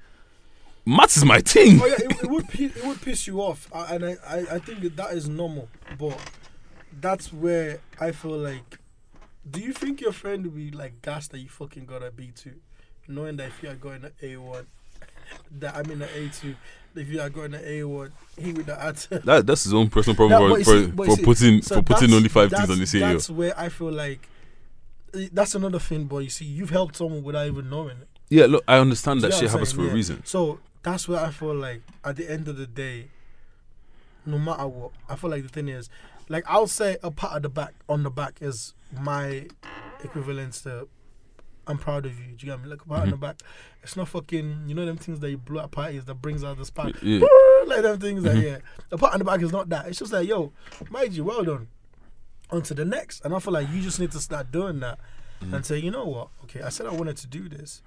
maths 0.85 1.17
is 1.17 1.25
my 1.25 1.39
thing. 1.39 1.79
Oh 1.81 1.85
yeah, 1.87 1.95
it, 1.99 2.23
it 2.23 2.29
would 2.29 2.45
it 2.59 2.85
would 2.85 3.01
piss 3.01 3.25
you 3.27 3.41
off, 3.41 3.69
uh, 3.73 3.87
and 3.89 4.05
I, 4.05 4.17
I 4.27 4.37
I 4.55 4.59
think 4.59 4.81
that, 4.81 4.95
that 4.97 5.13
is 5.13 5.27
normal. 5.29 5.69
But 5.97 6.17
that's 6.99 7.31
where 7.33 7.79
I 7.99 8.11
feel 8.11 8.37
like. 8.37 8.79
Do 9.49 9.59
you 9.59 9.73
think 9.73 9.99
your 9.99 10.13
friend 10.13 10.43
would 10.45 10.55
be 10.55 10.71
like 10.71 11.01
gassed 11.01 11.31
that 11.31 11.39
you 11.39 11.49
fucking 11.49 11.85
got 11.85 12.01
a 12.03 12.11
B 12.11 12.31
two, 12.35 12.55
knowing 13.07 13.37
that 13.37 13.47
if 13.47 13.63
you 13.63 13.69
are 13.69 13.75
going 13.75 14.01
to 14.01 14.11
A 14.21 14.37
one, 14.37 14.67
that 15.59 15.75
I'm 15.75 15.89
in 15.91 15.99
the 15.99 16.07
A 16.17 16.29
two, 16.29 16.55
if 16.95 17.09
you 17.09 17.21
are 17.21 17.29
going 17.29 17.51
to 17.51 17.69
A 17.69 17.83
one, 17.83 18.11
he 18.37 18.53
would 18.53 18.67
have 18.67 18.81
had 18.81 18.97
to. 18.97 19.19
That 19.25 19.47
that's 19.47 19.63
his 19.63 19.73
own 19.73 19.89
personal 19.89 20.15
problem 20.15 20.63
for, 20.63 20.63
see- 20.63 20.91
for, 20.91 21.05
for 21.05 21.15
see, 21.15 21.23
putting 21.23 21.61
So 21.61 21.75
for 21.75 21.81
putting 21.81 22.13
only 22.13 22.29
five 22.29 22.49
things 22.51 22.69
on 22.69 22.79
the 22.79 22.85
CAO. 22.85 22.99
That's 22.99 23.29
where 23.29 23.57
I 23.59 23.69
feel 23.69 23.91
like. 23.91 24.27
That's 25.31 25.53
another 25.53 25.77
thing, 25.77 26.05
but 26.05 26.19
you 26.19 26.29
see, 26.31 26.45
you've 26.45 26.71
helped 26.71 26.95
someone 26.95 27.21
without 27.21 27.45
even 27.45 27.69
knowing 27.69 27.97
it. 27.97 28.07
Yeah, 28.29 28.47
look, 28.47 28.63
I 28.67 28.79
understand 28.79 29.21
that 29.21 29.33
shit 29.33 29.51
happens 29.51 29.69
saying? 29.69 29.87
for 29.87 29.91
a 29.91 29.93
reason. 29.93 30.25
So 30.25 30.59
that's 30.81 31.07
where 31.07 31.19
I 31.19 31.29
feel 31.29 31.53
like 31.53 31.83
at 32.03 32.15
the 32.15 32.29
end 32.29 32.47
of 32.47 32.57
the 32.57 32.65
day, 32.65 33.09
no 34.25 34.39
matter 34.39 34.67
what, 34.67 34.91
I 35.07 35.15
feel 35.15 35.29
like 35.29 35.43
the 35.43 35.49
thing 35.49 35.67
is, 35.69 35.87
like 36.29 36.43
I'll 36.47 36.65
say 36.67 36.97
a 37.03 37.11
pat 37.11 37.33
of 37.35 37.43
the 37.43 37.49
back 37.49 37.73
on 37.87 38.01
the 38.01 38.09
back 38.09 38.41
is 38.41 38.73
my 38.99 39.47
equivalent 40.03 40.53
to 40.63 40.87
I'm 41.67 41.77
proud 41.77 42.05
of 42.05 42.17
you. 42.19 42.25
Do 42.35 42.45
you 42.45 42.51
get 42.53 42.61
me? 42.61 42.69
Like 42.69 42.81
a 42.81 42.87
pat 42.87 42.97
on 42.97 43.01
Mm-hmm. 43.03 43.11
the 43.11 43.17
back. 43.17 43.35
It's 43.83 43.95
not 43.95 44.07
fucking 44.09 44.63
you 44.67 44.75
know 44.75 44.85
them 44.85 44.97
things 44.97 45.19
that 45.21 45.29
you 45.29 45.37
blow 45.37 45.63
at 45.63 45.71
parties 45.71 46.05
that 46.05 46.15
brings 46.15 46.43
out 46.43 46.57
the 46.57 46.65
spark. 46.65 46.93
Yeah. 47.01 47.25
like 47.65 47.81
them 47.83 47.99
things 47.99 48.23
Mm-hmm. 48.23 48.35
that 48.41 48.45
yeah. 48.45 48.57
The 48.89 48.97
pat 48.97 49.13
on 49.13 49.19
the 49.19 49.25
back 49.25 49.41
is 49.41 49.51
not 49.51 49.69
that. 49.69 49.87
It's 49.87 49.99
just 49.99 50.11
like, 50.13 50.27
yo, 50.27 50.51
mind 50.89 51.13
you, 51.13 51.23
well 51.23 51.43
done. 51.43 51.67
On 52.49 52.61
to 52.63 52.73
the 52.73 52.85
next. 52.85 53.23
And 53.25 53.33
I 53.33 53.39
feel 53.39 53.53
like 53.53 53.69
you 53.71 53.81
just 53.81 53.99
need 53.99 54.11
to 54.11 54.19
start 54.19 54.51
doing 54.51 54.79
that 54.81 54.99
Mm-hmm. 55.41 55.53
and 55.55 55.65
say, 55.65 55.77
you 55.77 55.91
know 55.91 56.05
what? 56.05 56.29
Okay, 56.45 56.61
I 56.61 56.69
said 56.69 56.85
I 56.85 56.91
wanted 56.91 57.17
to 57.17 57.27
do 57.27 57.49
this. 57.49 57.81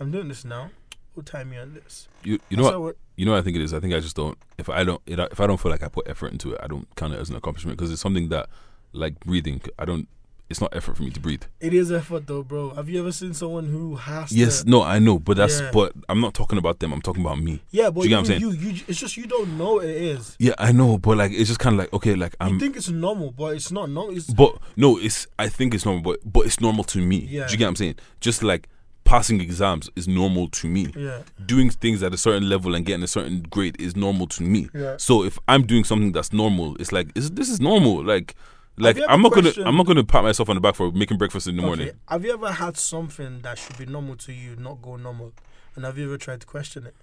I'm 0.00 0.10
doing 0.10 0.28
this 0.28 0.44
now. 0.46 0.70
Who 1.14 1.20
time 1.22 1.50
me 1.50 1.58
on 1.58 1.74
this? 1.74 2.08
You 2.24 2.38
you 2.48 2.56
know 2.56 2.64
said 2.70 2.76
what 2.76 2.96
you 3.16 3.26
know 3.26 3.32
what 3.32 3.38
I 3.38 3.42
think 3.42 3.56
it 3.56 3.60
is. 3.62 3.74
I 3.74 3.80
think 3.80 3.92
I 3.92 4.00
just 4.00 4.16
don't. 4.16 4.38
If 4.56 4.70
I 4.70 4.82
don't 4.82 5.02
it, 5.04 5.18
if 5.18 5.38
I 5.40 5.46
don't 5.46 5.60
feel 5.60 5.70
like 5.70 5.82
I 5.82 5.88
put 5.88 6.08
effort 6.08 6.32
into 6.32 6.52
it, 6.52 6.60
I 6.62 6.66
don't 6.68 6.88
count 6.96 7.12
it 7.12 7.18
as 7.20 7.28
an 7.28 7.36
accomplishment 7.36 7.76
because 7.76 7.92
it's 7.92 8.00
something 8.00 8.28
that 8.30 8.48
like 8.92 9.20
breathing. 9.20 9.60
I 9.78 9.84
don't. 9.84 10.08
It's 10.52 10.60
not 10.60 10.76
effort 10.76 10.96
for 10.98 11.02
me 11.02 11.10
to 11.10 11.18
breathe. 11.18 11.42
It 11.60 11.72
is 11.74 11.90
effort 11.90 12.26
though, 12.26 12.42
bro. 12.44 12.70
Have 12.74 12.88
you 12.88 13.00
ever 13.00 13.10
seen 13.10 13.32
someone 13.34 13.66
who 13.66 13.96
has 13.96 14.30
Yes, 14.30 14.62
to 14.62 14.70
no, 14.70 14.82
I 14.82 14.98
know, 15.00 15.18
but 15.18 15.36
that's 15.38 15.60
Yeah. 15.60 15.70
but 15.72 15.92
I'm 16.08 16.20
not 16.20 16.34
talking 16.34 16.58
about 16.58 16.78
them. 16.78 16.92
I'm 16.92 17.00
talking 17.02 17.22
about 17.24 17.38
me. 17.40 17.62
Yeah, 17.70 17.88
but 17.90 18.02
you 18.02 18.10
get 18.10 18.20
what 18.20 18.30
I'm 18.30 18.40
you, 18.40 18.50
you, 18.52 18.70
you, 18.70 18.84
it's 18.86 19.00
just 19.00 19.16
you 19.16 19.26
don't 19.26 19.56
know 19.58 19.80
it 19.80 19.90
is. 19.90 20.36
Yeah, 20.38 20.52
I 20.58 20.70
know, 20.72 20.98
but 20.98 21.16
like 21.16 21.32
it's 21.32 21.48
just 21.48 21.58
kind 21.58 21.74
of 21.74 21.80
like 21.80 21.92
okay, 21.94 22.14
like 22.14 22.36
I'm. 22.38 22.60
think 22.60 22.76
it's 22.76 22.90
normal, 22.90 23.32
but 23.32 23.56
it's 23.56 23.72
not 23.72 23.88
normal. 23.90 24.14
It's 24.16 24.26
But 24.32 24.58
no, 24.76 24.98
it's 24.98 25.26
I 25.38 25.48
think 25.48 25.74
it's 25.74 25.84
normal, 25.86 26.02
but 26.02 26.20
but 26.30 26.46
it's 26.46 26.60
normal 26.60 26.84
to 26.84 26.98
me. 26.98 27.16
Yeah. 27.28 27.46
Do 27.46 27.52
you 27.52 27.58
get 27.58 27.64
what 27.64 27.70
I'm 27.70 27.76
saying? 27.76 27.96
Just 28.20 28.42
like 28.42 28.68
passing 29.04 29.40
exams 29.40 29.90
is 29.96 30.06
normal 30.06 30.48
to 30.48 30.68
me. 30.68 30.92
yeah. 30.96 31.22
Doing 31.44 31.70
things 31.70 32.02
at 32.02 32.14
a 32.14 32.16
certain 32.16 32.48
level 32.48 32.74
and 32.74 32.86
getting 32.86 33.02
a 33.02 33.08
certain 33.08 33.42
grade 33.42 33.80
is 33.80 33.96
normal 33.96 34.26
to 34.28 34.42
me. 34.42 34.68
Yeah. 34.74 34.96
So 34.98 35.24
if 35.24 35.38
I'm 35.48 35.64
doing 35.66 35.84
something 35.84 36.12
that's 36.12 36.32
normal, 36.32 36.76
it's 36.76 36.92
like 36.92 37.08
is 37.16 37.30
this 37.32 37.48
is 37.48 37.60
normal. 37.60 38.04
Like 38.04 38.34
like 38.76 38.98
I'm 39.08 39.22
not 39.22 39.32
gonna 39.32 39.52
I'm 39.64 39.76
not 39.76 39.86
gonna 39.86 40.04
pat 40.04 40.22
myself 40.22 40.48
on 40.48 40.56
the 40.56 40.60
back 40.60 40.74
for 40.74 40.90
making 40.92 41.18
breakfast 41.18 41.46
in 41.46 41.56
the 41.56 41.62
morning. 41.62 41.90
Have 42.08 42.24
you 42.24 42.32
ever 42.32 42.52
had 42.52 42.76
something 42.76 43.40
that 43.42 43.58
should 43.58 43.76
be 43.78 43.86
normal 43.86 44.16
to 44.16 44.32
you 44.32 44.56
not 44.56 44.80
go 44.82 44.96
normal, 44.96 45.32
and 45.76 45.84
have 45.84 45.98
you 45.98 46.04
ever 46.06 46.18
tried 46.18 46.40
to 46.40 46.46
question 46.46 46.86
it 46.86 46.94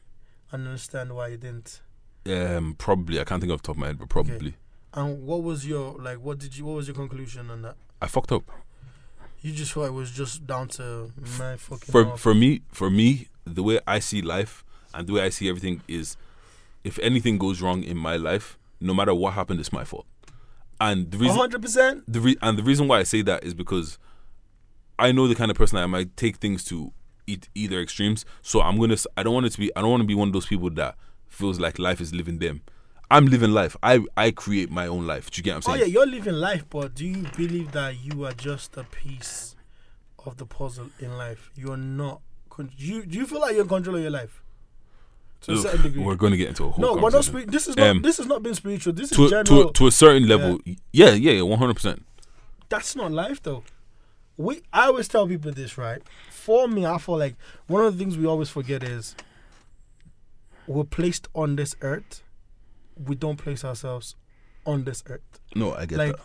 and 0.51 0.65
understand 0.67 1.15
why 1.15 1.27
you 1.27 1.37
didn't? 1.37 1.81
Um, 2.25 2.75
probably 2.77 3.19
I 3.19 3.23
can't 3.23 3.41
think 3.41 3.53
off 3.53 3.61
the 3.61 3.67
top 3.67 3.75
of 3.75 3.79
my 3.79 3.87
head, 3.87 3.99
but 3.99 4.09
probably 4.09 4.55
And 4.93 5.25
what 5.25 5.43
was 5.43 5.65
your 5.67 5.93
like? 5.97 6.17
What 6.19 6.39
did 6.39 6.57
you? 6.57 6.65
What 6.65 6.75
was 6.75 6.87
your 6.87 6.95
conclusion 6.95 7.49
on 7.49 7.61
that? 7.61 7.75
I 8.01 8.07
fucked 8.07 8.31
up. 8.31 8.43
You 9.41 9.53
just 9.53 9.71
thought 9.71 9.85
it 9.85 9.93
was 9.93 10.11
just 10.11 10.45
down 10.45 10.67
to 10.69 11.13
my 11.37 11.55
fucking. 11.55 11.91
for 11.91 12.03
mouth. 12.05 12.19
for 12.19 12.33
me 12.33 12.61
for 12.71 12.89
me 12.89 13.29
the 13.45 13.63
way 13.63 13.79
i 13.87 13.97
see 13.99 14.21
life 14.21 14.63
and 14.93 15.07
the 15.07 15.13
way 15.13 15.21
i 15.21 15.29
see 15.29 15.47
everything 15.49 15.81
is 15.87 16.17
if 16.83 16.99
anything 16.99 17.37
goes 17.37 17.61
wrong 17.61 17.83
in 17.83 17.97
my 17.97 18.15
life 18.15 18.57
no 18.79 18.93
matter 18.93 19.13
what 19.13 19.33
happened 19.33 19.59
it's 19.59 19.71
my 19.73 19.83
fault 19.83 20.05
and 20.79 21.11
the 21.11 21.17
reason 21.17 21.37
hundred 21.37 21.61
percent. 21.61 22.03
the 22.11 22.19
re- 22.19 22.37
and 22.41 22.57
the 22.57 22.63
reason 22.63 22.87
why 22.87 22.99
i 22.99 23.03
say 23.03 23.21
that 23.21 23.43
is 23.43 23.53
because 23.53 23.97
i 24.97 25.11
know 25.11 25.27
the 25.27 25.35
kind 25.35 25.51
of 25.51 25.57
person 25.57 25.77
i 25.77 25.85
might 25.85 26.15
take 26.17 26.37
things 26.37 26.63
to 26.63 26.91
eat 27.27 27.49
either 27.53 27.79
extremes 27.79 28.25
so 28.41 28.61
i'm 28.61 28.79
gonna 28.79 28.97
i 29.17 29.23
don't 29.23 29.33
want 29.33 29.45
it 29.45 29.51
to 29.51 29.59
be 29.59 29.71
i 29.75 29.81
don't 29.81 29.91
want 29.91 30.01
to 30.01 30.07
be 30.07 30.15
one 30.15 30.29
of 30.29 30.33
those 30.33 30.45
people 30.45 30.69
that 30.69 30.95
feels 31.27 31.59
like 31.59 31.77
life 31.77 32.01
is 32.01 32.13
living 32.13 32.39
them 32.39 32.61
i'm 33.11 33.25
living 33.27 33.51
life 33.51 33.75
i 33.83 33.99
i 34.17 34.31
create 34.31 34.71
my 34.71 34.87
own 34.87 35.05
life 35.05 35.29
do 35.29 35.39
you 35.39 35.43
get 35.43 35.51
what 35.51 35.67
I'm 35.67 35.71
oh, 35.71 35.75
saying? 35.75 35.83
Oh 35.83 35.85
yeah, 35.85 35.93
you're 35.93 36.07
living 36.07 36.33
life, 36.33 36.65
but 36.69 36.95
do 36.95 37.05
you 37.05 37.27
believe 37.35 37.71
that 37.73 37.99
you 38.03 38.25
are 38.25 38.31
just 38.33 38.75
a 38.77 38.83
piece 38.83 39.55
of 40.25 40.37
the 40.37 40.45
puzzle 40.45 40.89
in 40.99 41.17
life? 41.17 41.49
You're 41.55 41.77
not. 41.77 42.21
Con- 42.49 42.71
you 42.75 43.05
do 43.05 43.17
you 43.17 43.25
feel 43.27 43.39
like 43.39 43.53
you're 43.53 43.63
in 43.63 43.67
control 43.69 43.95
of 43.95 44.01
your 44.01 44.11
life 44.11 44.43
to 45.41 45.53
a 45.53 45.57
certain 45.57 45.81
degree? 45.83 46.03
we're 46.03 46.15
going 46.15 46.31
to 46.31 46.37
get 46.37 46.49
into 46.49 46.65
a 46.65 46.69
whole 46.69 46.81
no, 46.95 47.01
we're 47.01 47.09
not. 47.09 47.23
Spe- 47.23 47.47
this 47.47 47.67
is 47.67 47.75
not. 47.75 47.87
Um, 47.87 48.01
this 48.01 48.19
is 48.19 48.25
not 48.27 48.43
being 48.43 48.55
spiritual. 48.55 48.93
This 48.93 49.09
to, 49.11 49.25
is 49.25 49.31
a- 49.31 49.43
general. 49.43 49.63
to, 49.63 49.69
a- 49.69 49.73
to 49.73 49.87
a 49.87 49.91
certain 49.91 50.27
level 50.27 50.59
yeah 50.65 51.11
yeah 51.13 51.31
yeah 51.31 51.41
100% 51.41 52.01
That's 52.69 52.95
not 52.95 53.11
life 53.11 53.41
though. 53.41 53.63
We 54.37 54.61
I 54.71 54.85
always 54.87 55.07
tell 55.07 55.27
people 55.27 55.51
this, 55.51 55.77
right? 55.77 56.01
For 56.29 56.67
me, 56.67 56.85
I 56.85 56.97
feel 56.97 57.17
like 57.17 57.35
one 57.67 57.85
of 57.85 57.97
the 57.97 57.99
things 58.03 58.17
we 58.17 58.25
always 58.25 58.49
forget 58.49 58.83
is 58.83 59.15
we're 60.67 60.83
placed 60.85 61.27
on 61.35 61.55
this 61.55 61.75
earth. 61.81 62.23
We 63.03 63.15
don't 63.15 63.37
place 63.37 63.65
ourselves 63.65 64.15
on 64.65 64.83
this 64.83 65.03
earth. 65.07 65.39
no 65.55 65.73
i 65.73 65.85
get 65.85 65.97
like 65.97 66.15
that 66.15 66.21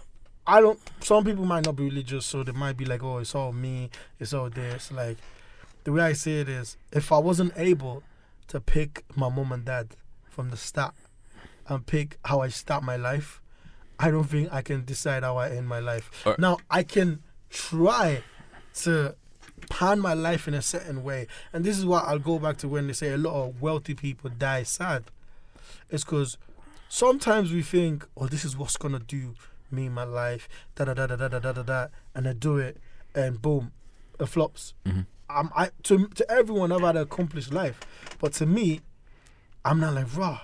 I 0.46 0.60
don't. 0.60 0.78
Some 1.00 1.24
people 1.24 1.44
might 1.46 1.64
not 1.64 1.76
be 1.76 1.84
religious, 1.84 2.26
so 2.26 2.42
they 2.42 2.52
might 2.52 2.76
be 2.76 2.84
like, 2.84 3.02
"Oh, 3.02 3.18
it's 3.18 3.34
all 3.34 3.52
me. 3.52 3.88
It's 4.20 4.34
all 4.34 4.50
this." 4.50 4.92
Like 4.92 5.16
the 5.84 5.92
way 5.92 6.02
I 6.02 6.12
see 6.12 6.38
it 6.38 6.48
is, 6.48 6.76
if 6.92 7.12
I 7.12 7.18
wasn't 7.18 7.54
able 7.56 8.02
to 8.48 8.60
pick 8.60 9.04
my 9.14 9.28
mom 9.28 9.52
and 9.52 9.64
dad 9.64 9.96
from 10.28 10.50
the 10.50 10.56
start 10.56 10.94
and 11.68 11.86
pick 11.86 12.18
how 12.24 12.40
I 12.40 12.48
start 12.48 12.82
my 12.82 12.96
life, 12.96 13.40
I 13.98 14.10
don't 14.10 14.24
think 14.24 14.52
I 14.52 14.62
can 14.62 14.84
decide 14.84 15.22
how 15.22 15.36
I 15.36 15.50
end 15.50 15.68
my 15.68 15.78
life. 15.78 16.10
Alright. 16.26 16.38
Now 16.38 16.58
I 16.70 16.82
can 16.82 17.22
try 17.50 18.22
to 18.82 19.14
plan 19.70 20.00
my 20.00 20.14
life 20.14 20.46
in 20.48 20.54
a 20.54 20.62
certain 20.62 21.02
way, 21.02 21.26
and 21.52 21.64
this 21.64 21.78
is 21.78 21.86
why 21.86 22.00
I'll 22.00 22.18
go 22.18 22.38
back 22.38 22.56
to 22.58 22.68
when 22.68 22.86
they 22.88 22.92
say 22.92 23.12
a 23.12 23.18
lot 23.18 23.34
of 23.34 23.62
wealthy 23.62 23.94
people 23.94 24.30
die 24.30 24.64
sad. 24.64 25.04
It's 25.90 26.04
because 26.04 26.36
sometimes 26.88 27.52
we 27.52 27.62
think, 27.62 28.06
oh, 28.16 28.26
this 28.26 28.44
is 28.44 28.56
what's 28.56 28.76
gonna 28.76 28.98
do 28.98 29.34
me 29.70 29.88
my 29.88 30.04
life, 30.04 30.48
da 30.74 30.84
da 30.84 30.94
da 30.94 31.06
da 31.06 31.16
da 31.16 31.28
da 31.28 31.52
da 31.52 31.62
da, 31.62 31.86
and 32.14 32.28
I 32.28 32.32
do 32.32 32.58
it, 32.58 32.78
and 33.14 33.40
boom, 33.40 33.72
it 34.20 34.26
flops. 34.26 34.74
Mhm. 34.84 35.06
Um, 35.34 35.50
I 35.56 35.70
to 35.84 36.06
to 36.08 36.30
everyone 36.30 36.72
I've 36.72 36.80
had 36.80 36.96
an 36.96 37.02
accomplished 37.02 37.52
life, 37.52 37.80
but 38.20 38.32
to 38.34 38.46
me, 38.46 38.80
I'm 39.64 39.80
not 39.80 39.94
like 39.94 40.16
raw. 40.16 40.40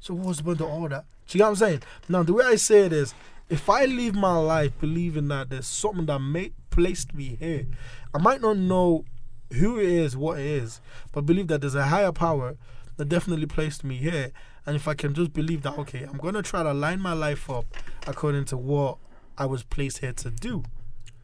So 0.00 0.14
what's 0.14 0.38
the 0.38 0.44
point 0.44 0.60
of 0.60 0.68
all 0.68 0.88
that? 0.88 1.04
Do 1.26 1.36
you 1.36 1.40
get 1.40 1.44
what 1.44 1.50
I'm 1.50 1.56
saying? 1.56 1.82
Now 2.08 2.22
the 2.22 2.32
way 2.32 2.44
I 2.44 2.56
say 2.56 2.80
it 2.80 2.92
is, 2.92 3.14
if 3.48 3.68
I 3.68 3.84
live 3.84 4.14
my 4.14 4.36
life 4.36 4.72
believing 4.80 5.28
that 5.28 5.50
there's 5.50 5.66
something 5.66 6.06
that 6.06 6.18
made 6.18 6.54
placed 6.70 7.14
me 7.14 7.36
here, 7.38 7.66
I 8.14 8.18
might 8.18 8.40
not 8.40 8.56
know 8.56 9.04
who 9.52 9.78
it 9.78 9.86
is, 9.86 10.16
what 10.16 10.38
it 10.38 10.46
is, 10.46 10.80
but 11.12 11.26
believe 11.26 11.48
that 11.48 11.60
there's 11.60 11.74
a 11.74 11.86
higher 11.86 12.12
power 12.12 12.56
that 12.96 13.08
definitely 13.08 13.46
placed 13.46 13.84
me 13.84 13.96
here. 13.96 14.32
And 14.66 14.76
if 14.76 14.88
I 14.88 14.94
can 14.94 15.12
just 15.14 15.32
believe 15.32 15.62
that, 15.62 15.78
okay, 15.78 16.02
I'm 16.02 16.16
gonna 16.16 16.42
try 16.42 16.62
to 16.62 16.72
line 16.72 17.00
my 17.00 17.12
life 17.12 17.50
up 17.50 17.66
according 18.06 18.46
to 18.46 18.56
what 18.56 18.98
I 19.36 19.46
was 19.46 19.62
placed 19.62 19.98
here 19.98 20.12
to 20.14 20.30
do, 20.30 20.64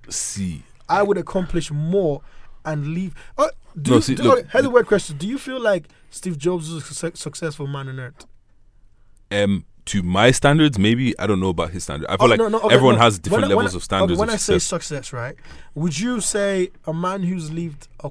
see 0.09 0.65
I 0.89 1.03
would 1.05 1.19
accomplish 1.19 1.71
more 1.71 2.23
and 2.65 2.89
leave. 2.89 3.15
Oh, 3.39 3.51
do 3.81 3.91
No, 3.93 3.97
you, 3.97 4.03
see, 4.03 4.15
do, 4.15 4.23
look, 4.25 4.39
okay, 4.41 4.49
here's 4.53 4.65
a 4.65 4.71
weird 4.71 4.87
question: 4.87 5.17
Do 5.17 5.27
you 5.27 5.39
feel 5.39 5.61
like 5.61 5.89
Steve 6.11 6.37
Jobs 6.39 6.71
was 6.73 6.83
a 6.83 6.87
success, 6.87 7.21
successful 7.21 7.67
man 7.67 7.89
on 7.89 8.01
earth? 8.01 8.27
um 9.33 9.65
to 9.85 10.03
my 10.03 10.33
standards 10.33 10.77
maybe 10.77 11.17
i 11.21 11.25
don't 11.27 11.39
know 11.39 11.51
about 11.51 11.71
his 11.71 11.85
standard 11.85 12.05
i 12.09 12.17
feel 12.17 12.25
Oh, 12.27 12.31
like 12.31 12.39
no, 12.41 12.49
no, 12.49 12.59
okay, 12.63 12.75
everyone 12.75 12.97
no. 12.97 13.03
has 13.03 13.17
different 13.21 13.43
When 13.43 13.53
I- 13.53 13.55
when 13.55 13.65
levels 13.65 13.75
of 13.77 13.85
standards 13.85 14.13
okay, 14.13 14.19
when 14.19 14.29
of 14.29 14.35
I 14.35 14.39
say 14.39 14.55
success. 14.59 14.65
success, 14.67 15.13
right? 15.13 15.37
Would 15.77 16.01
you 16.01 16.21
say 16.21 16.71
a 16.85 16.93
man 16.93 17.23
who's 17.23 17.49
lived 17.53 17.87
a 18.03 18.11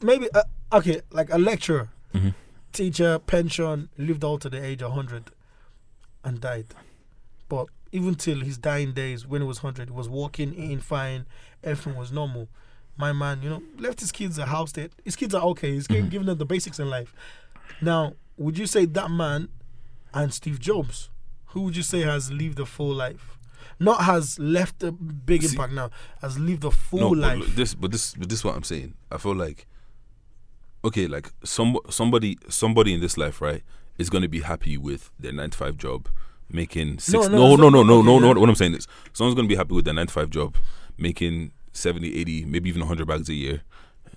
maybe 0.00 0.28
a, 0.34 0.44
okay, 0.72 1.00
like 1.10 1.30
a 1.32 1.38
lecturer, 1.38 1.88
Mhm. 2.14 2.34
teacher, 2.72 3.18
pension, 3.18 3.88
lived 3.98 4.22
all 4.24 4.38
to 4.38 4.48
the 4.48 4.62
age 4.64 4.82
of 4.82 4.92
hundred, 4.92 5.30
and 6.24 6.40
died, 6.40 6.66
but 7.48 7.66
even 7.90 8.14
till 8.14 8.40
his 8.40 8.56
dying 8.58 8.92
days, 8.92 9.26
when 9.26 9.42
he 9.42 9.46
was 9.48 9.58
hundred, 9.58 9.88
he 9.90 9.94
was 9.94 10.08
walking, 10.08 10.54
in 10.54 10.80
fine, 10.80 11.26
everything 11.62 11.96
was 11.98 12.10
normal. 12.12 12.48
My 12.96 13.12
man, 13.12 13.42
you 13.42 13.48
know, 13.50 13.62
left 13.78 14.00
his 14.00 14.12
kids 14.12 14.38
a 14.38 14.46
house 14.46 14.72
that 14.72 14.92
his 15.04 15.16
kids 15.16 15.34
are 15.34 15.42
okay. 15.50 15.72
He's 15.72 15.88
Mhm. 15.88 16.10
giving 16.10 16.26
them 16.26 16.38
the 16.38 16.44
basics 16.46 16.78
in 16.78 16.88
life. 16.90 17.14
Now, 17.80 18.14
would 18.36 18.58
you 18.58 18.66
say 18.66 18.84
that 18.84 19.10
man 19.10 19.48
and 20.14 20.32
Steve 20.32 20.60
Jobs, 20.60 21.08
who 21.46 21.62
would 21.62 21.76
you 21.76 21.82
say 21.82 22.00
has 22.00 22.30
lived 22.30 22.60
a 22.60 22.66
full 22.66 22.94
life? 22.94 23.38
Not 23.78 24.02
has 24.04 24.38
left 24.38 24.82
a 24.82 24.92
big 24.92 25.42
See- 25.42 25.48
impact 25.56 25.72
now, 25.72 25.90
has 26.20 26.38
lived 26.38 26.64
a 26.64 26.70
full 26.70 27.00
no, 27.00 27.08
but 27.10 27.18
life. 27.18 27.38
look, 27.40 27.48
this, 27.54 27.74
but 27.74 27.90
this, 27.90 28.14
but 28.14 28.28
this 28.28 28.38
is 28.40 28.44
what 28.44 28.54
I'm 28.56 28.62
saying. 28.62 28.94
I 29.10 29.16
feel 29.18 29.34
like, 29.34 29.66
okay, 30.84 31.06
like 31.06 31.32
some 31.44 31.78
somebody, 31.88 32.38
somebody 32.48 32.92
in 32.94 33.00
this 33.00 33.16
life, 33.16 33.40
right, 33.40 33.62
is 33.98 34.10
going 34.10 34.22
to 34.22 34.28
be 34.28 34.40
happy 34.40 34.76
with 34.76 35.10
their 35.18 35.32
nine 35.32 35.50
to 35.50 35.56
five 35.58 35.76
job, 35.78 36.08
making 36.50 36.98
six. 36.98 37.28
No, 37.28 37.28
No, 37.28 37.56
no, 37.56 37.68
no, 37.70 37.82
no, 37.82 37.82
no, 37.82 38.02
no, 38.02 38.02
no, 38.02 38.18
no. 38.18 38.26
yeah. 38.34 38.40
What 38.40 38.48
I'm 38.48 38.54
saying 38.54 38.74
is, 38.74 38.86
someone's 39.12 39.34
going 39.34 39.48
to 39.48 39.52
be 39.52 39.56
happy 39.56 39.74
with 39.74 39.84
their 39.84 39.94
nine 39.94 40.06
to 40.06 40.12
five 40.12 40.30
job, 40.30 40.56
making 40.98 41.52
70, 41.72 42.18
80, 42.20 42.44
maybe 42.44 42.68
even 42.68 42.80
100 42.82 43.06
bags 43.06 43.28
a 43.28 43.34
year, 43.34 43.62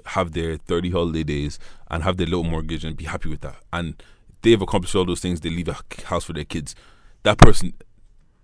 have 0.08 0.34
their 0.34 0.58
30 0.58 0.92
holiday 0.92 1.24
days, 1.24 1.58
and 1.90 2.04
have 2.04 2.18
their 2.18 2.28
little 2.28 2.44
mortgage 2.44 2.84
and 2.84 2.96
be 2.98 3.06
happy 3.06 3.30
with 3.30 3.42
that. 3.42 3.56
And 3.72 4.02
they've 4.42 4.62
accomplished 4.62 4.96
all 4.96 5.06
those 5.06 5.22
things. 5.22 5.42
They 5.42 5.50
leave 5.50 5.68
a 5.68 5.78
house 6.06 6.26
for 6.26 6.34
their 6.34 6.46
kids. 6.46 6.76
That 7.24 7.38
person, 7.38 7.74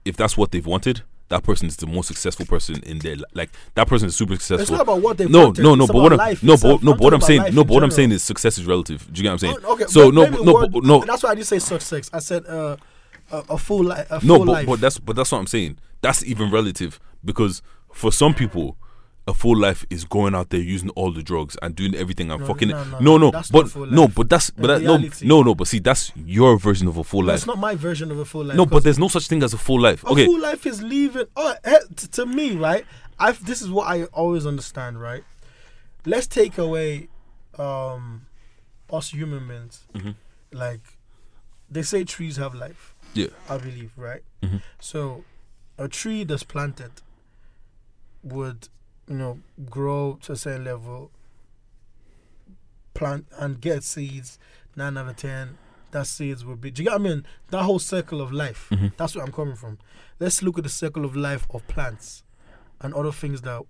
if 0.06 0.16
that's 0.18 0.38
what 0.38 0.52
they've 0.52 0.66
wanted, 0.66 1.04
that 1.32 1.44
person 1.44 1.68
is 1.68 1.78
the 1.78 1.88
most 1.88 2.08
successful 2.08 2.46
person 2.46 2.82
in 2.84 3.00
their 3.00 3.16
li- 3.16 3.24
like 3.34 3.50
that 3.76 3.88
person 3.88 4.08
is 4.10 4.16
super 4.18 4.34
successful. 4.34 4.62
It's 4.62 4.72
not 4.72 4.82
about 4.82 5.02
what 5.02 5.18
they 5.18 5.28
no, 5.28 5.46
wanted, 5.46 5.64
no, 5.64 5.76
no. 5.76 5.84
it's 5.86 5.94
But 5.94 6.02
what 6.02 6.14
I'm 6.20 6.38
no, 6.42 6.58
but 6.58 6.84
no, 6.84 6.92
but 6.94 7.00
what 7.02 7.14
I'm 7.14 7.22
saying, 7.22 7.56
no, 7.56 7.64
but 7.64 7.74
what 7.74 7.84
I'm 7.84 7.92
saying 7.92 8.12
is 8.12 8.22
success 8.22 8.58
is 8.58 8.66
relative. 8.66 9.08
Do 9.12 9.20
you 9.20 9.24
get 9.24 9.30
what 9.30 9.34
I'm 9.34 9.40
saying? 9.40 9.58
Oh, 9.64 9.74
okay, 9.74 9.86
so 9.88 10.12
but 10.12 10.14
no, 10.14 10.44
no, 10.44 10.54
word- 10.54 10.72
but, 10.74 10.84
no, 10.84 11.00
That's 11.06 11.24
why 11.24 11.30
I 11.32 11.36
didn't 11.36 11.48
say 11.48 11.60
success. 11.60 12.10
I 12.12 12.20
said 12.20 12.46
uh, 12.48 12.76
a, 13.32 13.38
a 13.52 13.58
full 13.58 13.86
life. 13.86 14.08
A 14.12 14.20
no, 14.26 14.40
but, 14.40 14.48
life. 14.48 14.66
but 14.68 14.82
that's 14.82 15.00
but 15.00 15.16
that's 15.16 15.32
what 15.32 15.38
I'm 15.38 15.48
saying. 15.48 15.78
That's 16.02 16.22
even 16.26 16.52
relative 16.52 17.00
because 17.24 17.62
for 17.94 18.12
some 18.12 18.34
people, 18.34 18.76
a 19.32 19.34
full 19.34 19.58
life 19.58 19.86
is 19.90 20.04
going 20.06 20.34
out 20.36 20.50
there 20.50 20.60
using 20.60 20.90
all 20.92 21.12
the 21.12 21.24
drugs 21.24 21.58
and 21.62 21.76
doing 21.76 21.96
everything 21.96 22.30
and 22.32 22.42
No, 22.42 22.48
fucking 22.48 22.70
no, 22.70 22.84
no, 22.84 23.00
no, 23.00 23.18
no, 23.18 23.32
that's 23.32 23.50
but 23.52 23.76
no, 23.76 24.08
but 24.08 24.30
that's 24.30 24.50
but 24.52 24.68
that, 24.68 24.82
no, 24.82 24.98
no, 25.24 25.42
no, 25.44 25.56
but 25.56 25.68
see, 25.68 25.80
that's 25.80 26.12
your 26.16 26.58
version 26.60 26.88
of 26.88 26.98
a 26.98 27.04
full 27.04 27.24
life. 27.26 27.38
it's 27.38 27.46
not 27.48 27.58
my 27.58 27.76
version 27.76 28.12
of 28.12 28.20
a 28.20 28.26
full 28.26 28.46
life. 28.46 28.58
No, 28.58 28.66
but 28.66 28.84
there's 28.84 29.00
no 29.00 29.08
such 29.08 29.28
thing 29.28 29.42
as 29.44 29.54
a 29.54 29.58
full 29.58 29.80
life. 29.80 30.04
a 30.04 30.08
Okay, 30.10 30.26
full 30.26 30.40
life 30.40 30.66
is 30.66 30.82
leaving. 30.84 31.26
Oh, 31.36 31.56
eh, 31.64 31.80
to 32.12 32.26
me, 32.26 32.56
right? 32.56 32.86
I 33.20 33.32
this 33.34 33.62
is 33.62 33.70
what 33.70 33.88
I 33.88 34.04
always 34.06 34.46
understand, 34.46 35.02
right? 35.02 35.24
Let's 36.06 36.28
take 36.28 36.58
away 36.58 37.08
um 37.58 38.26
us 38.92 39.10
human 39.12 39.48
beings. 39.48 39.86
Mhm. 39.96 40.16
Like 40.52 40.82
they 41.70 41.84
say, 41.84 42.04
trees 42.04 42.38
have 42.38 42.54
life. 42.54 42.94
yeah, 43.14 43.28
I 43.50 43.58
believe, 43.58 43.92
right? 43.98 44.24
Mhm. 44.44 44.62
So, 44.80 45.24
a 45.78 45.88
tree 45.88 46.24
that's 46.26 46.44
planted 46.44 46.92
would, 48.24 48.68
you 49.12 49.18
know, 49.18 49.40
grow 49.70 50.18
to 50.22 50.32
a 50.32 50.36
certain 50.36 50.64
level, 50.64 51.12
plant 52.94 53.26
and 53.38 53.60
get 53.62 53.84
seeds. 53.84 54.40
Nine 54.76 54.98
out 54.98 55.10
of 55.10 55.18
ten, 55.18 55.58
that 55.92 56.08
seeds 56.08 56.46
would 56.46 56.62
be. 56.62 56.72
Do 56.72 56.82
you 56.82 56.90
get 56.90 56.98
what 57.00 57.02
I 57.10 57.14
mean? 57.16 57.26
That 57.50 57.64
whole 57.64 57.80
circle 57.80 58.22
of 58.22 58.32
life. 58.32 58.68
Mhm. 58.72 58.96
That's 58.96 59.16
where 59.16 59.26
I'm 59.26 59.34
coming 59.34 59.56
from. 59.56 59.80
Let's 60.20 60.42
look 60.42 60.58
at 60.58 60.64
the 60.64 60.70
circle 60.70 61.04
of 61.04 61.14
life 61.16 61.46
of 61.50 61.68
plants 61.68 62.24
and 62.80 62.94
other 62.94 63.12
things 63.12 63.42
that 63.42 63.64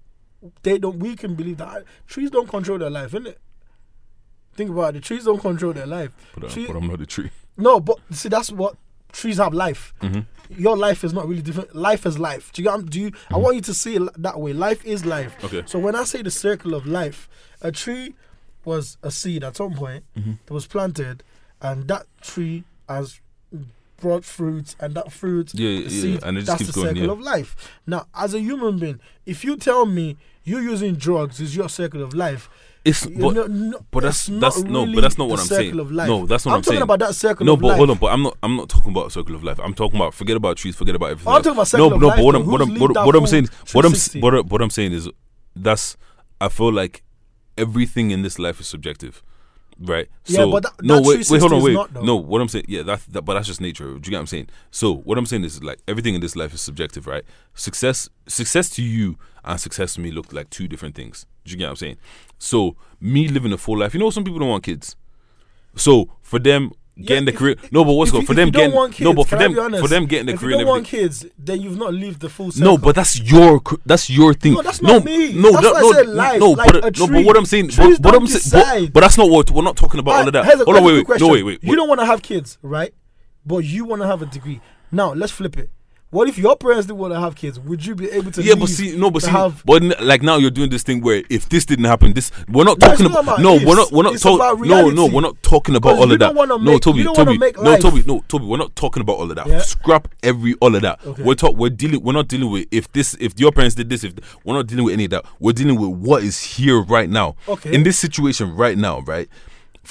they 0.61 0.77
don't. 0.77 0.99
We 0.99 1.15
can 1.15 1.33
believe 1.35 1.57
that 1.57 1.85
trees 2.07 2.29
don't 2.29 2.47
control 2.47 2.77
their 2.77 2.89
life, 2.91 3.11
innit? 3.13 3.37
Think 4.53 4.69
about 4.69 4.89
it. 4.89 4.93
The 4.93 4.99
trees 5.01 5.23
don't 5.25 5.39
control 5.39 5.73
their 5.73 5.87
life. 5.87 6.11
but, 6.35 6.43
uh, 6.43 6.49
Tree- 6.49 6.67
but 6.67 6.75
I'm 6.75 6.87
not 6.87 7.01
a 7.01 7.05
tree. 7.07 7.31
No, 7.57 7.79
but 7.79 7.97
see, 8.11 8.29
that's 8.29 8.51
what 8.51 8.75
trees 9.11 9.37
have 9.37 9.53
life 9.53 9.93
hmm 10.01 10.19
your 10.57 10.75
life 10.75 11.05
is 11.05 11.13
not 11.13 11.29
really 11.29 11.41
different. 11.41 11.73
Life 11.73 12.05
is 12.05 12.19
life. 12.19 12.51
Do 12.51 12.61
you? 12.61 12.67
get- 12.69 12.89
Do 12.89 12.99
you? 12.99 13.11
I 13.29 13.37
want 13.37 13.55
you 13.55 13.61
to 13.61 13.73
see 13.73 13.95
it 13.95 14.03
that 14.21 14.37
way. 14.37 14.51
Life 14.51 14.83
is 14.83 15.05
life. 15.05 15.33
Okay. 15.45 15.63
So 15.65 15.79
when 15.79 15.95
I 15.95 16.03
say 16.03 16.21
the 16.23 16.29
circle 16.29 16.73
of 16.73 16.85
life, 16.85 17.29
a 17.61 17.71
tree 17.71 18.15
was 18.65 18.97
a 19.01 19.11
seed 19.11 19.45
at 19.45 19.55
some 19.55 19.73
point 19.75 20.03
Mhm. 20.19 20.39
that 20.45 20.53
was 20.53 20.67
planted, 20.67 21.23
and 21.61 21.87
that 21.87 22.05
tree 22.21 22.65
has 22.89 23.21
brought 23.95 24.25
fruit, 24.25 24.75
and 24.81 24.93
that 24.93 25.09
fruit, 25.13 25.53
Yeah, 25.53 25.69
the 25.69 25.83
yeah, 25.83 26.01
seed, 26.01 26.23
and 26.23 26.37
it 26.37 26.41
just 26.41 26.47
that's 26.47 26.57
keeps 26.63 26.73
the 26.73 26.81
going, 26.81 26.95
circle 26.95 27.05
yeah. 27.05 27.11
of 27.13 27.19
life. 27.21 27.55
Now, 27.87 28.07
as 28.13 28.33
a 28.33 28.41
human 28.41 28.77
being, 28.77 28.99
if 29.25 29.45
you 29.45 29.55
tell 29.55 29.85
me 29.85 30.17
you 30.43 30.59
using 30.59 30.95
drugs 30.95 31.39
is 31.39 31.55
your 31.55 31.69
circle 31.69 32.03
of 32.03 32.13
life, 32.13 32.49
It's 32.83 33.05
but 33.05 33.33
know, 33.35 33.45
no, 33.45 33.79
but 33.91 34.01
that's 34.01 34.25
that's 34.25 34.63
no, 34.63 34.81
really 34.81 34.95
but 34.95 35.01
that's 35.01 35.17
not 35.17 35.29
what 35.29 35.39
I'm 35.39 35.45
saying. 35.45 35.75
No, 35.75 36.25
that's 36.25 36.45
what 36.45 36.53
I'm, 36.53 36.55
I'm, 36.57 36.61
talking 36.63 36.63
saying. 36.63 36.81
about 36.81 36.99
that 36.99 37.13
circle 37.13 37.47
of 37.47 37.47
life. 37.47 37.61
no, 37.61 37.61
but 37.61 37.67
life. 37.67 37.77
hold 37.77 37.89
on. 37.91 37.97
But 37.97 38.07
I'm 38.07 38.23
not. 38.23 38.37
I'm 38.41 38.55
not 38.55 38.69
talking 38.69 38.91
about 38.91 39.11
circle 39.11 39.35
of 39.35 39.43
life. 39.43 39.59
I'm 39.59 39.75
talking 39.75 39.97
about 39.97 40.15
forget 40.15 40.35
about 40.35 40.57
trees. 40.57 40.75
Forget 40.75 40.95
about 40.95 41.11
everything. 41.11 41.27
I'm 41.27 41.35
else. 41.35 41.43
talking 41.43 41.57
about 41.57 41.67
circle 41.67 41.89
no, 41.91 41.95
of 41.95 42.01
no. 42.01 42.07
life, 42.07 42.17
But 42.17 42.25
what. 42.25 42.35
I'm 42.35 42.45
what 42.47 42.61
I'm 42.61 42.79
what, 42.79 43.05
what 43.05 43.15
I'm 43.15 43.27
saying. 43.27 43.49
What 43.73 43.85
I'm 43.85 44.21
what, 44.21 44.45
what 44.47 44.61
I'm 44.63 44.71
saying 44.71 44.93
is 44.93 45.09
that's. 45.55 45.95
I 46.39 46.49
feel 46.49 46.73
like 46.73 47.03
everything 47.55 48.09
in 48.09 48.23
this 48.23 48.39
life 48.39 48.59
is 48.59 48.65
subjective, 48.67 49.21
right? 49.81 50.07
Yeah, 50.25 50.37
so 50.37 50.51
but 50.51 50.63
that- 50.63 50.81
no, 50.83 50.95
that 50.99 51.07
wait, 51.07 51.29
wait, 51.29 51.41
hold 51.41 51.53
on, 51.53 51.63
wait. 51.63 51.73
not, 51.73 52.03
no, 52.03 52.15
what 52.15 52.41
I'm 52.41 52.47
saying, 52.47 52.65
yeah, 52.67 52.83
that, 52.83 53.01
that, 53.09 53.21
but 53.23 53.33
that's 53.33 53.47
just 53.47 53.61
nature. 53.61 53.85
Do 53.85 53.93
you 53.93 53.99
get 54.01 54.13
what 54.13 54.19
I'm 54.21 54.27
saying? 54.27 54.47
So 54.69 54.93
what 54.95 55.17
I'm 55.17 55.25
saying 55.25 55.43
is 55.43 55.63
like 55.63 55.79
everything 55.87 56.15
in 56.15 56.21
this 56.21 56.35
life 56.35 56.53
is 56.53 56.61
subjective, 56.61 57.07
right? 57.07 57.23
Success, 57.55 58.09
success 58.27 58.69
to 58.71 58.81
you 58.83 59.17
and 59.43 59.59
success 59.59 59.95
to 59.95 60.01
me 60.01 60.11
look 60.11 60.31
like 60.33 60.49
two 60.49 60.67
different 60.67 60.95
things. 60.95 61.25
Do 61.45 61.51
you 61.51 61.57
get 61.57 61.65
what 61.65 61.69
I'm 61.71 61.75
saying? 61.77 61.97
So 62.37 62.75
me 62.99 63.27
living 63.27 63.51
a 63.53 63.57
full 63.57 63.77
life, 63.79 63.93
you 63.93 63.99
know, 63.99 64.09
some 64.09 64.23
people 64.23 64.39
don't 64.39 64.49
want 64.49 64.63
kids. 64.63 64.95
So 65.75 66.09
for 66.21 66.37
them 66.39 66.71
getting 66.97 67.25
the 67.25 67.31
if- 67.31 67.37
career, 67.37 67.55
no, 67.71 67.83
but 67.85 67.93
what's 67.93 68.09
if 68.09 68.17
good 68.17 68.27
for 68.27 68.33
them 68.33 68.49
getting 68.49 68.73
want 68.75 68.99
no, 68.99 69.13
but 69.13 69.27
for 69.27 69.37
them 69.37 69.57
honest? 69.57 69.81
for 69.81 69.87
them 69.87 70.05
getting 70.05 70.27
the 70.27 70.33
if 70.33 70.39
career 70.39 70.51
you 70.51 70.57
don't 70.59 70.67
want 70.67 70.85
kids, 70.85 71.25
then 71.37 71.61
you've 71.61 71.77
not 71.77 71.93
lived 71.93 72.19
the 72.21 72.29
full 72.29 72.51
circle. 72.51 72.71
No, 72.73 72.77
but 72.77 72.95
that's 72.95 73.19
your 73.19 73.61
that's 73.85 74.09
your 74.09 74.33
thing. 74.33 74.53
No, 74.53 74.61
that's 74.61 74.81
not 74.81 75.03
me. 75.05 75.33
No, 75.33 75.51
That's 75.51 75.63
no, 75.63 75.71
no, 75.71 76.11
life, 76.11 76.39
no, 76.39 76.49
like 76.51 76.71
but 76.71 76.97
no, 76.99 77.07
but 77.07 77.25
what 77.25 77.37
I'm 77.37 77.45
saying, 77.45 77.69
Trees 77.69 77.99
but, 77.99 78.11
don't 78.11 78.21
I'm 78.23 78.27
saying, 78.27 78.85
but, 78.87 78.93
but 78.93 78.99
that's 79.01 79.17
not 79.17 79.29
what 79.29 79.51
we're 79.51 79.63
not 79.63 79.77
talking 79.77 79.99
about 79.99 80.15
all 80.21 80.27
of 80.27 80.33
that. 80.33 80.45
Here's 80.45 80.61
a- 80.61 80.65
Hold 80.65 80.77
on, 80.77 80.83
wait, 80.83 81.07
wait, 81.07 81.19
no, 81.19 81.27
wait, 81.29 81.43
wait. 81.43 81.63
You 81.63 81.75
don't 81.75 81.87
want 81.89 81.99
to 82.01 82.05
have 82.05 82.21
kids, 82.21 82.57
right? 82.61 82.93
But 83.45 83.59
you 83.59 83.85
want 83.85 84.01
to 84.01 84.07
have 84.07 84.21
a 84.21 84.25
degree. 84.25 84.61
Now 84.91 85.13
let's 85.13 85.31
flip 85.31 85.57
it. 85.57 85.69
What 86.11 86.27
if 86.27 86.37
your 86.37 86.57
parents 86.57 86.87
didn't 86.87 86.99
want 86.99 87.13
to 87.13 87.19
have 87.21 87.35
kids? 87.35 87.57
Would 87.57 87.85
you 87.85 87.95
be 87.95 88.11
able 88.11 88.31
to? 88.31 88.43
Yeah, 88.43 88.55
but 88.55 88.67
see, 88.67 88.97
no, 88.97 89.09
but 89.09 89.21
see, 89.21 89.31
have- 89.31 89.63
but 89.65 89.81
like 90.01 90.21
now 90.21 90.35
you're 90.35 90.51
doing 90.51 90.69
this 90.69 90.83
thing 90.83 90.99
where 90.99 91.23
if 91.29 91.47
this 91.47 91.63
didn't 91.65 91.85
happen, 91.85 92.11
this 92.13 92.31
we're 92.49 92.65
not 92.65 92.81
talking 92.81 93.05
about. 93.05 93.23
about 93.23 93.39
No, 93.39 93.55
ifs. 93.55 93.63
we're 93.65 93.75
not. 93.75 93.91
We're 93.93 94.03
not 94.03 94.17
talking. 94.19 94.67
No, 94.67 94.89
no, 94.89 95.05
we're 95.05 95.21
not 95.21 95.41
talking 95.41 95.73
about 95.73 95.97
all 95.97 96.11
of 96.11 96.19
that. 96.19 96.35
don't 96.35 96.63
no, 96.65 96.77
Toby, 96.79 97.03
Toby, 97.05 97.37
no. 97.61 97.77
Toby, 97.77 98.03
no, 98.05 98.19
Toby. 98.27 98.45
We're 98.45 98.57
not 98.57 98.75
talking 98.75 98.99
about 98.99 99.13
all 99.13 99.29
of 99.29 99.35
that. 99.37 99.47
Yeah. 99.47 99.59
Scrap 99.61 100.09
every 100.21 100.55
all 100.55 100.75
of 100.75 100.81
that. 100.81 100.99
Okay. 101.05 101.23
We're 101.23 101.35
talk. 101.35 101.55
We're 101.55 101.69
dealing. 101.69 102.03
We're 102.03 102.11
not 102.11 102.27
dealing 102.27 102.51
with 102.51 102.67
if 102.71 102.91
this, 102.91 103.15
if 103.21 103.39
your 103.39 103.53
parents 103.53 103.75
did 103.75 103.89
this. 103.89 104.03
If 104.03 104.13
we're 104.43 104.55
not 104.55 104.67
dealing 104.67 104.83
with 104.83 104.93
any 104.93 105.05
of 105.05 105.11
that. 105.11 105.25
We're 105.39 105.53
dealing 105.53 105.79
with 105.79 105.91
what 105.97 106.23
is 106.23 106.41
here 106.43 106.81
right 106.81 107.09
now. 107.09 107.37
Okay. 107.47 107.73
In 107.73 107.83
this 107.83 107.97
situation 107.97 108.53
right 108.53 108.77
now, 108.77 108.99
right. 108.99 109.29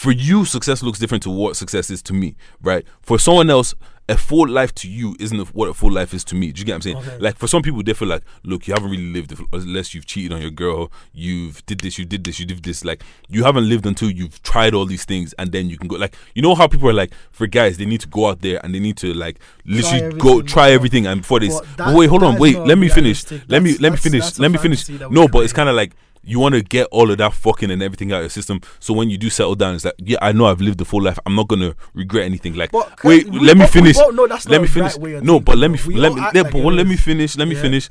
For 0.01 0.13
you, 0.13 0.47
success 0.47 0.83
looks 0.83 0.99
different 0.99 1.23
to 1.25 1.31
what 1.31 1.59
success 1.59 1.91
is 1.91 2.01
to 2.05 2.15
me, 2.15 2.35
right? 2.63 2.87
For 3.03 3.19
someone 3.19 3.51
else, 3.51 3.75
a 4.09 4.17
full 4.17 4.49
life 4.49 4.75
to 4.77 4.89
you 4.89 5.15
isn't 5.21 5.55
what 5.55 5.69
a 5.69 5.75
full 5.75 5.93
life 5.93 6.15
is 6.15 6.25
to 6.25 6.35
me. 6.35 6.53
Do 6.53 6.61
you 6.61 6.65
get 6.65 6.73
what 6.73 6.77
I'm 6.77 6.81
saying? 6.81 6.97
Okay. 6.97 7.19
Like 7.19 7.37
for 7.37 7.47
some 7.47 7.61
people, 7.61 7.83
they 7.83 7.93
feel 7.93 8.09
like, 8.09 8.23
look, 8.43 8.67
you 8.67 8.73
haven't 8.73 8.91
really 8.91 9.13
lived 9.13 9.39
unless 9.53 9.95
you've 9.95 10.07
cheated 10.07 10.33
on 10.33 10.41
your 10.41 10.53
girl, 10.53 10.91
you've 11.13 11.67
did 11.67 11.81
this, 11.81 11.99
you 11.99 12.07
did 12.07 12.25
this, 12.25 12.41
you 12.41 12.47
did 12.47 12.63
this. 12.63 12.83
Like 12.83 13.05
you 13.29 13.45
haven't 13.45 13.69
lived 13.69 13.85
until 13.85 14.11
you've 14.11 14.43
tried 14.43 14.73
all 14.73 14.87
these 14.87 15.05
things, 15.05 15.35
and 15.35 15.53
then 15.53 15.69
you 15.69 15.77
can 15.77 15.87
go. 15.87 15.97
Like 15.97 16.17
you 16.35 16.41
know 16.41 16.55
how 16.55 16.67
people 16.67 16.89
are 16.89 16.95
like, 16.95 17.13
for 17.31 17.47
guys, 17.47 17.77
they 17.77 17.85
need 17.85 18.01
to 18.01 18.09
go 18.09 18.29
out 18.29 18.41
there 18.41 18.59
and 18.65 18.75
they 18.75 18.81
need 18.81 18.97
to 18.97 19.13
like 19.13 19.39
literally 19.67 20.19
go 20.19 20.41
try 20.41 20.71
everything, 20.71 21.07
and 21.07 21.21
before 21.21 21.41
this. 21.41 21.61
But 21.77 21.95
wait, 21.95 22.07
hold 22.07 22.23
on, 22.23 22.39
wait. 22.39 22.57
not 22.57 22.69
Let 22.69 22.79
me 22.79 22.89
finish. 22.89 23.31
Let 23.49 23.63
me 23.63 23.77
let 23.77 23.93
me 23.93 23.99
finish. 23.99 24.39
Let 24.39 24.51
me 24.51 24.57
finish. 24.57 24.87
fantasy 24.87 24.97
that 24.97 25.11
we 25.11 25.15
No, 25.15 25.29
but 25.29 25.41
it's 25.45 25.53
kind 25.53 25.69
of 25.69 25.77
like 25.77 25.93
you 26.23 26.39
want 26.39 26.55
to 26.55 26.63
get 26.63 26.87
all 26.91 27.11
of 27.11 27.17
that 27.19 27.33
fucking 27.33 27.71
and 27.71 27.83
everything 27.83 28.13
out 28.13 28.17
of 28.17 28.23
your 28.25 28.29
system. 28.31 28.61
So 28.79 28.93
when 28.93 29.09
you 29.09 29.17
do 29.17 29.31
settle 29.31 29.55
down, 29.55 29.75
it's 29.75 29.85
like, 29.87 29.95
yeah, 29.99 30.19
I 30.21 30.33
know 30.33 30.47
I've 30.47 30.61
lived 30.61 30.79
the 30.79 30.85
full 30.85 31.03
life. 31.03 31.19
I'm 31.25 31.35
not 31.35 31.49
gonna 31.49 31.75
regret 31.95 32.25
anything. 32.27 32.55
Like, 32.55 32.73
But 32.73 33.03
wait, 33.05 33.27
we 33.29 33.41
let 33.41 33.57
me 33.57 33.65
both- 33.65 33.73
finish. 33.73 33.97
both 33.97 34.29
that's 34.29 34.47
let 34.49 34.61
me 34.61 34.67
finish. 34.67 34.97
right 34.99 35.23
no, 35.23 35.41
but 35.41 35.57
let 35.57 35.71
me 35.71 35.79
thinking, 35.79 35.97
f- 35.97 36.03
though. 36.03 36.09
let 36.09 36.15
me 36.15 36.21
let, 36.21 36.35
like 36.45 36.53
but 36.65 36.73
let 36.75 36.87
me 36.87 36.97
finish. 36.97 37.37
Let 37.37 37.49
me 37.49 37.55
Yeah. 37.55 37.63
finish. 37.63 37.91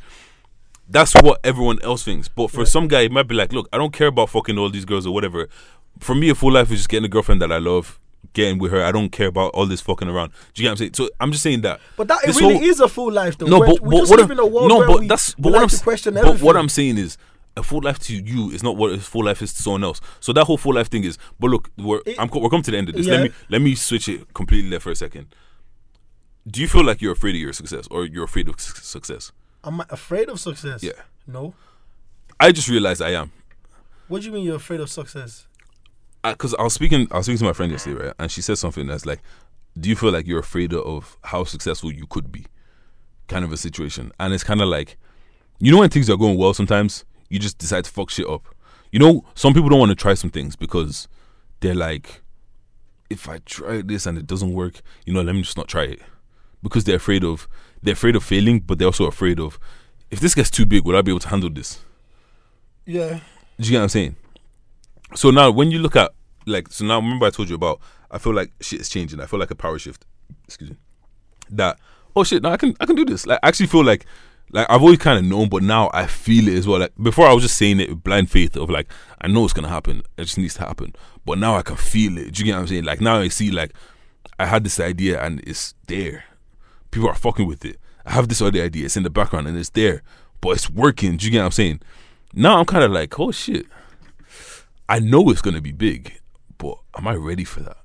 That's 0.92 1.14
what 1.22 1.40
everyone 1.44 1.80
else 1.84 2.04
thinks. 2.04 2.28
But 2.28 2.50
for 2.52 2.60
Yeah. 2.62 2.66
some 2.66 2.88
guy, 2.88 3.02
it 3.02 3.12
might 3.12 3.28
be 3.28 3.36
like, 3.36 3.54
look, 3.54 3.70
I 3.72 3.78
don't 3.78 3.94
care 3.94 4.08
about 4.08 4.30
fucking 4.30 4.58
all 4.58 4.70
these 4.70 4.86
girls 4.86 5.06
or 5.06 5.14
whatever. 5.14 5.48
For 6.00 6.16
me, 6.16 6.30
a 6.30 6.36
full 6.36 6.52
life 6.52 6.72
is 6.72 6.80
just 6.80 6.90
getting 6.90 7.06
a 7.06 7.10
girlfriend 7.10 7.42
that 7.42 7.52
I 7.52 7.58
love, 7.60 8.00
getting 8.34 8.58
with 8.58 8.72
her. 8.72 8.84
I 8.84 8.92
don't 8.92 9.10
care 9.12 9.28
about 9.28 9.52
all 9.54 9.66
this 9.68 9.82
fucking 9.82 10.08
around. 10.08 10.32
Do 10.54 10.62
you 10.62 10.66
get 10.66 10.70
what 10.70 10.72
I'm 10.72 10.78
saying? 10.78 10.94
So 10.96 11.10
I'm 11.20 11.32
just 11.32 11.44
saying 11.44 11.62
that. 11.62 11.80
But 11.96 12.08
that 12.08 12.24
it 12.28 12.36
really 12.40 12.56
whole- 12.56 12.64
is 12.64 12.80
a 12.80 12.88
full 12.88 13.12
life, 13.12 13.38
though. 13.38 13.46
no, 13.48 13.60
but, 13.60 13.84
but 13.84 13.98
just 13.98 14.12
what 14.12 14.20
I'm, 14.32 14.40
a 14.40 14.46
world 14.46 14.70
no, 14.70 14.88
but 14.88 15.08
that's 15.08 15.36
but 15.36 15.52
what 15.52 15.62
I'm 15.62 15.68
to 15.70 15.76
s- 15.76 15.82
question 15.82 16.14
but 16.16 16.42
what. 16.42 16.56
I'm 16.58 16.70
saying 16.70 16.98
is 16.98 17.18
a 17.58 17.64
full 17.64 17.82
life 17.82 18.00
to 18.00 18.16
you 18.16 18.52
is 18.52 18.64
not 18.64 18.78
what 18.78 18.92
a 18.94 19.00
full 19.00 19.26
life 19.26 19.42
is 19.42 19.54
to 19.54 19.62
someone 19.64 19.84
else. 19.84 20.00
So 20.20 20.32
that 20.34 20.46
whole 20.46 20.58
full 20.58 20.74
life 20.76 20.90
thing 20.90 21.04
is. 21.04 21.18
But 21.40 21.50
look, 21.50 21.70
we're 21.78 22.02
It- 22.06 22.18
I'm 22.20 22.30
co- 22.30 22.40
we're 22.40 22.50
coming 22.50 22.64
to 22.64 22.72
the 22.72 22.78
end 22.78 22.90
of 22.90 22.96
this. 22.96 23.06
Yeah. 23.08 23.14
Let 23.16 23.24
me 23.24 23.32
let 23.50 23.62
me 23.62 23.76
switch 23.76 24.08
it 24.08 24.34
completely 24.34 24.70
there 24.70 24.80
for 24.80 24.92
a 24.92 24.96
second. 24.96 25.28
Do 26.48 26.62
you 26.62 26.68
feel 26.68 26.84
like 26.86 27.02
you're 27.02 27.12
afraid 27.14 27.36
of 27.36 27.42
your 27.42 27.54
success 27.54 27.88
or 27.92 28.06
you're 28.06 28.24
afraid 28.24 28.48
of 28.50 28.60
su- 28.60 28.82
success? 28.82 29.32
I'm 29.64 29.82
afraid 29.90 30.30
of 30.30 30.40
success. 30.40 30.82
Yeah. 30.84 30.94
No. 31.28 31.54
I 32.40 32.52
just 32.52 32.70
realized 32.70 33.02
I 33.02 33.12
am. 33.12 33.32
What 34.08 34.22
do 34.22 34.28
you 34.28 34.34
mean 34.34 34.46
you're 34.46 34.56
afraid 34.56 34.80
of 34.80 34.90
success? 34.90 35.46
because 36.24 36.54
I 36.56 36.64
was 36.64 36.74
speaking, 36.74 37.08
I 37.12 37.18
was 37.18 37.26
speaking 37.28 37.40
to 37.40 37.46
my 37.46 37.54
friend 37.54 37.72
yesterday, 37.72 38.06
right? 38.08 38.14
And 38.20 38.30
she 38.32 38.42
said 38.42 38.58
something 38.58 38.88
that's 38.88 39.06
like, 39.06 39.22
"Do 39.80 39.88
you 39.90 39.96
feel 39.96 40.12
like 40.12 40.28
you're 40.28 40.40
afraid 40.40 40.74
of 40.74 41.18
how 41.24 41.44
successful 41.46 41.92
you 41.94 42.06
could 42.08 42.32
be?" 42.32 42.46
Kind 43.28 43.46
of 43.46 43.52
a 43.54 43.58
situation, 43.58 44.12
and 44.20 44.34
it's 44.34 44.44
kind 44.44 44.62
of 44.62 44.68
like, 44.68 44.98
you 45.60 45.72
know, 45.72 45.78
when 45.80 45.90
things 45.90 46.10
are 46.10 46.18
going 46.18 46.38
well, 46.38 46.54
sometimes 46.54 47.06
you 47.30 47.40
just 47.40 47.58
decide 47.58 47.86
to 47.86 47.92
fuck 47.92 48.10
shit 48.10 48.28
up. 48.28 48.48
You 48.92 49.00
know, 49.00 49.26
some 49.36 49.54
people 49.54 49.70
don't 49.70 49.80
want 49.80 49.92
to 49.92 49.96
try 49.96 50.14
some 50.14 50.30
things 50.30 50.56
because 50.56 51.08
they're 51.60 51.76
like, 51.76 52.22
if 53.10 53.30
I 53.30 53.40
try 53.40 53.82
this 53.82 54.06
and 54.06 54.18
it 54.18 54.28
doesn't 54.28 54.54
work, 54.54 54.82
you 55.06 55.14
know, 55.14 55.22
let 55.22 55.36
me 55.36 55.42
just 55.42 55.58
not 55.58 55.68
try 55.68 55.84
it 55.84 56.00
because 56.62 56.84
they're 56.84 56.98
afraid 56.98 57.24
of 57.24 57.48
they're 57.82 57.94
afraid 57.94 58.16
of 58.16 58.24
failing, 58.24 58.60
but 58.60 58.78
they're 58.78 58.88
also 58.88 59.06
afraid 59.06 59.40
of 59.40 59.60
if 60.12 60.20
this 60.20 60.36
gets 60.36 60.50
too 60.50 60.66
big, 60.66 60.86
will 60.86 60.96
I 60.96 61.02
be 61.02 61.12
able 61.12 61.20
to 61.20 61.30
handle 61.30 61.50
this? 61.50 61.80
Yeah. 62.86 63.20
Do 63.60 63.66
you 63.66 63.72
get 63.72 63.78
what 63.78 63.84
I'm 63.84 63.90
saying? 63.90 64.16
So 65.16 65.32
now, 65.32 65.52
when 65.52 65.72
you 65.72 65.80
look 65.80 65.96
at 65.96 66.12
like, 66.46 66.72
so 66.72 66.86
now 66.86 67.00
remember 67.00 67.26
I 67.26 67.30
told 67.30 67.50
you 67.50 67.56
about. 67.56 67.80
I 68.12 68.18
feel 68.18 68.34
like 68.34 68.52
shit 68.60 68.82
is 68.82 68.90
changing. 68.90 69.20
I 69.20 69.28
feel 69.28 69.40
like 69.40 69.52
a 69.52 69.56
power 69.56 69.78
shift. 69.78 70.06
Excuse 70.46 70.72
me. 70.72 70.78
That 71.52 71.80
oh 72.16 72.24
shit, 72.24 72.42
now 72.42 72.52
I 72.52 72.58
can 72.58 72.76
I 72.80 72.86
can 72.86 72.96
do 72.96 73.06
this. 73.06 73.28
Like, 73.28 73.40
I 73.44 73.48
actually 73.48 73.68
feel 73.68 73.84
like 73.84 74.06
like 74.52 74.68
I've 74.70 74.82
always 74.82 74.98
kind 74.98 75.20
of 75.20 75.26
known, 75.26 75.50
but 75.50 75.64
now 75.64 75.90
I 75.94 76.08
feel 76.08 76.48
it 76.48 76.58
as 76.58 76.68
well. 76.68 76.80
Like 76.80 76.94
before, 77.02 77.28
I 77.28 77.34
was 77.34 77.44
just 77.44 77.58
saying 77.58 77.80
it 77.80 77.90
with 77.90 78.04
blind 78.04 78.32
faith 78.32 78.56
of 78.56 78.70
like 78.70 78.92
I 79.22 79.28
know 79.28 79.44
it's 79.44 79.54
gonna 79.54 79.70
happen. 79.70 80.04
It 80.18 80.26
just 80.26 80.38
needs 80.38 80.56
to 80.56 80.62
happen. 80.62 80.96
But 81.26 81.38
now 81.38 81.56
I 81.56 81.62
can 81.62 81.76
feel 81.76 82.18
it. 82.18 82.34
Do 82.34 82.40
you 82.40 82.46
get 82.46 82.54
what 82.54 82.62
I'm 82.62 82.68
saying? 82.68 82.86
Like 82.86 83.02
now 83.02 83.20
I 83.20 83.28
see 83.28 83.52
like 83.52 83.74
I 84.40 84.46
had 84.46 84.64
this 84.64 84.80
idea 84.80 85.22
and 85.22 85.42
it's 85.46 85.76
there. 85.88 86.26
People 86.92 87.10
are 87.10 87.16
fucking 87.16 87.48
with 87.48 87.64
it. 87.66 87.78
I 88.06 88.14
have 88.14 88.30
this 88.30 88.42
other 88.42 88.62
idea. 88.62 88.86
It's 88.86 88.98
in 88.98 89.04
the 89.04 89.10
background 89.10 89.48
and 89.48 89.58
it's 89.58 89.70
there, 89.70 90.02
but 90.42 90.52
it's 90.52 90.70
working. 90.70 91.18
Do 91.18 91.26
you 91.26 91.32
get 91.32 91.40
what 91.40 91.46
I'm 91.46 91.52
saying? 91.52 91.82
Now 92.34 92.60
I'm 92.60 92.66
kind 92.66 92.84
of 92.84 92.92
like, 92.92 93.20
oh 93.20 93.32
shit. 93.32 93.66
I 94.88 94.98
know 95.00 95.30
it's 95.30 95.42
gonna 95.42 95.62
be 95.62 95.72
big, 95.72 96.20
but 96.58 96.80
am 96.98 97.08
I 97.08 97.14
ready 97.14 97.44
for 97.44 97.60
that? 97.60 97.78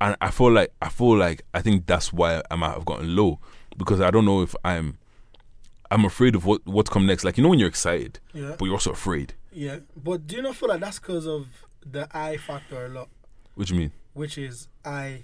And 0.00 0.16
I 0.20 0.30
feel 0.30 0.52
like 0.52 0.72
I 0.82 0.90
feel 0.90 1.16
like 1.16 1.42
I 1.54 1.62
think 1.62 1.86
that's 1.86 2.12
why 2.12 2.42
I 2.50 2.56
might 2.56 2.74
have 2.74 2.84
gotten 2.84 3.16
low 3.16 3.38
because 3.78 4.02
I 4.02 4.10
don't 4.10 4.26
know 4.26 4.42
if 4.42 4.54
I'm 4.62 4.98
I'm 5.90 6.04
afraid 6.04 6.34
of 6.34 6.44
what 6.44 6.60
what's 6.66 6.90
come 6.90 7.06
next. 7.06 7.24
Like 7.24 7.36
you 7.36 7.42
know 7.42 7.48
when 7.50 7.58
you're 7.58 7.68
excited, 7.68 8.18
Yeah. 8.32 8.54
but 8.58 8.64
you're 8.64 8.74
also 8.74 8.92
afraid. 8.92 9.34
Yeah. 9.52 9.78
But 9.96 10.26
do 10.26 10.36
you 10.36 10.42
not 10.42 10.56
feel 10.56 10.68
like 10.68 10.80
that's 10.80 10.98
because 10.98 11.26
of 11.26 11.46
the 11.88 12.08
I 12.12 12.36
factor 12.36 12.86
a 12.86 12.88
lot, 12.88 13.08
What 13.54 13.68
do 13.68 13.74
you 13.74 13.80
mean? 13.80 13.92
which 14.14 14.36
is 14.38 14.68
I, 14.84 15.22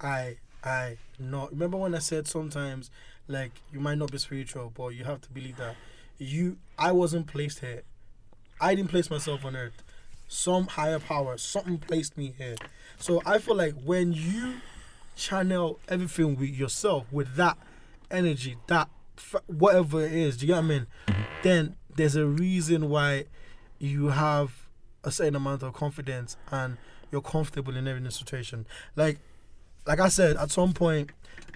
I, 0.00 0.36
I, 0.62 0.96
not. 1.18 1.50
Remember 1.52 1.76
when 1.78 1.94
I 1.94 1.98
said 2.00 2.26
sometimes, 2.26 2.90
like, 3.28 3.52
you 3.72 3.80
might 3.80 3.96
not 3.98 4.10
be 4.12 4.18
spiritual, 4.18 4.72
but 4.76 4.88
you 4.88 5.04
have 5.04 5.20
to 5.22 5.30
believe 5.30 5.56
that 5.56 5.76
you, 6.18 6.58
I 6.78 6.92
wasn't 6.92 7.26
placed 7.26 7.60
here. 7.60 7.82
I 8.60 8.74
didn't 8.74 8.90
place 8.90 9.08
myself 9.10 9.44
on 9.44 9.56
earth. 9.56 9.82
Some 10.28 10.66
higher 10.66 10.98
power, 10.98 11.36
something 11.38 11.78
placed 11.78 12.18
me 12.18 12.34
here. 12.36 12.56
So 12.98 13.22
I 13.24 13.38
feel 13.38 13.54
like 13.56 13.74
when 13.84 14.12
you 14.12 14.54
channel 15.16 15.78
everything 15.88 16.36
with 16.36 16.50
yourself, 16.50 17.06
with 17.12 17.36
that 17.36 17.56
energy, 18.10 18.56
that 18.66 18.88
whatever 19.46 20.04
it 20.04 20.12
is, 20.12 20.36
do 20.36 20.46
you 20.46 20.54
get 20.54 20.56
what 20.56 20.64
I 20.64 20.68
mean? 20.68 20.86
Mm-hmm. 21.08 21.22
Then 21.42 21.76
there's 21.96 22.16
a 22.16 22.26
reason 22.26 22.88
why 22.88 23.24
you 23.78 24.08
have 24.08 24.68
a 25.02 25.10
certain 25.10 25.36
amount 25.36 25.62
of 25.62 25.72
confidence 25.74 26.36
and 26.50 26.76
you're 27.12 27.20
comfortable 27.20 27.76
in 27.76 27.86
every 27.86 28.10
situation. 28.10 28.66
Like, 28.96 29.18
like 29.86 30.00
I 30.00 30.08
said, 30.08 30.36
at 30.36 30.50
some 30.50 30.72
point, 30.72 31.10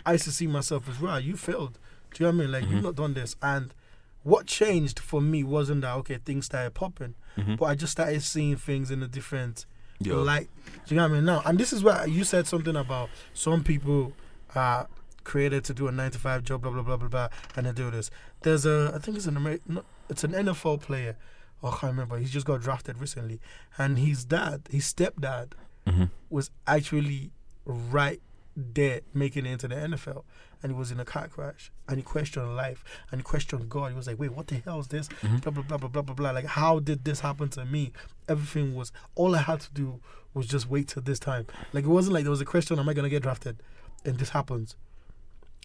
I 0.05 0.13
used 0.13 0.25
to 0.25 0.31
see 0.33 0.47
myself 0.47 0.89
as 0.89 1.01
right. 1.01 1.23
You 1.23 1.37
failed. 1.37 1.79
Do 2.15 2.25
you 2.25 2.31
know 2.31 2.37
what 2.37 2.43
I 2.43 2.45
mean? 2.45 2.53
Like 2.53 2.63
you've 2.63 2.73
mm-hmm. 2.73 2.83
not 2.83 2.95
done 2.95 3.15
this, 3.15 3.37
and 3.43 3.75
what 4.23 4.47
changed 4.47 4.99
for 4.99 5.21
me 5.21 5.43
wasn't 5.43 5.83
that 5.83 5.95
okay. 5.97 6.19
Things 6.25 6.47
started 6.47 6.75
popping, 6.75 7.15
mm-hmm. 7.37 7.57
but 7.57 7.67
I 7.67 7.75
just 7.75 7.93
started 7.93 8.23
seeing 8.23 8.57
things 8.57 8.91
in 8.91 9.03
a 9.03 9.09
different 9.09 9.67
Yeah. 10.01 10.15
light. 10.15 10.49
Do 10.87 10.95
you 10.95 10.97
know 10.97 11.03
what 11.05 11.13
I 11.13 11.15
mean? 11.15 11.25
Now, 11.25 11.43
and 11.45 11.59
this 11.59 11.73
is 11.73 11.83
where 11.83 12.07
you 12.07 12.25
said 12.25 12.47
something 12.47 12.77
about 12.77 13.11
some 13.35 13.65
people 13.65 14.13
are 14.55 14.89
created 15.29 15.63
to 15.65 15.75
do 15.75 15.87
a 15.89 15.93
nine 15.93 16.11
to 16.11 16.19
five 16.19 16.43
job, 16.43 16.63
blah 16.63 16.73
blah 16.73 16.83
blah 16.83 16.97
blah 16.97 17.09
blah, 17.09 17.29
and 17.55 17.67
they 17.67 17.73
do 17.73 17.91
this. 17.91 18.11
There's 18.43 18.65
a, 18.67 18.93
I 18.95 18.99
think 18.99 19.17
it's 19.17 19.27
an 19.27 19.37
American, 19.37 19.81
it's 20.09 20.25
an 20.25 20.33
NFL 20.33 20.81
player. 20.81 21.17
Oh, 21.63 21.69
I 21.69 21.71
can't 21.71 21.93
remember. 21.95 22.19
He 22.19 22.27
just 22.27 22.47
got 22.47 22.61
drafted 22.61 22.99
recently, 23.01 23.41
and 23.77 23.99
his 23.99 24.25
dad, 24.25 24.69
his 24.71 24.93
stepdad, 24.93 25.53
hmm 25.87 26.05
was 26.31 26.51
actually 26.67 27.31
right 27.65 28.21
there 28.55 29.01
making 29.15 29.47
it 29.47 29.53
into 29.53 29.69
the 29.69 29.75
NFL. 29.77 30.25
And 30.63 30.73
he 30.73 30.77
was 30.77 30.91
in 30.91 30.99
a 30.99 31.05
car 31.05 31.29
crash 31.29 31.71
and 31.89 31.97
he 31.99 32.03
questioned 32.03 32.57
life 32.57 32.85
and 33.11 33.21
he 33.21 33.23
questioned 33.23 33.69
God. 33.69 33.93
He 33.93 33.97
was 33.97 34.09
like, 34.09 34.19
wait, 34.19 34.33
what 34.33 34.49
the 34.49 34.57
hell 34.57 34.81
is 34.81 34.89
this? 34.89 35.09
Blah, 35.23 35.53
blah, 35.53 35.63
blah, 35.63 35.79
blah, 35.79 35.89
blah, 35.89 36.03
blah, 36.03 36.15
blah. 36.15 36.31
Like, 36.33 36.47
how 36.47 36.81
did 36.81 37.05
this 37.05 37.21
happen 37.21 37.49
to 37.51 37.65
me? 37.65 37.93
Everything 38.29 38.75
was, 38.75 38.91
all 39.15 39.37
I 39.37 39.43
had 39.43 39.61
to 39.61 39.73
do 39.73 40.01
was 40.35 40.47
just 40.47 40.69
wait 40.69 40.89
till 40.89 41.03
this 41.03 41.21
time. 41.21 41.47
Like, 41.73 41.85
it 41.85 41.89
wasn't 41.89 42.15
like 42.15 42.25
there 42.25 42.33
was 42.33 42.41
a 42.41 42.45
question, 42.45 42.79
am 42.81 42.89
I 42.89 42.95
going 42.95 43.05
to 43.05 43.09
get 43.11 43.23
drafted? 43.23 43.63
And 44.05 44.19
this 44.19 44.31
happens. 44.31 44.75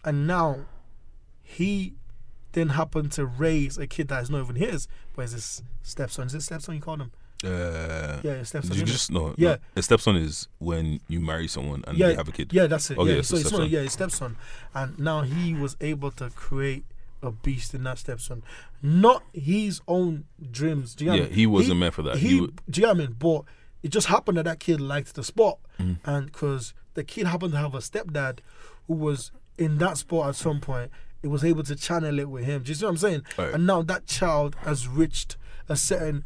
And 0.03 0.27
now 0.27 0.65
he 1.41 1.93
then 2.53 2.69
happened 2.69 3.11
to 3.13 3.25
raise 3.25 3.77
a 3.77 3.87
kid 3.87 4.07
that 4.09 4.21
is 4.23 4.29
not 4.29 4.41
even 4.43 4.55
his, 4.55 4.87
but 5.15 5.23
is 5.25 5.31
his 5.31 5.63
stepson. 5.81 6.27
Is 6.27 6.35
it 6.35 6.41
stepson 6.41 6.75
you 6.75 6.81
call 6.81 6.97
him? 6.97 7.11
Uh, 7.43 8.19
Yeah, 8.23 8.35
his 8.35 8.49
stepson. 8.49 8.75
you 8.77 8.83
just 8.83 9.11
no. 9.11 9.33
Yeah. 9.37 9.49
no. 9.55 9.57
A 9.77 9.81
stepson 9.81 10.15
is 10.15 10.47
when 10.59 10.99
you 11.07 11.19
marry 11.19 11.47
someone 11.47 11.83
and 11.87 11.97
Yeah, 11.97 12.07
they 12.07 12.15
have 12.15 12.27
a 12.27 12.31
kid. 12.31 12.53
Yeah, 12.53 12.67
that's 12.67 12.89
it. 12.91 12.97
Okay, 12.97 13.15
yeah, 13.17 13.21
so 13.21 13.35
so 13.37 13.41
it's 13.41 13.51
not, 13.51 13.69
yeah, 13.69 13.81
his 13.81 13.93
stepson, 13.93 14.37
and 14.73 14.97
now 14.99 15.21
he 15.23 15.53
was 15.53 15.75
able 15.81 16.11
to 16.11 16.29
create 16.29 16.85
a 17.21 17.31
beast 17.31 17.73
in 17.73 17.83
that 17.83 17.97
stepson, 17.99 18.43
not 18.81 19.23
his 19.33 19.81
own 19.87 20.25
dreams. 20.51 20.93
Do 20.95 21.05
you 21.05 21.11
know 21.11 21.15
Yeah, 21.15 21.21
what 21.21 21.25
I 21.25 21.29
mean? 21.29 21.37
he 21.39 21.47
wasn't 21.47 21.79
meant 21.79 21.93
for 21.93 22.01
that. 22.03 22.17
He, 22.17 22.27
He 22.29 22.41
would- 22.41 22.61
do 22.69 22.81
you 22.81 22.87
know 22.87 22.93
what 22.93 22.97
I 23.01 23.07
mean? 23.07 23.15
But 23.17 23.41
it 23.81 23.89
just 23.91 24.07
happened 24.07 24.37
that 24.37 24.43
that 24.45 24.59
kid 24.59 24.79
liked 24.81 25.15
the 25.15 25.23
sport, 25.23 25.59
Mhm. 25.79 25.99
and 26.05 26.25
because 26.27 26.73
the 26.93 27.03
kid 27.03 27.25
happened 27.27 27.53
to 27.53 27.57
have 27.59 27.73
a 27.75 27.79
stepdad 27.79 28.39
who 28.87 28.93
was 28.93 29.31
in 29.57 29.77
that 29.79 29.97
sport 29.97 30.29
at 30.29 30.35
some 30.35 30.59
point, 30.59 30.91
it 31.21 31.27
was 31.27 31.43
able 31.43 31.63
to 31.63 31.75
channel 31.75 32.19
it 32.19 32.29
with 32.29 32.43
him. 32.43 32.63
Do 32.63 32.69
you 32.69 32.75
see 32.75 32.85
what 32.85 32.91
I'm 32.91 32.97
saying? 32.97 33.23
Right. 33.37 33.53
And 33.53 33.65
now 33.65 33.81
that 33.83 34.05
child 34.05 34.55
has 34.61 34.87
reached 34.87 35.37
a 35.69 35.75
certain 35.75 36.23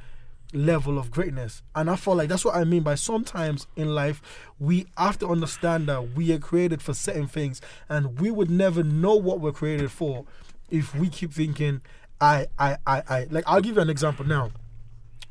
level 0.53 0.97
of 0.97 1.11
greatness. 1.11 1.61
And 1.75 1.89
I 1.89 1.95
feel 1.95 2.15
like 2.15 2.29
that's 2.29 2.45
what 2.45 2.55
I 2.55 2.63
mean 2.63 2.83
by 2.83 2.95
sometimes 2.95 3.67
in 3.75 3.93
life 3.93 4.21
we 4.59 4.87
have 4.97 5.19
to 5.19 5.27
understand 5.27 5.87
that 5.87 6.15
we 6.15 6.31
are 6.33 6.39
created 6.39 6.81
for 6.81 6.93
certain 6.93 7.27
things 7.27 7.61
and 7.89 8.19
we 8.19 8.31
would 8.31 8.49
never 8.49 8.83
know 8.83 9.15
what 9.15 9.39
we're 9.39 9.51
created 9.51 9.91
for 9.91 10.25
if 10.69 10.95
we 10.95 11.09
keep 11.09 11.33
thinking 11.33 11.81
I 12.19 12.47
I 12.57 12.77
I 12.87 13.03
I 13.07 13.27
like 13.29 13.43
I'll 13.45 13.61
give 13.61 13.75
you 13.75 13.81
an 13.81 13.89
example 13.89 14.25
now. 14.25 14.51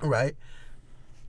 Right? 0.00 0.36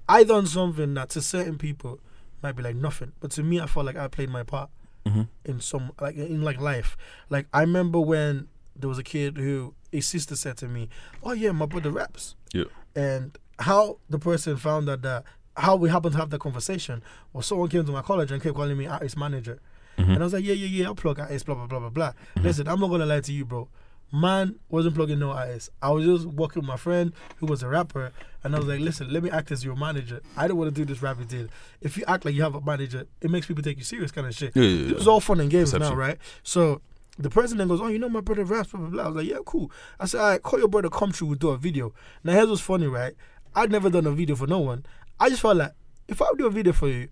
I 0.09 0.23
done 0.23 0.45
something 0.45 0.93
that 0.93 1.09
to 1.11 1.21
certain 1.21 1.57
people 1.57 1.99
might 2.43 2.55
be 2.55 2.63
like 2.63 2.75
nothing. 2.75 3.13
But 3.19 3.31
to 3.31 3.43
me 3.43 3.59
I 3.59 3.65
felt 3.65 3.85
like 3.85 3.97
I 3.97 4.07
played 4.07 4.29
my 4.29 4.43
part 4.43 4.69
Mhm. 5.07 5.27
in 5.45 5.59
some 5.59 5.91
like 6.01 6.15
in 6.15 6.41
like 6.43 6.59
life. 6.61 6.97
Like 7.29 7.47
I 7.53 7.61
remember 7.61 7.99
when 7.99 8.47
there 8.75 8.89
was 8.89 8.97
a 8.99 9.03
kid 9.03 9.37
who 9.37 9.73
his 9.91 10.07
sister 10.07 10.35
said 10.35 10.57
to 10.57 10.67
me, 10.67 10.89
"Oh 11.23 11.31
yeah, 11.33 11.51
my 11.51 11.65
brother 11.65 11.91
raps." 11.91 12.35
Yeah. 12.53 12.65
And 12.95 13.37
how 13.59 13.97
the 14.09 14.19
person 14.19 14.57
found 14.57 14.89
out 14.89 15.01
that 15.03 15.23
how 15.55 15.75
we 15.75 15.89
happened 15.89 16.13
to 16.13 16.19
have 16.19 16.29
that 16.29 16.39
conversation 16.39 17.01
was 17.33 17.45
someone 17.47 17.69
came 17.69 17.85
to 17.85 17.91
my 17.91 18.01
college 18.03 18.31
and 18.31 18.41
kept 18.41 18.55
calling 18.55 18.77
me 18.77 18.85
artist 18.85 19.17
manager. 19.17 19.59
Mhm. 19.97 20.09
And 20.13 20.17
I 20.19 20.23
was 20.23 20.33
like, 20.33 20.43
yeah, 20.45 20.53
yeah, 20.53 20.67
yeah, 20.67 20.85
I'll 20.85 20.93
plug 20.93 21.19
artist, 21.19 21.47
blah, 21.47 21.55
blah, 21.55 21.65
blah, 21.65 21.79
blah, 21.79 21.89
blah. 21.89 22.13
Listen, 22.43 22.67
I'm 22.67 22.79
not 22.79 22.89
to 22.89 23.05
lie 23.05 23.19
to 23.21 23.33
you, 23.33 23.45
bro. 23.45 23.67
Man 24.11 24.55
wasn't 24.69 24.95
plugging 24.95 25.19
no 25.19 25.31
artist. 25.31 25.69
I 25.81 25.89
was 25.91 26.05
just 26.05 26.25
working 26.25 26.61
with 26.61 26.67
my 26.67 26.77
friend 26.77 27.11
who 27.37 27.45
was 27.45 27.61
a 27.61 27.67
rapper. 27.67 28.13
And 28.43 28.55
I 28.55 28.59
was 28.59 28.67
like, 28.67 28.79
listen, 28.79 29.11
let 29.11 29.21
me 29.21 29.29
act 29.29 29.51
as 29.51 29.65
your 29.65 29.75
manager. 29.75 30.21
I 30.37 30.47
don't 30.47 30.57
want 30.57 30.73
to 30.73 30.81
do 30.81 30.85
this 30.85 31.01
rapping 31.01 31.25
deal. 31.25 31.47
If 31.81 31.97
you 31.97 32.05
act 32.07 32.23
like 32.23 32.33
you 32.33 32.41
have 32.43 32.55
a 32.55 32.61
manager, 32.61 33.05
it 33.21 33.29
makes 33.29 33.47
people 33.47 33.63
take 33.63 33.77
you 33.77 33.83
serious 33.83 34.11
kind 34.11 34.25
of 34.25 34.33
shit. 34.33 34.55
Yeah, 34.55 34.63
yeah, 34.63 34.85
yeah. 34.85 34.91
It 34.91 34.95
was 34.95 35.07
all 35.07 35.19
fun 35.19 35.41
and 35.41 35.49
games 35.49 35.73
now, 35.73 35.93
right? 35.93 36.17
So 36.43 36.81
the 37.19 37.29
president 37.29 37.69
goes, 37.69 37.81
Oh, 37.81 37.87
you 37.87 37.99
know 37.99 38.07
my 38.07 38.21
brother 38.21 38.45
raps, 38.45 38.71
blah, 38.71 38.79
blah, 38.79 38.89
blah. 38.89 39.03
I 39.03 39.07
was 39.07 39.15
like, 39.17 39.27
Yeah, 39.27 39.39
cool. 39.45 39.71
I 39.99 40.05
said, 40.05 40.21
All 40.21 40.29
right, 40.29 40.41
call 40.41 40.59
your 40.59 40.69
brother, 40.69 40.89
come 40.89 41.11
through, 41.11 41.27
we'll 41.27 41.37
do 41.37 41.49
a 41.49 41.57
video. 41.57 41.93
Now, 42.23 42.33
here's 42.33 42.47
what's 42.47 42.61
funny, 42.61 42.87
right? 42.87 43.13
I'd 43.55 43.71
never 43.71 43.89
done 43.89 44.07
a 44.07 44.11
video 44.11 44.35
for 44.37 44.47
no 44.47 44.59
one. 44.59 44.85
I 45.19 45.29
just 45.29 45.41
felt 45.41 45.57
like, 45.57 45.73
if 46.07 46.21
I 46.21 46.27
do 46.37 46.45
a 46.47 46.49
video 46.49 46.71
for 46.71 46.87
you, 46.87 47.09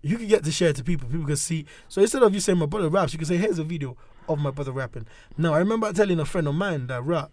you 0.00 0.16
can 0.16 0.28
get 0.28 0.44
to 0.44 0.52
share 0.52 0.70
it 0.70 0.76
to 0.76 0.84
people. 0.84 1.08
People 1.08 1.26
can 1.26 1.36
see. 1.36 1.66
So 1.88 2.00
instead 2.00 2.22
of 2.22 2.32
you 2.32 2.40
saying 2.40 2.58
my 2.58 2.66
brother 2.66 2.88
raps, 2.88 3.12
you 3.12 3.18
can 3.18 3.26
say, 3.26 3.36
Here's 3.36 3.58
a 3.58 3.64
video 3.64 3.96
of 4.34 4.40
my 4.40 4.50
brother 4.50 4.72
rapping. 4.72 5.06
Now, 5.36 5.54
I 5.54 5.58
remember 5.58 5.92
telling 5.92 6.20
a 6.20 6.24
friend 6.24 6.48
of 6.48 6.54
mine 6.54 6.86
that, 6.88 7.02
rap, 7.04 7.30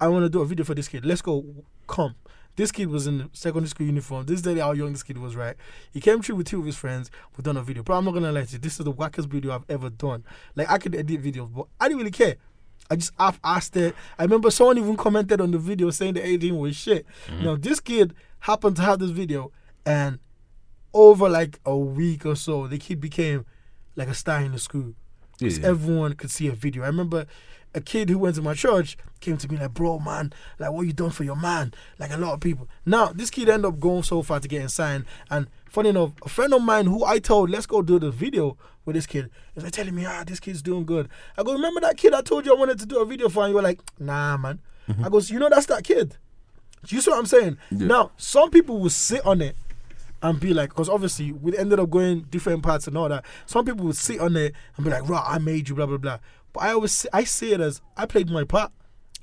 I 0.00 0.08
want 0.08 0.24
to 0.24 0.28
do 0.28 0.40
a 0.40 0.46
video 0.46 0.64
for 0.64 0.74
this 0.74 0.88
kid. 0.88 1.04
Let's 1.04 1.22
go, 1.22 1.44
come. 1.86 2.14
This 2.56 2.72
kid 2.72 2.88
was 2.88 3.06
in 3.06 3.30
secondary 3.32 3.68
school 3.68 3.86
uniform. 3.86 4.26
This 4.26 4.40
is 4.40 4.46
literally 4.46 4.60
how 4.60 4.72
young 4.72 4.92
this 4.92 5.02
kid 5.02 5.18
was, 5.18 5.36
right? 5.36 5.56
He 5.92 6.00
came 6.00 6.20
through 6.20 6.36
with 6.36 6.48
two 6.48 6.60
of 6.60 6.66
his 6.66 6.76
friends. 6.76 7.10
We 7.36 7.42
done 7.42 7.56
a 7.56 7.62
video. 7.62 7.82
But 7.82 7.94
I'm 7.94 8.04
not 8.04 8.12
gonna 8.12 8.32
lie 8.32 8.44
to 8.44 8.52
you, 8.52 8.58
this 8.58 8.78
is 8.78 8.84
the 8.84 8.92
wackest 8.92 9.26
video 9.26 9.52
I've 9.52 9.64
ever 9.68 9.88
done. 9.88 10.24
Like 10.56 10.70
I 10.70 10.78
could 10.78 10.94
edit 10.94 11.22
videos, 11.22 11.52
but 11.54 11.66
I 11.80 11.88
didn't 11.88 11.98
really 11.98 12.10
care. 12.10 12.36
I 12.90 12.96
just 12.96 13.12
half 13.18 13.38
asked 13.44 13.76
it. 13.76 13.94
I 14.18 14.24
remember 14.24 14.50
someone 14.50 14.78
even 14.78 14.96
commented 14.96 15.40
on 15.40 15.52
the 15.52 15.58
video 15.58 15.90
saying 15.90 16.14
the 16.14 16.24
editing 16.24 16.58
was 16.58 16.74
shit. 16.76 17.06
Mm-hmm. 17.28 17.44
Now 17.44 17.56
this 17.56 17.78
kid 17.78 18.14
happened 18.40 18.76
to 18.76 18.82
have 18.82 18.98
this 18.98 19.10
video, 19.10 19.52
and 19.86 20.18
over 20.92 21.28
like 21.28 21.60
a 21.64 21.76
week 21.76 22.26
or 22.26 22.34
so, 22.34 22.66
the 22.66 22.78
kid 22.78 23.00
became 23.00 23.46
like 23.96 24.08
a 24.08 24.14
star 24.14 24.40
in 24.40 24.52
the 24.52 24.58
school. 24.58 24.94
Yeah, 25.40 25.48
'Cause 25.48 25.58
yeah. 25.58 25.66
everyone 25.68 26.14
could 26.14 26.30
see 26.30 26.48
a 26.48 26.52
video. 26.52 26.82
I 26.82 26.86
remember 26.86 27.26
a 27.74 27.80
kid 27.80 28.08
who 28.10 28.18
went 28.18 28.34
to 28.36 28.42
my 28.42 28.54
church 28.54 28.96
came 29.20 29.36
to 29.36 29.48
me 29.48 29.56
like, 29.56 29.72
bro, 29.74 29.98
man, 29.98 30.32
like 30.58 30.72
what 30.72 30.86
you 30.86 30.92
done 30.92 31.10
for 31.10 31.24
your 31.24 31.36
man? 31.36 31.72
Like 31.98 32.10
a 32.12 32.16
lot 32.16 32.32
of 32.34 32.40
people. 32.40 32.68
Now 32.84 33.06
this 33.08 33.30
kid 33.30 33.48
ended 33.48 33.66
up 33.66 33.78
going 33.80 34.02
so 34.02 34.22
far 34.22 34.40
to 34.40 34.48
getting 34.48 34.68
signed. 34.68 35.04
And 35.30 35.46
funny 35.68 35.90
enough, 35.90 36.12
a 36.24 36.28
friend 36.28 36.52
of 36.52 36.62
mine 36.62 36.86
who 36.86 37.04
I 37.04 37.18
told, 37.18 37.48
let's 37.50 37.66
go 37.66 37.80
do 37.82 37.98
the 37.98 38.10
video 38.10 38.56
with 38.84 38.96
this 38.96 39.06
kid, 39.06 39.30
is 39.54 39.62
like 39.62 39.72
telling 39.72 39.94
me, 39.94 40.04
ah, 40.06 40.24
this 40.26 40.40
kid's 40.40 40.62
doing 40.62 40.84
good. 40.84 41.08
I 41.38 41.42
go, 41.42 41.52
remember 41.52 41.80
that 41.82 41.96
kid 41.96 42.12
I 42.14 42.22
told 42.22 42.44
you 42.46 42.54
I 42.54 42.58
wanted 42.58 42.78
to 42.80 42.86
do 42.86 42.98
a 43.00 43.04
video 43.06 43.28
for? 43.28 43.44
And 43.44 43.50
you 43.50 43.56
were 43.56 43.62
like, 43.62 43.80
nah, 43.98 44.36
man. 44.36 44.58
I 45.04 45.08
go, 45.08 45.20
so 45.20 45.32
you 45.32 45.38
know 45.38 45.48
that's 45.48 45.66
that 45.66 45.84
kid. 45.84 46.16
You 46.88 47.00
see 47.00 47.10
what 47.10 47.18
I'm 47.20 47.26
saying? 47.26 47.58
Yeah. 47.70 47.86
Now, 47.86 48.10
some 48.16 48.50
people 48.50 48.80
will 48.80 48.90
sit 48.90 49.24
on 49.24 49.40
it 49.42 49.54
and 50.22 50.38
be 50.38 50.52
like, 50.52 50.70
because 50.70 50.88
obviously 50.88 51.32
we 51.32 51.56
ended 51.56 51.78
up 51.78 51.90
going 51.90 52.22
different 52.30 52.62
parts 52.62 52.86
and 52.86 52.96
all 52.96 53.08
that. 53.08 53.24
Some 53.46 53.64
people 53.64 53.86
would 53.86 53.96
sit 53.96 54.20
on 54.20 54.36
it 54.36 54.54
and 54.76 54.84
be 54.84 54.90
like, 54.90 55.08
"Right, 55.08 55.24
I 55.26 55.38
made 55.38 55.68
you," 55.68 55.74
blah 55.74 55.86
blah 55.86 55.96
blah. 55.96 56.18
But 56.52 56.60
I 56.64 56.72
always, 56.72 57.06
I 57.12 57.24
see 57.24 57.52
it 57.52 57.60
as 57.60 57.80
I 57.96 58.06
played 58.06 58.28
my 58.28 58.44
part, 58.44 58.72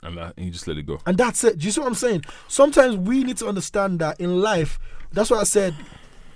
and, 0.01 0.17
that, 0.17 0.33
and 0.37 0.45
you 0.45 0.51
just 0.51 0.67
let 0.67 0.77
it 0.77 0.83
go. 0.83 0.99
and 1.05 1.17
that's 1.17 1.43
it. 1.43 1.59
Do 1.59 1.65
you 1.65 1.71
see 1.71 1.81
what 1.81 1.87
I'm 1.87 1.95
saying? 1.95 2.23
Sometimes 2.47 2.95
we 2.97 3.23
need 3.23 3.37
to 3.37 3.47
understand 3.47 3.99
that 3.99 4.19
in 4.19 4.41
life. 4.41 4.79
That's 5.11 5.29
why 5.29 5.37
I 5.37 5.43
said 5.43 5.75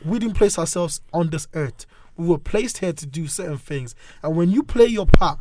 we 0.03 0.19
didn't 0.19 0.35
place 0.35 0.57
ourselves 0.59 1.01
on 1.13 1.29
this 1.29 1.47
earth. 1.53 1.85
We 2.17 2.27
were 2.27 2.37
placed 2.37 2.79
here 2.79 2.93
to 2.93 3.05
do 3.05 3.27
certain 3.27 3.57
things, 3.57 3.95
and 4.21 4.35
when 4.35 4.51
you 4.51 4.63
play 4.63 4.85
your 4.85 5.05
part, 5.05 5.39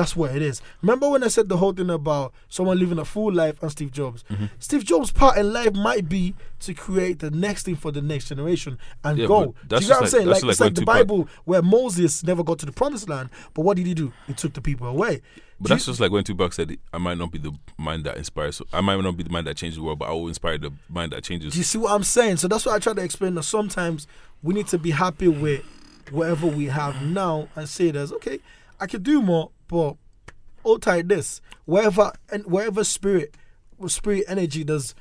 That's 0.00 0.16
what 0.16 0.34
it 0.34 0.40
is. 0.40 0.62
Remember 0.80 1.10
when 1.10 1.22
I 1.22 1.28
said 1.28 1.50
the 1.50 1.58
whole 1.58 1.72
thing 1.74 1.90
about 1.90 2.32
someone 2.48 2.78
living 2.78 2.98
a 2.98 3.04
full 3.04 3.30
life 3.32 3.62
and 3.62 3.70
Steve 3.70 3.92
Jobs? 3.92 4.24
Mm-hmm. 4.30 4.46
Steve 4.58 4.82
Jobs' 4.84 5.12
part 5.12 5.36
in 5.36 5.52
life 5.52 5.74
might 5.74 6.08
be 6.08 6.34
to 6.60 6.72
create 6.72 7.18
the 7.18 7.30
next 7.30 7.64
thing 7.64 7.76
for 7.76 7.92
the 7.92 8.00
next 8.00 8.28
generation 8.28 8.78
and 9.04 9.18
Yeah, 9.18 9.26
go. 9.26 9.46
but 9.46 9.54
Do 9.62 9.66
that's 9.68 9.82
you 9.82 9.88
know 9.88 9.94
what 9.94 9.96
I'm 9.98 10.02
just 10.04 10.12
saying? 10.12 10.26
like- 10.26 10.42
Like, 10.42 10.50
it's 10.52 10.60
like 10.60 10.66
like 10.68 10.74
the 10.76 10.84
Bible 10.86 11.28
where 11.44 11.60
Moses 11.60 12.24
never 12.24 12.42
got 12.42 12.58
to 12.60 12.66
the 12.66 12.72
promised 12.72 13.10
land, 13.10 13.28
but 13.52 13.62
what 13.62 13.76
did 13.76 13.86
he 13.86 13.92
do? 13.92 14.10
He 14.26 14.32
took 14.32 14.54
the 14.54 14.62
people 14.62 14.86
away. 14.86 15.20
But 15.60 15.68
Do 15.68 15.74
that's 15.74 15.86
you- 15.86 15.90
just 15.92 16.00
like 16.00 16.10
when 16.12 16.24
Tupac 16.24 16.54
said, 16.54 16.78
"I 16.94 16.96
might 16.96 17.18
not 17.18 17.30
be 17.30 17.38
the 17.38 17.52
mind 17.76 18.04
that 18.04 18.16
inspires. 18.16 18.56
So 18.56 18.64
I 18.72 18.80
might 18.80 18.98
not 19.02 19.18
be 19.18 19.22
the 19.24 19.28
mind 19.30 19.46
that 19.48 19.58
changes 19.58 19.76
the 19.76 19.82
world, 19.82 19.98
but 19.98 20.08
I 20.08 20.12
will 20.12 20.28
inspire 20.28 20.56
the 20.56 20.72
mind 20.88 21.12
that 21.12 21.22
changes." 21.24 21.52
Do 21.52 21.58
you 21.58 21.64
see 21.64 21.76
what 21.76 21.92
I'm 21.92 22.04
saying? 22.04 22.38
So 22.38 22.48
that's 22.48 22.64
why 22.64 22.74
I 22.74 22.78
try 22.78 22.94
to 22.94 23.02
explain 23.02 23.34
that 23.34 23.42
sometimes 23.42 24.06
we 24.42 24.54
need 24.54 24.68
to 24.68 24.78
be 24.78 24.92
happy 24.92 25.28
with 25.28 25.62
whatever 26.10 26.46
we 26.46 26.64
have 26.66 27.02
now 27.02 27.48
and 27.54 27.68
say 27.68 27.90
there's 27.90 28.12
okay, 28.12 28.38
I 28.80 28.86
could 28.86 29.02
do 29.02 29.20
more, 29.20 29.50
but 29.70 29.96
hold 30.62 30.82
tight 30.82 31.08
this. 31.08 31.40
Wherever 31.64 32.12
and 32.30 32.44
wherever 32.46 32.84
spirit 32.84 33.34
spirit 33.86 34.24
energy 34.28 34.64
does 34.64 34.94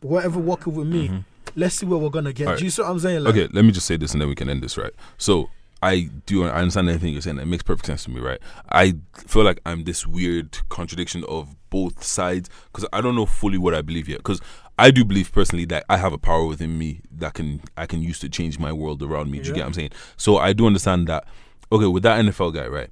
whatever 0.00 0.38
working 0.38 0.74
with 0.74 0.88
me, 0.88 1.08
mm-hmm. 1.08 1.18
let's 1.54 1.76
see 1.76 1.86
where 1.86 1.98
we're 1.98 2.10
gonna 2.10 2.32
get. 2.32 2.46
Alright. 2.46 2.58
Do 2.58 2.64
you 2.64 2.70
see 2.70 2.82
what 2.82 2.90
I'm 2.90 2.98
saying? 2.98 3.24
Like, 3.24 3.34
okay, 3.34 3.48
let 3.52 3.64
me 3.64 3.72
just 3.72 3.86
say 3.86 3.96
this 3.96 4.12
and 4.12 4.20
then 4.20 4.28
we 4.28 4.34
can 4.34 4.48
end 4.50 4.62
this, 4.62 4.76
right? 4.76 4.92
So 5.16 5.48
I 5.82 6.10
do 6.26 6.44
I 6.44 6.50
understand 6.50 6.88
everything 6.88 7.12
you're 7.12 7.22
saying. 7.22 7.38
It 7.38 7.46
makes 7.46 7.62
perfect 7.62 7.86
sense 7.86 8.04
to 8.04 8.10
me, 8.10 8.20
right? 8.20 8.40
I 8.70 8.94
feel 9.26 9.44
like 9.44 9.60
I'm 9.64 9.84
this 9.84 10.06
weird 10.06 10.58
contradiction 10.68 11.24
of 11.28 11.54
both 11.70 12.02
sides 12.02 12.50
because 12.72 12.88
I 12.92 13.00
don't 13.00 13.14
know 13.14 13.26
fully 13.26 13.58
what 13.58 13.74
I 13.74 13.82
believe 13.82 14.08
yet. 14.08 14.18
Because 14.18 14.40
I 14.78 14.90
do 14.90 15.04
believe 15.04 15.32
personally 15.32 15.64
that 15.66 15.84
I 15.88 15.96
have 15.98 16.12
a 16.12 16.18
power 16.18 16.46
within 16.46 16.78
me 16.78 17.00
that 17.12 17.34
can 17.34 17.62
I 17.76 17.86
can 17.86 18.02
use 18.02 18.18
to 18.20 18.28
change 18.28 18.58
my 18.58 18.72
world 18.72 19.02
around 19.02 19.30
me. 19.30 19.38
Do 19.38 19.48
you 19.48 19.54
get 19.54 19.60
what 19.60 19.68
I'm 19.68 19.74
saying? 19.74 19.90
So 20.16 20.38
I 20.38 20.52
do 20.52 20.66
understand 20.66 21.06
that. 21.06 21.26
Okay, 21.70 21.86
with 21.86 22.04
that 22.04 22.24
NFL 22.24 22.54
guy, 22.54 22.68
right? 22.68 22.90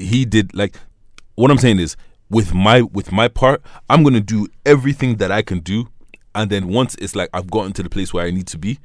He 0.00 0.24
did 0.24 0.54
like 0.54 0.76
what 1.34 1.50
I'm 1.50 1.58
saying 1.58 1.78
is 1.78 1.96
with 2.28 2.54
my 2.54 2.82
with 2.82 3.12
my 3.12 3.28
part, 3.28 3.62
I'm 3.88 4.02
gonna 4.02 4.20
do 4.20 4.46
everything 4.64 5.16
that 5.16 5.30
I 5.30 5.42
can 5.42 5.60
do, 5.60 5.88
and 6.34 6.50
then 6.50 6.68
once 6.68 6.94
it's 6.96 7.14
like 7.16 7.28
I've 7.32 7.50
gotten 7.50 7.72
to 7.74 7.82
the 7.82 7.90
place 7.90 8.14
where 8.14 8.24
I 8.24 8.30
need 8.30 8.46
to 8.48 8.58
be, 8.58 8.78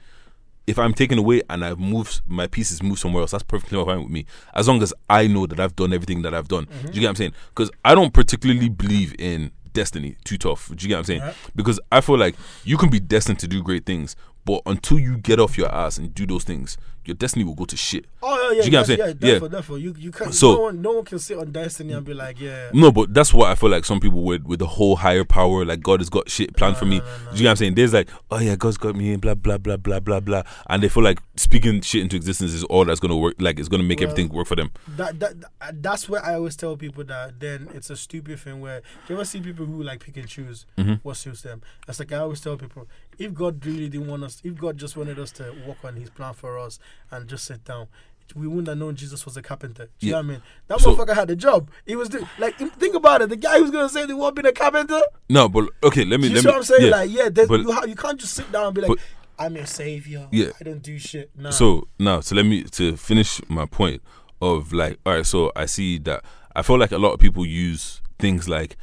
if 0.67 0.79
I'm 0.79 0.93
taken 0.93 1.19
away 1.19 1.41
and 1.49 1.63
I've 1.63 1.79
moved 1.79 2.21
my 2.27 2.47
pieces 2.47 2.81
moved 2.81 2.99
somewhere 2.99 3.21
else, 3.21 3.31
that's 3.31 3.43
perfectly 3.43 3.83
fine 3.83 4.01
with 4.01 4.11
me. 4.11 4.25
As 4.53 4.67
long 4.67 4.81
as 4.81 4.93
I 5.09 5.27
know 5.27 5.45
that 5.45 5.59
I've 5.59 5.75
done 5.75 5.93
everything 5.93 6.23
that 6.23 6.33
I've 6.33 6.47
done. 6.47 6.65
Mm-hmm. 6.65 6.87
Do 6.87 6.93
you 6.93 7.01
get 7.01 7.07
what 7.07 7.09
I'm 7.09 7.15
saying? 7.15 7.33
Because 7.49 7.71
I 7.83 7.93
don't 7.93 8.13
particularly 8.13 8.69
believe 8.69 9.15
in 9.19 9.51
destiny. 9.73 10.17
Too 10.23 10.37
tough. 10.37 10.69
Do 10.69 10.83
you 10.83 10.89
get 10.89 10.95
what 10.95 10.99
I'm 10.99 11.05
saying? 11.05 11.21
Right. 11.21 11.35
Because 11.55 11.79
I 11.91 12.01
feel 12.01 12.17
like 12.17 12.35
you 12.63 12.77
can 12.77 12.89
be 12.89 12.99
destined 12.99 13.39
to 13.39 13.47
do 13.47 13.61
great 13.61 13.85
things, 13.85 14.15
but 14.43 14.61
until 14.65 14.97
you 14.97 15.17
get 15.17 15.39
off 15.39 15.57
your 15.57 15.71
ass 15.71 15.97
and 15.97 16.13
do 16.15 16.25
those 16.25 16.43
things, 16.43 16.77
your 17.07 17.15
destiny 17.15 17.43
will 17.45 17.55
go 17.55 17.65
to 17.65 17.77
shit. 17.77 18.05
Oh 18.23 18.35
yeah, 18.35 18.57
yeah, 18.57 18.61
Do 18.61 18.65
you 18.65 18.71
get 18.71 18.77
what 18.77 18.79
I'm 18.79 18.85
saying? 18.85 18.99
yeah, 18.99 19.05
Yeah. 19.07 19.13
therefore, 19.19 19.49
therefore, 19.49 19.77
you 19.79 19.95
you 19.97 20.11
can't. 20.11 20.33
So- 20.33 20.53
no 20.55 20.61
one, 20.61 20.81
no 20.81 20.91
one 20.93 21.05
can 21.05 21.19
sit 21.19 21.37
on 21.37 21.51
destiny 21.51 21.93
and 21.93 22.05
be 22.05 22.13
like, 22.13 22.39
yeah. 22.39 22.69
No, 22.73 22.91
but 22.91 23.13
that's 23.13 23.33
what 23.33 23.49
I 23.49 23.55
feel 23.55 23.69
like 23.69 23.85
some 23.85 23.99
people 23.99 24.21
would 24.23 24.47
with 24.47 24.59
the 24.59 24.67
whole 24.67 24.95
higher 24.95 25.23
power, 25.23 25.65
like 25.65 25.81
God 25.81 25.99
has 25.99 26.09
got 26.09 26.29
shit 26.29 26.55
planned 26.55 26.77
for 26.77 26.85
me. 26.85 26.99
Do 26.99 27.05
you 27.37 27.43
know 27.43 27.49
what 27.49 27.51
I'm 27.51 27.55
saying? 27.57 27.75
There's 27.75 27.93
like, 27.93 28.09
oh 28.31 28.39
yeah, 28.39 28.55
God's 28.55 28.77
got 28.77 28.95
me, 28.95 29.11
and 29.13 29.21
blah 29.21 29.35
blah 29.35 29.57
blah 29.57 29.77
blah 29.77 29.99
blah 29.99 30.19
blah, 30.19 30.43
and 30.69 30.81
they 30.83 30.89
feel 30.89 31.03
like 31.03 31.19
speaking 31.35 31.81
shit 31.81 32.01
into 32.01 32.15
existence 32.15 32.53
is 32.53 32.63
all 32.65 32.85
that's 32.85 32.99
gonna 32.99 33.17
work. 33.17 33.35
Like 33.39 33.59
it's 33.59 33.69
gonna 33.69 33.83
make 33.83 33.99
Well, 33.99 34.09
everything 34.09 34.31
work 34.33 34.47
for 34.47 34.55
them. 34.55 34.71
that, 34.97 35.19
that 35.19 35.41
that- 35.41 35.81
that's 35.81 36.07
where 36.07 36.23
I 36.23 36.35
always 36.35 36.55
tell 36.55 36.77
people 36.77 37.03
that 37.05 37.39
then 37.39 37.69
it's 37.73 37.89
a 37.89 37.95
stupid 37.97 38.39
thing 38.39 38.61
where 38.61 38.79
do 38.81 39.13
you 39.13 39.15
ever 39.15 39.25
see 39.25 39.39
people 39.41 39.65
who 39.65 39.81
like 39.83 39.99
pick 40.03 40.17
and 40.17 40.27
choose 40.27 40.65
Mm-hmm. 40.77 40.93
what 41.03 41.17
suits 41.17 41.41
them? 41.41 41.61
That's 41.85 41.99
like 41.99 42.11
I 42.11 42.17
always 42.17 42.39
tell 42.41 42.55
people 42.57 42.87
if 43.17 43.33
God 43.33 43.65
really 43.65 43.89
didn't 43.89 44.07
want 44.07 44.23
us, 44.23 44.41
if 44.43 44.55
God 44.57 44.77
just 44.77 44.95
wanted 44.97 45.17
us 45.19 45.31
to 45.33 45.53
work 45.67 45.77
on 45.83 45.95
His 45.95 46.09
plan 46.09 46.33
for 46.33 46.57
us 46.59 46.79
and 47.11 47.27
just 47.27 47.45
sit 47.45 47.63
down. 47.63 47.87
We 48.33 48.47
wouldn't 48.47 48.67
have 48.67 48.77
known 48.79 48.95
Jesus 48.95 49.23
was 49.23 49.37
a 49.37 49.41
carpenter. 49.43 49.85
Do 49.99 50.07
you 50.07 50.11
Yeah. 50.13 50.13
know 50.13 50.17
what 50.17 50.25
I 50.25 50.27
mean? 50.29 50.41
That 50.67 50.79
So- 50.81 50.95
motherfucker 50.95 51.13
had 51.13 51.29
a 51.29 51.35
job. 51.35 51.69
He 51.85 51.95
was 51.95 52.09
doing 52.09 52.27
like 52.39 52.57
think 52.57 52.95
about 52.95 53.21
it. 53.21 53.29
The 53.29 53.35
guy 53.35 53.59
who's 53.59 53.69
gonna 53.71 53.87
say 53.87 54.05
they 54.07 54.13
want 54.13 54.35
being 54.35 54.47
a 54.47 54.51
carpenter. 54.51 54.99
No, 55.29 55.47
but 55.47 55.69
okay, 55.83 56.03
let 56.05 56.19
me 56.19 56.27
You 56.29 56.33
let 56.35 56.41
see 56.41 56.47
me. 56.47 56.51
what 56.51 56.57
I'm 56.57 56.63
saying? 56.63 56.85
yeah. 56.85 56.89
Like 56.91 57.11
yeah, 57.11 57.29
but- 57.29 57.59
you, 57.61 57.71
ha- 57.71 57.85
you 57.85 57.95
can't 57.95 58.19
just 58.19 58.33
sit 58.33 58.51
down 58.51 58.65
and 58.67 58.75
be 58.75 58.81
like, 58.81 58.89
but- 58.89 58.99
I'm 59.37 59.55
your 59.55 59.65
savior. 59.67 60.27
Yeah. 60.31 60.51
I 60.59 60.63
don't 60.63 60.81
do 60.81 60.97
shit. 60.97 61.29
Nah. 61.37 61.49
So 61.51 61.87
now, 61.99 62.21
so 62.21 62.35
let 62.35 62.45
me 62.45 62.63
to 62.63 62.95
finish 62.97 63.41
my 63.49 63.65
point 63.65 64.01
of 64.41 64.73
like, 64.73 64.97
all 65.05 65.13
right. 65.13 65.25
So 65.25 65.51
I 65.55 65.65
see 65.67 65.99
that 65.99 66.23
I 66.55 66.61
feel 66.63 66.79
like 66.79 66.91
a 66.93 66.97
lot 66.97 67.11
of 67.13 67.19
people 67.19 67.45
use 67.45 68.01
things 68.17 68.47
like, 68.49 68.75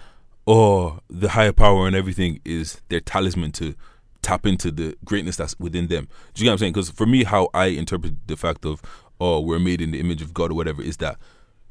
oh, 0.46 1.00
the 1.08 1.30
higher 1.30 1.52
power 1.52 1.86
and 1.86 1.96
everything 1.96 2.40
is 2.44 2.80
their 2.90 3.00
talisman 3.00 3.50
to 3.52 3.74
tap 4.22 4.46
into 4.46 4.70
the 4.70 4.96
greatness 5.04 5.36
that's 5.36 5.58
within 5.58 5.88
them. 5.88 6.08
Do 6.34 6.42
you 6.42 6.46
get 6.46 6.50
what 6.50 6.52
I'm 6.52 6.58
saying? 6.58 6.72
Because 6.72 6.90
for 6.90 7.06
me, 7.06 7.24
how 7.24 7.48
I 7.52 7.66
interpret 7.66 8.14
the 8.26 8.36
fact 8.36 8.64
of, 8.64 8.80
oh, 9.20 9.40
we're 9.40 9.58
made 9.58 9.80
in 9.80 9.90
the 9.90 10.00
image 10.00 10.22
of 10.22 10.32
God 10.32 10.50
or 10.50 10.54
whatever, 10.54 10.82
is 10.82 10.98
that 10.98 11.18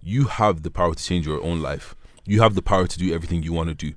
you 0.02 0.26
have 0.26 0.64
the 0.64 0.72
power 0.72 0.94
to 0.94 1.04
change 1.04 1.26
your 1.26 1.44
own 1.44 1.62
life. 1.62 1.96
You 2.26 2.42
have 2.42 2.56
the 2.56 2.62
power 2.62 2.88
to 2.88 3.00
do 3.00 3.14
everything 3.14 3.44
you 3.44 3.54
want 3.54 3.70
to 3.70 3.76
do 3.76 3.94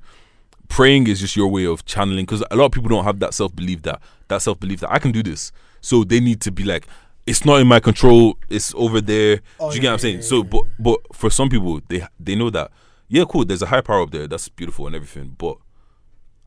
praying 0.68 1.06
is 1.06 1.20
just 1.20 1.36
your 1.36 1.48
way 1.48 1.64
of 1.66 1.84
channeling 1.84 2.24
because 2.24 2.42
a 2.50 2.56
lot 2.56 2.66
of 2.66 2.72
people 2.72 2.88
don't 2.88 3.04
have 3.04 3.20
that 3.20 3.34
self 3.34 3.54
belief 3.54 3.82
that 3.82 4.00
that 4.28 4.42
self 4.42 4.58
belief 4.58 4.80
that 4.80 4.92
I 4.92 4.98
can 4.98 5.12
do 5.12 5.22
this. 5.22 5.52
So 5.80 6.04
they 6.04 6.20
need 6.20 6.40
to 6.42 6.50
be 6.50 6.64
like, 6.64 6.86
it's 7.26 7.44
not 7.44 7.60
in 7.60 7.66
my 7.66 7.80
control. 7.80 8.38
It's 8.48 8.74
over 8.74 9.00
there. 9.00 9.40
Oh, 9.60 9.70
do 9.70 9.76
you 9.76 9.82
yeah, 9.82 9.82
get 9.82 9.88
what 9.88 9.92
I'm 9.92 9.92
yeah, 9.92 9.96
saying? 9.96 10.16
yeah, 10.16 10.22
so, 10.22 10.42
but 10.42 10.64
but 10.78 11.00
for 11.14 11.30
some 11.30 11.48
people, 11.48 11.80
they 11.88 12.06
they 12.18 12.34
know 12.34 12.50
that 12.50 12.70
yeah, 13.08 13.24
cool. 13.28 13.44
There's 13.44 13.62
a 13.62 13.66
high 13.66 13.80
power 13.80 14.02
up 14.02 14.10
there. 14.10 14.26
That's 14.26 14.48
beautiful 14.48 14.86
and 14.86 14.96
everything. 14.96 15.34
But 15.38 15.58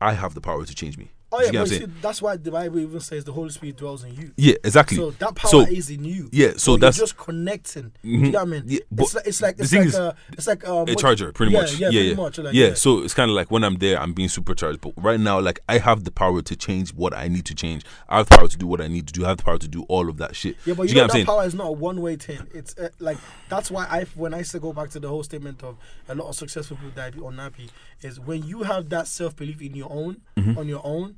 I 0.00 0.12
have 0.12 0.34
the 0.34 0.40
power 0.40 0.64
to 0.64 0.74
change 0.74 0.98
me. 0.98 1.10
Oh 1.32 1.40
yeah, 1.40 1.46
you 1.46 1.52
but 1.52 1.58
I'm 1.58 1.64
you 1.64 1.66
saying? 1.66 1.82
see, 1.86 1.92
that's 2.00 2.22
why 2.22 2.36
the 2.36 2.50
Bible 2.50 2.78
even 2.80 3.00
says 3.00 3.24
the 3.24 3.32
Holy 3.32 3.50
Spirit 3.50 3.76
dwells 3.76 4.04
in 4.04 4.14
you. 4.14 4.32
Yeah, 4.36 4.54
exactly. 4.64 4.96
So 4.96 5.10
that 5.12 5.34
power 5.34 5.50
So- 5.50 5.60
is 5.60 5.88
in 5.90 6.04
you. 6.04 6.28
yeah, 6.32 6.52
so 6.56 6.72
you're 6.72 6.78
that's- 6.80 6.98
just 6.98 7.16
connecting. 7.16 7.92
Do 8.02 8.08
you 8.08 8.18
know 8.18 8.38
what 8.40 8.48
I 8.48 8.50
mean? 8.50 8.62
Yeah, 8.66 8.78
it's 8.78 8.86
but 8.90 9.14
like 9.14 9.26
it's 9.26 9.42
like 9.42 9.56
it's 9.60 9.72
like 9.72 9.86
is, 9.86 9.94
a, 9.94 10.16
it's 10.32 10.46
like 10.46 10.66
um, 10.68 10.88
a 10.88 10.94
charger, 10.96 11.32
pretty 11.32 11.52
yeah, 11.52 11.60
much. 11.60 11.72
Yeah, 11.74 11.88
yeah, 11.88 11.90
pretty 11.90 12.08
yeah. 12.08 12.14
much. 12.16 12.38
Like, 12.38 12.54
yeah. 12.54 12.74
So 12.74 13.02
it's 13.04 13.14
kind 13.14 13.30
of 13.30 13.36
like 13.36 13.50
when 13.50 13.62
I'm 13.64 13.76
there, 13.76 14.00
I'm 14.00 14.12
being 14.12 14.28
supercharged. 14.28 14.80
But 14.80 14.92
right 14.96 15.20
now, 15.20 15.40
like 15.40 15.60
I 15.68 15.78
have 15.78 16.04
the 16.04 16.10
power 16.10 16.42
to 16.42 16.56
change 16.56 16.92
what 16.94 17.14
I 17.16 17.28
need 17.28 17.44
to 17.46 17.54
change. 17.54 17.84
I 18.08 18.18
have 18.18 18.28
the 18.28 18.36
power 18.36 18.48
to 18.48 18.56
do 18.56 18.66
what 18.66 18.80
I 18.80 18.88
need 18.88 19.06
to 19.06 19.12
do. 19.12 19.24
I 19.24 19.28
have 19.28 19.36
the 19.38 19.44
power 19.44 19.58
to 19.58 19.68
do 19.68 19.84
all 19.84 20.08
of 20.08 20.16
that 20.18 20.34
shit. 20.34 20.56
Yeah, 20.64 20.74
but 20.74 20.84
you, 20.84 20.88
you 20.90 20.94
know 20.96 21.02
I'm 21.02 21.06
that 21.08 21.12
saying? 21.12 21.26
power 21.26 21.44
is 21.44 21.54
not 21.54 21.66
a 21.68 21.72
one-way 21.72 22.16
thing. 22.16 22.46
It's 22.52 22.76
uh, 22.76 22.88
like 22.98 23.18
that's 23.48 23.70
why 23.70 23.86
I 23.88 24.04
when 24.16 24.34
I 24.34 24.42
to 24.48 24.58
go 24.58 24.72
back 24.72 24.88
to 24.90 25.00
the 25.00 25.08
whole 25.08 25.22
statement 25.22 25.62
of 25.62 25.76
a 26.08 26.14
lot 26.14 26.28
of 26.28 26.34
successful 26.34 26.76
people 26.78 26.92
that 26.94 27.14
are 27.14 27.28
unhappy 27.28 27.68
is 28.00 28.18
when 28.18 28.42
you 28.44 28.62
have 28.62 28.88
that 28.88 29.06
self-belief 29.06 29.60
in 29.60 29.74
your 29.74 29.92
own 29.92 30.22
Mm-hmm. 30.38 30.56
on 30.58 30.68
your 30.68 30.80
own 30.84 31.16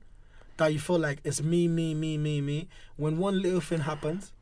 that 0.61 0.73
you 0.75 0.79
feel 0.79 0.99
like 0.99 1.21
it's 1.25 1.43
me, 1.43 1.67
me, 1.69 1.95
me, 1.95 2.19
me, 2.19 2.41
me. 2.43 2.69
When 2.97 3.17
one 3.17 3.41
little 3.41 3.63
thing 3.63 3.81
happens, 3.81 4.33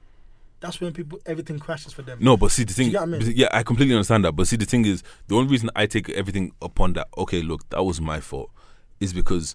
that's 0.58 0.80
when 0.80 0.92
people 0.92 1.20
everything 1.24 1.60
crashes 1.60 1.92
for 1.92 2.02
them. 2.02 2.18
No, 2.20 2.36
but 2.36 2.50
see 2.50 2.64
the 2.64 2.72
thing. 2.74 2.96
I 2.96 3.06
mean? 3.06 3.22
Yeah, 3.36 3.46
I 3.52 3.62
completely 3.62 3.94
understand 3.94 4.24
that. 4.24 4.32
But 4.32 4.48
see 4.48 4.56
the 4.56 4.64
thing 4.66 4.84
is, 4.84 5.04
the 5.28 5.36
only 5.36 5.48
reason 5.48 5.70
I 5.76 5.86
take 5.86 6.10
everything 6.10 6.52
upon 6.60 6.94
that. 6.94 7.06
Okay, 7.16 7.40
look, 7.40 7.68
that 7.70 7.84
was 7.84 8.00
my 8.00 8.18
fault, 8.18 8.50
is 8.98 9.12
because 9.12 9.54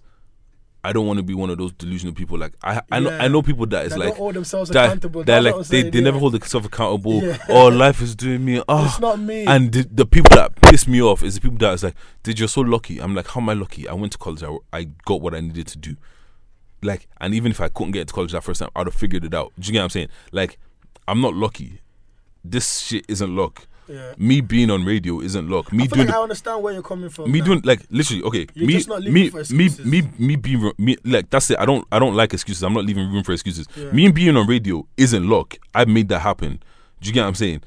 I 0.82 0.94
don't 0.94 1.06
want 1.06 1.18
to 1.18 1.22
be 1.22 1.34
one 1.34 1.50
of 1.50 1.58
those 1.58 1.72
delusional 1.72 2.14
people. 2.14 2.38
Like 2.38 2.54
I, 2.62 2.80
I 2.90 2.98
know, 2.98 3.10
I 3.10 3.28
know 3.28 3.42
people 3.42 3.66
that 3.66 3.84
is 3.84 3.92
That 3.92 3.98
like 3.98 4.14
hold 4.14 4.32
themselves 4.32 4.70
that, 4.70 4.86
accountable. 4.86 5.22
They're 5.22 5.42
That's 5.42 5.56
like 5.56 5.66
they, 5.66 5.80
saying, 5.82 5.92
they 5.92 6.00
never 6.00 6.18
hold 6.18 6.32
themselves 6.32 6.66
accountable. 6.66 7.22
Yeah. 7.22 7.36
Oh, 7.50 7.68
life 7.68 8.00
is 8.00 8.16
doing 8.16 8.42
me. 8.42 8.62
Oh, 8.66 8.86
It's 8.86 9.00
not 9.00 9.18
me. 9.20 9.44
And 9.44 9.70
the, 9.70 9.82
the 9.82 10.06
people 10.06 10.34
that 10.36 10.58
piss 10.62 10.88
me 10.88 11.02
off 11.02 11.22
is 11.22 11.34
the 11.34 11.42
people 11.42 11.58
that 11.58 11.74
is 11.74 11.84
like, 11.84 11.94
"Did 12.22 12.38
you're 12.38 12.48
so 12.48 12.62
lucky?" 12.62 13.00
I'm 13.00 13.14
like, 13.14 13.26
"How 13.28 13.40
am 13.42 13.50
I 13.50 13.52
lucky? 13.52 13.86
I 13.86 13.92
went 13.92 14.12
to 14.12 14.18
college. 14.18 14.42
I, 14.42 14.56
I 14.72 14.84
got 15.04 15.20
what 15.20 15.34
I 15.34 15.40
needed 15.40 15.66
to 15.66 15.76
do." 15.76 15.96
Like, 16.84 17.08
and 17.20 17.34
even 17.34 17.50
if 17.50 17.60
I 17.60 17.68
couldn't 17.68 17.92
get 17.92 18.02
into 18.02 18.14
college 18.14 18.32
that 18.32 18.44
first 18.44 18.60
time, 18.60 18.70
I'd 18.76 18.86
have 18.86 18.94
figured 18.94 19.24
it 19.24 19.34
out. 19.34 19.52
Do 19.58 19.66
you 19.66 19.72
get 19.72 19.78
what 19.80 19.84
I'm 19.84 19.90
saying? 19.90 20.08
Like, 20.32 20.58
I'm 21.08 21.20
not 21.20 21.34
lucky. 21.34 21.80
This 22.44 22.80
shit 22.80 23.04
isn't 23.08 23.34
luck. 23.34 23.66
yeah. 23.88 24.12
Me 24.18 24.40
being 24.40 24.70
on 24.70 24.84
radio 24.84 25.20
isn't 25.20 25.48
luck. 25.48 25.72
Me 25.72 25.84
I 25.84 25.86
doing 25.86 26.06
like 26.06 26.16
I 26.16 26.20
understand 26.22 26.62
where 26.62 26.72
you're 26.74 26.82
coming 26.82 27.08
from. 27.10 27.30
me 27.32 27.38
now. 27.40 27.44
doing 27.46 27.60
like 27.64 27.80
literally 27.90 28.22
okay 28.22 28.46
You're 28.54 28.66
me 28.66 28.84
me 29.10 29.30
me 29.50 29.70
me 29.84 30.02
me 30.18 30.36
being 30.36 30.72
me 30.78 30.96
like 31.04 31.28
that's 31.30 31.50
it 31.50 31.58
i 31.58 31.66
don't 31.66 31.86
i 31.92 31.98
don't 31.98 32.14
like 32.14 32.32
excuses 32.32 32.62
i'm 32.62 32.72
not 32.72 32.84
leaving 32.86 33.10
room 33.12 33.22
for 33.24 33.32
excuses 33.32 33.66
Yeah. 33.76 33.90
me 33.92 34.10
being 34.10 34.36
on 34.38 34.46
radio 34.46 34.86
isn't 34.96 35.28
luck 35.28 35.56
i 35.74 35.84
made 35.84 36.08
that 36.08 36.20
happen 36.20 36.62
do 37.02 37.08
you 37.08 37.12
get 37.12 37.20
what 37.22 37.28
i'm 37.28 37.34
saying 37.34 37.60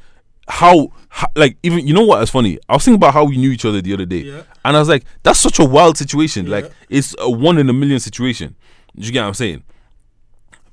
how, 0.48 0.91
how 1.10 1.27
like 1.35 1.57
even 1.61 1.85
you 1.85 1.94
know 1.94 2.06
what 2.06 2.23
is 2.23 2.30
funny 2.31 2.57
i 2.69 2.73
was 2.73 2.84
thinking 2.85 2.95
about 2.98 3.14
how 3.14 3.23
we 3.26 3.38
knew 3.38 3.52
each 3.52 3.65
other 3.65 3.80
the 3.81 3.94
other 3.94 4.06
day 4.06 4.22
Yeah. 4.22 4.41
and 4.65 4.76
i 4.76 4.80
was 4.80 4.89
like 4.89 5.03
that's 5.23 5.39
such 5.39 5.60
a 5.60 5.65
wild 5.65 5.98
situation 5.98 6.48
like 6.49 6.72
it's 6.89 7.14
a 7.19 7.30
one 7.30 7.57
in 7.60 7.69
a 7.69 7.73
million 7.73 7.99
situation 7.99 8.56
do 8.98 9.06
you 9.06 9.11
get 9.11 9.22
what 9.22 9.28
i'm 9.28 9.34
saying 9.34 9.64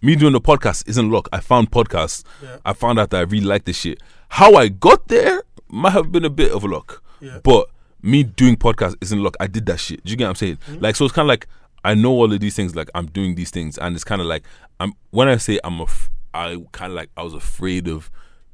me 0.05 0.15
doing 0.17 0.35
the 0.35 0.41
podcast 0.41 0.87
isn't 0.87 1.11
luck. 1.11 1.29
I 1.33 1.41
found 1.41 1.71
podcasts. 1.71 2.25
Yeah. 2.43 2.59
I 2.65 2.75
found 2.75 2.99
out 2.99 3.09
that 3.11 3.17
I 3.17 3.23
really 3.23 3.47
like 3.47 3.65
this 3.65 3.79
shit. 3.79 4.03
How 4.29 4.55
I 4.55 4.69
got 4.69 5.09
there 5.09 5.43
might 5.69 5.93
have 5.93 6.13
been 6.13 6.27
a 6.27 6.31
bit 6.31 6.53
of 6.53 6.63
a 6.63 6.67
luck. 6.69 7.03
Yeah. 7.21 7.39
But 7.43 7.71
me 8.03 8.23
doing 8.23 8.57
podcasts 8.57 8.97
isn't 9.01 9.23
luck. 9.23 9.35
I 9.41 9.47
did 9.47 9.65
that 9.65 9.81
shit. 9.81 10.05
Do 10.05 10.11
you 10.11 10.17
get 10.19 10.25
what 10.25 10.31
I'm 10.31 10.35
saying? 10.37 10.59
Mm-hmm. 10.69 10.83
Like 10.85 10.97
so 10.97 11.07
it's 11.07 11.15
kinda 11.15 11.27
like 11.27 11.47
I 11.85 11.95
know 11.95 12.11
all 12.11 12.31
of 12.31 12.39
these 12.39 12.55
things, 12.55 12.77
like 12.77 12.91
I'm 12.95 13.07
doing 13.07 13.35
these 13.35 13.51
things, 13.51 13.79
and 13.79 13.95
it's 13.95 14.05
kinda 14.05 14.25
like 14.25 14.45
I'm 14.79 14.93
when 15.11 15.29
I 15.29 15.39
say 15.39 15.59
I'm 15.65 15.81
a 15.81 15.85
f- 15.85 16.11
I 16.35 16.63
kinda 16.75 16.95
like 16.95 17.09
I 17.17 17.23
was 17.23 17.33
afraid 17.33 17.89
of 17.89 18.11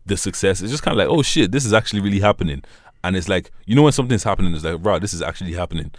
the 0.06 0.16
success, 0.16 0.62
it's 0.62 0.70
just 0.70 0.84
kinda 0.84 0.98
like, 0.98 1.08
oh 1.08 1.22
shit, 1.22 1.50
this 1.50 1.64
is 1.64 1.72
actually 1.72 2.00
really 2.00 2.20
happening. 2.20 2.62
And 3.02 3.16
it's 3.16 3.28
like, 3.28 3.50
you 3.66 3.74
know 3.74 3.82
when 3.82 3.92
something's 3.92 4.22
happening, 4.22 4.54
it's 4.54 4.62
like, 4.62 4.84
right, 4.84 5.00
this 5.00 5.14
is 5.14 5.22
actually 5.22 5.54
happening. 5.54 5.90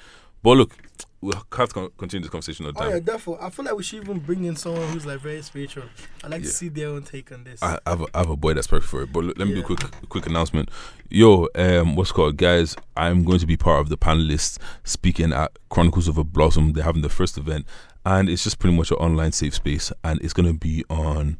But 0.43 0.57
look, 0.57 0.75
we'll 1.21 1.33
have 1.55 1.71
to 1.73 1.91
continue 1.97 2.23
this 2.23 2.31
conversation 2.31 2.65
another 2.65 2.79
Oh 2.79 2.83
time. 2.85 2.93
yeah, 2.93 2.99
therefore, 3.03 3.37
I 3.43 3.49
feel 3.51 3.63
like 3.65 3.75
we 3.75 3.83
should 3.83 4.01
even 4.03 4.19
bring 4.19 4.43
in 4.45 4.55
someone 4.55 4.87
who's 4.89 5.05
like 5.05 5.19
very 5.19 5.41
spiritual. 5.43 5.83
I'd 6.23 6.31
like 6.31 6.41
Yeah. 6.41 6.47
to 6.47 6.53
see 6.53 6.69
their 6.69 6.87
own 6.89 7.03
take 7.03 7.31
on 7.31 7.43
this. 7.43 7.61
I 7.61 7.77
I 7.85 7.89
have, 7.91 8.01
a, 8.01 8.05
I 8.15 8.17
have 8.19 8.29
a 8.31 8.35
boy 8.35 8.53
that's 8.55 8.65
perfect 8.67 8.89
for 8.89 9.03
it. 9.03 9.11
But 9.13 9.25
look, 9.25 9.37
let 9.37 9.47
me 9.47 9.53
do 9.53 9.59
a 9.59 9.61
Yeah. 9.69 9.75
quick 9.75 10.09
quick 10.09 10.25
announcement. 10.25 10.69
Yo, 11.09 11.47
um, 11.55 11.95
what's 11.95 12.11
called, 12.11 12.37
guys? 12.37 12.75
I'm 12.97 13.23
going 13.23 13.39
to 13.39 13.45
be 13.45 13.57
part 13.57 13.81
of 13.81 13.89
the 13.89 13.97
panelists 13.97 14.57
speaking 14.83 15.31
at 15.31 15.51
Chronicles 15.69 16.07
of 16.07 16.17
a 16.17 16.23
Blossom. 16.23 16.73
They're 16.73 16.85
having 16.85 17.01
the 17.03 17.09
first 17.09 17.37
event, 17.37 17.65
and 18.05 18.27
it's 18.29 18.43
just 18.43 18.57
pretty 18.59 18.75
much 18.75 18.89
an 18.91 18.97
online 18.97 19.33
safe 19.33 19.53
space, 19.53 19.91
and 20.03 20.19
it's 20.23 20.33
going 20.33 20.47
to 20.51 20.57
be 20.57 20.83
on 20.89 21.37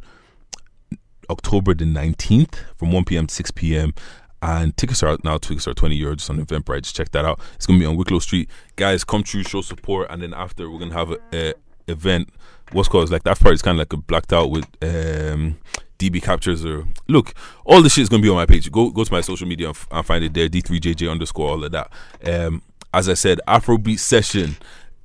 October 1.29 1.73
the 1.73 1.85
19th 1.85 2.55
from 2.75 2.91
1 2.91 3.05
p.m. 3.05 3.25
to 3.27 3.33
6 3.33 3.51
p.m. 3.51 3.93
And 4.41 4.75
tickets 4.75 5.03
are 5.03 5.17
now. 5.23 5.37
Tickets 5.37 5.67
are 5.67 5.73
20 5.73 5.99
euros 5.99 6.29
on 6.29 6.43
Eventbrite. 6.43 6.83
Just 6.83 6.95
check 6.95 7.11
that 7.11 7.25
out. 7.25 7.39
It's 7.55 7.67
going 7.67 7.79
to 7.79 7.83
be 7.83 7.87
on 7.87 7.95
Wicklow 7.95 8.19
Street. 8.19 8.49
Guys, 8.75 9.03
come 9.03 9.23
through, 9.23 9.43
show 9.43 9.61
support. 9.61 10.07
And 10.09 10.21
then 10.21 10.33
after, 10.33 10.69
we're 10.69 10.79
going 10.79 10.91
to 10.91 10.97
have 10.97 11.11
a, 11.11 11.19
a 11.33 11.53
event. 11.87 12.29
What's 12.71 12.87
called 12.89 13.11
like 13.11 13.23
that 13.23 13.39
part 13.39 13.53
is 13.53 13.61
kind 13.61 13.75
of 13.75 13.79
like 13.79 13.93
a 13.93 13.97
blacked 13.97 14.33
out 14.33 14.49
with 14.49 14.65
um, 14.81 15.57
DB 15.99 16.23
captures 16.23 16.65
or 16.65 16.85
look. 17.07 17.33
All 17.65 17.81
this 17.81 17.93
shit 17.93 18.03
is 18.03 18.09
going 18.09 18.21
to 18.21 18.25
be 18.25 18.29
on 18.29 18.35
my 18.35 18.45
page. 18.45 18.71
Go 18.71 18.89
go 18.89 19.03
to 19.03 19.11
my 19.11 19.21
social 19.21 19.47
media 19.47 19.67
and, 19.67 19.75
f- 19.75 19.87
and 19.91 20.05
find 20.05 20.23
it 20.23 20.33
there. 20.33 20.47
D3JJ 20.47 21.11
underscore 21.11 21.49
all 21.49 21.63
of 21.63 21.71
that. 21.71 21.91
Um, 22.25 22.61
as 22.93 23.09
I 23.09 23.13
said, 23.13 23.39
Afrobeat 23.47 23.99
session 23.99 24.55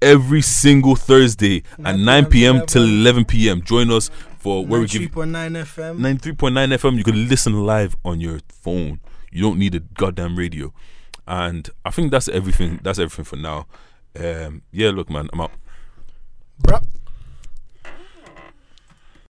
every 0.00 0.42
single 0.42 0.94
Thursday 0.94 1.62
at 1.84 1.98
9 1.98 2.26
p.m. 2.26 2.66
till 2.66 2.84
11 2.84 3.24
p.m. 3.24 3.62
Join 3.62 3.90
us 3.90 4.10
for 4.38 4.64
where 4.64 4.80
we 4.80 4.86
give 4.86 5.02
3.9 5.02 5.64
FM. 5.64 5.98
93.9 5.98 6.74
FM. 6.74 6.98
You 6.98 7.04
can 7.04 7.28
listen 7.28 7.64
live 7.64 7.96
on 8.04 8.20
your 8.20 8.40
phone. 8.48 9.00
You 9.30 9.42
don't 9.42 9.58
need 9.58 9.74
a 9.74 9.80
goddamn 9.80 10.36
radio. 10.36 10.72
And 11.26 11.68
I 11.84 11.90
think 11.90 12.10
that's 12.10 12.28
everything. 12.28 12.80
That's 12.82 12.98
everything 12.98 13.24
for 13.24 13.36
now. 13.36 13.66
Um, 14.18 14.62
yeah, 14.72 14.90
look, 14.90 15.10
man, 15.10 15.28
I'm 15.32 15.40
out. 15.40 15.52
Bruh. 16.62 16.82